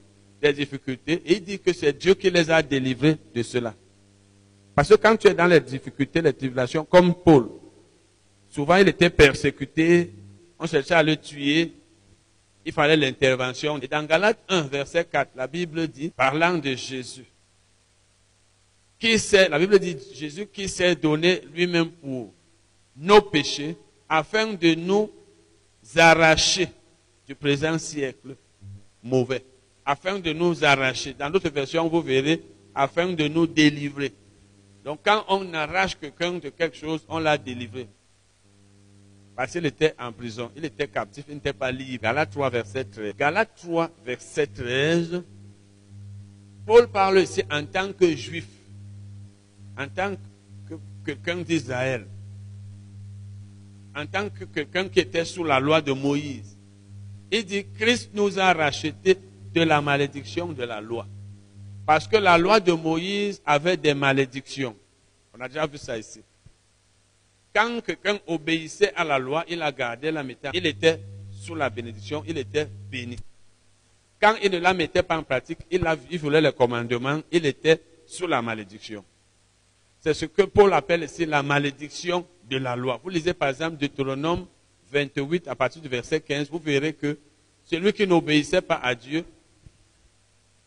des 0.41 0.53
difficultés, 0.53 1.21
et 1.27 1.39
il 1.39 1.43
dit 1.43 1.59
que 1.59 1.73
c'est 1.73 1.93
Dieu 1.93 2.15
qui 2.15 2.31
les 2.31 2.49
a 2.53 2.63
délivrés 2.63 3.17
de 3.35 3.43
cela. 3.43 3.75
Parce 4.77 4.91
que 4.91 4.95
quand 4.95 5.17
tu 5.17 5.27
es 5.27 5.35
dans 5.35 5.49
les 5.49 5.59
difficultés, 5.59 6.23
les 6.23 6.33
tribulations, 6.33 6.85
comme 6.85 7.17
Paul, 7.17 7.49
souvent 8.49 8.77
il 8.77 8.87
était 8.87 9.11
persécuté, 9.11 10.13
on 10.57 10.69
cherchait 10.69 10.95
à 10.95 11.03
le 11.03 11.17
tuer, 11.17 11.73
il 12.65 12.73
fallait 12.73 12.97
l'intervention. 12.97 13.81
Et 13.83 13.89
dans 13.89 14.05
Galates 14.05 14.39
1, 14.49 14.63
verset 14.63 15.05
4, 15.07 15.33
la 15.35 15.49
Bible 15.49 15.89
dit, 15.89 16.11
parlant 16.11 16.57
de 16.57 16.77
Jésus, 16.77 17.25
qui 19.01 19.19
s'est, 19.19 19.49
la 19.49 19.59
Bible 19.59 19.81
dit 19.81 19.97
Jésus 20.15 20.47
qui 20.47 20.69
s'est 20.69 20.95
donné 20.95 21.41
lui-même 21.53 21.91
pour 21.91 22.33
nos 22.97 23.21
péchés, 23.21 23.77
afin 24.09 24.53
de 24.53 24.77
nous 24.77 25.11
arracher 25.97 26.69
du 27.27 27.35
présent 27.35 27.79
siècle 27.79 28.37
mauvais, 29.03 29.45
afin 29.85 30.19
de 30.19 30.33
nous 30.33 30.65
arracher. 30.65 31.15
Dans 31.15 31.31
d'autres 31.31 31.51
versions, 31.51 31.89
vous 31.89 32.03
verrez, 32.03 32.43
afin 32.75 33.13
de 33.13 33.29
nous 33.29 33.47
délivrer. 33.47 34.13
Donc 34.85 35.01
quand 35.05 35.25
on 35.29 35.53
arrache 35.55 35.99
quelqu'un 35.99 36.35
de 36.35 36.49
quelque 36.51 36.77
chose, 36.77 37.05
on 37.09 37.19
l'a 37.19 37.37
délivré. 37.37 37.89
Parce 39.35 39.53
qu'il 39.53 39.67
était 39.67 39.95
en 39.99 40.13
prison, 40.13 40.51
il 40.57 40.65
était 40.65 40.89
captif, 40.89 41.25
il 41.29 41.35
n'était 41.35 41.53
pas 41.53 41.71
libre. 41.71 42.05
Galates 42.05 42.31
3, 42.31 42.51
verset 42.51 42.85
13. 42.85 43.15
Galates 43.17 43.55
3, 43.57 43.91
verset 44.05 44.47
13. 44.47 45.23
Paul 46.65 46.89
parle 46.89 47.21
ici 47.21 47.43
en 47.51 47.65
tant 47.67 47.93
que 47.93 48.17
juif, 48.17 48.49
en 49.79 49.89
tant 49.89 50.15
que 50.69 50.75
quelqu'un 51.05 51.37
d'Israël, 51.37 52.07
en 53.95 54.07
tant 54.07 54.29
que 54.31 54.45
quelqu'un 54.45 54.89
qui 54.89 55.01
était 55.01 55.25
sous 55.25 55.45
la 55.45 55.61
loi 55.61 55.81
de 55.81 55.93
Moïse. 55.93 56.56
Il 57.31 57.45
dit, 57.45 57.67
Christ 57.79 58.11
nous 58.15 58.39
a 58.39 58.53
rachetés 58.53 59.19
de 59.53 59.63
la 59.63 59.81
malédiction 59.81 60.53
de 60.53 60.63
la 60.65 60.81
loi. 60.81 61.07
Parce 61.87 62.07
que 62.07 62.17
la 62.17 62.37
loi 62.37 62.61
de 62.61 62.73
Moïse 62.73 63.41
avait 63.45 63.77
des 63.77 63.95
malédictions. 63.95 64.77
On 65.37 65.41
a 65.41 65.49
déjà 65.49 65.67
vu 65.67 65.79
ça 65.79 65.97
ici. 65.97 66.21
Quand 67.55 67.81
quelqu'un 67.81 68.19
obéissait 68.27 68.93
à 68.95 69.05
la 69.05 69.19
loi, 69.19 69.45
il 69.49 69.63
a 69.63 69.73
gardé 69.73 70.11
la 70.11 70.23
méthode, 70.23 70.51
il 70.55 70.67
était 70.67 71.01
sous 71.31 71.55
la 71.55 71.71
bénédiction, 71.71 72.23
il 72.27 72.37
était 72.39 72.69
béni. 72.91 73.17
Quand 74.21 74.35
il 74.43 74.51
ne 74.51 74.59
la 74.59 74.75
mettait 74.75 75.03
pas 75.03 75.17
en 75.17 75.23
pratique, 75.23 75.59
il, 75.71 75.87
a, 75.87 75.97
il 76.11 76.19
voulait 76.19 76.41
les 76.41 76.53
commandements, 76.53 77.21
il 77.31 77.47
était 77.47 77.81
sous 78.07 78.27
la 78.27 78.43
malédiction. 78.43 79.05
C'est 80.01 80.15
ce 80.15 80.27
que 80.27 80.43
Paul 80.43 80.73
appelle 80.73 81.05
ici 81.05 81.25
la 81.25 81.43
malédiction 81.43 82.27
de 82.49 82.59
la 82.59 82.77
loi. 82.77 83.01
Vous 83.03 83.11
lisez 83.11 83.35
par 83.35 83.49
exemple 83.49 83.77
Deutéronome 83.77 84.47
28 84.91 85.49
à 85.49 85.55
partir 85.55 85.83
du 85.83 85.89
verset 85.89 86.21
15, 86.21 86.51
vous 86.51 86.59
verrez 86.59 86.93
que 86.93 87.19
celui 87.65 87.93
qui 87.93 88.07
n'obéissait 88.07 88.61
pas 88.61 88.77
à 88.77 88.95
Dieu 88.95 89.25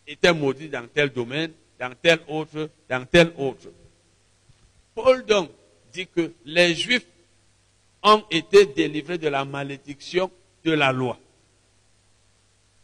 était 0.05 0.33
maudit 0.33 0.69
dans 0.69 0.87
tel 0.87 1.09
domaine, 1.09 1.51
dans 1.79 1.93
tel 2.01 2.19
autre, 2.27 2.69
dans 2.89 3.05
tel 3.05 3.31
autre. 3.37 3.69
Paul 4.93 5.25
donc 5.25 5.49
dit 5.93 6.07
que 6.07 6.33
les 6.45 6.75
Juifs 6.75 7.05
ont 8.03 8.23
été 8.29 8.65
délivrés 8.65 9.17
de 9.17 9.27
la 9.27 9.45
malédiction 9.45 10.31
de 10.63 10.71
la 10.71 10.91
loi. 10.91 11.17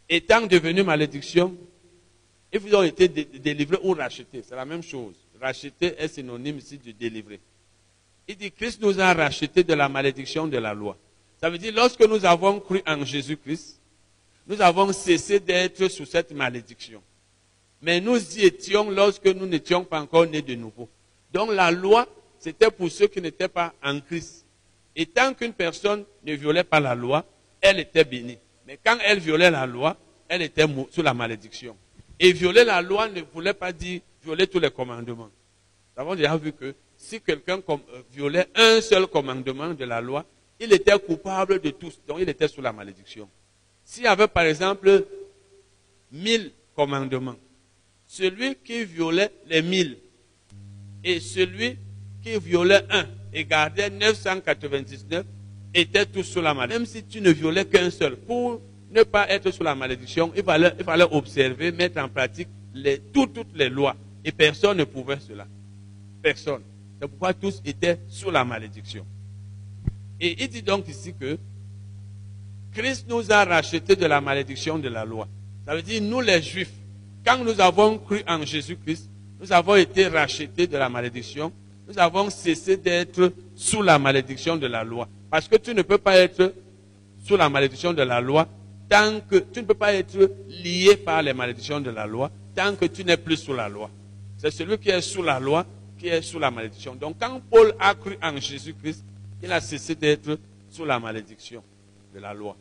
Étant 0.08 0.46
devenus 0.46 0.86
malédiction, 0.86 1.56
ils 2.54 2.76
ont 2.76 2.84
été 2.84 3.08
délivrés 3.08 3.80
ou 3.84 3.94
rachetés. 3.94 4.44
C'est 4.48 4.56
la 4.56 4.66
même 4.66 4.84
chose. 4.84 5.16
Racheter 5.42 5.96
est 5.98 6.08
synonyme 6.08 6.58
ici 6.58 6.78
de 6.78 6.92
délivrer. 6.92 7.40
Il 8.28 8.38
dit 8.38 8.52
Christ 8.52 8.82
nous 8.82 9.00
a 9.00 9.14
rachetés 9.14 9.64
de 9.64 9.74
la 9.74 9.90
malédiction 9.90 10.48
de 10.48 10.58
la 10.58 10.74
loi. 10.74 10.98
Ça 11.42 11.50
veut 11.50 11.58
dire 11.58 11.74
lorsque 11.76 12.02
nous 12.02 12.26
avons 12.26 12.60
cru 12.60 12.82
en 12.88 13.04
Jésus-Christ, 13.04 13.80
nous 14.48 14.62
avons 14.62 14.92
cessé 14.94 15.40
d'être 15.40 15.88
sous 15.88 16.06
cette 16.06 16.32
malédiction. 16.32 17.02
Mais 17.82 18.00
nous 18.00 18.18
y 18.38 18.46
étions 18.46 18.90
lorsque 18.90 19.26
nous 19.26 19.46
n'étions 19.46 19.84
pas 19.84 20.00
encore 20.00 20.26
nés 20.26 20.42
de 20.42 20.56
nouveau. 20.56 20.90
Donc 21.34 21.52
la 21.52 21.72
loi, 21.72 22.08
c'était 22.40 22.72
pour 22.72 22.90
ceux 22.90 23.08
qui 23.08 23.22
n'étaient 23.22 23.48
pas 23.48 23.74
en 23.84 24.00
Christ. 24.00 24.46
Et 24.96 25.06
tant 25.06 25.34
qu'une 25.34 25.54
personne 25.54 26.06
ne 26.24 26.34
violait 26.34 26.64
pas 26.64 26.80
la 26.80 26.96
loi, 26.96 27.26
elle 27.60 27.80
était 27.80 28.06
bénie. 28.06 28.38
Mais 28.66 28.80
quand 28.84 28.98
elle 29.04 29.20
violait 29.20 29.52
la 29.52 29.66
loi, 29.66 29.98
elle 30.28 30.42
était 30.42 30.66
sous 30.92 31.02
la 31.02 31.14
malédiction. 31.14 31.76
Et 32.20 32.32
violer 32.32 32.64
la 32.64 32.82
loi 32.82 33.10
ne 33.10 33.22
voulait 33.34 33.54
pas 33.54 33.72
dire 33.72 34.02
violer 34.24 34.48
tous 34.48 34.60
les 34.60 34.72
commandements. 34.72 35.30
Nous 35.96 36.02
avons 36.02 36.16
déjà 36.16 36.36
vu 36.38 36.54
que 36.54 36.74
si 36.98 37.22
quelqu'un 37.22 37.60
euh, 37.70 37.78
violait 38.12 38.48
un 38.56 38.82
seul 38.82 39.06
commandement 39.08 39.74
de 39.74 39.86
la 39.86 40.02
loi, 40.02 40.26
il 40.60 40.72
était 40.74 40.98
coupable 41.00 41.60
de 41.60 41.70
tous, 41.70 42.00
donc 42.08 42.20
il 42.22 42.30
était 42.30 42.48
sous 42.48 42.62
la 42.62 42.72
malédiction. 42.72 43.28
S'il 43.84 44.04
y 44.04 44.08
avait 44.08 44.28
par 44.28 44.44
exemple 44.44 45.06
mille 46.12 46.52
commandements, 46.76 47.36
celui 48.08 48.56
qui 48.56 48.86
violait 48.86 49.32
les 49.48 49.62
mille 49.62 49.98
et 51.04 51.20
celui 51.20 51.78
qui 52.24 52.40
violait 52.40 52.86
un 52.90 53.06
et 53.34 53.46
gardait 53.46 53.90
999 53.90 55.26
étaient 55.74 56.06
tous 56.06 56.24
sous 56.24 56.42
la 56.42 56.54
malédiction. 56.54 56.80
Même 56.80 56.88
si 56.88 57.04
tu 57.04 57.22
ne 57.22 57.32
violais 57.32 57.66
qu'un 57.66 57.90
seul, 57.90 58.16
pour 58.16 58.62
ne 58.92 59.04
pas 59.04 59.30
être 59.30 59.52
sous 59.52 59.64
la 59.64 59.76
malédiction, 59.76 60.32
il 60.36 60.44
fallait, 60.44 60.74
observer, 61.12 61.72
mettre 61.72 62.02
en 62.02 62.08
pratique 62.08 62.48
toutes 63.14 63.54
les 63.56 63.70
lois. 63.70 63.96
Et 64.24 64.32
personne 64.32 64.78
ne 64.78 64.86
pouvait 64.86 65.20
cela. 65.20 65.46
Personne. 66.22 66.62
C'est 67.00 67.08
pourquoi 67.08 67.34
tous 67.34 67.62
étaient 67.66 68.00
sous 68.08 68.32
la 68.32 68.46
malédiction. 68.46 69.06
Et 70.26 70.36
il 70.42 70.50
dit 70.50 70.64
donc 70.64 70.88
ici 70.88 71.14
que 71.14 71.38
Christ 72.74 73.06
nous 73.08 73.32
a 73.32 73.46
rachetés 73.46 73.96
de 73.96 74.08
la 74.08 74.20
malédiction 74.20 74.80
de 74.80 74.90
la 74.90 75.06
loi. 75.06 75.28
Ça 75.68 75.76
veut 75.76 75.84
dire, 75.84 76.02
nous 76.02 76.20
les 76.20 76.42
Juifs, 76.42 76.74
quand 77.24 77.44
nous 77.44 77.62
avons 77.62 78.00
cru 78.00 78.24
en 78.28 78.44
Jésus-Christ, 78.44 79.08
nous 79.40 79.54
avons 79.54 79.76
été 79.76 80.08
rachetés 80.08 80.66
de 80.66 80.78
la 80.78 80.90
malédiction. 80.90 81.54
Nous 81.88 82.00
avons 82.00 82.32
cessé 82.32 82.76
d'être 82.76 83.34
sous 83.54 83.84
la 83.84 84.00
malédiction 84.00 84.58
de 84.58 84.66
la 84.66 84.84
loi. 84.84 85.08
Parce 85.30 85.48
que 85.48 85.58
tu 85.58 85.76
ne 85.76 85.84
peux 85.84 86.00
pas 86.00 86.18
être 86.18 86.56
sous 87.24 87.38
la 87.38 87.48
malédiction 87.48 87.94
de 87.94 88.02
la 88.02 88.20
loi 88.20 88.48
tant 88.90 89.20
que 89.30 89.36
tu 89.36 89.62
ne 89.62 89.68
peux 89.68 89.76
pas 89.76 89.94
être 89.94 90.32
lié 90.50 90.96
par 90.96 91.22
les 91.22 91.34
malédictions 91.34 91.82
de 91.82 91.92
la 91.92 92.08
loi 92.08 92.32
tant 92.56 92.74
que 92.74 92.86
tu 92.86 93.06
n'es 93.06 93.18
plus 93.18 93.38
sous 93.38 93.54
la 93.54 93.70
loi. 93.70 93.92
C'est 94.38 94.50
celui 94.50 94.80
qui 94.80 94.90
est 94.90 95.02
sous 95.02 95.22
la 95.22 95.40
loi 95.40 95.68
qui 96.00 96.08
est 96.08 96.24
sous 96.24 96.40
la 96.40 96.50
malédiction. 96.50 96.96
Donc 96.96 97.18
quand 97.20 97.40
Paul 97.48 97.76
a 97.80 97.94
cru 97.94 98.18
en 98.24 98.36
Jésus-Christ, 98.38 99.06
il 99.42 99.52
a 99.52 99.62
cessé 99.62 99.96
d'être 99.96 100.40
sous 100.70 100.86
la 100.86 101.00
malédiction 101.00 101.64
de 102.14 102.20
la 102.20 102.34
loi. 102.34 102.56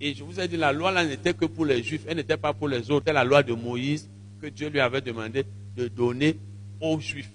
Et 0.00 0.14
je 0.14 0.22
vous 0.24 0.38
ai 0.38 0.46
dit, 0.46 0.56
la 0.56 0.72
loi 0.72 0.92
là 0.92 1.04
n'était 1.04 1.34
que 1.34 1.46
pour 1.46 1.64
les 1.64 1.82
juifs, 1.82 2.02
elle 2.06 2.16
n'était 2.16 2.36
pas 2.36 2.52
pour 2.52 2.68
les 2.68 2.90
autres. 2.90 3.06
C'était 3.06 3.12
la 3.12 3.24
loi 3.24 3.42
de 3.42 3.54
Moïse 3.54 4.08
que 4.40 4.48
Dieu 4.48 4.68
lui 4.68 4.80
avait 4.80 5.00
demandé 5.00 5.44
de 5.76 5.88
donner 5.88 6.36
aux 6.80 7.00
juifs, 7.00 7.30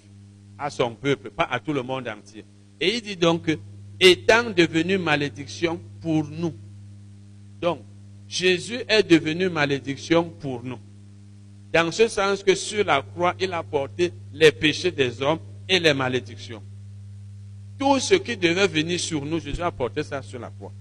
à 0.58 0.70
son 0.70 0.94
peuple, 0.94 1.30
pas 1.30 1.44
à 1.44 1.58
tout 1.58 1.72
le 1.72 1.82
monde 1.82 2.06
entier. 2.08 2.44
Et 2.80 2.96
il 2.96 3.02
dit 3.02 3.16
donc, 3.16 3.50
étant 3.98 4.50
devenu 4.50 4.98
malédiction 4.98 5.80
pour 6.00 6.24
nous. 6.24 6.54
Donc, 7.60 7.80
Jésus 8.28 8.78
est 8.88 9.02
devenu 9.02 9.48
malédiction 9.48 10.24
pour 10.24 10.62
nous. 10.62 10.78
Dans 11.72 11.90
ce 11.90 12.08
sens 12.08 12.42
que 12.42 12.54
sur 12.54 12.84
la 12.84 13.02
croix, 13.02 13.34
il 13.40 13.52
a 13.52 13.62
porté 13.62 14.12
les 14.32 14.52
péchés 14.52 14.90
des 14.90 15.22
hommes 15.22 15.38
et 15.68 15.78
les 15.78 15.94
malédictions. 15.94 16.62
Tout 17.78 17.98
ce 17.98 18.14
qui 18.14 18.36
devait 18.36 18.68
venir 18.68 19.00
sur 19.00 19.24
nous, 19.24 19.40
Jésus 19.40 19.62
a 19.62 19.70
porté 19.70 20.02
ça 20.02 20.22
sur 20.22 20.38
la 20.38 20.50
croix. 20.50 20.72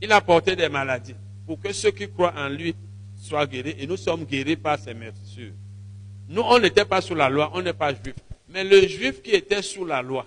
Il 0.00 0.10
a 0.10 0.20
porté 0.20 0.56
des 0.56 0.68
maladies 0.68 1.14
pour 1.46 1.60
que 1.60 1.72
ceux 1.72 1.90
qui 1.90 2.08
croient 2.08 2.34
en 2.36 2.48
lui 2.48 2.74
soient 3.16 3.46
guéris. 3.46 3.76
Et 3.78 3.86
nous 3.86 3.96
sommes 3.96 4.24
guéris 4.24 4.56
par 4.56 4.78
ses 4.78 4.94
mercures. 4.94 5.52
Nous, 6.28 6.42
on 6.42 6.58
n'était 6.58 6.84
pas 6.84 7.00
sous 7.00 7.14
la 7.14 7.28
loi, 7.28 7.50
on 7.54 7.62
n'est 7.62 7.72
pas 7.72 7.92
juif. 7.92 8.14
Mais 8.48 8.64
le 8.64 8.86
juif 8.86 9.22
qui 9.22 9.30
était 9.30 9.62
sous 9.62 9.84
la 9.84 10.02
loi, 10.02 10.26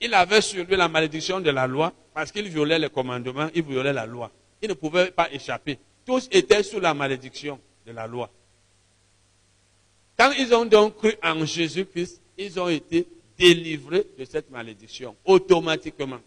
il 0.00 0.12
avait 0.14 0.40
sur 0.40 0.64
lui 0.64 0.76
la 0.76 0.88
malédiction 0.88 1.40
de 1.40 1.50
la 1.50 1.66
loi 1.66 1.92
parce 2.12 2.30
qu'il 2.30 2.48
violait 2.48 2.78
les 2.78 2.88
commandements, 2.88 3.48
il 3.54 3.62
violait 3.62 3.92
la 3.92 4.06
loi. 4.06 4.30
Il 4.62 4.68
ne 4.68 4.74
pouvait 4.74 5.10
pas 5.10 5.30
échapper. 5.32 5.78
Tous 6.06 6.28
étaient 6.30 6.62
sous 6.62 6.80
la 6.80 6.94
malédiction 6.94 7.58
de 7.86 7.92
la 7.92 8.06
loi. 8.06 8.30
Quand 10.16 10.30
ils 10.38 10.54
ont 10.54 10.64
donc 10.64 10.96
cru 10.96 11.14
en 11.22 11.44
Jésus-Christ, 11.44 12.22
ils 12.38 12.58
ont 12.60 12.68
été 12.68 13.06
délivrés 13.38 14.06
de 14.18 14.24
cette 14.24 14.50
malédiction 14.50 15.16
automatiquement. 15.24 16.20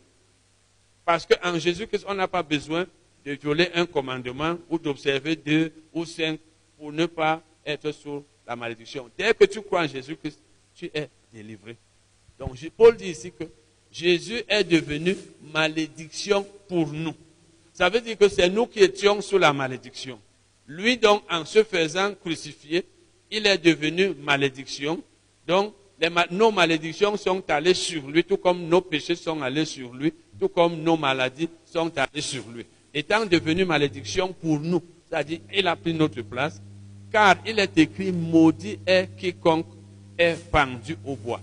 Parce 1.05 1.25
qu'en 1.25 1.57
Jésus-Christ, 1.57 2.05
on 2.07 2.13
n'a 2.13 2.27
pas 2.27 2.43
besoin 2.43 2.85
de 3.25 3.31
violer 3.33 3.69
un 3.73 3.85
commandement 3.85 4.57
ou 4.69 4.77
d'observer 4.77 5.35
deux 5.35 5.71
ou 5.93 6.05
cinq 6.05 6.39
pour 6.77 6.91
ne 6.91 7.05
pas 7.05 7.41
être 7.65 7.91
sous 7.91 8.23
la 8.45 8.55
malédiction. 8.55 9.09
Dès 9.17 9.33
que 9.33 9.45
tu 9.45 9.61
crois 9.61 9.81
en 9.83 9.87
Jésus-Christ, 9.87 10.39
tu 10.75 10.89
es 10.93 11.09
délivré. 11.33 11.77
Donc 12.39 12.57
Paul 12.75 12.95
dit 12.95 13.09
ici 13.09 13.31
que 13.31 13.45
Jésus 13.91 14.43
est 14.47 14.63
devenu 14.63 15.15
malédiction 15.53 16.45
pour 16.67 16.87
nous. 16.87 17.13
Ça 17.73 17.89
veut 17.89 18.01
dire 18.01 18.17
que 18.17 18.27
c'est 18.27 18.49
nous 18.49 18.67
qui 18.67 18.79
étions 18.79 19.21
sous 19.21 19.37
la 19.37 19.53
malédiction. 19.53 20.19
Lui 20.67 20.97
donc, 20.97 21.23
en 21.29 21.45
se 21.45 21.63
faisant 21.63 22.13
crucifier, 22.15 22.85
il 23.31 23.47
est 23.47 23.57
devenu 23.57 24.13
malédiction. 24.15 25.01
Donc, 25.47 25.73
nos 26.31 26.51
malédictions 26.51 27.17
sont 27.17 27.43
allées 27.49 27.73
sur 27.73 28.07
lui, 28.07 28.23
tout 28.23 28.37
comme 28.37 28.67
nos 28.67 28.81
péchés 28.81 29.15
sont 29.15 29.41
allés 29.41 29.65
sur 29.65 29.93
lui 29.93 30.13
tout 30.37 30.49
comme 30.49 30.81
nos 30.81 30.97
maladies 30.97 31.49
sont 31.65 31.91
allées 31.97 32.21
sur 32.21 32.43
lui. 32.49 32.65
Étant 32.93 33.25
devenu 33.25 33.65
malédiction 33.65 34.33
pour 34.33 34.59
nous, 34.59 34.81
c'est-à-dire 35.09 35.39
il 35.53 35.67
a 35.67 35.75
pris 35.75 35.93
notre 35.93 36.21
place, 36.21 36.61
car 37.11 37.35
il 37.45 37.59
est 37.59 37.77
écrit 37.77 38.11
maudit 38.11 38.79
est 38.85 39.09
quiconque 39.17 39.67
est 40.17 40.35
pendu 40.49 40.97
au 41.05 41.15
bois. 41.15 41.41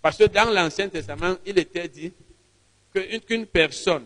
Parce 0.00 0.16
que 0.16 0.24
dans 0.24 0.50
l'Ancien 0.50 0.88
Testament, 0.88 1.36
il 1.44 1.58
était 1.58 1.88
dit 1.88 2.12
qu'une 3.26 3.46
personne, 3.46 4.04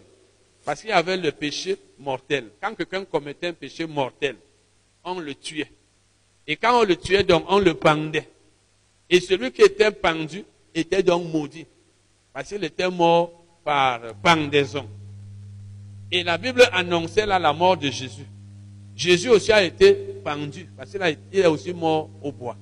parce 0.64 0.80
qu'il 0.80 0.90
y 0.90 0.92
avait 0.92 1.16
le 1.16 1.32
péché 1.32 1.76
mortel, 1.98 2.50
quand 2.60 2.74
quelqu'un 2.74 3.04
commettait 3.04 3.48
un 3.48 3.52
péché 3.52 3.86
mortel, 3.86 4.36
on 5.04 5.18
le 5.18 5.34
tuait. 5.34 5.70
Et 6.46 6.56
quand 6.56 6.80
on 6.80 6.84
le 6.84 6.96
tuait, 6.96 7.22
donc 7.22 7.44
on 7.48 7.58
le 7.58 7.74
pendait. 7.74 8.28
Et 9.08 9.20
celui 9.20 9.50
qui 9.52 9.62
était 9.62 9.90
pendu 9.90 10.44
était 10.74 11.02
donc 11.02 11.30
maudit. 11.32 11.66
Parce 12.32 12.48
qu'il 12.48 12.64
était 12.64 12.90
mort 12.90 13.30
par 13.64 14.00
pendaison. 14.22 14.88
Et 16.10 16.22
la 16.22 16.38
Bible 16.38 16.62
annonçait 16.72 17.26
là 17.26 17.38
la 17.38 17.52
mort 17.52 17.76
de 17.76 17.90
Jésus. 17.90 18.26
Jésus 18.94 19.28
aussi 19.28 19.52
a 19.52 19.62
été 19.62 19.94
pendu, 20.22 20.68
parce 20.76 20.90
qu'il 20.90 21.40
est 21.40 21.46
aussi 21.46 21.72
mort 21.72 22.10
au 22.22 22.30
bois. 22.32 22.56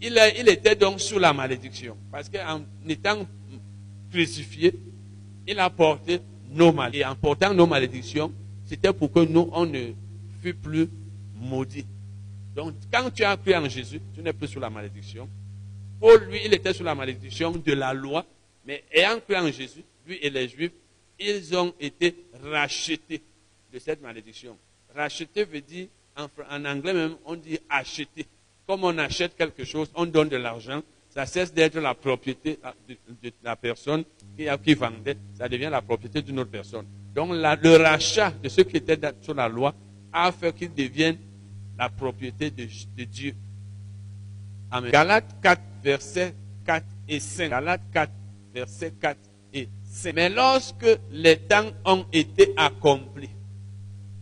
Il, 0.00 0.18
était 0.48 0.74
donc 0.74 1.00
sous 1.00 1.18
la 1.18 1.32
malédiction, 1.32 1.96
parce 2.10 2.28
qu'en 2.28 2.60
étant 2.88 3.26
crucifié, 4.10 4.74
il 5.46 5.58
a 5.58 5.70
porté 5.70 6.20
nos 6.50 6.72
malédictions. 6.72 7.08
Et 7.08 7.10
en 7.10 7.14
portant 7.14 7.54
nos 7.54 7.66
malédictions, 7.66 8.32
c'était 8.64 8.92
pour 8.92 9.12
que 9.12 9.20
nous, 9.20 9.48
on 9.52 9.66
ne 9.66 9.92
fût 10.42 10.54
plus 10.54 10.88
maudits. 11.34 11.86
Donc, 12.56 12.74
quand 12.90 13.10
tu 13.10 13.22
as 13.22 13.36
cru 13.36 13.54
en 13.54 13.68
Jésus, 13.68 14.00
tu 14.14 14.22
n'es 14.22 14.32
plus 14.32 14.48
sous 14.48 14.58
la 14.58 14.70
malédiction. 14.70 15.28
Paul, 16.00 16.24
lui, 16.24 16.40
il 16.42 16.54
était 16.54 16.72
sous 16.72 16.82
la 16.82 16.94
malédiction 16.94 17.50
de 17.50 17.72
la 17.74 17.92
loi, 17.92 18.24
mais 18.64 18.82
ayant 18.90 19.20
cru 19.20 19.36
en 19.36 19.52
Jésus, 19.52 19.84
lui 20.06 20.18
et 20.22 20.30
les 20.30 20.48
Juifs, 20.48 20.72
ils 21.20 21.54
ont 21.54 21.74
été 21.78 22.16
rachetés 22.42 23.20
de 23.70 23.78
cette 23.78 24.00
malédiction. 24.00 24.56
Racheter 24.94 25.44
veut 25.44 25.60
dire, 25.60 25.88
en, 26.16 26.64
anglais 26.64 26.94
même, 26.94 27.16
on 27.26 27.34
dit 27.34 27.58
acheter. 27.68 28.26
Comme 28.66 28.84
on 28.84 28.96
achète 28.96 29.36
quelque 29.36 29.64
chose, 29.64 29.90
on 29.94 30.06
donne 30.06 30.30
de 30.30 30.36
l'argent, 30.36 30.82
ça 31.10 31.26
cesse 31.26 31.52
d'être 31.52 31.78
la 31.78 31.94
propriété 31.94 32.58
de, 32.88 32.96
de 33.22 33.32
la 33.44 33.56
personne 33.56 34.02
qui, 34.36 34.46
qui, 34.64 34.74
vendait, 34.74 35.18
ça 35.34 35.46
devient 35.46 35.68
la 35.70 35.82
propriété 35.82 36.22
d'une 36.22 36.40
autre 36.40 36.50
personne. 36.50 36.86
Donc 37.14 37.32
le 37.32 37.76
rachat 37.82 38.30
de 38.30 38.48
ceux 38.48 38.64
qui 38.64 38.78
étaient 38.78 38.98
sur 39.20 39.34
la 39.34 39.46
loi 39.46 39.74
a 40.10 40.32
fait 40.32 40.54
qu'ils 40.54 40.72
deviennent 40.72 41.18
la 41.78 41.88
propriété 41.88 42.50
de, 42.50 42.68
de 42.96 43.04
Dieu. 43.04 43.34
Amen. 44.70 44.90
Galates 44.90 45.36
4, 45.42 45.60
versets 45.82 46.34
4 46.64 46.84
et 47.08 47.20
5. 47.20 47.50
Galates 47.50 47.82
4, 47.92 48.12
versets 48.54 48.92
4 49.00 49.18
et 49.52 49.68
5. 49.84 50.14
Mais 50.14 50.28
lorsque 50.28 50.86
les 51.10 51.36
temps 51.38 51.70
ont 51.84 52.06
été 52.12 52.52
accomplis, 52.56 53.30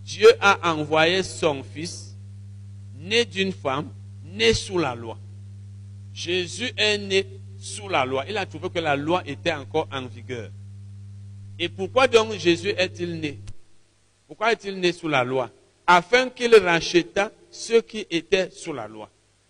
Dieu 0.05 0.29
a 0.41 0.73
envoyé 0.73 1.23
son 1.23 1.63
Fils, 1.63 2.17
né 2.95 3.25
d'une 3.25 3.53
femme, 3.53 3.91
né 4.23 4.53
sous 4.53 4.79
la 4.79 4.95
loi. 4.95 5.19
Jésus 6.13 6.71
est 6.77 6.99
né 6.99 7.27
sous 7.59 7.89
la 7.89 8.05
loi. 8.05 8.25
Il 8.29 8.37
a 8.37 8.47
trouvé 8.47 8.69
que 8.69 8.79
la 8.79 8.97
loi 8.97 9.23
était 9.27 9.53
encore 9.53 9.89
en 9.91 10.07
vigueur. 10.07 10.51
Et 11.59 11.69
pourquoi 11.69 12.07
donc 12.07 12.33
Jésus 12.35 12.75
est-il 12.77 13.21
né? 13.21 13.39
Pourquoi 14.27 14.53
est-il 14.53 14.79
né 14.79 14.93
sous 14.93 15.09
la 15.09 15.25
loi? 15.25 15.51
Afin 15.87 16.31
qu'il 16.31 16.55
racheta 16.57 17.31
ceux 17.55 17.81
qui 17.81 18.07
étaient 18.11 18.51
sous 18.51 18.73
la 18.73 18.89
loi. 18.89 19.09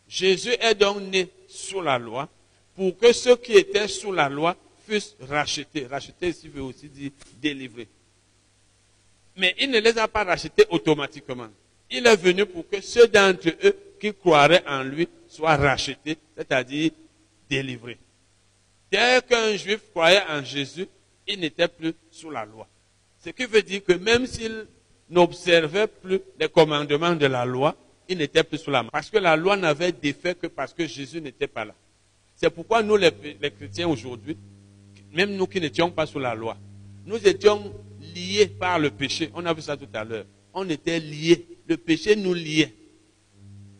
Jésus 0.09 0.55
est 0.60 0.74
donc 0.74 1.01
né 1.01 1.28
sous 1.48 1.81
la 1.81 1.98
loi 1.98 2.28
pour 2.76 2.97
que 2.98 3.12
ceux 3.12 3.36
qui 3.36 3.52
étaient 3.52 3.89
sous 3.89 4.12
la 4.12 4.28
loi 4.28 4.56
fussent 4.86 5.16
rachetés. 5.20 5.86
Rachetés 5.86 6.28
ici 6.28 6.48
veut 6.48 6.62
aussi 6.62 6.89
dire 6.89 7.10
délivrés. 7.40 7.89
Mais 9.36 9.55
il 9.59 9.70
ne 9.70 9.78
les 9.81 9.98
a 9.98 10.06
pas 10.06 10.24
rachetés 10.24 10.64
automatiquement. 10.70 11.48
Il 11.90 12.06
est 12.06 12.16
venu 12.16 12.47
pour 12.47 12.68
que 12.68 12.81
ceux 12.81 13.09
d'entre 13.09 13.48
eux 13.64 13.76
qui 14.01 14.12
croiraient 14.14 14.64
en 14.66 14.82
lui 14.82 15.09
soient 15.28 15.56
rachetés, 15.56 16.18
c'est-à-dire 16.36 16.90
délivrés. 17.48 17.98
Dès 18.93 19.20
qu'un 19.28 19.56
juif 19.56 19.81
croyait 19.90 20.22
en 20.28 20.44
Jésus, 20.44 20.86
il 21.26 21.40
n'était 21.40 21.68
plus 21.68 21.94
sous 22.10 22.31
la 22.31 22.44
loi. 22.44 22.68
Ce 23.24 23.31
qui 23.31 23.47
veut 23.47 23.62
dire 23.62 23.82
que 23.82 23.94
même 23.94 24.26
s'il 24.26 24.66
n'observait 25.09 25.86
plus 25.86 26.20
les 26.39 26.48
commandements 26.48 27.14
de 27.14 27.26
la 27.26 27.44
loi, 27.44 27.74
il 28.09 28.18
n'était 28.18 28.44
plus 28.44 28.59
sous 28.59 28.70
la 28.70 28.82
loi. 28.82 28.90
Parce 28.90 29.10
que 29.10 29.18
la 29.18 29.36
loi 29.36 29.56
n'avait 29.56 29.93
d'effet 29.93 30.35
que 30.35 30.47
parce 30.47 30.72
que 30.72 30.86
Jésus 30.86 31.20
n'était 31.20 31.47
pas 31.47 31.64
là. 31.64 31.74
C'est 32.36 32.51
pourquoi 32.51 32.82
nous, 32.82 32.97
les, 32.97 33.10
chrétiens 33.56 33.89
aujourd'hui, 33.89 34.36
même 35.12 35.35
nous 35.35 35.47
qui 35.47 35.60
n'étions 35.60 35.90
pas 35.90 36.06
sous 36.06 36.18
la 36.18 36.35
loi, 36.35 36.56
nous 37.06 37.16
étions 37.26 37.72
liés 38.14 38.47
par 38.47 38.78
le 38.78 38.90
péché. 38.90 39.31
On 39.35 39.44
a 39.47 39.55
vu 39.55 39.62
ça 39.62 39.76
tout 39.76 39.89
à 39.93 40.05
l'heure. 40.05 40.26
On 40.52 40.68
était 40.68 41.01
liés. 41.01 41.47
Le 41.66 41.76
péché 41.76 42.16
nous 42.16 42.35
liait. 42.35 42.72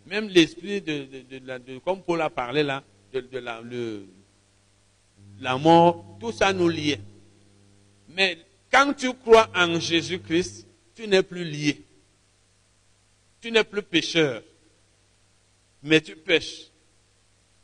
Même 0.07 0.29
l'esprit 0.29 0.81
de, 0.81 1.79
comme 1.85 2.03
Paul 2.03 2.21
a 2.21 2.31
parlé 2.31 2.63
là, 2.63 2.83
de, 3.13 4.07
la 5.41 5.59
mort, 5.59 6.17
tout 6.21 6.33
ça 6.33 6.53
nous 6.53 6.69
liait. 6.69 7.01
Mais 8.09 8.39
quand 8.71 8.93
tu 8.95 9.13
crois 9.15 9.49
en 9.55 9.79
Jésus-Christ, 9.81 10.67
tu 10.95 11.09
n'es 11.09 11.23
plus 11.23 11.45
lié. 11.45 11.83
Tu 13.45 13.53
n'es 13.53 13.63
plus 13.63 13.83
pécheur. 13.83 14.43
Mais 15.83 16.01
tu 16.01 16.17
pêches. 16.17 16.71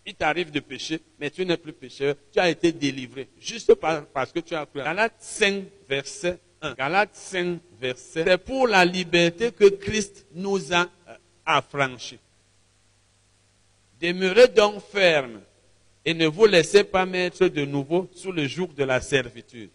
Il 0.05 0.15
t'arrive 0.15 0.51
de 0.51 0.61
pécher, 0.61 1.01
mais 1.19 1.31
tu 1.31 1.47
n'es 1.47 1.57
plus 1.57 1.73
pécheur. 1.73 2.16
Tu 2.31 2.39
as 2.39 2.51
été 2.51 2.70
délivré. 2.70 3.31
Juste 3.40 3.73
parce 4.12 4.31
que 4.31 4.40
tu 4.40 4.55
as 4.55 4.66
cru. 4.66 4.81
Galates 4.81 5.16
5, 5.20 5.65
verset 5.89 6.39
1. 6.61 6.74
Galates 6.74 7.15
5, 7.16 7.61
verset. 7.81 8.24
C'est 8.24 8.36
pour 8.36 8.69
la 8.69 8.85
liberté 8.85 9.52
que 9.52 9.70
Christ 9.70 10.27
nous 10.35 10.70
a 10.74 10.86
affranchis. 11.47 12.18
Demeurez 14.02 14.49
donc 14.49 14.83
ferme 14.83 15.41
et 16.05 16.12
ne 16.12 16.26
vous 16.26 16.44
laissez 16.44 16.84
pas 16.84 17.07
mettre 17.07 17.49
de 17.49 17.65
nouveau 17.65 18.07
sous 18.15 18.33
le 18.33 18.47
joug 18.47 18.68
de 18.76 18.84
la 18.84 19.00
servitude. 19.00 19.70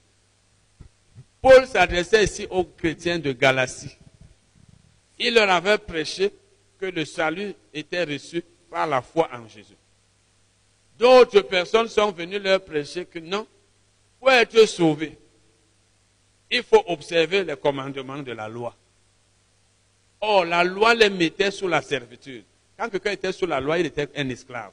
Paul 1.42 1.66
s'adressait 1.66 2.26
ici 2.26 2.46
aux 2.52 2.64
chrétiens 2.64 3.18
de 3.18 3.32
Galatie. 3.32 3.98
Il 5.18 5.34
leur 5.34 5.50
avait 5.50 5.78
prêché 5.78 6.32
que 6.80 6.86
le 6.86 7.06
salut 7.06 7.54
était 7.74 8.04
reçu 8.04 8.44
par 8.70 8.88
la 8.88 9.02
foi 9.02 9.30
en 9.34 9.48
Jésus. 9.48 9.76
D'autres 10.98 11.42
personnes 11.42 11.88
sont 11.88 12.12
venues 12.12 12.40
leur 12.40 12.62
prêcher 12.64 13.06
que 13.06 13.20
non, 13.20 13.48
pour 14.20 14.32
être 14.32 14.66
sauvé, 14.66 15.18
il 16.50 16.64
faut 16.64 16.84
observer 16.88 17.44
les 17.44 17.58
commandements 17.58 18.20
de 18.20 18.32
la 18.32 18.48
loi. 18.48 18.76
Or, 20.22 20.46
la 20.46 20.64
loi 20.64 20.96
les 20.96 21.10
mettait 21.10 21.52
sous 21.52 21.68
la 21.68 21.82
servitude. 21.82 22.44
Quand 22.78 22.90
quelqu'un 22.90 23.12
était 23.12 23.32
sous 23.32 23.46
la 23.46 23.60
loi, 23.60 23.78
il 23.80 23.86
était 23.86 24.10
un 24.16 24.30
esclave. 24.30 24.72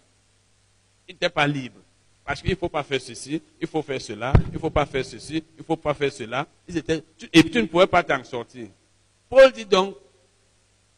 Il 1.09 1.15
n'était 1.15 1.29
pas 1.29 1.47
libre. 1.47 1.81
Parce 2.25 2.41
qu'il 2.41 2.51
ne 2.51 2.57
faut 2.57 2.69
pas 2.69 2.83
faire 2.83 3.01
ceci, 3.01 3.43
il 3.61 3.67
faut 3.67 3.83
faire 3.83 4.01
cela, 4.01 4.33
il 4.47 4.55
ne 4.55 4.59
faut 4.59 4.71
pas 4.71 4.87
faire 4.87 5.05
ceci, 5.05 5.37
il 5.37 5.59
ne 5.59 5.65
faut 5.65 5.77
pas 5.77 5.93
faire 5.93 6.12
cela. 6.12 6.47
Et 7.33 7.43
tu 7.43 7.61
ne 7.61 7.67
pouvais 7.67 7.87
pas 7.87 8.03
t'en 8.03 8.23
sortir. 8.23 8.69
Paul 9.29 9.51
dit 9.51 9.65
donc, 9.65 9.97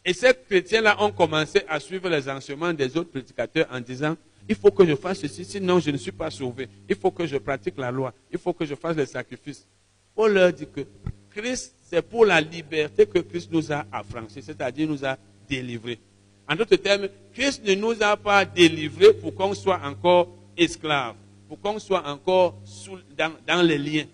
et 0.05 0.13
ces 0.13 0.35
chrétiens-là 0.35 1.03
ont 1.03 1.11
commencé 1.11 1.63
à 1.69 1.81
suivre 1.81 2.09
les 2.11 2.29
enseignements 2.29 2.73
des 2.73 2.97
autres 2.97 3.11
prédicateurs 3.11 3.67
en 3.73 3.81
disant, 3.81 4.17
il 4.47 4.55
faut 4.55 4.71
que 4.71 4.87
je 4.87 4.95
fasse 4.95 5.21
ceci, 5.21 5.45
sinon 5.45 5.79
je 5.81 5.91
ne 5.91 5.97
suis 5.97 6.13
pas 6.13 6.31
sauvé. 6.31 6.69
Il 6.89 6.97
faut 6.97 7.11
que 7.11 7.27
je 7.27 7.39
pratique 7.39 7.79
la 7.79 7.91
loi. 7.91 8.13
Il 8.31 8.39
faut 8.39 8.53
que 8.53 8.67
je 8.67 8.75
fasse 8.75 8.97
les 8.97 9.07
sacrifices. 9.07 9.67
Paul 10.15 10.35
leur 10.35 10.53
dit 10.53 10.67
que 10.67 10.83
Christ, 11.31 11.75
c'est 11.89 12.03
pour 12.03 12.27
la 12.27 12.41
liberté 12.41 13.07
que 13.07 13.19
Christ 13.21 13.51
nous 13.51 13.73
a 13.73 13.87
affranchis, 13.91 14.43
c'est-à-dire 14.43 14.87
nous 14.87 15.05
a 15.05 15.17
délivrés. 15.49 15.99
En 16.49 16.55
d'autres 16.55 16.77
termes, 16.77 17.09
Christ 17.33 17.65
ne 17.65 17.75
nous 17.75 18.03
a 18.03 18.17
pas 18.17 18.45
délivrés 18.45 19.15
pour 19.15 19.35
qu'on 19.35 19.55
soit 19.55 19.81
encore 19.83 20.29
esclaves, 20.57 21.17
pour 21.49 21.59
qu'on 21.59 21.79
soit 21.79 22.07
encore 22.07 22.59
sous, 22.65 22.99
dans, 23.17 23.33
dans, 23.47 23.63
les 23.63 23.79
liens. 23.79 24.07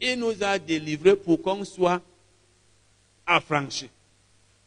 Il 0.00 0.18
nous 0.18 0.42
a 0.42 0.58
délivrés 0.58 1.14
pour 1.14 1.40
qu'on 1.40 1.64
soit 1.64 2.02
affranchis. 3.24 3.88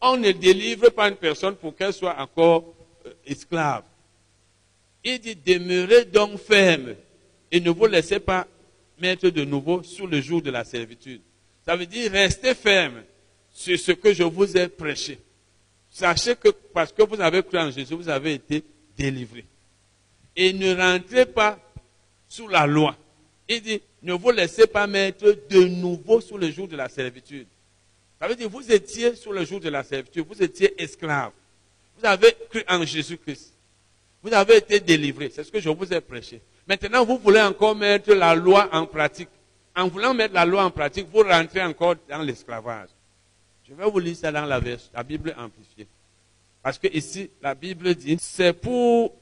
On 0.06 0.18
ne 0.18 0.32
délivre 0.34 0.90
pas 0.90 1.08
une 1.08 1.16
personne 1.16 1.56
pour 1.56 1.74
qu'elle 1.76 1.94
soit 1.94 2.20
encore 2.20 2.76
euh, 3.06 3.14
esclave. 3.26 3.84
Il 5.02 5.18
dit, 5.20 5.36
demeurez 5.36 6.04
donc 6.04 6.38
ferme 6.40 6.96
et 7.50 7.62
ne 7.62 7.70
vous 7.70 7.86
laissez 7.86 8.20
pas 8.20 8.46
mettre 9.00 9.30
de 9.30 9.46
nouveau 9.46 9.82
sous 9.82 10.06
le 10.06 10.20
jour 10.20 10.42
de 10.42 10.52
la 10.52 10.66
servitude. 10.66 11.22
Ça 11.66 11.78
veut 11.78 11.86
dire 11.86 12.12
restez 12.12 12.54
ferme 12.54 13.02
sur 13.50 13.80
ce 13.80 13.94
que 13.94 14.14
je 14.14 14.24
vous 14.24 14.58
ai 14.58 14.68
prêché. 14.68 15.20
Sachez 15.90 16.36
que 16.36 16.50
parce 16.50 16.92
que 16.92 17.04
vous 17.04 17.22
avez 17.22 17.42
cru 17.42 17.58
en 17.58 17.72
Jésus, 17.72 17.94
vous 17.94 18.10
avez 18.10 18.34
été 18.34 18.62
délivré. 18.98 19.46
Et 20.36 20.52
ne 20.52 20.76
rentrez 20.76 21.26
pas 21.26 21.58
sous 22.28 22.50
la 22.50 22.68
loi. 22.68 22.98
Il 23.48 23.62
dit, 23.62 23.82
ne 24.02 24.14
vous 24.14 24.32
laissez 24.32 24.68
pas 24.68 24.86
mettre 24.86 25.38
de 25.50 25.64
nouveau 25.66 26.20
sous 26.20 26.38
le 26.38 26.52
jour 26.52 26.68
de 26.68 26.76
la 26.76 26.90
servitude. 26.90 27.48
Ça 28.20 28.28
veut 28.28 28.36
dire, 28.36 28.50
vous 28.50 28.72
étiez 28.72 29.16
sous 29.16 29.32
le 29.32 29.44
jour 29.44 29.60
de 29.60 29.70
la 29.70 29.84
servitude, 29.84 30.26
vous 30.28 30.42
étiez 30.42 30.82
esclave. 30.82 31.32
Vous 31.98 32.06
avez 32.06 32.36
cru 32.50 32.64
en 32.68 32.84
Jésus-Christ. 32.84 33.54
Vous 34.22 34.34
avez 34.34 34.58
été 34.58 34.80
délivré. 34.80 35.30
C'est 35.30 35.44
ce 35.44 35.52
que 35.52 35.60
je 35.60 35.70
vous 35.70 35.94
ai 35.94 36.00
prêché. 36.00 36.42
Maintenant, 36.68 37.04
vous 37.04 37.18
voulez 37.18 37.42
encore 37.42 37.76
mettre 37.76 38.14
la 38.14 38.34
loi 38.34 38.70
en 38.72 38.86
pratique. 38.86 39.30
En 39.76 39.88
voulant 39.88 40.14
mettre 40.14 40.34
la 40.34 40.46
loi 40.46 40.64
en 40.64 40.72
pratique, 40.72 41.08
vous 41.12 41.24
rentrez 41.24 41.62
encore 41.62 41.96
dans 42.08 42.22
l'esclavage. 42.22 42.90
Je 43.68 43.74
vais 43.74 43.90
vous 43.90 44.00
lire 44.00 44.16
ça 44.16 44.32
dans 44.32 44.46
la, 44.46 44.60
verse, 44.60 44.90
la 44.94 45.04
Bible 45.04 45.36
amplifiée. 45.38 45.88
Parce 46.62 46.78
que 46.78 46.88
ici, 46.88 47.30
la 47.42 47.56
Bible 47.56 47.94
dit, 47.96 48.18
c'est 48.20 48.54
pour 48.54 49.14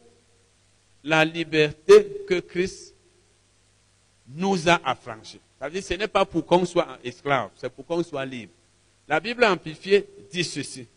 la 1.04 1.26
liberté 1.26 2.24
que 2.28 2.40
Christ 2.40 2.94
nous 4.28 4.70
a 4.70 4.80
affranchis. 4.86 5.40
Ça 5.60 5.66
veut 5.66 5.74
dire, 5.74 5.84
ce 5.84 5.94
n'est 5.96 6.08
pas 6.08 6.26
pour 6.26 6.46
qu'on 6.46 6.66
soit 6.66 7.00
esclave, 7.04 7.50
c'est 7.56 7.72
pour 7.72 7.86
qu'on 7.86 8.04
soit 8.04 8.26
libre. 8.26 8.52
La 9.12 9.20
Bible 9.20 9.44
amplifiée 9.44 10.08
dit 10.32 10.46
ceci. 10.46 10.88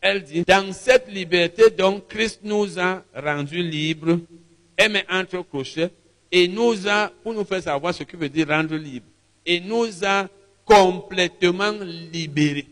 Elle 0.00 0.22
dit, 0.22 0.44
dans 0.44 0.72
cette 0.72 1.08
liberté, 1.08 1.68
donc, 1.68 2.06
Christ 2.06 2.42
nous 2.44 2.78
a 2.78 3.02
rendus 3.12 3.60
libres, 3.60 4.20
et 4.78 4.88
met 4.88 5.04
entre 5.10 5.42
crochets, 5.42 5.90
et 6.30 6.46
nous 6.46 6.86
a, 6.86 7.08
pour 7.08 7.34
nous 7.34 7.42
faire 7.42 7.60
savoir 7.60 7.92
ce 7.92 8.04
qui 8.04 8.14
veut 8.14 8.28
dire 8.28 8.46
rendre 8.46 8.76
libre, 8.76 9.06
et 9.44 9.58
nous 9.58 10.04
a 10.04 10.28
complètement 10.64 11.72
libérés. 12.12 12.68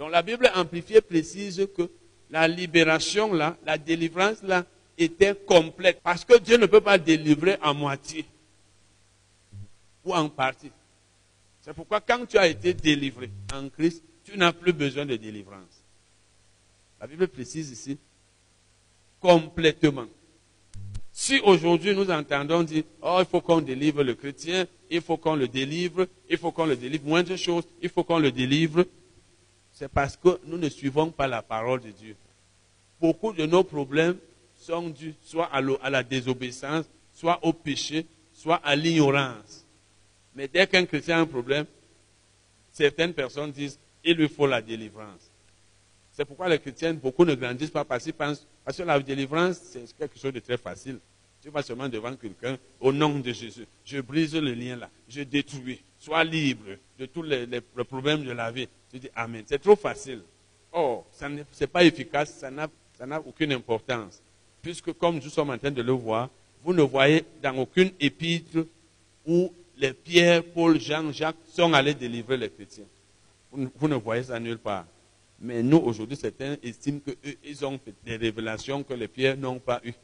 Donc 0.00 0.10
la 0.10 0.22
Bible 0.22 0.50
amplifiée 0.56 1.00
précise 1.00 1.64
que 1.76 1.88
la 2.30 2.48
libération 2.48 3.32
là, 3.32 3.56
la 3.64 3.78
délivrance 3.78 4.42
là, 4.42 4.64
était 4.98 5.36
complète. 5.46 6.00
Parce 6.02 6.24
que 6.24 6.38
Dieu 6.38 6.56
ne 6.56 6.66
peut 6.66 6.80
pas 6.80 6.98
délivrer 6.98 7.56
à 7.62 7.72
moitié 7.72 8.24
ou 10.04 10.12
en 10.12 10.28
partie. 10.28 10.72
C'est 11.64 11.72
pourquoi 11.72 12.02
quand 12.02 12.26
tu 12.26 12.36
as 12.36 12.46
été 12.46 12.74
délivré 12.74 13.30
en 13.54 13.70
Christ, 13.70 14.04
tu 14.22 14.36
n'as 14.36 14.52
plus 14.52 14.74
besoin 14.74 15.06
de 15.06 15.16
délivrance. 15.16 15.82
La 17.00 17.06
Bible 17.06 17.26
précise 17.26 17.70
ici 17.70 17.96
complètement. 19.18 20.04
Si 21.10 21.40
aujourd'hui 21.40 21.94
nous 21.94 22.10
entendons 22.10 22.62
dire, 22.64 22.84
oh, 23.00 23.16
il 23.20 23.24
faut 23.24 23.40
qu'on 23.40 23.62
délivre 23.62 24.02
le 24.02 24.14
chrétien, 24.14 24.66
il 24.90 25.00
faut 25.00 25.16
qu'on 25.16 25.36
le 25.36 25.48
délivre, 25.48 26.06
il 26.28 26.36
faut 26.36 26.52
qu'on 26.52 26.66
le 26.66 26.76
délivre, 26.76 27.06
moins 27.06 27.22
de 27.22 27.34
choses, 27.34 27.64
il 27.80 27.88
faut 27.88 28.04
qu'on 28.04 28.18
le 28.18 28.30
délivre, 28.30 28.84
c'est 29.72 29.88
parce 29.88 30.18
que 30.18 30.38
nous 30.44 30.58
ne 30.58 30.68
suivons 30.68 31.10
pas 31.10 31.26
la 31.26 31.40
parole 31.40 31.80
de 31.80 31.92
Dieu. 31.92 32.14
Beaucoup 33.00 33.32
de 33.32 33.46
nos 33.46 33.64
problèmes 33.64 34.18
sont 34.58 34.90
dus 34.90 35.14
soit 35.22 35.48
à 35.50 35.90
la 35.90 36.02
désobéissance, 36.02 36.84
soit 37.14 37.38
au 37.42 37.54
péché, 37.54 38.04
soit 38.34 38.56
à 38.56 38.76
l'ignorance. 38.76 39.63
Mais 40.34 40.48
dès 40.48 40.66
qu'un 40.66 40.84
chrétien 40.84 41.18
a 41.18 41.20
un 41.20 41.26
problème, 41.26 41.66
certaines 42.72 43.12
personnes 43.12 43.52
disent, 43.52 43.78
il 44.02 44.16
lui 44.16 44.28
faut 44.28 44.46
la 44.46 44.60
délivrance. 44.60 45.30
C'est 46.12 46.24
pourquoi 46.24 46.48
les 46.48 46.58
chrétiens, 46.58 46.94
beaucoup 46.94 47.24
ne 47.24 47.34
grandissent 47.34 47.70
pas 47.70 47.84
parce 47.84 48.04
qu'ils 48.04 48.12
pensent, 48.12 48.46
parce 48.64 48.76
que 48.76 48.82
la 48.82 48.98
délivrance, 49.00 49.58
c'est 49.58 49.84
quelque 49.96 50.18
chose 50.18 50.32
de 50.32 50.40
très 50.40 50.56
facile. 50.56 50.98
Tu 51.42 51.50
vas 51.50 51.62
seulement 51.62 51.88
devant 51.88 52.14
quelqu'un, 52.16 52.56
au 52.80 52.92
nom 52.92 53.18
de 53.18 53.32
Jésus, 53.32 53.66
je 53.84 54.00
brise 54.00 54.34
le 54.34 54.54
lien 54.54 54.76
là, 54.76 54.88
je 55.08 55.22
détruis, 55.22 55.82
sois 55.98 56.24
libre 56.24 56.76
de 56.98 57.06
tous 57.06 57.22
les, 57.22 57.60
problèmes 57.86 58.24
de 58.24 58.32
la 58.32 58.50
vie. 58.50 58.68
Tu 58.90 58.98
dis 58.98 59.10
Amen. 59.14 59.42
C'est 59.46 59.60
trop 59.60 59.76
facile. 59.76 60.22
Oh, 60.72 61.04
ce 61.12 61.26
n'est 61.26 61.66
pas 61.66 61.84
efficace, 61.84 62.32
ça 62.38 62.50
n'a 62.50 63.20
aucune 63.20 63.52
importance. 63.52 64.22
Puisque 64.62 64.92
comme 64.94 65.16
nous 65.16 65.28
sommes 65.28 65.50
en 65.50 65.58
train 65.58 65.70
de 65.70 65.82
le 65.82 65.92
voir, 65.92 66.30
vous 66.62 66.72
ne 66.72 66.82
voyez 66.82 67.24
dans 67.42 67.56
aucune 67.58 67.90
épître 68.00 68.66
où 69.26 69.52
les 69.76 69.92
Pierre, 69.92 70.44
Paul, 70.44 70.80
Jean, 70.80 71.12
Jacques 71.12 71.36
sont 71.52 71.72
allés 71.72 71.94
délivrer 71.94 72.36
les 72.36 72.50
chrétiens. 72.50 72.84
Vous, 73.50 73.88
ne 73.88 73.94
voyez 73.94 74.24
ça 74.24 74.38
nulle 74.40 74.58
part. 74.58 74.86
Mais 75.40 75.62
nous, 75.62 75.78
aujourd'hui, 75.78 76.16
certains 76.16 76.56
estiment 76.62 77.00
qu'ils 77.00 77.64
ont 77.64 77.78
fait 77.78 77.94
des 78.04 78.16
révélations 78.16 78.82
que 78.82 78.94
les 78.94 79.08
pierres 79.08 79.36
n'ont 79.36 79.58
pas 79.58 79.80
eues. 79.84 79.94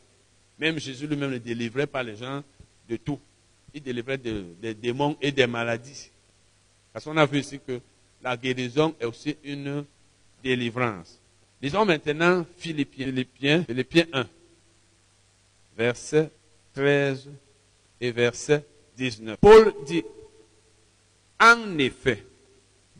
Même 0.58 0.78
Jésus 0.78 1.06
lui-même 1.06 1.30
ne 1.30 1.38
délivrait 1.38 1.86
pas 1.86 2.02
les 2.02 2.16
gens 2.16 2.42
de 2.88 2.96
tout. 2.96 3.18
Il 3.72 3.82
délivrait 3.82 4.18
des 4.18 4.74
démons 4.74 5.16
et 5.20 5.32
des 5.32 5.46
maladies. 5.46 6.10
Parce 6.92 7.04
qu'on 7.04 7.16
a 7.16 7.26
vu 7.26 7.38
ici 7.38 7.60
que 7.64 7.80
la 8.22 8.36
guérison 8.36 8.94
est 9.00 9.04
aussi 9.04 9.36
une 9.44 9.84
délivrance. 10.42 11.18
Disons 11.60 11.84
maintenant 11.84 12.44
Philippiens, 12.56 13.06
Philippiens, 13.06 13.64
Philippiens 13.64 14.06
1, 14.12 14.26
verset 15.76 16.30
13 16.74 17.28
et 18.00 18.10
verset 18.10 18.64
19. 18.96 19.38
Paul 19.40 19.72
dit, 19.86 20.04
en 21.40 21.78
effet, 21.78 22.24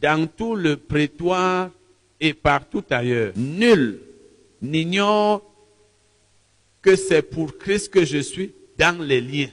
dans 0.01 0.27
tout 0.27 0.55
le 0.55 0.77
prétoire 0.77 1.71
et 2.19 2.33
partout 2.33 2.85
ailleurs, 2.91 3.33
nul 3.37 4.01
n'ignore 4.63 5.43
que 6.83 6.97
c'est 6.97 7.23
pour 7.23 7.57
Christ 7.59 7.91
que 7.91 8.05
je 8.05 8.19
suis 8.19 8.53
dans 8.79 9.03
les 9.03 9.21
liens. 9.21 9.51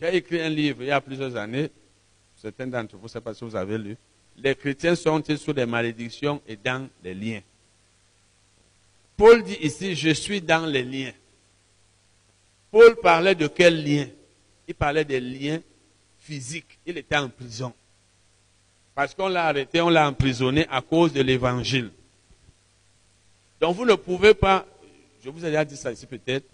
J'ai 0.00 0.16
écrit 0.16 0.40
un 0.40 0.48
livre 0.48 0.82
il 0.82 0.88
y 0.88 0.90
a 0.90 1.00
plusieurs 1.00 1.36
années, 1.36 1.70
certains 2.36 2.66
d'entre 2.66 2.96
vous, 2.96 3.04
ne 3.04 3.08
sais 3.08 3.20
pas 3.20 3.32
si 3.32 3.44
vous 3.44 3.54
avez 3.54 3.78
lu. 3.78 3.96
Les 4.36 4.56
chrétiens 4.56 4.96
sont-ils 4.96 5.38
sous 5.38 5.52
des 5.52 5.66
malédictions 5.66 6.42
et 6.46 6.56
dans 6.56 6.88
les 7.02 7.14
liens? 7.14 7.40
Paul 9.16 9.44
dit 9.44 9.58
ici, 9.60 9.94
je 9.94 10.10
suis 10.10 10.40
dans 10.40 10.66
les 10.66 10.82
liens. 10.82 11.12
Paul 12.72 12.96
parlait 12.96 13.36
de 13.36 13.46
quel 13.46 13.84
lien? 13.84 14.06
Il 14.66 14.74
parlait 14.74 15.04
des 15.04 15.20
liens 15.20 15.60
physiques. 16.18 16.78
Il 16.86 16.96
était 16.98 17.16
en 17.16 17.28
prison. 17.28 17.72
Parce 18.94 19.14
qu'on 19.14 19.28
l'a 19.28 19.46
arrêté, 19.46 19.80
on 19.80 19.88
l'a 19.88 20.08
emprisonné 20.08 20.66
à 20.70 20.80
cause 20.80 21.12
de 21.12 21.20
l'évangile. 21.20 21.90
Donc 23.60 23.76
vous 23.76 23.84
ne 23.84 23.94
pouvez 23.94 24.34
pas, 24.34 24.66
je 25.22 25.30
vous 25.30 25.44
ai 25.44 25.48
déjà 25.48 25.64
dit 25.64 25.76
ça 25.76 25.90
ici 25.92 26.06
peut-être, 26.06 26.46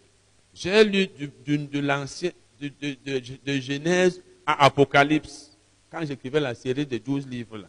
j'ai 0.55 0.85
lu 0.85 1.09
de, 1.47 1.81
l'ancien, 1.81 2.31
de, 2.61 3.61
Genèse 3.61 4.23
à 4.47 4.65
Apocalypse, 4.65 5.57
quand 5.91 6.05
j'écrivais 6.05 6.41
la 6.41 6.55
série 6.55 6.87
de 6.87 6.99
douze 6.99 7.27
livres 7.27 7.59
là. 7.59 7.69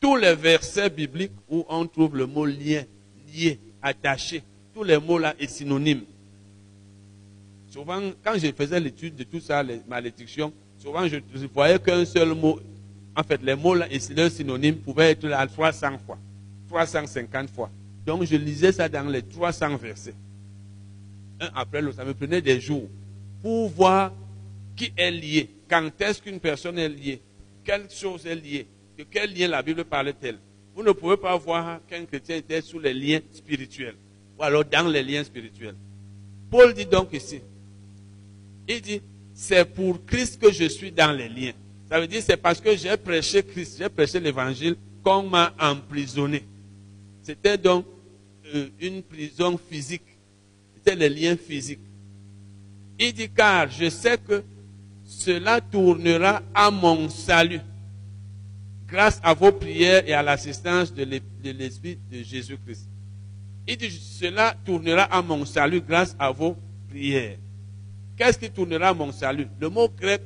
Tous 0.00 0.16
les 0.16 0.34
versets 0.34 0.90
bibliques 0.90 1.32
où 1.48 1.64
on 1.68 1.86
trouve 1.86 2.16
le 2.16 2.26
mot 2.26 2.46
lien, 2.46 2.84
lié, 3.34 3.58
attaché, 3.82 4.42
tous 4.72 4.84
les 4.84 4.98
mots 4.98 5.18
là 5.18 5.34
sont 5.40 5.48
synonymes. 5.48 6.04
Souvent, 7.78 8.00
quand 8.24 8.34
je 8.36 8.50
faisais 8.50 8.80
l'étude 8.80 9.14
de 9.14 9.22
tout 9.22 9.38
ça, 9.38 9.62
les 9.62 9.80
malédictions, 9.86 10.52
souvent 10.78 11.06
je 11.06 11.18
voyais 11.54 11.78
qu'un 11.78 12.04
seul 12.04 12.34
mot. 12.34 12.58
En 13.14 13.22
fait, 13.22 13.40
les 13.40 13.54
mots 13.54 13.76
et 13.76 14.00
leurs 14.16 14.32
synonymes 14.32 14.78
pouvaient 14.78 15.12
être 15.12 15.28
là 15.28 15.46
300 15.46 15.98
fois, 16.04 16.18
350 16.68 17.50
fois. 17.50 17.70
Donc 18.04 18.24
je 18.24 18.34
lisais 18.34 18.72
ça 18.72 18.88
dans 18.88 19.08
les 19.08 19.22
300 19.22 19.76
versets. 19.76 20.16
Un 21.40 21.50
après 21.54 21.80
l'autre, 21.80 21.98
ça 21.98 22.04
me 22.04 22.14
prenait 22.14 22.40
des 22.40 22.60
jours 22.60 22.88
pour 23.40 23.68
voir 23.68 24.12
qui 24.74 24.92
est 24.96 25.12
lié, 25.12 25.48
quand 25.68 25.88
est-ce 26.00 26.20
qu'une 26.20 26.40
personne 26.40 26.80
est 26.80 26.88
liée, 26.88 27.20
quelle 27.62 27.88
chose 27.88 28.26
est 28.26 28.34
liée, 28.34 28.66
de 28.98 29.04
quel 29.08 29.32
lien 29.32 29.46
la 29.46 29.62
Bible 29.62 29.84
parlait-elle. 29.84 30.38
Vous 30.74 30.82
ne 30.82 30.90
pouvez 30.90 31.16
pas 31.16 31.36
voir 31.36 31.78
qu'un 31.86 32.04
chrétien 32.06 32.38
était 32.38 32.60
sous 32.60 32.80
les 32.80 32.92
liens 32.92 33.20
spirituels, 33.30 33.94
ou 34.36 34.42
alors 34.42 34.64
dans 34.64 34.88
les 34.88 35.04
liens 35.04 35.22
spirituels. 35.22 35.76
Paul 36.50 36.74
dit 36.74 36.86
donc 36.86 37.12
ici, 37.12 37.40
il 38.68 38.82
dit, 38.82 39.00
c'est 39.34 39.64
pour 39.64 40.04
Christ 40.04 40.40
que 40.40 40.52
je 40.52 40.64
suis 40.64 40.92
dans 40.92 41.12
les 41.12 41.28
liens. 41.28 41.52
Ça 41.88 41.98
veut 41.98 42.06
dire, 42.06 42.22
c'est 42.22 42.36
parce 42.36 42.60
que 42.60 42.76
j'ai 42.76 42.96
prêché 42.96 43.42
Christ, 43.42 43.78
j'ai 43.78 43.88
prêché 43.88 44.20
l'évangile 44.20 44.76
qu'on 45.02 45.22
m'a 45.22 45.54
emprisonné. 45.58 46.44
C'était 47.22 47.56
donc 47.56 47.86
euh, 48.54 48.68
une 48.80 49.02
prison 49.02 49.58
physique. 49.70 50.02
C'était 50.74 50.96
les 50.96 51.08
liens 51.08 51.36
physiques. 51.36 51.80
Il 52.98 53.12
dit, 53.12 53.30
car 53.30 53.70
je 53.70 53.88
sais 53.88 54.18
que 54.18 54.42
cela 55.04 55.60
tournera 55.60 56.42
à 56.54 56.70
mon 56.70 57.08
salut, 57.08 57.60
grâce 58.86 59.18
à 59.22 59.32
vos 59.32 59.52
prières 59.52 60.06
et 60.06 60.12
à 60.12 60.22
l'assistance 60.22 60.92
de 60.92 61.04
l'Esprit 61.04 61.98
de 62.10 62.22
Jésus-Christ. 62.22 62.86
Il 63.66 63.76
dit, 63.78 63.90
cela 63.90 64.54
tournera 64.64 65.04
à 65.04 65.22
mon 65.22 65.46
salut 65.46 65.80
grâce 65.80 66.14
à 66.18 66.30
vos 66.30 66.56
prières. 66.90 67.38
Qu'est-ce 68.18 68.36
qui 68.36 68.50
tournera 68.50 68.92
mon 68.92 69.12
salut? 69.12 69.46
Le 69.60 69.68
mot 69.68 69.88
grec 69.88 70.20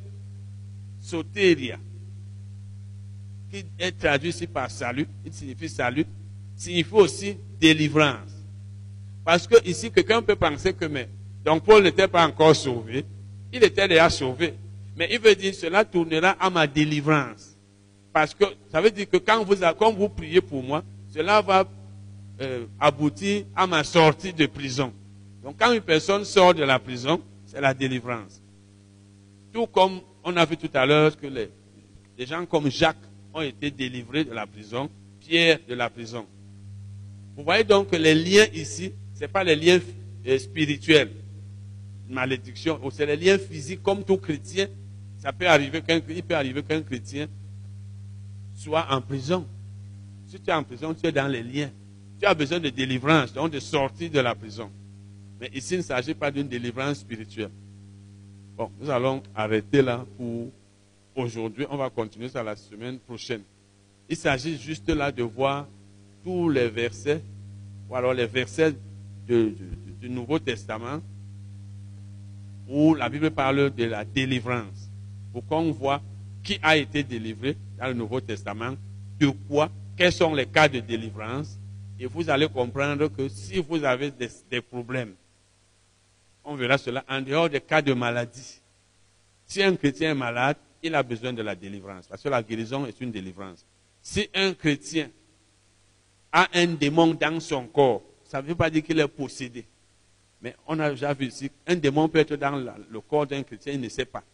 soteria, 0.98 1.78
qui 3.50 3.66
est 3.78 3.92
traduit 3.92 4.30
ici 4.30 4.46
par 4.46 4.70
salut, 4.70 5.06
il 5.26 5.32
signifie 5.32 5.68
salut, 5.68 6.06
signifie 6.56 6.94
aussi 6.94 7.36
délivrance. 7.60 8.30
Parce 9.22 9.46
que 9.46 9.56
ici, 9.68 9.90
quelqu'un 9.90 10.22
peut 10.22 10.36
penser 10.36 10.72
que, 10.72 10.86
mais, 10.86 11.06
donc 11.44 11.64
Paul 11.64 11.82
n'était 11.82 12.08
pas 12.08 12.26
encore 12.26 12.56
sauvé, 12.56 13.04
il 13.52 13.62
était 13.62 13.86
déjà 13.86 14.08
sauvé. 14.08 14.54
Mais 14.96 15.08
il 15.10 15.20
veut 15.20 15.34
dire, 15.34 15.54
cela 15.54 15.84
tournera 15.84 16.30
à 16.40 16.48
ma 16.48 16.66
délivrance. 16.66 17.56
Parce 18.10 18.34
que 18.34 18.44
ça 18.70 18.80
veut 18.80 18.90
dire 18.90 19.08
que 19.08 19.18
quand 19.18 19.44
vous, 19.44 19.56
quand 19.78 19.92
vous 19.92 20.08
priez 20.08 20.40
pour 20.40 20.62
moi, 20.62 20.82
cela 21.12 21.42
va 21.42 21.66
euh, 22.40 22.64
aboutir 22.80 23.44
à 23.54 23.66
ma 23.66 23.84
sortie 23.84 24.32
de 24.32 24.46
prison. 24.46 24.92
Donc 25.42 25.56
quand 25.58 25.72
une 25.72 25.80
personne 25.82 26.24
sort 26.24 26.54
de 26.54 26.62
la 26.62 26.78
prison, 26.78 27.20
c'est 27.52 27.60
la 27.60 27.74
délivrance. 27.74 28.40
Tout 29.52 29.66
comme 29.66 30.00
on 30.24 30.34
a 30.36 30.44
vu 30.47 30.56
tout 30.56 30.70
à 30.72 30.86
l'heure 30.86 31.14
que 31.14 31.26
les, 31.26 31.50
gens 32.26 32.47
comme 32.47 32.70
Jacques 32.70 32.97
ont 33.34 33.42
été 33.42 33.70
délivrés 33.70 34.24
de 34.24 34.32
la 34.32 34.47
prison, 34.47 34.89
Pierre 35.20 35.58
de 35.68 35.74
la 35.74 35.90
prison. 35.90 36.26
Vous 37.36 37.44
voyez 37.44 37.64
donc 37.64 37.90
que 37.90 37.97
les 37.97 38.14
liens 38.14 38.47
ici, 38.55 38.92
ce 39.14 39.20
n'est 39.20 39.28
pas 39.28 39.44
les 39.44 39.56
liens 39.56 39.81
euh, 40.26 40.39
spirituels, 40.39 41.10
malédiction, 42.08 42.81
c'est 42.90 43.05
les 43.05 43.16
liens 43.16 43.39
physiques 43.39 43.82
comme 43.82 44.02
tout 44.02 44.16
chrétien. 44.16 44.68
Ça 45.18 45.32
peut 45.32 45.47
arriver 45.47 45.82
il 46.08 46.22
peut 46.22 46.34
arriver 46.34 46.62
qu'un 46.62 46.81
chrétien 46.81 47.26
soit 48.55 48.86
en 48.90 49.00
prison. 49.02 49.47
Si 50.26 50.40
tu 50.40 50.48
es 50.48 50.55
en 50.55 50.62
prison, 50.62 50.94
tu 50.94 51.06
es 51.06 51.12
dans 51.12 51.28
les 51.28 51.42
liens. 51.42 51.70
Tu 52.18 52.26
as 52.26 52.34
besoin 52.34 52.60
de 52.60 52.70
délivrance, 52.70 53.32
donc 53.34 53.50
de 53.50 53.60
sortir 53.60 54.10
de 54.10 54.20
la 54.20 54.34
prison. 54.34 54.70
Mais 55.42 55.50
ici, 55.54 55.74
il 55.74 55.78
ne 55.78 55.82
s'agit 55.82 56.14
pas 56.14 56.30
d'une 56.30 56.46
délivrance 56.46 57.00
spirituelle. 57.00 57.50
Bon, 58.56 58.70
nous 58.80 58.88
allons 58.88 59.20
arrêter 59.34 59.82
là 59.82 60.06
pour 60.16 60.52
aujourd'hui. 61.16 61.66
On 61.68 61.76
va 61.76 61.90
continuer 61.90 62.28
ça 62.28 62.44
la 62.44 62.54
semaine 62.54 63.00
prochaine. 63.00 63.42
Il 64.08 64.16
s'agit 64.16 64.56
juste 64.56 64.88
là 64.88 65.10
de 65.10 65.24
voir 65.24 65.66
tous 66.22 66.48
les 66.48 66.68
versets, 66.68 67.20
ou 67.90 67.96
alors 67.96 68.14
les 68.14 68.26
versets 68.26 68.72
du 69.26 70.08
Nouveau 70.08 70.38
Testament, 70.38 71.00
où 72.68 72.94
la 72.94 73.08
Bible 73.08 73.32
parle 73.32 73.74
de 73.74 73.84
la 73.86 74.04
délivrance. 74.04 74.88
Pour 75.32 75.44
qu'on 75.44 75.72
voit 75.72 76.00
qui 76.44 76.60
a 76.62 76.76
été 76.76 77.02
délivré 77.02 77.56
dans 77.80 77.88
le 77.88 77.94
Nouveau 77.94 78.20
Testament, 78.20 78.76
de 79.18 79.26
quoi, 79.48 79.68
quels 79.96 80.12
sont 80.12 80.36
les 80.36 80.46
cas 80.46 80.68
de 80.68 80.78
délivrance, 80.78 81.58
et 81.98 82.06
vous 82.06 82.30
allez 82.30 82.46
comprendre 82.48 83.08
que 83.08 83.28
si 83.28 83.58
vous 83.58 83.82
avez 83.82 84.12
des 84.48 84.60
problèmes, 84.60 85.14
on 86.44 86.54
verra 86.54 86.78
cela 86.78 87.04
en 87.08 87.20
dehors 87.20 87.48
des 87.48 87.60
cas 87.60 87.82
de 87.82 87.92
maladie. 87.92 88.60
Si 89.46 89.62
un 89.62 89.76
chrétien 89.76 90.12
est 90.12 90.14
malade, 90.14 90.56
il 90.82 90.94
a 90.94 91.02
besoin 91.02 91.32
de 91.32 91.42
la 91.42 91.54
délivrance, 91.54 92.06
parce 92.06 92.22
que 92.22 92.28
la 92.28 92.42
guérison 92.42 92.86
est 92.86 93.00
une 93.00 93.10
délivrance. 93.12 93.64
Si 94.00 94.28
un 94.34 94.52
chrétien 94.54 95.10
a 96.32 96.48
un 96.54 96.66
démon 96.66 97.14
dans 97.14 97.38
son 97.40 97.66
corps, 97.66 98.02
ça 98.24 98.42
ne 98.42 98.48
veut 98.48 98.54
pas 98.54 98.70
dire 98.70 98.82
qu'il 98.82 98.98
est 98.98 99.08
possédé. 99.08 99.64
Mais 100.40 100.56
on 100.66 100.78
a 100.80 100.90
déjà 100.90 101.12
vu 101.14 101.26
ici, 101.26 101.50
un 101.66 101.76
démon 101.76 102.08
peut 102.08 102.18
être 102.18 102.34
dans 102.34 102.56
le 102.56 103.00
corps 103.00 103.26
d'un 103.26 103.42
chrétien, 103.42 103.74
il 103.74 103.80
ne 103.80 103.88
sait 103.88 104.06
pas. 104.06 104.24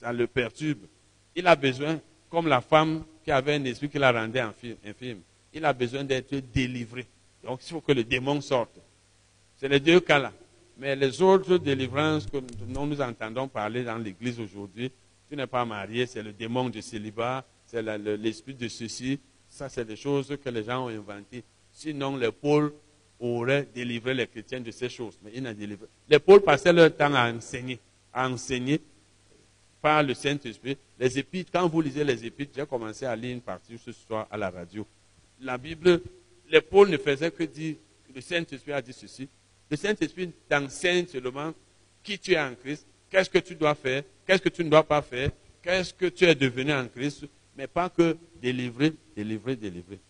Ça 0.00 0.12
le 0.12 0.26
perturbe. 0.26 0.86
Il 1.34 1.46
a 1.46 1.56
besoin, 1.56 2.00
comme 2.28 2.46
la 2.48 2.60
femme 2.60 3.04
qui 3.24 3.30
avait 3.30 3.54
un 3.54 3.64
esprit 3.64 3.88
qui 3.88 3.98
la 3.98 4.12
rendait 4.12 4.40
infi- 4.40 4.76
infime, 4.84 5.20
il 5.52 5.64
a 5.64 5.72
besoin 5.72 6.04
d'être 6.04 6.34
délivré. 6.52 7.06
Donc 7.42 7.60
il 7.64 7.70
faut 7.70 7.80
que 7.80 7.92
le 7.92 8.04
démon 8.04 8.40
sorte. 8.40 8.78
C'est 9.56 9.68
les 9.68 9.80
deux 9.80 10.00
cas-là. 10.00 10.32
Mais 10.80 10.96
les 10.96 11.20
autres 11.20 11.58
délivrances 11.58 12.24
que 12.24 12.38
dont 12.38 12.86
nous 12.86 13.02
entendons 13.02 13.46
parler 13.46 13.84
dans 13.84 13.98
l'Église 13.98 14.40
aujourd'hui, 14.40 14.90
tu 15.28 15.36
n'es 15.36 15.46
pas 15.46 15.66
marié, 15.66 16.06
c'est 16.06 16.22
le 16.22 16.32
démon 16.32 16.70
du 16.70 16.80
célibat, 16.80 17.44
c'est 17.66 17.82
l'esprit 17.82 18.54
de 18.54 18.66
ceci. 18.66 19.20
Ça, 19.46 19.68
c'est 19.68 19.84
des 19.84 19.96
choses 19.96 20.34
que 20.42 20.48
les 20.48 20.64
gens 20.64 20.86
ont 20.86 20.88
inventées. 20.88 21.44
Sinon, 21.70 22.16
les 22.16 22.32
pôles 22.32 22.72
auraient 23.18 23.68
délivré 23.74 24.14
les 24.14 24.26
chrétiens 24.26 24.60
de 24.60 24.70
ces 24.70 24.88
choses. 24.88 25.18
Mais 25.22 25.32
ils 25.34 25.42
n'ont 25.42 25.52
délivré. 25.52 25.86
Les 26.08 26.18
pôles 26.18 26.40
passaient 26.40 26.72
leur 26.72 26.96
temps 26.96 27.12
à 27.12 27.30
enseigner, 27.30 27.78
à 28.10 28.26
enseigner 28.26 28.80
par 29.82 30.02
le 30.02 30.14
Saint-Esprit. 30.14 30.78
Les 30.98 31.18
épîtres, 31.18 31.50
quand 31.52 31.68
vous 31.68 31.82
lisez 31.82 32.04
les 32.04 32.24
épîtres, 32.24 32.52
j'ai 32.56 32.64
commencé 32.64 33.04
à 33.04 33.14
lire 33.14 33.34
une 33.34 33.42
partie 33.42 33.76
ce 33.76 33.92
soir 33.92 34.26
à 34.30 34.38
la 34.38 34.48
radio. 34.48 34.86
La 35.42 35.58
Bible, 35.58 36.00
les 36.50 36.62
pôles 36.62 36.88
ne 36.88 36.96
faisaient 36.96 37.30
que 37.30 37.44
dire, 37.44 37.76
le 38.14 38.20
Saint-Esprit 38.22 38.72
a 38.72 38.80
dit 38.80 38.94
ceci. 38.94 39.28
Le 39.70 39.76
Saint-Esprit 39.76 40.32
t'enseigne 40.48 41.06
seulement 41.06 41.52
qui 42.02 42.18
tu 42.18 42.32
es 42.32 42.40
en 42.40 42.54
Christ, 42.54 42.86
qu'est-ce 43.08 43.30
que 43.30 43.38
tu 43.38 43.54
dois 43.54 43.74
faire, 43.74 44.02
qu'est-ce 44.26 44.42
que 44.42 44.48
tu 44.48 44.64
ne 44.64 44.70
dois 44.70 44.82
pas 44.82 45.00
faire, 45.00 45.30
qu'est-ce 45.62 45.94
que 45.94 46.06
tu 46.06 46.24
es 46.24 46.34
devenu 46.34 46.72
en 46.72 46.88
Christ, 46.88 47.26
mais 47.56 47.66
pas 47.66 47.88
que 47.88 48.16
délivrer, 48.40 48.92
délivrer, 49.14 49.56
délivrer. 49.56 50.00